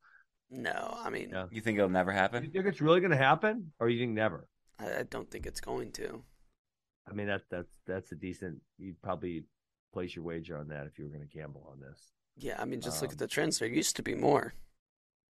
No, 0.50 0.98
I 1.00 1.12
mean, 1.12 1.30
Yeah. 1.30 1.46
You 1.52 1.62
think 1.62 1.78
it'll 1.78 1.90
never 1.90 2.12
happen? 2.12 2.44
You 2.44 2.50
think 2.50 2.66
it's 2.66 2.82
really 2.82 3.00
going 3.00 3.12
to 3.12 3.18
happen, 3.18 3.72
or 3.80 3.88
you 3.88 4.00
think 4.00 4.14
never? 4.14 4.48
I, 4.80 5.00
I 5.00 5.04
don't 5.04 5.30
think 5.30 5.46
it's 5.46 5.62
going 5.62 5.92
to. 5.94 6.24
I 7.10 7.14
mean, 7.14 7.28
that 7.28 7.42
that's 7.50 7.72
that's 7.88 8.12
a 8.12 8.16
decent. 8.16 8.58
You'd 8.78 9.02
probably 9.02 9.44
place 9.94 10.16
your 10.16 10.24
wager 10.26 10.58
on 10.58 10.68
that 10.70 10.86
if 10.86 10.98
you 10.98 11.06
were 11.06 11.10
going 11.12 11.28
to 11.28 11.38
gamble 11.38 11.68
on 11.72 11.80
this. 11.80 12.00
Yeah, 12.38 12.62
I 12.62 12.66
mean, 12.66 12.80
just 12.82 13.02
look 13.02 13.10
Um, 13.12 13.14
at 13.16 13.20
the 13.20 13.28
trends. 13.28 13.60
There 13.60 13.68
used 13.68 13.96
to 13.96 14.04
be 14.04 14.16
more. 14.16 14.54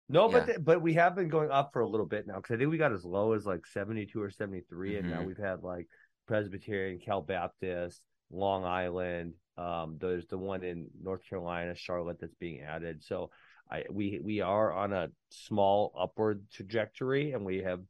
No, 0.08 0.28
but 0.28 0.40
Yeah. 0.40 0.46
th- 0.46 0.64
but 0.64 0.82
we 0.82 0.92
have 0.94 1.14
been 1.14 1.28
going 1.28 1.50
up 1.50 1.72
for 1.72 1.80
a 1.80 1.88
little 1.88 2.06
bit 2.06 2.26
now 2.26 2.36
because 2.36 2.54
I 2.54 2.58
think 2.58 2.70
we 2.70 2.76
got 2.78 2.92
as 2.92 3.04
low 3.04 3.32
as 3.32 3.46
like 3.46 3.64
seventy 3.66 4.04
two 4.06 4.20
or 4.22 4.30
seventy 4.30 4.62
and 4.96 5.10
now 5.10 5.22
Mhm. 5.22 5.26
we've 5.26 5.38
had 5.38 5.62
like 5.62 5.88
Presbyterian, 6.26 6.98
Cal 6.98 7.22
Baptist, 7.22 8.02
Long 8.30 8.64
Island. 8.64 9.34
Um, 9.56 9.98
there's 9.98 10.26
the 10.26 10.38
one 10.38 10.62
in 10.64 10.90
North 11.00 11.24
Carolina, 11.28 11.74
Charlotte, 11.74 12.18
that's 12.20 12.34
being 12.34 12.60
added. 12.60 13.02
So 13.02 13.30
I 13.70 13.84
we 13.90 14.20
we 14.22 14.40
are 14.40 14.72
on 14.72 14.92
a 14.92 15.10
small 15.30 15.92
upward 15.98 16.48
trajectory, 16.50 17.32
and 17.32 17.44
we 17.44 17.58
have. 17.58 17.82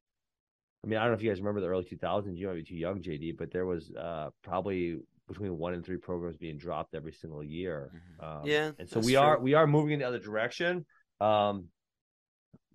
I 0.84 0.88
mean, 0.88 0.98
I 0.98 1.02
don't 1.02 1.12
know 1.12 1.16
if 1.16 1.22
you 1.22 1.30
guys 1.30 1.40
remember 1.40 1.60
the 1.60 1.68
early 1.68 1.84
2000s. 1.84 2.36
You 2.36 2.48
might 2.48 2.54
be 2.54 2.64
too 2.64 2.74
young, 2.76 3.00
JD, 3.00 3.36
but 3.38 3.52
there 3.52 3.66
was 3.66 3.90
uh, 3.92 4.30
probably 4.42 4.98
between 5.28 5.56
one 5.56 5.74
and 5.74 5.84
three 5.84 5.96
programs 5.96 6.36
being 6.36 6.58
dropped 6.58 6.94
every 6.94 7.12
single 7.12 7.42
year. 7.44 7.90
Mhm. 8.20 8.24
Um, 8.40 8.46
Yeah, 8.46 8.72
and 8.78 8.88
so 8.88 8.96
that's 8.96 9.06
we 9.06 9.14
are 9.16 9.38
we 9.38 9.54
are 9.54 9.66
moving 9.66 9.92
in 9.94 9.98
the 10.00 10.06
other 10.08 10.18
direction. 10.18 10.84
Um, 11.20 11.68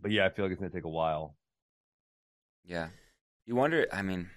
but 0.01 0.11
yeah, 0.11 0.25
I 0.25 0.29
feel 0.29 0.45
like 0.45 0.51
it's 0.53 0.59
gonna 0.59 0.71
take 0.71 0.85
a 0.85 0.89
while, 0.89 1.35
Yeah. 2.65 2.89
You 3.45 3.55
wonder. 3.55 3.87
I 3.93 4.01
mean, 4.01 4.29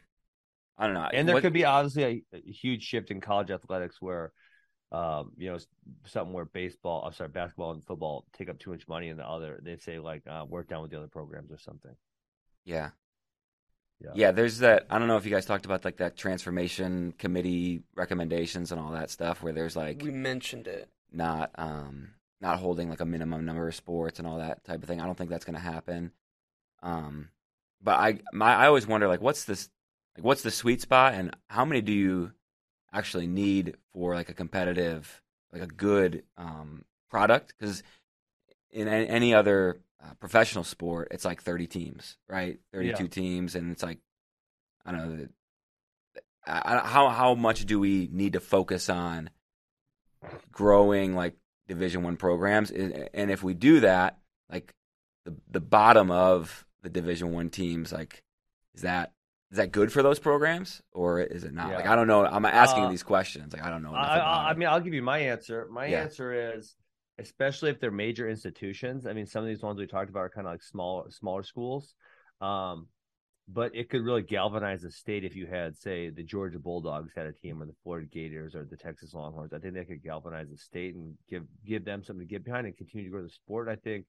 I 0.78 0.86
don't 0.86 0.94
know. 0.94 1.08
and 1.12 1.26
there 1.28 1.34
What- 1.34 1.42
could 1.42 1.52
be 1.52 1.64
obviously 1.64 2.24
a, 2.32 2.36
a 2.36 2.40
huge 2.52 2.82
shift 2.84 3.10
in 3.10 3.20
college 3.20 3.50
athletics 3.50 4.00
where, 4.00 4.32
um, 4.92 5.32
you 5.36 5.50
know, 5.50 5.58
something 6.06 6.32
where 6.32 6.44
baseball, 6.44 7.04
I'm 7.04 7.12
sorry, 7.12 7.28
basketball 7.30 7.72
and 7.72 7.84
football 7.86 8.24
take 8.32 8.48
up 8.48 8.58
too 8.58 8.70
much 8.70 8.86
money, 8.88 9.08
and 9.08 9.18
the 9.18 9.26
other 9.26 9.60
they 9.62 9.76
say 9.78 9.98
like 9.98 10.26
uh, 10.28 10.44
work 10.48 10.68
down 10.68 10.82
with 10.82 10.90
the 10.90 10.96
other 10.98 11.08
programs 11.08 11.50
or 11.52 11.58
something. 11.58 11.94
Yeah. 12.64 12.90
Yeah. 14.00 14.10
Yeah, 14.14 14.30
there's 14.32 14.58
that. 14.58 14.86
I 14.88 14.98
don't 14.98 15.08
know 15.08 15.16
if 15.16 15.24
you 15.26 15.30
guys 15.30 15.44
talked 15.44 15.66
about 15.66 15.84
like 15.84 15.98
that 15.98 16.16
transformation 16.16 17.12
committee 17.18 17.82
recommendations 17.94 18.72
and 18.72 18.80
all 18.80 18.92
that 18.92 19.10
stuff, 19.10 19.42
where 19.42 19.52
there's 19.52 19.76
like 19.76 20.02
we 20.02 20.10
mentioned 20.10 20.66
it. 20.66 20.88
not 21.12 21.50
um 21.56 22.10
not 22.40 22.58
holding 22.58 22.88
like 22.88 23.00
a 23.00 23.04
minimum 23.04 23.44
number 23.44 23.68
of 23.68 23.74
sports 23.74 24.18
and 24.18 24.26
all 24.26 24.38
that 24.38 24.64
type 24.64 24.82
of 24.82 24.88
thing. 24.88 25.00
I 25.00 25.06
don't 25.06 25.18
think 25.18 25.28
that's 25.30 25.44
going 25.44 25.54
to 25.54 25.60
happen. 25.60 26.12
Um, 26.82 27.28
but 27.82 27.98
I 27.98 28.20
my 28.32 28.54
I 28.54 28.66
always 28.66 28.86
wonder 28.86 29.06
like 29.08 29.20
what's 29.20 29.44
this 29.44 29.68
like 30.16 30.24
what's 30.24 30.42
the 30.42 30.50
sweet 30.50 30.80
spot 30.80 31.14
and 31.14 31.36
how 31.48 31.64
many 31.64 31.82
do 31.82 31.92
you 31.92 32.32
actually 32.92 33.26
need 33.26 33.76
for 33.92 34.14
like 34.14 34.28
a 34.28 34.34
competitive 34.34 35.22
like 35.52 35.62
a 35.62 35.66
good 35.66 36.24
um 36.36 36.84
product 37.10 37.54
because 37.58 37.82
in 38.72 38.88
any 38.88 39.34
other 39.34 39.80
uh, 40.02 40.14
professional 40.20 40.64
sport 40.64 41.08
it's 41.10 41.24
like 41.24 41.42
30 41.42 41.66
teams 41.66 42.16
right 42.28 42.58
32 42.72 43.02
Yeah. 43.02 43.08
teams 43.08 43.54
and 43.54 43.70
it's 43.72 43.82
like 43.82 43.98
i 44.86 44.92
don't 44.92 45.18
know 45.18 45.26
I, 46.46 46.76
I, 46.76 46.78
how 46.86 47.08
how 47.08 47.34
much 47.34 47.66
do 47.66 47.78
we 47.78 48.08
need 48.12 48.32
to 48.34 48.40
focus 48.40 48.88
on 48.88 49.30
growing 50.52 51.14
like 51.14 51.34
division 51.68 52.02
one 52.02 52.16
programs 52.16 52.70
and 52.70 53.30
if 53.30 53.42
we 53.42 53.54
do 53.54 53.80
that 53.80 54.18
like 54.50 54.74
the 55.24 55.34
the 55.50 55.60
bottom 55.60 56.10
of 56.10 56.66
the 56.82 56.88
division 56.88 57.32
one 57.32 57.48
teams 57.50 57.92
like 57.92 58.22
is 58.74 58.82
that 58.82 59.12
is 59.50 59.58
that 59.58 59.70
good 59.70 59.92
for 59.92 60.02
those 60.02 60.18
programs 60.18 60.82
or 60.92 61.20
is 61.20 61.44
it 61.44 61.52
not 61.54 61.70
Yeah. 61.70 61.76
like 61.76 61.86
i 61.86 61.94
don't 61.94 62.06
know 62.08 62.24
i'm 62.26 62.44
asking 62.44 62.84
Uh, 62.84 62.88
these 62.90 63.02
questions 63.04 63.52
like 63.52 63.62
i 63.62 63.70
don't 63.70 63.82
know 63.82 63.92
I, 63.92 64.18
I, 64.18 64.50
I 64.50 64.54
mean, 64.54 64.68
I'll 64.68 64.80
give 64.80 64.94
you 64.94 65.02
my 65.02 65.18
answer. 65.18 65.68
My 65.70 65.86
Yeah. 65.86 66.02
answer 66.02 66.54
is, 66.56 66.74
especially 67.20 67.70
if 67.70 67.80
they're 67.80 67.90
major 67.90 68.28
institutions. 68.28 69.06
I 69.06 69.12
mean, 69.12 69.26
some 69.26 69.42
of 69.42 69.48
these 69.48 69.62
ones 69.62 69.78
we 69.78 69.86
talked 69.86 70.10
about 70.10 70.20
are 70.20 70.30
kind 70.30 70.46
of 70.46 70.52
like 70.52 70.62
small, 70.62 71.06
smaller 71.10 71.42
schools. 71.42 71.94
Um, 72.40 72.86
but 73.52 73.74
it 73.74 73.90
could 73.90 74.04
really 74.04 74.22
galvanize 74.22 74.82
the 74.82 74.92
state 74.92 75.24
if 75.24 75.34
you 75.34 75.46
had, 75.46 75.76
say, 75.76 76.10
the 76.10 76.22
Georgia 76.22 76.58
Bulldogs 76.58 77.12
had 77.16 77.26
a 77.26 77.32
team, 77.32 77.60
or 77.60 77.66
the 77.66 77.74
Florida 77.82 78.06
Gators, 78.06 78.54
or 78.54 78.64
the 78.64 78.76
Texas 78.76 79.12
Longhorns. 79.12 79.52
I 79.52 79.58
think 79.58 79.74
they 79.74 79.84
could 79.84 80.04
galvanize 80.04 80.48
the 80.50 80.56
state 80.56 80.94
and 80.94 81.14
give 81.28 81.42
give 81.66 81.84
them 81.84 82.04
something 82.04 82.26
to 82.26 82.30
get 82.30 82.44
behind 82.44 82.66
and 82.66 82.76
continue 82.76 83.06
to 83.06 83.10
grow 83.10 83.22
the 83.22 83.28
sport. 83.28 83.68
I 83.68 83.74
think 83.74 84.06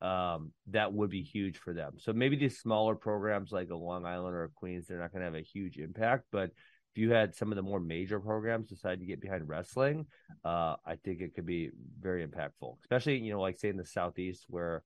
um, 0.00 0.52
that 0.68 0.92
would 0.92 1.10
be 1.10 1.22
huge 1.22 1.58
for 1.58 1.72
them. 1.72 1.94
So 1.98 2.12
maybe 2.12 2.36
these 2.36 2.58
smaller 2.58 2.94
programs 2.94 3.50
like 3.50 3.70
a 3.70 3.76
Long 3.76 4.06
Island 4.06 4.34
or 4.34 4.44
a 4.44 4.48
Queens, 4.50 4.86
they're 4.86 5.00
not 5.00 5.12
going 5.12 5.20
to 5.20 5.26
have 5.26 5.34
a 5.34 5.40
huge 5.40 5.78
impact, 5.78 6.26
but 6.30 6.50
if 6.94 6.98
you 6.98 7.10
had 7.10 7.34
some 7.34 7.50
of 7.50 7.56
the 7.56 7.62
more 7.62 7.80
major 7.80 8.20
programs 8.20 8.68
decide 8.68 9.00
to 9.00 9.06
get 9.06 9.20
behind 9.20 9.48
wrestling, 9.48 10.06
uh, 10.44 10.76
I 10.86 10.94
think 11.02 11.20
it 11.20 11.34
could 11.34 11.46
be 11.46 11.70
very 12.00 12.24
impactful, 12.24 12.76
especially 12.82 13.18
you 13.18 13.32
know, 13.32 13.40
like 13.40 13.58
say 13.58 13.68
in 13.68 13.76
the 13.76 13.84
southeast 13.84 14.44
where 14.48 14.84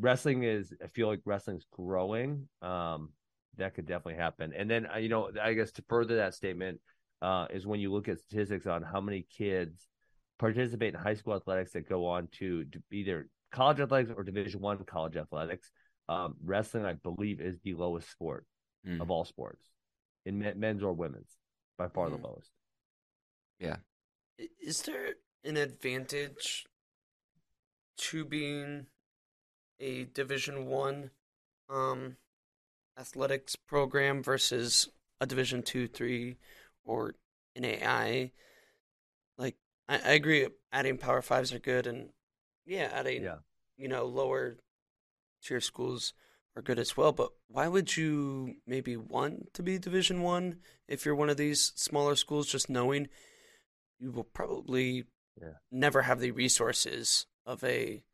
wrestling 0.00 0.42
is. 0.42 0.74
I 0.82 0.88
feel 0.88 1.06
like 1.06 1.20
wrestling's 1.24 1.64
growing. 1.70 2.48
Um, 2.60 3.10
that 3.56 3.74
could 3.74 3.86
definitely 3.86 4.16
happen. 4.16 4.52
And 4.56 4.68
then 4.68 4.88
uh, 4.92 4.98
you 4.98 5.08
know, 5.08 5.30
I 5.40 5.52
guess 5.52 5.70
to 5.72 5.84
further 5.88 6.16
that 6.16 6.34
statement 6.34 6.80
uh, 7.22 7.46
is 7.50 7.66
when 7.66 7.78
you 7.78 7.92
look 7.92 8.08
at 8.08 8.18
statistics 8.18 8.66
on 8.66 8.82
how 8.82 9.00
many 9.00 9.24
kids 9.36 9.86
participate 10.40 10.94
in 10.94 11.00
high 11.00 11.14
school 11.14 11.34
athletics 11.36 11.72
that 11.72 11.88
go 11.88 12.06
on 12.06 12.28
to, 12.38 12.64
to 12.64 12.82
either 12.90 13.28
college 13.52 13.78
athletics 13.80 14.12
or 14.16 14.24
Division 14.24 14.60
One 14.60 14.78
college 14.84 15.16
athletics. 15.16 15.70
Um, 16.08 16.34
wrestling, 16.42 16.84
I 16.84 16.94
believe, 16.94 17.40
is 17.40 17.58
the 17.62 17.74
lowest 17.74 18.10
sport 18.10 18.44
Mm. 18.86 19.00
of 19.02 19.10
all 19.10 19.24
sports 19.24 19.64
in 20.28 20.38
men's 20.60 20.82
or 20.82 20.92
women's, 20.92 21.38
by 21.76 21.88
far 21.88 22.08
Mm. 22.08 22.20
the 22.20 22.28
lowest. 22.28 22.50
Yeah. 23.58 23.76
Is 24.60 24.82
there 24.82 25.14
an 25.44 25.56
advantage 25.56 26.66
to 27.96 28.24
being 28.24 28.86
a 29.80 30.04
Division 30.04 30.66
One 30.66 31.10
um, 31.68 32.16
athletics 32.98 33.56
program 33.56 34.22
versus 34.22 34.88
a 35.20 35.26
Division 35.26 35.62
Two, 35.62 35.88
Three, 35.88 36.36
or 36.84 37.14
an 37.56 37.64
AI? 37.64 38.32
Like, 39.36 39.56
I, 39.88 39.96
I 39.96 40.12
agree. 40.12 40.46
Adding 40.72 40.98
Power 40.98 41.22
Fives 41.22 41.52
are 41.52 41.58
good, 41.58 41.86
and 41.86 42.10
yeah, 42.66 42.90
adding 42.92 43.22
Yeah. 43.22 43.38
you 43.76 43.88
know 43.88 44.04
lower 44.06 44.58
tier 45.42 45.60
schools 45.60 46.12
are 46.58 46.62
good 46.62 46.78
as 46.78 46.96
well. 46.96 47.12
But 47.12 47.30
why 47.48 47.68
would 47.68 47.96
you 47.96 48.56
maybe 48.66 48.96
want 48.96 49.54
to 49.54 49.62
be 49.62 49.78
Division 49.78 50.22
One 50.22 50.56
if 50.88 51.04
you're 51.06 51.14
one 51.14 51.30
of 51.30 51.36
these 51.36 51.72
smaller 51.76 52.16
schools? 52.16 52.48
Just 52.48 52.68
knowing 52.68 53.08
you 53.98 54.10
will 54.10 54.24
probably 54.24 55.04
Yeah. 55.40 55.54
never 55.70 56.02
have 56.02 56.20
the 56.20 56.32
resources 56.32 57.26
of 57.46 57.62
a 57.64 58.04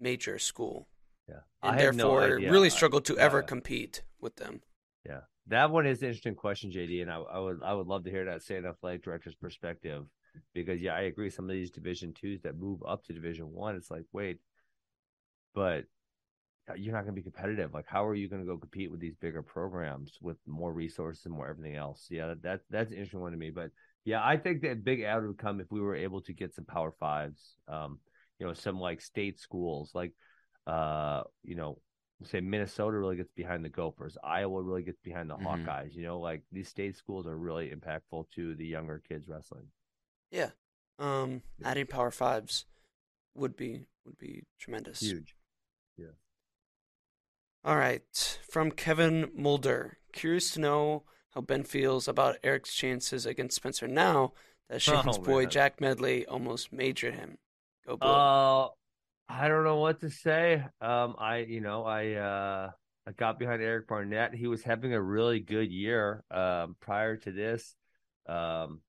major 0.00 0.38
school, 0.38 0.88
Yeah. 1.28 1.42
and 1.62 1.76
I 1.76 1.82
have 1.82 1.94
no 1.94 2.18
therefore 2.18 2.50
really 2.50 2.70
struggle 2.70 3.00
to 3.02 3.18
ever 3.18 3.40
yeah. 3.40 3.46
compete 3.46 4.02
with 4.18 4.36
them. 4.36 4.62
Yeah, 5.04 5.22
that 5.46 5.70
one 5.70 5.86
is 5.86 6.00
an 6.02 6.08
interesting 6.08 6.34
question, 6.34 6.70
JD, 6.72 7.02
and 7.02 7.10
I, 7.10 7.16
I 7.16 7.38
would 7.38 7.62
I 7.62 7.74
would 7.74 7.86
love 7.86 8.04
to 8.04 8.10
hear 8.10 8.24
that 8.24 8.42
state 8.42 8.64
athletic 8.64 9.02
director's 9.02 9.34
perspective 9.34 10.06
because 10.54 10.80
yeah, 10.80 10.94
I 10.94 11.02
agree. 11.02 11.28
Some 11.28 11.44
of 11.44 11.54
these 11.54 11.70
Division 11.70 12.14
twos 12.14 12.40
that 12.42 12.56
move 12.56 12.82
up 12.86 13.04
to 13.04 13.12
Division 13.12 13.52
one, 13.52 13.76
it's 13.76 13.90
like 13.90 14.06
wait, 14.12 14.40
but 15.54 15.84
you're 16.76 16.92
not 16.94 17.02
going 17.02 17.14
to 17.14 17.20
be 17.20 17.22
competitive. 17.22 17.74
Like, 17.74 17.86
how 17.86 18.06
are 18.06 18.14
you 18.14 18.28
going 18.28 18.42
to 18.42 18.46
go 18.46 18.56
compete 18.56 18.90
with 18.90 19.00
these 19.00 19.16
bigger 19.20 19.42
programs 19.42 20.18
with 20.20 20.36
more 20.46 20.72
resources 20.72 21.26
and 21.26 21.34
more 21.34 21.48
everything 21.48 21.76
else? 21.76 22.06
Yeah, 22.10 22.34
that 22.42 22.60
that's 22.70 22.90
an 22.90 22.96
interesting 22.96 23.20
one 23.20 23.32
to 23.32 23.38
me. 23.38 23.50
But 23.50 23.70
yeah, 24.04 24.24
I 24.24 24.36
think 24.36 24.62
that 24.62 24.84
big 24.84 25.02
add 25.02 25.26
would 25.26 25.38
come 25.38 25.60
if 25.60 25.70
we 25.70 25.80
were 25.80 25.96
able 25.96 26.20
to 26.22 26.32
get 26.32 26.54
some 26.54 26.64
Power 26.64 26.92
Fives. 26.98 27.56
Um, 27.68 27.98
you 28.38 28.46
know, 28.46 28.54
some 28.54 28.80
like 28.80 29.00
state 29.00 29.38
schools, 29.38 29.92
like 29.94 30.12
uh, 30.66 31.22
you 31.44 31.54
know, 31.54 31.78
say 32.24 32.40
Minnesota 32.40 32.96
really 32.96 33.16
gets 33.16 33.32
behind 33.34 33.64
the 33.64 33.68
Gophers, 33.68 34.16
Iowa 34.22 34.62
really 34.62 34.82
gets 34.82 35.00
behind 35.00 35.30
the 35.30 35.36
Mhm. 35.36 35.64
Hawkeyes. 35.66 35.94
You 35.94 36.04
know, 36.04 36.20
like 36.20 36.42
these 36.52 36.68
state 36.68 36.96
schools 36.96 37.26
are 37.26 37.36
really 37.36 37.70
impactful 37.70 38.30
to 38.36 38.54
the 38.54 38.66
younger 38.66 39.02
kids 39.08 39.28
wrestling. 39.28 39.66
Yeah, 40.30 40.50
um, 40.98 41.42
adding 41.64 41.86
Power 41.86 42.10
Fives 42.10 42.66
would 43.34 43.56
be 43.56 43.86
would 44.04 44.18
be 44.18 44.44
tremendous. 44.58 45.00
Huge. 45.00 45.36
All 47.64 47.76
right, 47.76 48.38
from 48.48 48.72
Kevin 48.72 49.30
Mulder. 49.36 49.98
Curious 50.12 50.50
to 50.52 50.60
know 50.60 51.04
how 51.30 51.40
Ben 51.40 51.62
feels 51.64 52.08
about 52.08 52.36
Eric's 52.42 52.74
chances 52.74 53.24
against 53.24 53.56
Spencer 53.56 53.86
now 53.88 54.32
that 54.68 54.82
Shane's 54.82 55.18
Oh, 55.18 55.22
boy 55.22 55.42
man. 55.42 55.50
Jack 55.50 55.80
Medley 55.80 56.26
almost 56.26 56.72
majored 56.72 57.14
him. 57.14 57.38
Go 57.86 57.96
Blue. 57.96 58.10
Uh, 58.10 58.68
I 59.28 59.48
don't 59.48 59.64
know 59.64 59.76
what 59.76 60.00
to 60.00 60.10
say. 60.10 60.64
Um, 60.80 61.14
I 61.18 61.38
you 61.38 61.60
know 61.60 61.84
I 61.84 62.12
uh 62.14 62.70
I 63.06 63.12
got 63.12 63.38
behind 63.38 63.62
Eric 63.62 63.86
Barnett. 63.88 64.34
He 64.34 64.46
was 64.46 64.62
having 64.62 64.92
a 64.92 65.00
really 65.00 65.40
good 65.40 65.70
year. 65.70 66.24
Um, 66.30 66.76
prior 66.80 67.16
to 67.16 67.32
this, 67.32 67.74
um, 68.28 68.80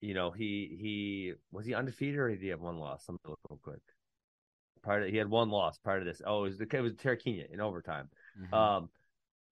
you 0.00 0.14
know 0.14 0.30
he 0.30 0.76
he 0.80 1.32
was 1.52 1.66
he 1.66 1.74
undefeated 1.74 2.18
or 2.18 2.30
did 2.30 2.40
he 2.42 2.48
have 2.48 2.60
one 2.60 2.78
loss? 2.78 3.04
Let 3.08 3.14
me 3.14 3.18
look 3.26 3.40
real 3.50 3.58
quick. 3.62 3.82
Prior 4.84 5.04
to, 5.04 5.10
he 5.10 5.16
had 5.16 5.28
one 5.28 5.48
loss 5.48 5.78
prior 5.78 5.98
to 5.98 6.04
this. 6.04 6.20
Oh, 6.24 6.40
it 6.40 6.48
was 6.48 6.58
the 6.58 6.76
it 6.76 6.80
was 6.80 6.92
Terukina 6.92 7.50
in 7.50 7.60
overtime. 7.60 8.08
Mhm. 8.38 8.54
Um, 8.54 8.88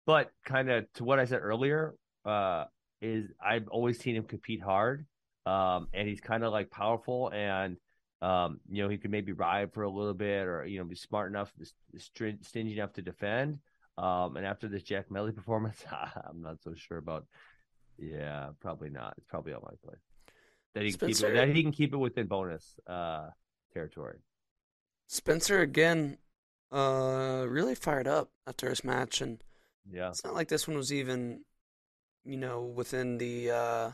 but 0.05 0.31
kind 0.45 0.69
of 0.69 0.91
to 0.93 1.03
what 1.05 1.19
I 1.19 1.25
said 1.25 1.39
earlier, 1.41 1.95
uh, 2.25 2.65
is 3.01 3.31
I've 3.43 3.67
always 3.69 3.97
seen 3.97 4.15
him 4.15 4.23
compete 4.23 4.61
hard. 4.61 5.05
Um, 5.45 5.87
and 5.93 6.07
he's 6.07 6.21
kind 6.21 6.43
of 6.43 6.51
like 6.51 6.69
powerful 6.69 7.31
and, 7.33 7.77
um, 8.21 8.59
you 8.69 8.83
know, 8.83 8.89
he 8.89 8.97
could 8.97 9.09
maybe 9.09 9.31
ride 9.31 9.73
for 9.73 9.81
a 9.81 9.89
little 9.89 10.13
bit 10.13 10.45
or, 10.45 10.63
you 10.65 10.77
know, 10.77 10.85
be 10.85 10.95
smart 10.95 11.31
enough, 11.31 11.51
stingy 11.97 12.73
enough 12.73 12.93
to 12.93 13.01
defend. 13.01 13.57
Um, 13.97 14.37
and 14.37 14.45
after 14.45 14.67
this 14.67 14.83
Jack 14.83 15.09
Medley 15.09 15.31
performance, 15.41 15.83
I'm 15.91 16.41
not 16.41 16.61
so 16.61 16.75
sure 16.75 16.97
about. 16.97 17.25
Yeah, 17.97 18.49
probably 18.59 18.89
not. 18.89 19.15
It's 19.17 19.25
probably 19.27 19.53
unlikely 19.53 19.95
that 20.73 20.83
he 20.83 20.91
can 20.93 21.07
keep 21.07 21.19
it, 21.23 21.33
that 21.33 21.49
he 21.49 21.63
can 21.63 21.71
keep 21.71 21.93
it 21.93 21.97
within 21.97 22.27
bonus 22.27 22.79
uh 22.87 23.29
territory. 23.73 24.17
Spencer 25.11 25.59
again, 25.59 26.17
uh, 26.71 27.45
really 27.45 27.75
fired 27.75 28.07
up 28.07 28.31
after 28.47 28.69
his 28.69 28.81
match, 28.83 29.19
and 29.19 29.43
Yeah, 29.91 30.07
it's 30.09 30.23
not 30.23 30.33
like 30.33 30.47
this 30.47 30.69
one 30.69 30.77
was 30.77 30.93
even, 30.93 31.43
you 32.23 32.37
know, 32.37 32.61
within 32.63 33.17
the 33.17 33.51
uh, 33.51 33.91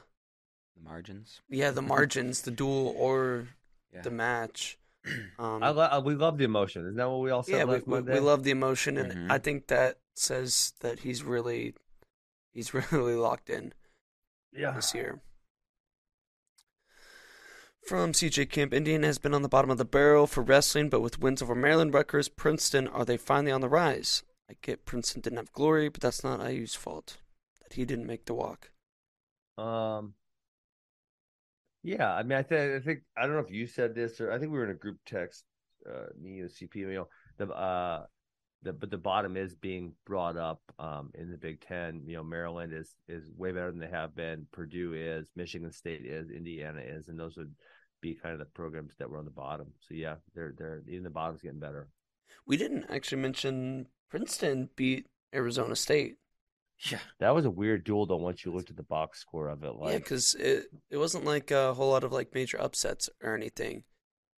the 0.76 0.84
margins. 0.84 1.42
yeah 1.50 1.72
the 1.72 1.82
margins, 1.82 2.44
the 2.44 2.52
duel 2.52 2.94
or 2.96 3.48
Yeah. 3.92 4.02
the 4.04 4.12
match. 4.12 4.78
Um, 5.40 5.64
I 5.64 5.70
lo- 5.70 6.00
we 6.02 6.14
love 6.16 6.38
the 6.38 6.44
emotion. 6.44 6.84
Isn't 6.84 6.98
that 6.98 7.10
what 7.10 7.22
we 7.22 7.32
all 7.32 7.42
said 7.42 7.56
yeah, 7.56 7.64
we, 7.64 7.76
last 7.76 7.88
we, 7.88 8.02
we 8.02 8.20
love 8.20 8.44
the 8.44 8.52
emotion, 8.52 8.98
and 8.98 9.12
Mhm. 9.14 9.32
I 9.32 9.38
think 9.40 9.68
that 9.68 9.98
says 10.16 10.74
that 10.82 11.00
he's 11.00 11.24
really, 11.24 11.74
he's 12.54 12.74
really 12.92 13.16
locked 13.16 13.50
in 13.50 13.74
yeah. 14.52 14.72
this 14.72 14.94
year. 14.94 15.20
From 17.88 18.12
CJ 18.12 18.50
Camp, 18.50 18.74
Indiana 18.74 19.08
has 19.08 19.18
been 19.18 19.34
on 19.34 19.44
the 19.44 19.48
bottom 19.48 19.70
of 19.70 19.78
the 19.78 19.86
barrel 19.86 20.28
for 20.28 20.44
wrestling, 20.44 20.90
but 20.90 21.00
with 21.00 21.22
wins 21.22 21.42
over 21.42 21.56
Maryland, 21.56 21.94
Rutgers, 21.94 22.28
Princeton, 22.28 22.86
are 22.90 23.06
they 23.06 23.16
finally 23.16 23.50
on 23.50 23.62
the 23.62 23.70
rise? 23.70 24.24
I 24.50 24.56
get 24.62 24.84
Princeton 24.84 25.22
didn't 25.22 25.38
have 25.38 25.54
glory, 25.54 25.88
but 25.88 26.02
that's 26.02 26.22
not 26.22 26.46
IU's 26.46 26.76
fault 26.76 27.16
that 27.64 27.76
he 27.76 27.86
didn't 27.86 28.06
make 28.06 28.26
the 28.26 28.34
walk. 28.34 28.72
Um. 29.58 30.16
Yeah, 31.82 32.14
I 32.14 32.24
mean, 32.24 32.38
I 32.38 32.44
think 32.44 32.76
I 32.76 32.80
think 32.84 33.00
I 33.18 33.22
don't 33.22 33.36
know 33.36 33.40
if 33.48 33.52
you 33.52 33.66
said 33.66 33.96
this 33.96 34.20
or 34.20 34.34
I 34.34 34.38
think 34.38 34.52
we 34.52 34.58
were 34.58 34.66
in 34.66 34.72
a 34.72 34.74
group 34.74 34.98
text, 35.06 35.46
uh, 35.90 36.08
me 36.22 36.42
and 36.42 36.50
CP. 36.50 36.76
You 36.76 36.94
know, 36.94 37.08
the 37.38 37.54
uh, 37.54 38.04
the 38.64 38.74
but 38.74 38.92
the 38.92 38.98
bottom 38.98 39.38
is 39.38 39.56
being 39.56 39.94
brought 40.06 40.36
up 40.36 40.60
um 40.78 41.12
in 41.14 41.32
the 41.32 41.38
Big 41.38 41.62
Ten. 41.62 42.02
You 42.06 42.18
know, 42.18 42.24
Maryland 42.24 42.74
is 42.74 42.98
is 43.08 43.32
way 43.38 43.54
better 43.54 43.72
than 43.72 43.80
they 43.80 43.88
have 43.88 44.14
been. 44.14 44.46
Purdue 44.52 44.94
is, 44.94 45.28
Michigan 45.38 45.72
State 45.72 46.06
is, 46.06 46.30
Indiana 46.30 46.82
is, 46.82 47.08
and 47.08 47.18
those 47.18 47.38
would 47.38 47.56
be 48.02 48.14
kind 48.14 48.34
of 48.34 48.40
the 48.40 48.46
programs 48.46 48.94
that 48.98 49.10
were 49.10 49.18
on 49.18 49.26
the 49.26 49.32
bottom. 49.32 49.74
So 49.80 49.94
yeah, 49.94 50.16
they're 50.36 50.54
they're 50.58 50.84
even 50.88 51.04
the 51.04 51.10
bottom's 51.10 51.42
getting 51.42 51.60
better. 51.60 51.88
We 52.46 52.58
didn't 52.58 52.86
actually 52.90 53.22
mention 53.22 53.88
Princeton 54.10 54.70
beat 54.76 55.08
Arizona 55.34 55.76
State. 55.76 56.18
Yeah. 56.92 57.00
That 57.20 57.34
was 57.34 57.46
a 57.46 57.50
weird 57.50 57.84
duel 57.84 58.06
though. 58.06 58.18
Once 58.18 58.46
you 58.46 58.54
looked 58.54 58.70
at 58.70 58.78
the 58.78 58.84
box 58.84 59.20
score 59.20 59.48
of 59.48 59.64
it, 59.64 59.76
like 59.76 59.94
yeah, 59.94 59.98
because 59.98 60.36
it 60.36 60.66
it 60.90 60.98
wasn't 60.98 61.26
like 61.26 61.52
a 61.52 61.74
whole 61.74 61.90
lot 61.90 62.04
of 62.04 62.12
like 62.12 62.34
major 62.34 62.62
upsets 62.62 63.10
or 63.24 63.36
anything 63.36 63.84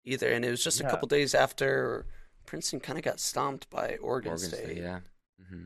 either, 0.05 0.29
and 0.31 0.45
it 0.45 0.49
was 0.49 0.63
just 0.63 0.79
a 0.79 0.85
couple 0.85 1.07
days 1.07 1.35
after 1.35 2.05
Princeton 2.45 2.79
kind 2.79 2.97
of 2.97 3.03
got 3.03 3.19
stomped 3.19 3.69
by 3.69 3.97
Oregon, 4.01 4.31
Oregon 4.31 4.37
State. 4.37 4.65
State. 4.65 4.77
Yeah. 4.77 4.99
hmm 5.49 5.65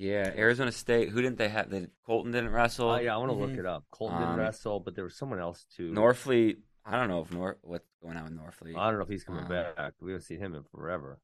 Yeah. 0.00 0.32
Arizona 0.34 0.72
State. 0.72 1.10
Who 1.10 1.20
didn't 1.20 1.36
they 1.36 1.48
have? 1.50 1.68
They, 1.68 1.86
Cohlton 2.08 2.32
didn't 2.32 2.50
wrestle. 2.52 2.88
Oh, 2.88 2.98
yeah, 2.98 3.14
I 3.14 3.18
want 3.18 3.30
to 3.32 3.36
look 3.36 3.50
Mhm. 3.50 3.58
it 3.58 3.66
up. 3.66 3.84
Cohlton 3.92 4.18
didn't 4.18 4.32
Um, 4.34 4.38
wrestle, 4.38 4.80
but 4.80 4.94
there 4.94 5.04
was 5.04 5.14
someone 5.14 5.38
else 5.40 5.64
too. 5.64 5.92
Norfleet. 5.92 6.62
I 6.86 6.96
don't 6.98 7.08
know 7.08 7.20
if 7.20 7.30
Nor 7.30 7.58
what's 7.60 7.86
going 8.02 8.16
on 8.16 8.24
with 8.24 8.32
Norfleet. 8.32 8.76
I 8.78 8.88
don't 8.88 8.96
know 8.98 9.02
if 9.04 9.10
he's 9.10 9.24
coming 9.24 9.42
Um, 9.42 9.48
back. 9.48 9.94
We 10.00 10.12
haven't 10.12 10.24
seen 10.24 10.38
him 10.40 10.54
in 10.54 10.64
forever. 10.64 11.20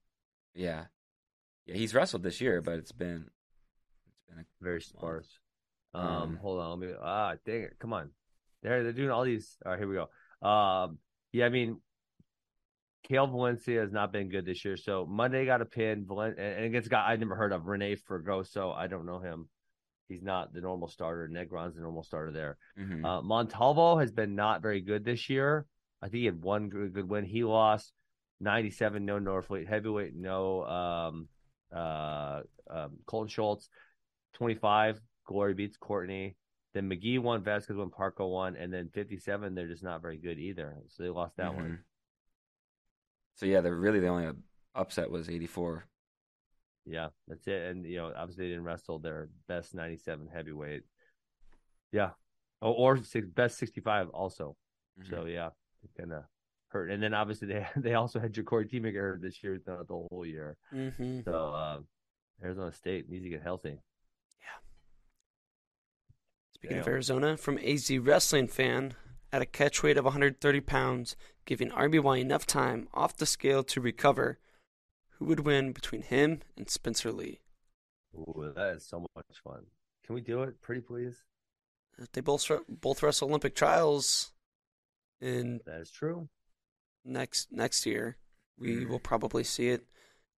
yeah. 0.54 0.86
Yeah, 1.64 1.74
he's 1.74 1.94
wrestled 1.94 2.22
this 2.22 2.40
year, 2.40 2.60
but 2.62 2.74
it's 2.78 2.92
been 2.92 3.28
it's 4.08 4.20
been 4.28 4.38
a 4.38 4.46
Very 4.60 4.74
month. 4.76 4.84
sparse. 4.84 5.40
Um, 5.94 6.06
Um, 6.06 6.36
hold 6.36 6.60
on. 6.60 6.78
Let 6.78 6.88
me. 6.90 6.94
Ah, 7.00 7.34
dang 7.44 7.62
it! 7.62 7.78
Come 7.80 7.92
on. 7.92 8.12
They're 8.62 8.82
they're 8.84 8.92
doing 8.92 9.10
all 9.10 9.24
these. 9.24 9.56
All 9.64 9.72
right, 9.72 9.78
here 9.78 9.88
we 9.88 9.94
go. 9.96 10.46
Um, 10.46 11.00
yeah, 11.32 11.46
I 11.46 11.48
mean, 11.48 11.80
Cael 13.08 13.30
Valencia 13.30 13.80
has 13.80 13.92
not 13.92 14.12
been 14.12 14.28
good 14.28 14.44
this 14.44 14.64
year. 14.64 14.76
So 14.76 15.06
Monday 15.06 15.46
got 15.46 15.60
a 15.60 15.64
pin, 15.64 16.04
Valen- 16.04 16.38
and 16.38 16.64
against 16.64 16.86
a 16.88 16.90
guy 16.90 17.12
I 17.12 17.16
never 17.16 17.36
heard 17.36 17.52
of, 17.52 17.66
Rene 17.66 17.96
Fergoso. 17.96 18.74
I 18.74 18.86
don't 18.88 19.06
know 19.06 19.20
him. 19.20 19.48
He's 20.08 20.22
not 20.22 20.52
the 20.52 20.60
normal 20.60 20.88
starter. 20.88 21.28
Negron's 21.28 21.74
the 21.76 21.82
normal 21.82 22.02
starter 22.02 22.32
there. 22.32 22.58
mhm. 22.78 23.04
Uh, 23.04 23.22
Montalvo 23.22 23.98
has 23.98 24.12
been 24.12 24.34
not 24.34 24.62
very 24.62 24.80
good 24.80 25.04
this 25.04 25.28
year. 25.28 25.66
I 26.02 26.06
think 26.06 26.20
he 26.20 26.24
had 26.26 26.42
one 26.42 26.68
good, 26.68 27.08
win. 27.08 27.24
He 27.24 27.42
lost 27.44 27.92
97, 28.40 29.04
no 29.04 29.18
Norfleet. 29.18 29.66
Heavyweight, 29.68 30.14
no 30.14 30.64
um, 30.64 31.28
uh, 31.74 32.42
um, 32.70 32.98
Cohlton 33.06 33.30
Schultz. 33.30 33.68
25, 34.34 35.00
Glory 35.26 35.54
beats 35.54 35.76
Courtney. 35.76 36.36
Then 36.74 36.90
McGee 36.90 37.18
won, 37.18 37.42
Vasquez 37.42 37.76
won, 37.76 37.90
Parco 37.90 38.30
won. 38.30 38.54
And 38.56 38.72
then 38.72 38.90
57, 38.92 39.54
they're 39.54 39.66
just 39.68 39.82
not 39.82 40.02
very 40.02 40.18
good 40.18 40.38
either. 40.38 40.76
So 40.88 41.02
they 41.02 41.08
lost 41.08 41.36
that 41.38 41.54
one. 41.54 41.78
So 43.36 43.46
yeah, 43.46 43.60
the 43.60 43.72
really 43.72 44.00
the 44.00 44.08
only 44.08 44.30
upset 44.74 45.10
was 45.10 45.28
84. 45.28 45.84
Yeah, 46.86 47.08
that's 47.26 47.46
it. 47.46 47.70
And, 47.70 47.84
you 47.84 47.96
know, 47.96 48.12
obviously 48.16 48.44
they 48.44 48.50
didn't 48.50 48.64
wrestle 48.64 48.98
their 48.98 49.28
best 49.48 49.74
97 49.74 50.28
heavyweight. 50.32 50.82
Yeah. 51.92 52.10
Oh, 52.62 52.72
or 52.72 53.02
six, 53.02 53.26
best 53.26 53.58
65 53.58 54.08
also. 54.10 54.56
Mhm. 55.00 55.10
So 55.10 55.26
yeah, 55.26 55.50
it 55.82 55.90
kind 55.98 56.12
of 56.12 56.24
hurt. 56.68 56.90
And 56.90 57.02
then 57.02 57.12
obviously 57.12 57.48
they 57.48 57.66
they 57.76 57.94
also 57.94 58.18
had 58.20 58.32
Ja'Cory 58.32 58.70
T. 58.70 58.80
McGarrett 58.80 59.20
this 59.20 59.42
year 59.42 59.58
throughout 59.62 59.88
the 59.88 60.06
whole 60.10 60.24
year. 60.24 60.56
Mm-hmm. 60.72 61.20
So 61.24 61.32
uh, 61.32 61.80
Arizona 62.42 62.72
State 62.72 63.10
needs 63.10 63.24
to 63.24 63.30
get 63.30 63.42
healthy. 63.42 63.80
Yeah. 64.40 64.58
Speaking 66.54 66.78
of 66.78 66.88
Arizona, 66.88 67.36
from 67.36 67.58
AZ 67.58 67.90
Wrestling 67.98 68.48
fan, 68.48 68.94
at 69.32 69.42
a 69.42 69.46
catch 69.46 69.82
weight 69.82 69.96
of 69.96 70.04
130 70.04 70.60
pounds, 70.60 71.16
giving 71.44 71.70
RBY 71.70 72.20
enough 72.20 72.46
time 72.46 72.88
off 72.94 73.16
the 73.16 73.26
scale 73.26 73.62
to 73.64 73.80
recover, 73.80 74.38
who 75.18 75.24
would 75.26 75.40
win 75.40 75.72
between 75.72 76.02
him 76.02 76.40
and 76.56 76.68
Spencer 76.68 77.12
Lee? 77.12 77.40
Ooh, 78.14 78.52
that 78.54 78.76
is 78.76 78.86
so 78.86 79.00
much 79.00 79.26
fun. 79.42 79.66
Can 80.04 80.14
we 80.14 80.20
do 80.20 80.42
it? 80.42 80.60
Pretty 80.62 80.80
please. 80.80 81.24
Uh, 82.00 82.06
they 82.12 82.20
both 82.20 82.50
both 82.68 83.02
wrestle 83.02 83.28
Olympic 83.28 83.54
trials 83.54 84.32
in 85.20 85.60
That 85.66 85.80
is 85.80 85.90
true. 85.90 86.28
next 87.04 87.52
next 87.52 87.86
year. 87.86 88.16
We 88.58 88.76
mm. 88.76 88.88
will 88.88 89.00
probably 89.00 89.44
see 89.44 89.68
it. 89.68 89.84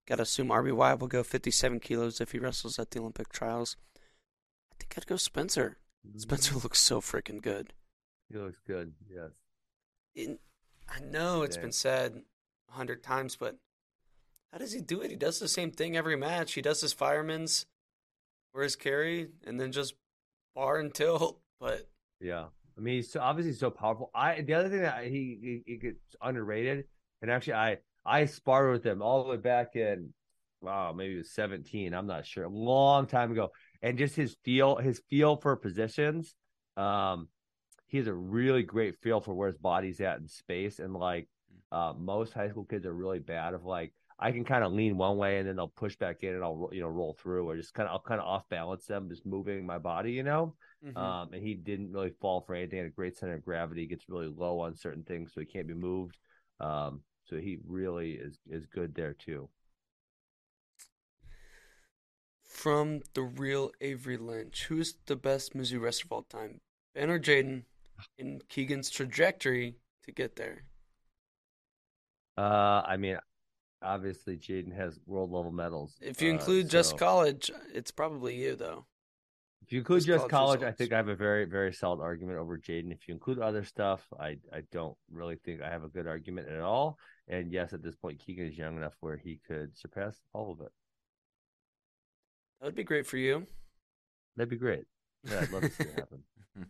Got 0.07 0.17
to 0.17 0.23
assume 0.23 0.49
RBY 0.49 0.99
will 0.99 1.09
go 1.09 1.23
57 1.23 1.81
kilos 1.81 2.21
if 2.21 2.33
he 2.33 2.39
wrestles 2.39 2.79
at 2.79 2.91
the 2.91 3.01
Olympic 3.01 3.29
trials. 3.31 3.77
I 4.73 4.77
think 4.79 4.95
I'd 4.97 5.07
go 5.07 5.17
Spencer. 5.17 5.77
Mm. 6.07 6.21
Spencer 6.21 6.55
looks 6.63 6.81
so 6.81 7.01
freaking 7.01 7.43
good. 7.43 7.73
He 8.31 8.39
looks 8.39 8.59
good. 8.67 8.93
Yes. 9.09 9.31
I 10.89 11.01
know 11.01 11.43
it's 11.43 11.57
Yeah. 11.57 11.63
been 11.63 11.73
said 11.73 12.23
a 12.69 12.73
hundred 12.73 13.03
times, 13.03 13.37
but 13.37 13.59
how 14.53 14.59
does 14.59 14.73
he 14.73 14.81
do 14.81 15.01
it? 15.03 15.11
He 15.11 15.17
does 15.17 15.39
the 15.39 15.49
same 15.49 15.71
thing 15.71 15.97
every 15.97 16.17
match. 16.17 16.55
He 16.55 16.63
does 16.63 16.81
his 16.81 16.93
fireman's 16.93 17.67
or 18.55 18.63
his 18.63 18.77
carry, 18.77 19.29
and 19.45 19.61
then 19.61 19.73
just 19.73 19.95
bar 20.55 20.79
and 20.79 20.95
tilt. 20.95 21.41
But 21.61 21.89
Yeah. 22.21 22.47
I 22.77 22.81
mean, 22.81 22.95
he's 22.95 23.11
so, 23.11 23.21
obviously 23.21 23.53
so 23.55 23.69
powerful. 23.71 24.11
I 24.15 24.43
the 24.43 24.55
other 24.55 24.69
thing 24.69 24.83
that 24.83 25.03
he, 25.05 25.39
he 25.43 25.63
he 25.67 25.77
gets 25.79 26.15
underrated, 26.23 26.85
and 27.21 27.31
actually, 27.33 27.55
I 27.55 27.79
I 28.07 28.27
sparred 28.27 28.71
with 28.71 28.87
him 28.87 29.03
all 29.03 29.25
the 29.25 29.31
way 29.31 29.37
back 29.37 29.75
in, 29.75 30.15
wow, 30.61 30.93
maybe 30.93 31.15
it 31.15 31.19
was 31.19 31.33
seventeen. 31.33 31.95
I'm 31.95 32.07
not 32.07 32.27
sure, 32.27 32.45
a 32.45 32.49
long 32.49 33.07
time 33.09 33.33
ago. 33.33 33.51
And 33.83 33.99
just 33.99 34.15
his 34.15 34.37
feel, 34.45 34.77
his 34.77 35.03
feel 35.11 35.37
for 35.37 35.57
positions. 35.57 36.37
Um, 36.77 37.29
he 37.89 37.99
has 37.99 38.07
a 38.07 38.15
really 38.15 38.63
great 38.63 38.97
feel 39.03 39.21
for 39.21 39.35
where 39.35 39.49
his 39.49 39.59
body's 39.59 40.01
at 40.01 40.19
in 40.21 40.29
space, 40.29 40.79
and 40.81 40.95
like 40.95 41.29
uh, 41.73 41.95
most 41.99 42.33
high 42.35 42.49
school 42.51 42.65
kids 42.65 42.87
are 42.87 42.95
really 42.95 43.19
bad 43.19 43.55
of 43.55 43.65
like 43.65 43.93
I 44.19 44.33
can 44.33 44.45
kind 44.45 44.65
of 44.65 44.73
lean 44.73 44.97
one 44.97 45.17
way 45.17 45.39
and 45.39 45.49
then 45.49 45.57
they'll 45.57 45.69
push 45.69 45.97
back 45.97 46.23
in 46.23 46.35
and 46.35 46.43
I'll 46.45 46.71
you 46.73 46.81
know 46.81 46.89
roll 46.89 47.15
through 47.21 47.49
or 47.49 47.57
just 47.57 47.75
kind 47.75 47.89
of 47.89 47.95
I'll 47.95 48.01
kind 48.03 48.21
of 48.21 48.27
off 48.27 48.49
balance 48.49 48.87
them, 48.87 49.09
just 49.09 49.27
moving 49.27 49.67
my 49.67 49.79
body, 49.79 50.13
you 50.13 50.23
know. 50.25 50.55
mhm. 50.83 50.97
Um, 50.97 51.33
and 51.33 51.43
he 51.43 51.55
didn't 51.55 51.93
really 51.93 52.11
fall 52.21 52.41
for 52.41 52.55
anything. 52.55 52.79
Had 52.79 52.87
a 52.89 52.91
great 52.91 53.17
center 53.17 53.35
of 53.35 53.45
gravity. 53.45 53.87
Gets 53.87 54.09
really 54.09 54.29
low 54.29 54.61
on 54.61 54.75
certain 54.77 55.05
things, 55.05 55.33
so 55.35 55.41
he 55.41 55.47
can't 55.47 55.69
be 55.69 55.75
moved. 55.75 56.17
Um, 56.61 57.03
so 57.27 57.37
he 57.37 57.59
really 57.67 58.13
is 58.13 58.39
is 58.51 58.67
good 58.67 58.95
there 58.95 59.15
too. 59.15 59.49
from 62.45 63.03
the 63.15 63.23
real 63.23 63.71
Avery 63.81 64.17
Lynch, 64.17 64.65
who's 64.65 64.95
the 65.07 65.17
best 65.17 65.55
Mizzou 65.57 65.81
wrestler 65.81 66.07
of 66.09 66.13
all 66.13 66.23
time, 66.25 66.61
Ben 66.95 67.11
or 67.11 67.19
J'den, 67.21 67.65
in 68.19 68.41
Keegan's 68.49 68.91
trajectory 68.91 69.77
to 70.05 70.13
get 70.13 70.37
there? 70.37 70.65
Uh, 72.37 72.83
I 72.87 72.97
mean, 72.97 73.19
obviously 73.83 74.37
J'den 74.37 74.75
has 74.75 74.99
world 75.07 75.31
level 75.33 75.53
medals. 75.53 75.97
If 76.01 76.23
you 76.23 76.31
uh, 76.31 76.35
include 76.35 76.69
just 76.69 76.97
college, 76.97 77.51
it's 77.73 77.91
probably 77.91 78.37
you 78.37 78.57
though. 78.57 78.87
if 79.63 79.73
you 79.73 79.81
include 79.81 80.01
just 80.01 80.09
just 80.09 80.29
college 80.29 80.61
college, 80.61 80.63
I 80.63 80.73
think 80.77 80.93
I 80.93 80.97
have 80.97 81.09
a 81.09 81.17
very 81.17 81.45
very 81.45 81.73
solid 81.73 82.01
argument 82.01 82.39
over 82.39 82.59
J'den. 82.59 82.93
If 82.93 83.09
you 83.09 83.15
include 83.15 83.39
other 83.39 83.65
stuff, 83.65 84.07
I 84.19 84.37
I 84.53 84.63
don't 84.73 84.97
really 85.11 85.37
think 85.45 85.63
I 85.63 85.71
have 85.71 85.85
a 85.85 85.89
good 85.89 86.07
argument 86.07 86.49
at 86.49 86.61
all. 86.61 86.99
And 87.29 87.53
yes, 87.53 87.73
at 87.73 87.83
this 87.83 87.97
point, 87.97 88.21
Keegan 88.21 88.47
is 88.47 88.57
young 88.57 88.77
enough 88.77 88.95
where 89.01 89.17
he 89.17 89.41
could 89.47 89.77
surpass 89.77 90.17
all 90.33 90.53
of 90.53 90.61
it. 90.61 90.73
That 92.61 92.67
would 92.67 92.75
be 92.75 92.85
great 92.85 93.07
for 93.07 93.19
you. 93.19 93.47
That'd 94.37 94.51
be 94.51 94.57
great. 94.57 94.85
Yeah, 95.25 95.41
I'd 95.41 95.51
love 95.51 95.63
to 95.63 95.71
see 95.71 95.85
it 95.85 95.95
happen. 95.95 96.23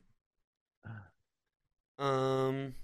Um, 1.98 2.74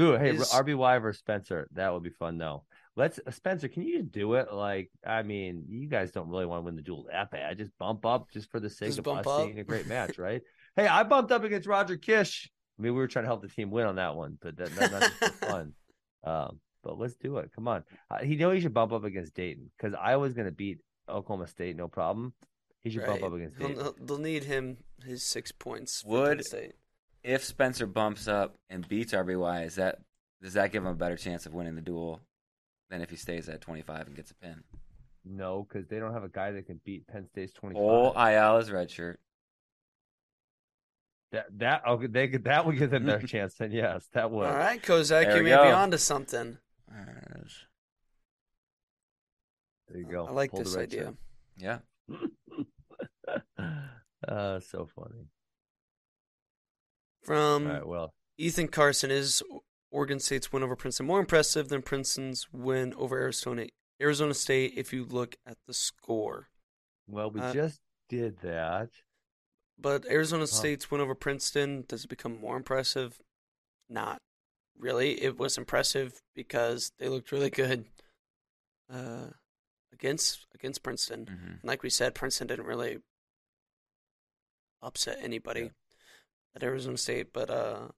Ooh, 0.00 0.16
hey, 0.16 0.30
Is- 0.34 0.50
RBY 0.52 1.00
versus 1.02 1.20
Spencer. 1.20 1.68
That 1.72 1.92
would 1.92 2.02
be 2.02 2.10
fun 2.10 2.38
though. 2.38 2.64
Let's 2.96 3.18
uh, 3.26 3.30
Spencer. 3.30 3.68
Can 3.68 3.82
you 3.82 3.98
just 4.00 4.12
do 4.12 4.34
it? 4.34 4.52
Like, 4.52 4.90
I 5.06 5.22
mean, 5.22 5.64
you 5.68 5.86
guys 5.88 6.10
don't 6.12 6.28
really 6.28 6.44
want 6.46 6.60
to 6.60 6.64
win 6.66 6.76
the 6.76 6.82
duel 6.82 7.06
that 7.10 7.30
bad. 7.30 7.58
Just 7.58 7.70
bump 7.78 8.04
up, 8.04 8.30
just 8.30 8.50
for 8.50 8.60
the 8.60 8.68
sake 8.68 8.88
Just 8.88 8.98
of 8.98 9.08
us 9.08 9.26
up. 9.26 9.42
seeing 9.44 9.58
a 9.58 9.64
great 9.64 9.86
match, 9.86 10.18
right? 10.18 10.42
hey, 10.76 10.86
I 10.86 11.02
bumped 11.02 11.32
up 11.32 11.42
against 11.44 11.66
Roger 11.66 11.96
Kish. 11.96 12.50
I 12.78 12.82
mean, 12.82 12.92
we 12.94 12.98
were 12.98 13.06
trying 13.08 13.24
to 13.24 13.28
help 13.28 13.42
the 13.42 13.48
team 13.48 13.70
win 13.70 13.86
on 13.86 13.96
that 13.96 14.14
one, 14.16 14.36
but 14.42 14.56
that, 14.56 14.74
that's 14.74 14.92
not 15.20 15.34
fun. 15.40 15.72
Um, 16.24 16.60
but 16.82 16.98
let's 16.98 17.14
do 17.14 17.38
it. 17.38 17.50
Come 17.54 17.68
on. 17.68 17.84
Uh, 18.10 18.18
he 18.18 18.36
know 18.36 18.50
he 18.50 18.60
should 18.60 18.74
bump 18.74 18.92
up 18.92 19.04
against 19.04 19.34
Dayton 19.34 19.70
because 19.76 19.96
I 19.98 20.16
was 20.16 20.32
going 20.34 20.46
to 20.46 20.52
beat 20.52 20.78
Oklahoma 21.08 21.46
State, 21.46 21.76
no 21.76 21.88
problem. 21.88 22.32
He 22.80 22.90
should 22.90 23.06
bump 23.06 23.22
up 23.22 23.32
against 23.32 23.58
Dayton. 23.58 23.76
he'll- 23.76 23.94
they'll 24.00 24.18
need 24.18 24.44
him 24.44 24.78
his 25.04 25.22
six 25.22 25.50
points. 25.52 26.02
For 26.02 26.08
Would- 26.08 26.38
Penn 26.38 26.44
State. 26.44 26.72
If 27.22 27.44
Spencer 27.44 27.86
bumps 27.86 28.28
up 28.28 28.56
and 28.68 28.86
beats 28.88 29.12
RBY, 29.12 29.66
is 29.66 29.76
that 29.76 29.98
does 30.42 30.54
that 30.54 30.72
give 30.72 30.82
him 30.82 30.88
a 30.90 30.94
better 30.94 31.16
chance 31.16 31.46
of 31.46 31.54
winning 31.54 31.74
the 31.76 31.80
duel 31.80 32.20
than 32.90 33.00
if 33.00 33.10
he 33.10 33.16
stays 33.16 33.48
at 33.48 33.60
25 33.60 34.08
and 34.08 34.16
gets 34.16 34.30
a 34.32 34.34
pin? 34.34 34.64
No, 35.24 35.66
because 35.68 35.86
they 35.88 35.98
don't 36.00 36.12
have 36.12 36.24
a 36.24 36.28
guy 36.28 36.50
that 36.50 36.66
can 36.66 36.80
beat 36.84 37.06
Penn 37.06 37.28
State's 37.28 37.52
twenty-five. 37.52 37.82
Oh, 37.84 38.12
Ayala's 38.16 38.72
red 38.72 38.90
shirt. 38.90 39.20
That 41.30 41.46
that 41.58 41.86
okay, 41.86 42.08
they 42.08 42.26
could 42.26 42.42
that 42.44 42.66
would 42.66 42.76
give 42.76 42.90
them 42.90 43.06
their 43.06 43.20
chance. 43.22 43.54
Then 43.54 43.70
yes, 43.70 44.08
that 44.14 44.32
would. 44.32 44.48
All 44.48 44.56
right, 44.56 44.82
Kozak, 44.82 45.24
There 45.24 45.36
you 45.36 45.44
we 45.44 45.50
may 45.50 45.56
be 45.56 45.70
go. 45.70 45.74
onto 45.76 45.96
something. 45.96 46.58
There 49.88 50.00
you 50.00 50.06
go. 50.06 50.26
I 50.26 50.32
like 50.32 50.50
Pull 50.50 50.64
this 50.64 50.74
red 50.74 50.84
idea. 50.84 51.14
Yeah. 51.56 51.78
uh, 54.26 54.58
so 54.60 54.88
funny. 54.96 55.28
From 57.22 57.66
right, 57.68 57.86
well, 57.86 58.12
Ethan 58.36 58.68
Carson 58.68 59.10
is 59.10 59.42
Oregon 59.90 60.18
State's 60.20 60.52
win 60.52 60.62
over 60.62 60.74
Princeton 60.76 61.06
more 61.06 61.20
impressive 61.20 61.68
than 61.68 61.82
Princeton's 61.82 62.46
win 62.52 62.94
over 62.94 63.18
Arizona 63.18 63.66
Arizona 64.00 64.34
State 64.34 64.72
if 64.76 64.92
you 64.92 65.04
look 65.04 65.36
at 65.46 65.58
the 65.66 65.74
score. 65.74 66.48
well, 67.06 67.30
we 67.30 67.40
Uh, 67.40 67.52
just 67.52 67.80
did 68.08 68.38
that. 68.40 68.90
But 69.78 70.04
Arizona 70.06 70.46
State's 70.46 70.90
win 70.90 71.00
over 71.00 71.14
Princeton 71.14 71.84
does 71.88 72.04
it 72.04 72.08
become 72.08 72.40
more 72.40 72.56
impressive? 72.56 73.20
Not 73.88 74.20
really. 74.78 75.22
It 75.22 75.38
was 75.38 75.58
impressive 75.58 76.20
because 76.34 76.92
they 76.98 77.08
looked 77.08 77.30
really 77.32 77.50
good 77.50 77.86
uh, 78.90 79.30
against 79.92 80.46
against 80.54 80.82
Princeton. 80.82 81.26
hmm 81.26 81.66
Like 81.66 81.82
we 81.82 81.90
said, 81.90 82.14
Princeton 82.14 82.46
didn't 82.48 82.66
really 82.66 82.98
upset 84.80 85.18
anybody 85.20 85.60
Yeah. 85.62 85.68
At 86.54 86.62
Arizona 86.62 86.96
State, 86.98 87.32
but 87.32 87.48
uh, 87.50 87.88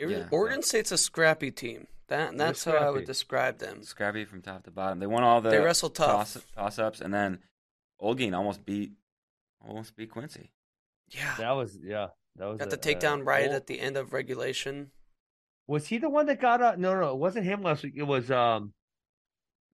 Ari- 0.00 0.12
Yeah. 0.14 0.28
Oregon 0.30 0.62
State's 0.62 0.92
a 0.92 0.98
scrappy 0.98 1.50
team. 1.50 1.86
That 2.08 2.30
They're 2.30 2.46
that's 2.48 2.64
how 2.64 2.72
I 2.72 2.90
would 2.90 3.04
describe 3.06 3.58
them. 3.58 3.82
Scrappy 3.84 4.24
from 4.24 4.42
top 4.42 4.64
to 4.64 4.70
bottom. 4.70 4.98
They 4.98 5.06
won 5.06 5.22
all 5.22 5.40
the 5.40 5.50
They 5.50 5.58
wrestle 5.60 5.90
tough. 5.90 6.32
toss, 6.34 6.44
toss 6.56 6.78
ups, 6.78 7.00
and 7.00 7.12
then 7.14 7.38
Olguin 8.02 8.34
almost 8.36 8.64
beat 8.64 8.92
almost 9.64 9.94
beat 9.96 10.10
Quincy. 10.10 10.50
Yeah, 11.10 11.34
That 11.38 11.50
was 11.52 11.78
yeah. 11.82 12.08
That 12.36 12.46
was 12.46 12.58
got 12.58 12.68
a- 12.68 12.70
the 12.70 12.78
takedown 12.78 13.24
right 13.26 13.48
Ol- 13.48 13.54
at 13.54 13.66
the 13.66 13.78
end 13.80 13.96
of 13.96 14.12
regulation. 14.12 14.90
Was 15.68 15.86
he 15.88 15.98
the 15.98 16.08
one 16.08 16.26
that 16.26 16.40
got 16.40 16.60
up? 16.62 16.78
No, 16.78 16.98
no, 16.98 17.10
it 17.12 17.18
wasn't 17.18 17.44
him 17.44 17.62
last 17.62 17.82
week. 17.84 17.94
It 17.96 18.02
was 18.04 18.30
um. 18.30 18.72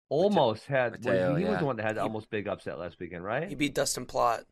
Almost 0.10 0.66
had 0.68 0.98
was- 0.98 1.06
Mateo, 1.06 1.36
he 1.36 1.44
was 1.46 1.54
yeah. 1.54 1.60
the 1.60 1.66
one 1.66 1.76
that 1.78 1.84
had 1.84 1.96
the 1.96 2.02
He- 2.02 2.04
almost 2.04 2.30
big 2.30 2.48
upset 2.48 2.78
last 2.78 3.00
weekend, 3.00 3.24
right? 3.24 3.48
He 3.48 3.56
beat 3.56 3.74
Dustin 3.74 4.06
Plott. 4.06 4.44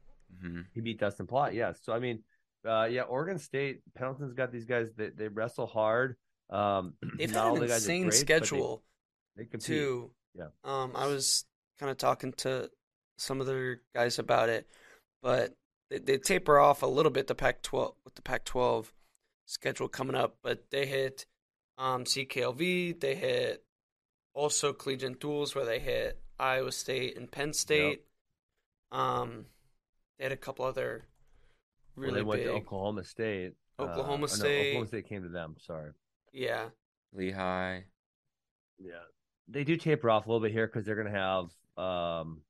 hmm 0.42 0.62
He 0.74 0.82
beat 0.82 1.00
Dustin 1.00 1.28
Plott, 1.28 1.54
yes. 1.54 1.80
So 1.84 1.94
I 1.94 2.00
mean, 2.00 2.24
uh, 2.68 2.86
yeah, 2.86 3.02
Oregon 3.02 3.38
State 3.40 3.82
Pendleton's 3.96 4.34
got 4.34 4.52
these 4.52 4.66
guys 4.66 4.90
that 4.98 5.18
they, 5.18 5.28
wrestle 5.28 5.68
hard. 5.68 6.16
Um, 6.50 6.94
They've 7.18 7.30
had 7.30 7.38
all 7.40 7.56
an 7.62 7.68
the 7.68 7.74
insane 7.74 8.04
great, 8.04 8.12
they- 8.12 8.18
schedule 8.18 8.84
They, 9.36 9.46
compete. 9.46 9.66
too. 9.66 10.12
Yeah. 10.36 10.48
Um, 10.64 10.94
I 10.96 11.08
was 11.08 11.46
kind 11.80 11.92
of 11.92 11.98
talking 11.98 12.34
to 12.38 12.70
some 13.18 13.40
of 13.42 13.48
their 13.48 13.82
guys 13.94 14.18
about 14.20 14.50
it, 14.50 14.68
but 15.22 15.54
they, 15.90 16.00
they 16.00 16.18
taper 16.18 16.60
off 16.60 16.82
a 16.84 16.88
little 16.88 17.12
bit 17.12 17.28
the 17.28 17.36
Pac-12 17.36 17.94
with 18.04 18.16
the 18.16 18.22
Pac-12 18.22 18.88
schedule 19.46 19.88
coming 19.88 20.16
up. 20.16 20.38
But 20.44 20.66
they 20.72 20.86
hit 20.86 21.26
um, 21.78 22.04
CKLV, 22.06 23.00
they 23.00 23.16
hit 23.16 23.64
also 24.34 24.74
Collegiate 24.74 25.20
Duels 25.20 25.54
where 25.54 25.66
they 25.66 25.80
hit 25.80 26.20
Iowa 26.40 26.72
State 26.72 27.16
and 27.18 27.32
Penn 27.32 27.54
State. 27.54 28.04
Um, 28.92 29.46
they 30.18 30.26
had 30.26 30.32
a 30.32 30.38
couple 30.38 30.66
other 30.66 31.06
Well, 31.96 32.06
really 32.06 32.20
they 32.20 32.24
went 32.24 32.42
big. 32.42 32.48
to 32.48 32.54
Oklahoma 32.56 33.04
State. 33.04 33.54
Uh, 33.78 33.84
Oklahoma 33.84 34.22
no, 34.22 34.28
State. 34.28 34.68
Oklahoma 34.70 34.88
State 34.88 35.10
came 35.10 35.24
to 35.24 35.30
them. 35.30 35.56
Sorry. 35.60 35.92
Yeah, 36.32 36.70
Lehigh. 37.14 37.82
Yeah, 38.80 39.04
they 39.48 39.64
do 39.64 39.78
taper 39.78 40.10
off 40.10 40.26
a 40.26 40.30
little 40.30 40.42
bit 40.42 40.52
here 40.52 40.68
because 40.68 40.86
they're 40.86 40.96
gonna 40.96 41.12
have 41.12 41.50
um, 41.78 42.42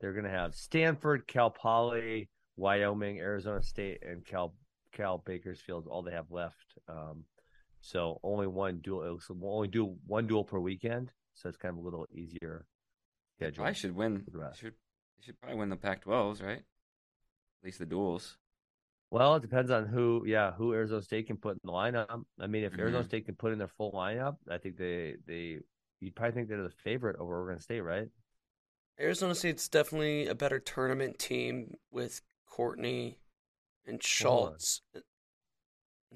they're 0.00 0.12
gonna 0.12 0.30
have 0.30 0.54
Stanford, 0.54 1.26
Cal 1.26 1.50
Poly, 1.50 2.28
Wyoming, 2.56 3.18
Arizona 3.18 3.62
State, 3.62 4.02
and 4.02 4.24
Cal 4.24 4.54
Cal 4.92 5.18
Bakersfield. 5.18 5.86
All 5.88 6.02
they 6.02 6.12
have 6.12 6.30
left. 6.30 6.74
Um, 6.88 7.24
so 7.80 8.20
only 8.22 8.46
one 8.46 8.78
duel. 8.78 9.18
So 9.20 9.34
we'll 9.38 9.54
only 9.54 9.68
do 9.68 9.96
one 10.06 10.26
duel 10.26 10.44
per 10.44 10.58
weekend. 10.58 11.10
So 11.34 11.48
it's 11.48 11.58
kind 11.58 11.72
of 11.72 11.78
a 11.78 11.84
little 11.84 12.06
easier 12.12 12.66
schedule. 13.36 13.62
Probably 13.62 13.74
should 13.74 13.94
win. 13.94 14.22
for 14.22 14.30
the 14.30 14.38
rest. 14.38 14.60
Should 14.60 14.74
should 15.20 15.40
probably 15.40 15.58
win 15.58 15.68
the 15.68 15.76
Pac-12s, 15.76 16.42
right? 16.42 16.62
At 17.62 17.66
least 17.66 17.78
the 17.78 17.86
duels. 17.86 18.38
Well, 19.10 19.36
it 19.36 19.42
depends 19.42 19.70
on 19.70 19.86
who, 19.86 20.24
yeah, 20.26 20.52
who 20.52 20.72
Arizona 20.72 21.02
State 21.02 21.26
can 21.28 21.36
put 21.36 21.52
in 21.52 21.60
the 21.64 21.70
lineup. 21.72 22.24
I 22.40 22.46
mean, 22.48 22.64
if 22.64 22.76
Arizona 22.78 23.04
Mhm. 23.04 23.08
State 23.08 23.26
can 23.26 23.36
put 23.36 23.52
in 23.52 23.58
their 23.58 23.68
full 23.68 23.92
lineup, 23.92 24.38
I 24.48 24.58
think 24.58 24.76
they 24.76 25.16
they 25.26 25.60
you'd 26.00 26.16
probably 26.16 26.32
think 26.32 26.48
they're 26.48 26.62
the 26.62 26.70
favorite 26.70 27.16
over 27.20 27.36
Oregon 27.42 27.60
State, 27.60 27.82
right? 27.82 28.08
Arizona 28.98 29.34
State's 29.34 29.68
definitely 29.68 30.26
a 30.26 30.34
better 30.34 30.58
tournament 30.58 31.18
team 31.18 31.74
with 31.90 32.20
Courtney 32.46 33.20
and 33.86 34.02
Schultz 34.02 34.82
and 34.92 35.04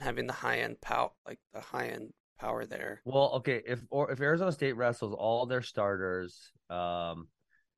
having 0.01 0.27
the 0.27 0.33
high 0.33 0.59
end 0.59 0.81
power, 0.81 1.13
like 1.27 1.39
the 1.53 1.61
high 1.61 1.89
end 1.89 2.13
power 2.39 2.67
there. 2.67 3.03
Well, 3.05 3.31
okay, 3.35 3.63
if 3.67 3.83
or 3.91 4.11
if 4.11 4.21
Arizona 4.21 4.51
State 4.53 4.73
wrestles 4.73 5.15
all 5.15 5.47
their 5.47 5.63
starters, 5.63 6.51
um, 6.71 7.29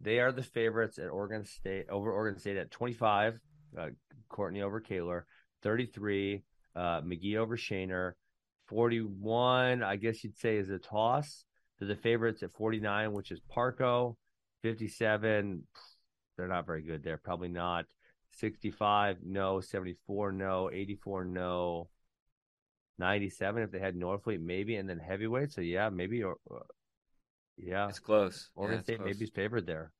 they 0.01 0.21
are 0.21 0.31
the 0.33 0.43
favorites 0.45 0.99
at 0.99 1.09
Oregon 1.11 1.45
State 1.45 1.89
over 1.91 2.13
Oregon 2.13 2.39
State 2.39 2.57
at 2.57 2.71
25, 2.71 3.41
uh, 3.77 3.89
Courtney 4.29 4.63
over 4.63 4.81
Kaylor, 4.81 5.23
33, 5.63 6.43
uh, 6.77 7.01
McGee 7.01 7.37
over 7.37 7.57
Shaner, 7.57 8.13
41, 8.69 9.83
I 9.83 9.97
guess 9.97 10.23
you'd 10.23 10.37
say 10.39 10.57
is 10.57 10.71
a 10.71 10.79
toss. 10.79 11.45
To 11.79 11.85
the 11.85 11.95
favorites 11.97 12.43
at 12.43 12.53
49, 12.53 13.13
which 13.13 13.31
is 13.31 13.41
Parco, 13.55 14.17
57, 14.63 15.63
they're 16.37 16.49
not 16.49 16.67
very 16.67 16.83
good 16.83 17.05
there, 17.05 17.19
probably 17.19 17.49
not. 17.49 17.85
65, 18.33 19.19
no, 19.25 19.61
74, 19.61 20.33
no, 20.33 20.71
84, 20.73 21.25
no. 21.25 21.89
97 22.99 23.63
if 23.63 23.71
they 23.71 23.79
had 23.79 23.95
Norfleet, 23.95 24.41
maybe, 24.41 24.75
and 24.75 24.89
then 24.89 24.99
heavyweight. 24.99 25.53
So 25.53 25.61
yeah, 25.61 25.89
maybe 25.89 26.23
or 26.25 26.37
uh, 26.53 26.59
yeah, 27.57 27.89
It's 27.89 28.01
close. 28.01 28.51
Oregon 28.57 28.79
Yeah, 28.79 28.83
State 28.83 28.97
close. 28.99 29.07
maybe 29.07 29.25
is 29.25 29.31
favored 29.31 29.67
there. 29.67 29.93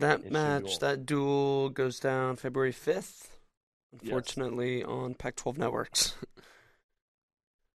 That 0.00 0.28
match, 0.32 0.80
that 0.80 1.06
duel 1.06 1.68
goes 1.70 2.00
down 2.00 2.34
February 2.36 2.72
5th, 2.72 3.38
unfortunately, 3.92 4.82
on 4.82 5.14
Pac 5.14 5.36
12 5.36 5.58
networks. 5.58 6.14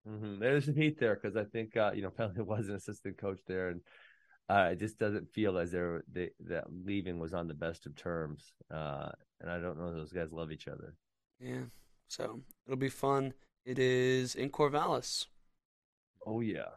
hmm 0.08 0.40
There's 0.40 0.66
some 0.66 0.76
heat 0.76 1.00
there 1.00 1.16
because 1.16 1.36
I 1.38 1.46
think 1.46 1.78
uh, 1.78 1.92
you 1.94 2.02
know 2.02 2.10
Pelly 2.18 2.42
was 2.42 2.68
an 2.70 2.76
assistant 2.76 3.18
coach 3.18 3.40
there, 3.48 3.70
and 3.70 3.82
uh, 4.50 4.70
it 4.74 4.80
just 4.80 5.00
doesn't 5.00 5.32
feel 5.34 5.58
as 5.58 5.72
they're 5.72 6.04
they, 6.12 6.32
that 6.42 6.66
leaving 6.72 7.20
was 7.20 7.34
on 7.34 7.48
the 7.48 7.54
best 7.54 7.86
of 7.86 7.96
terms. 7.96 8.54
Uh, 8.72 9.12
and 9.42 9.52
I 9.52 9.60
don't 9.60 9.80
know 9.80 9.90
if 9.90 9.96
those 9.96 10.14
guys 10.14 10.34
love 10.34 10.52
each 10.52 10.68
other. 10.68 10.96
yeah, 11.40 11.66
so 12.08 12.42
it'll 12.66 12.78
be 12.78 12.90
fun. 12.90 13.34
It 13.66 13.80
is 13.80 14.36
in 14.36 14.50
Corvallis. 14.50 15.28
Oh 16.26 16.42
yeah, 16.42 16.76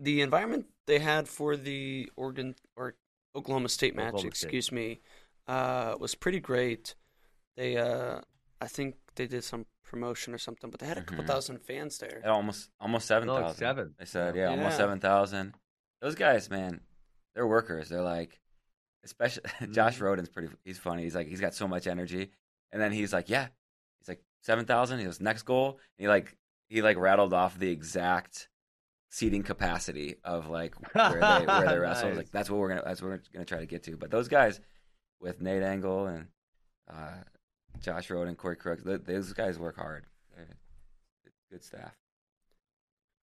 The 0.00 0.20
environment 0.20 0.66
they 0.86 0.98
had 0.98 1.28
for 1.28 1.56
the 1.56 2.10
Oregon 2.16 2.56
or 2.74 2.96
Oklahoma 3.34 3.68
State 3.68 3.94
match, 3.94 4.08
Oklahoma 4.08 4.34
State. 4.34 4.46
excuse 4.46 4.72
me, 4.72 5.00
uh, 5.46 5.94
was 5.98 6.14
pretty 6.14 6.40
great. 6.40 6.94
They, 7.56 7.76
uh, 7.76 8.20
I 8.60 8.66
think 8.66 8.96
they 9.16 9.26
did 9.26 9.44
some 9.44 9.66
promotion 9.84 10.32
or 10.34 10.38
something, 10.38 10.70
but 10.70 10.80
they 10.80 10.86
had 10.86 10.98
a 10.98 11.02
couple 11.02 11.24
Mhm. 11.24 11.28
thousand 11.28 11.58
fans 11.58 11.98
there. 11.98 12.20
Yeah, 12.24 12.30
almost 12.30 12.70
almost 12.80 13.06
seven 13.06 13.26
No, 13.26 13.34
thousand. 13.34 13.46
like 13.48 13.56
seven. 13.56 13.94
They 13.98 14.04
said, 14.04 14.36
Yeah. 14.36 14.42
yeah, 14.42 14.50
almost 14.50 14.76
seven 14.76 15.00
thousand. 15.00 15.54
Those 16.00 16.14
guys, 16.14 16.48
man, 16.50 16.80
they're 17.34 17.46
workers. 17.46 17.88
They're 17.88 18.02
like, 18.02 18.40
especially 19.04 19.42
Josh 19.72 19.98
Mhm. 19.98 20.02
Roden's 20.02 20.28
pretty. 20.28 20.48
He's 20.64 20.78
funny. 20.78 21.02
He's 21.04 21.14
like, 21.14 21.26
he's 21.26 21.40
got 21.40 21.54
so 21.54 21.66
much 21.66 21.86
energy, 21.86 22.30
and 22.72 22.80
then 22.80 22.92
he's 22.92 23.12
like, 23.12 23.28
yeah, 23.28 23.48
he's 23.98 24.08
like 24.08 24.22
seven 24.42 24.64
thousand. 24.66 24.98
He 24.98 25.04
goes 25.06 25.20
next 25.20 25.42
goal. 25.44 25.72
And 25.98 26.04
he 26.04 26.08
like 26.08 26.36
he 26.68 26.82
like 26.82 26.96
rattled 26.98 27.32
off 27.32 27.58
the 27.58 27.70
exact 27.70 28.48
seating 29.10 29.42
capacity 29.42 30.16
of 30.24 30.48
like 30.48 30.74
where 30.94 31.12
they 31.20 31.46
where 31.46 31.66
they 31.66 31.78
wrestle. 31.78 32.06
I 32.06 32.10
Nice. 32.10 32.16
Like 32.16 32.30
that's 32.30 32.48
what 32.48 32.58
we're 32.58 32.68
gonna 32.68 32.82
that's 32.84 33.02
what 33.02 33.08
we're 33.08 33.22
gonna 33.32 33.44
try 33.44 33.58
to 33.58 33.66
get 33.66 33.82
to. 33.84 33.96
But 33.96 34.10
those 34.10 34.28
guys 34.28 34.60
with 35.20 35.40
Nate 35.42 35.62
Engel 35.62 36.06
and 36.06 36.26
uh, 36.90 37.18
Josh 37.80 38.08
Roden, 38.10 38.28
and 38.28 38.38
Corey 38.38 38.56
Crooks, 38.56 38.82
th- 38.82 39.02
those 39.04 39.32
guys 39.32 39.58
work 39.58 39.76
hard. 39.76 40.06
They're 40.36 40.56
good 41.50 41.62
staff. 41.62 41.94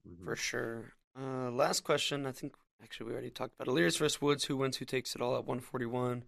Mhm. 0.08 0.24
For 0.24 0.36
sure. 0.36 0.94
Uh, 1.20 1.50
last 1.52 1.84
question. 1.84 2.26
I 2.26 2.32
think 2.32 2.56
actually 2.84 3.08
we 3.08 3.14
already 3.14 3.30
talked 3.32 3.56
about 3.56 3.68
Elias 3.72 3.98
versus 3.98 4.22
Woods. 4.22 4.46
Who 4.46 4.58
wins? 4.58 4.78
Who 4.78 4.86
takes 4.86 5.16
it 5.16 5.22
all 5.22 5.36
at 5.36 5.46
141? 5.46 6.24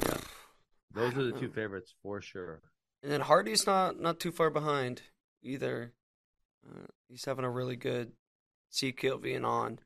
Yeah. 0.00 0.16
Those 0.94 1.14
are 1.16 1.24
the 1.24 1.30
don't 1.32 1.40
two 1.40 1.48
favorites 1.54 1.94
for 2.02 2.20
sure. 2.20 2.62
And 3.02 3.12
then 3.12 3.20
Hardy's 3.22 3.66
not 3.66 4.00
not 4.00 4.18
too 4.18 4.32
far 4.32 4.50
behind 4.50 5.02
either. 5.42 5.92
Uh, 6.66 6.86
he's 7.08 7.24
having 7.24 7.44
a 7.44 7.50
really 7.50 7.76
good 7.76 8.12
CKLV 8.72 9.36
and 9.36 9.46
on. 9.46 9.78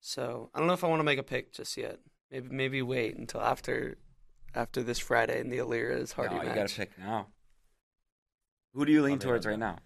So 0.00 0.50
I 0.54 0.58
don't 0.58 0.66
know 0.66 0.72
if 0.74 0.82
I 0.84 0.88
want 0.88 1.00
to 1.00 1.04
make 1.04 1.18
a 1.18 1.22
pick 1.22 1.52
just 1.52 1.76
yet. 1.76 1.98
Maybe 2.30 2.48
maybe 2.50 2.82
wait 2.82 3.16
until 3.16 3.40
after 3.40 3.98
after 4.54 4.82
this 4.82 4.98
Friday 4.98 5.40
in 5.40 5.50
the 5.50 5.58
Alirez 5.58 6.12
Hardy 6.12 6.36
no, 6.36 6.42
you 6.42 6.54
got 6.54 6.68
to 6.68 6.74
pick 6.74 6.98
now. 6.98 7.26
Who 8.72 8.84
do 8.84 8.92
you 8.92 9.02
lean 9.02 9.18
towards 9.18 9.46
right 9.46 9.58
now? 9.58 9.78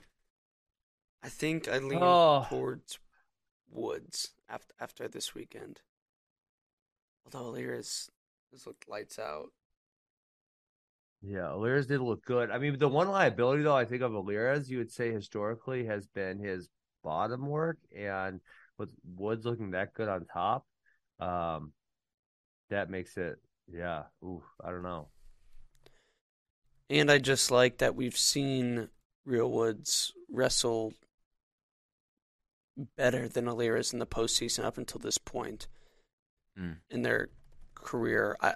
I 1.22 1.28
think 1.30 1.68
I 1.68 1.78
lean 1.78 1.98
Oh. 2.02 2.46
towards 2.48 2.98
Woods 3.70 4.32
after 4.48 4.74
after 4.78 5.08
this 5.08 5.34
weekend. 5.34 5.80
Although 7.24 7.48
Alirez 7.50 8.10
has 8.52 8.66
looked 8.66 8.88
lights 8.88 9.18
out. 9.18 9.50
Yeah, 11.26 11.52
Alirez 11.52 11.86
did 11.86 12.00
look 12.00 12.24
good. 12.24 12.50
I 12.50 12.58
mean, 12.58 12.78
the 12.78 12.88
one 12.88 13.08
liability 13.08 13.62
though, 13.62 13.76
I 13.76 13.86
think 13.86 14.02
of 14.02 14.12
Alirez, 14.14 14.68
you 14.68 14.78
would 14.78 14.92
say 14.92 15.10
historically 15.10 15.86
has 15.86 16.06
been 16.06 16.38
his 16.38 16.68
bottom 17.02 17.46
work, 17.46 17.78
and 17.96 18.40
with 18.78 18.90
Woods 19.16 19.46
looking 19.46 19.70
that 19.70 19.94
good 19.94 20.08
on 20.08 20.26
top, 20.26 20.66
um, 21.20 21.72
that 22.70 22.90
makes 22.90 23.16
it, 23.16 23.38
yeah. 23.72 24.04
Ooh, 24.22 24.42
I 24.62 24.70
don't 24.70 24.82
know. 24.82 25.08
And 26.90 27.10
I 27.10 27.18
just 27.18 27.50
like 27.50 27.78
that 27.78 27.94
we've 27.94 28.18
seen 28.18 28.88
Real 29.24 29.50
Woods 29.50 30.12
wrestle 30.30 30.92
better 32.96 33.28
than 33.28 33.46
Alirez 33.46 33.92
in 33.92 33.98
the 33.98 34.06
postseason 34.06 34.64
up 34.64 34.76
until 34.76 34.98
this 35.00 35.18
point 35.18 35.68
Mm. 36.58 36.76
in 36.90 37.02
their 37.02 37.30
career. 37.74 38.36
I, 38.40 38.54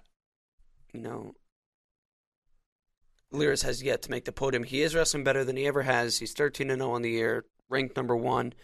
you 0.93 1.01
know, 1.01 1.35
Alirez 3.33 3.63
has 3.63 3.83
yet 3.83 4.03
to 4.03 4.11
make 4.11 4.25
the 4.25 4.33
podium. 4.33 4.65
He 4.65 4.83
is 4.83 4.95
wrestling 4.95 5.25
better 5.25 5.45
than 5.45 5.57
he 5.57 5.67
ever 5.67 5.83
has. 5.83 6.19
He's 6.19 6.33
13 6.33 6.71
and 6.71 6.81
0 6.81 6.93
on 6.93 7.03
the 7.03 7.11
year, 7.11 7.45
ranked 7.69 7.97
number 7.97 8.17
one 8.17 8.55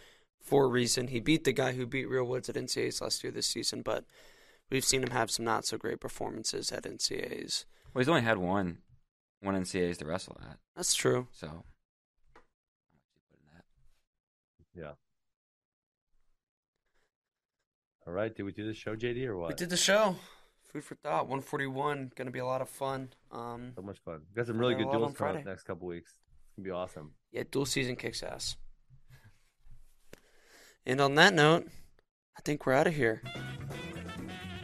for 0.41 0.65
a 0.65 0.69
reason. 0.69 1.09
He 1.09 1.21
beat 1.21 1.45
the 1.45 1.53
guy 1.53 1.73
who 1.73 1.87
beat 1.87 2.09
Real 2.09 2.25
Woods 2.25 2.49
at 2.49 2.57
NCAAs 2.57 3.01
last 3.03 3.23
year 3.23 3.31
this 3.33 3.47
season, 3.47 3.83
but 3.83 4.05
we've 4.71 4.85
seen 4.85 5.03
him 5.03 5.11
have 5.11 5.31
some 5.31 5.45
not 5.45 5.67
so 5.67 5.77
great 5.77 6.01
performances 6.01 6.73
at 6.73 6.85
NCAAs. 6.85 7.65
Well, 7.93 8.01
he's 8.01 8.09
only 8.09 8.23
had 8.23 8.39
one 8.39 8.79
one 9.41 9.55
NCAAs 9.55 9.99
to 9.99 10.07
wrestle 10.07 10.39
at, 10.49 10.57
That's 10.75 10.95
true. 10.95 11.29
so. 11.33 11.47
how 11.47 11.53
much 11.53 11.65
you 13.15 13.21
put 13.31 13.39
in 13.41 13.47
that? 13.55 13.65
Yeah. 14.75 14.93
All 18.07 18.13
right, 18.15 18.35
did 18.35 18.43
we 18.45 18.53
do 18.53 18.67
the 18.67 18.73
show, 18.75 18.97
JD, 18.97 19.27
or 19.27 19.37
what? 19.37 19.49
We 19.51 19.55
did 19.55 19.69
the 19.71 19.77
show. 19.77 20.17
Food 20.75 20.83
for 20.85 20.97
thought. 20.97 21.29
141. 21.29 22.11
Going 22.17 22.27
to 22.27 22.33
be 22.33 22.41
a 22.41 22.45
lot 22.45 22.61
of 22.61 22.69
fun. 22.69 23.11
Um, 23.31 23.71
So 23.77 23.83
much 23.83 23.99
fun. 24.05 24.23
We 24.29 24.35
got 24.37 24.49
some 24.49 24.59
really 24.59 24.75
good 24.75 24.87
lot 24.87 24.95
duels 24.99 25.17
coming 25.17 25.37
up 25.37 25.45
next 25.47 25.63
couple 25.63 25.87
weeks. 25.87 26.11
It's 26.11 26.57
gonna 26.57 26.65
be 26.65 26.71
awesome. 26.73 27.13
yeah, 27.31 27.45
dual 27.49 27.65
season 27.65 27.95
kicks 27.95 28.25
ass. 28.25 28.57
And 30.85 31.01
on 31.01 31.15
that 31.15 31.33
note, 31.33 31.69
I 32.37 32.41
think 32.45 32.67
we're 32.67 32.73
out 32.73 32.89
of 32.89 32.95
here. 32.95 33.23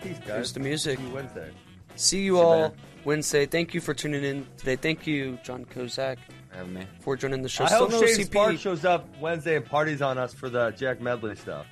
Peace, 0.02 0.18
guys. 0.18 0.26
Here's 0.26 0.52
the 0.52 0.58
music. 0.60 0.98
See 0.98 1.04
you 1.04 1.10
Wednesday. 1.14 1.50
See 1.94 2.22
you 2.24 2.34
See 2.34 2.40
all 2.42 2.58
man. 2.60 2.72
Wednesday. 3.04 3.46
Thank 3.46 3.72
you 3.72 3.80
for 3.80 3.94
tuning 3.94 4.24
in 4.24 4.46
today. 4.56 4.74
Thank 4.76 5.06
you, 5.06 5.38
John 5.44 5.64
Kozak, 5.64 6.18
For 6.50 6.56
having 6.56 6.74
me. 6.74 6.86
for 7.00 7.16
joining 7.16 7.42
the 7.42 7.48
show. 7.48 7.64
I 7.64 7.68
Still 7.68 7.78
hope 7.88 7.90
no 7.92 8.06
Shane 8.06 8.26
CP. 8.26 8.58
Shows 8.58 8.84
up 8.84 9.06
Wednesday 9.20 9.54
and 9.56 9.64
parties 9.64 10.02
on 10.02 10.18
us 10.18 10.34
for 10.34 10.48
the 10.50 10.72
Jack 10.72 11.00
Medley 11.00 11.36
stuff. 11.36 11.66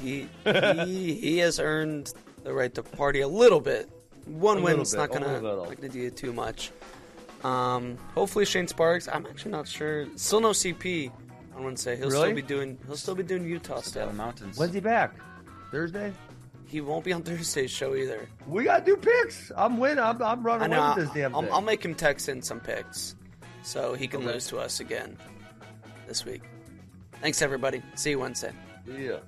He, 0.00 0.28
he 0.44 1.14
he 1.14 1.38
has 1.38 1.60
earned 1.60 2.12
the 2.46 2.54
right 2.54 2.72
to 2.74 2.82
party 2.82 3.20
a 3.22 3.28
little 3.28 3.60
bit. 3.60 3.90
One 4.24 4.58
A 4.58 4.60
little 4.60 4.76
win's 4.78 4.92
bit, 4.92 4.98
not 4.98 5.10
gonna 5.10 5.38
a 5.38 5.42
not 5.42 5.76
gonna 5.76 5.88
do 5.88 5.98
you 5.98 6.10
too 6.10 6.32
much. 6.32 6.70
Um, 7.42 7.98
hopefully 8.14 8.44
Shane 8.44 8.68
Sparks. 8.68 9.08
I'm 9.08 9.26
actually 9.26 9.50
not 9.50 9.66
sure. 9.68 10.06
Still 10.16 10.40
no 10.40 10.50
CP 10.50 11.10
on 11.56 11.64
Wednesday. 11.64 11.96
He'll 11.96 12.08
Really? 12.10 12.26
still 12.28 12.34
be 12.36 12.42
doing. 12.42 12.78
He'll 12.86 12.96
still 12.96 13.14
be 13.16 13.22
doing 13.24 13.44
Utah 13.44 13.74
Down 13.74 13.82
stuff. 13.82 14.08
the 14.08 14.14
mountains. 14.14 14.56
When's 14.58 14.74
he 14.74 14.80
back? 14.80 15.14
Thursday? 15.72 16.12
He 16.66 16.80
won't 16.80 17.04
be 17.04 17.12
on 17.12 17.22
Thursday's 17.24 17.70
show 17.70 17.94
either. 17.96 18.28
We 18.46 18.64
gotta 18.64 18.84
do 18.84 18.96
picks. 18.96 19.50
I'm 19.56 19.78
winning. 19.78 19.98
I'm, 19.98 20.22
I'm 20.22 20.42
running 20.44 20.70
know. 20.70 20.82
away 20.82 20.94
with 20.96 21.04
this 21.06 21.14
damn 21.14 21.34
I'll, 21.34 21.42
thing. 21.42 21.52
I'll 21.52 21.60
make 21.60 21.84
him 21.84 21.94
text 21.94 22.28
in 22.28 22.42
some 22.42 22.60
picks, 22.60 23.16
so 23.62 23.94
he 23.94 24.06
can 24.08 24.22
Okay. 24.22 24.32
lose 24.34 24.46
to 24.48 24.58
us 24.58 24.78
again 24.80 25.16
this 26.06 26.24
week. 26.24 26.42
Thanks 27.20 27.42
everybody. 27.42 27.82
See 27.96 28.10
you 28.10 28.18
Wednesday. 28.20 28.52
Yeah. 28.86 29.18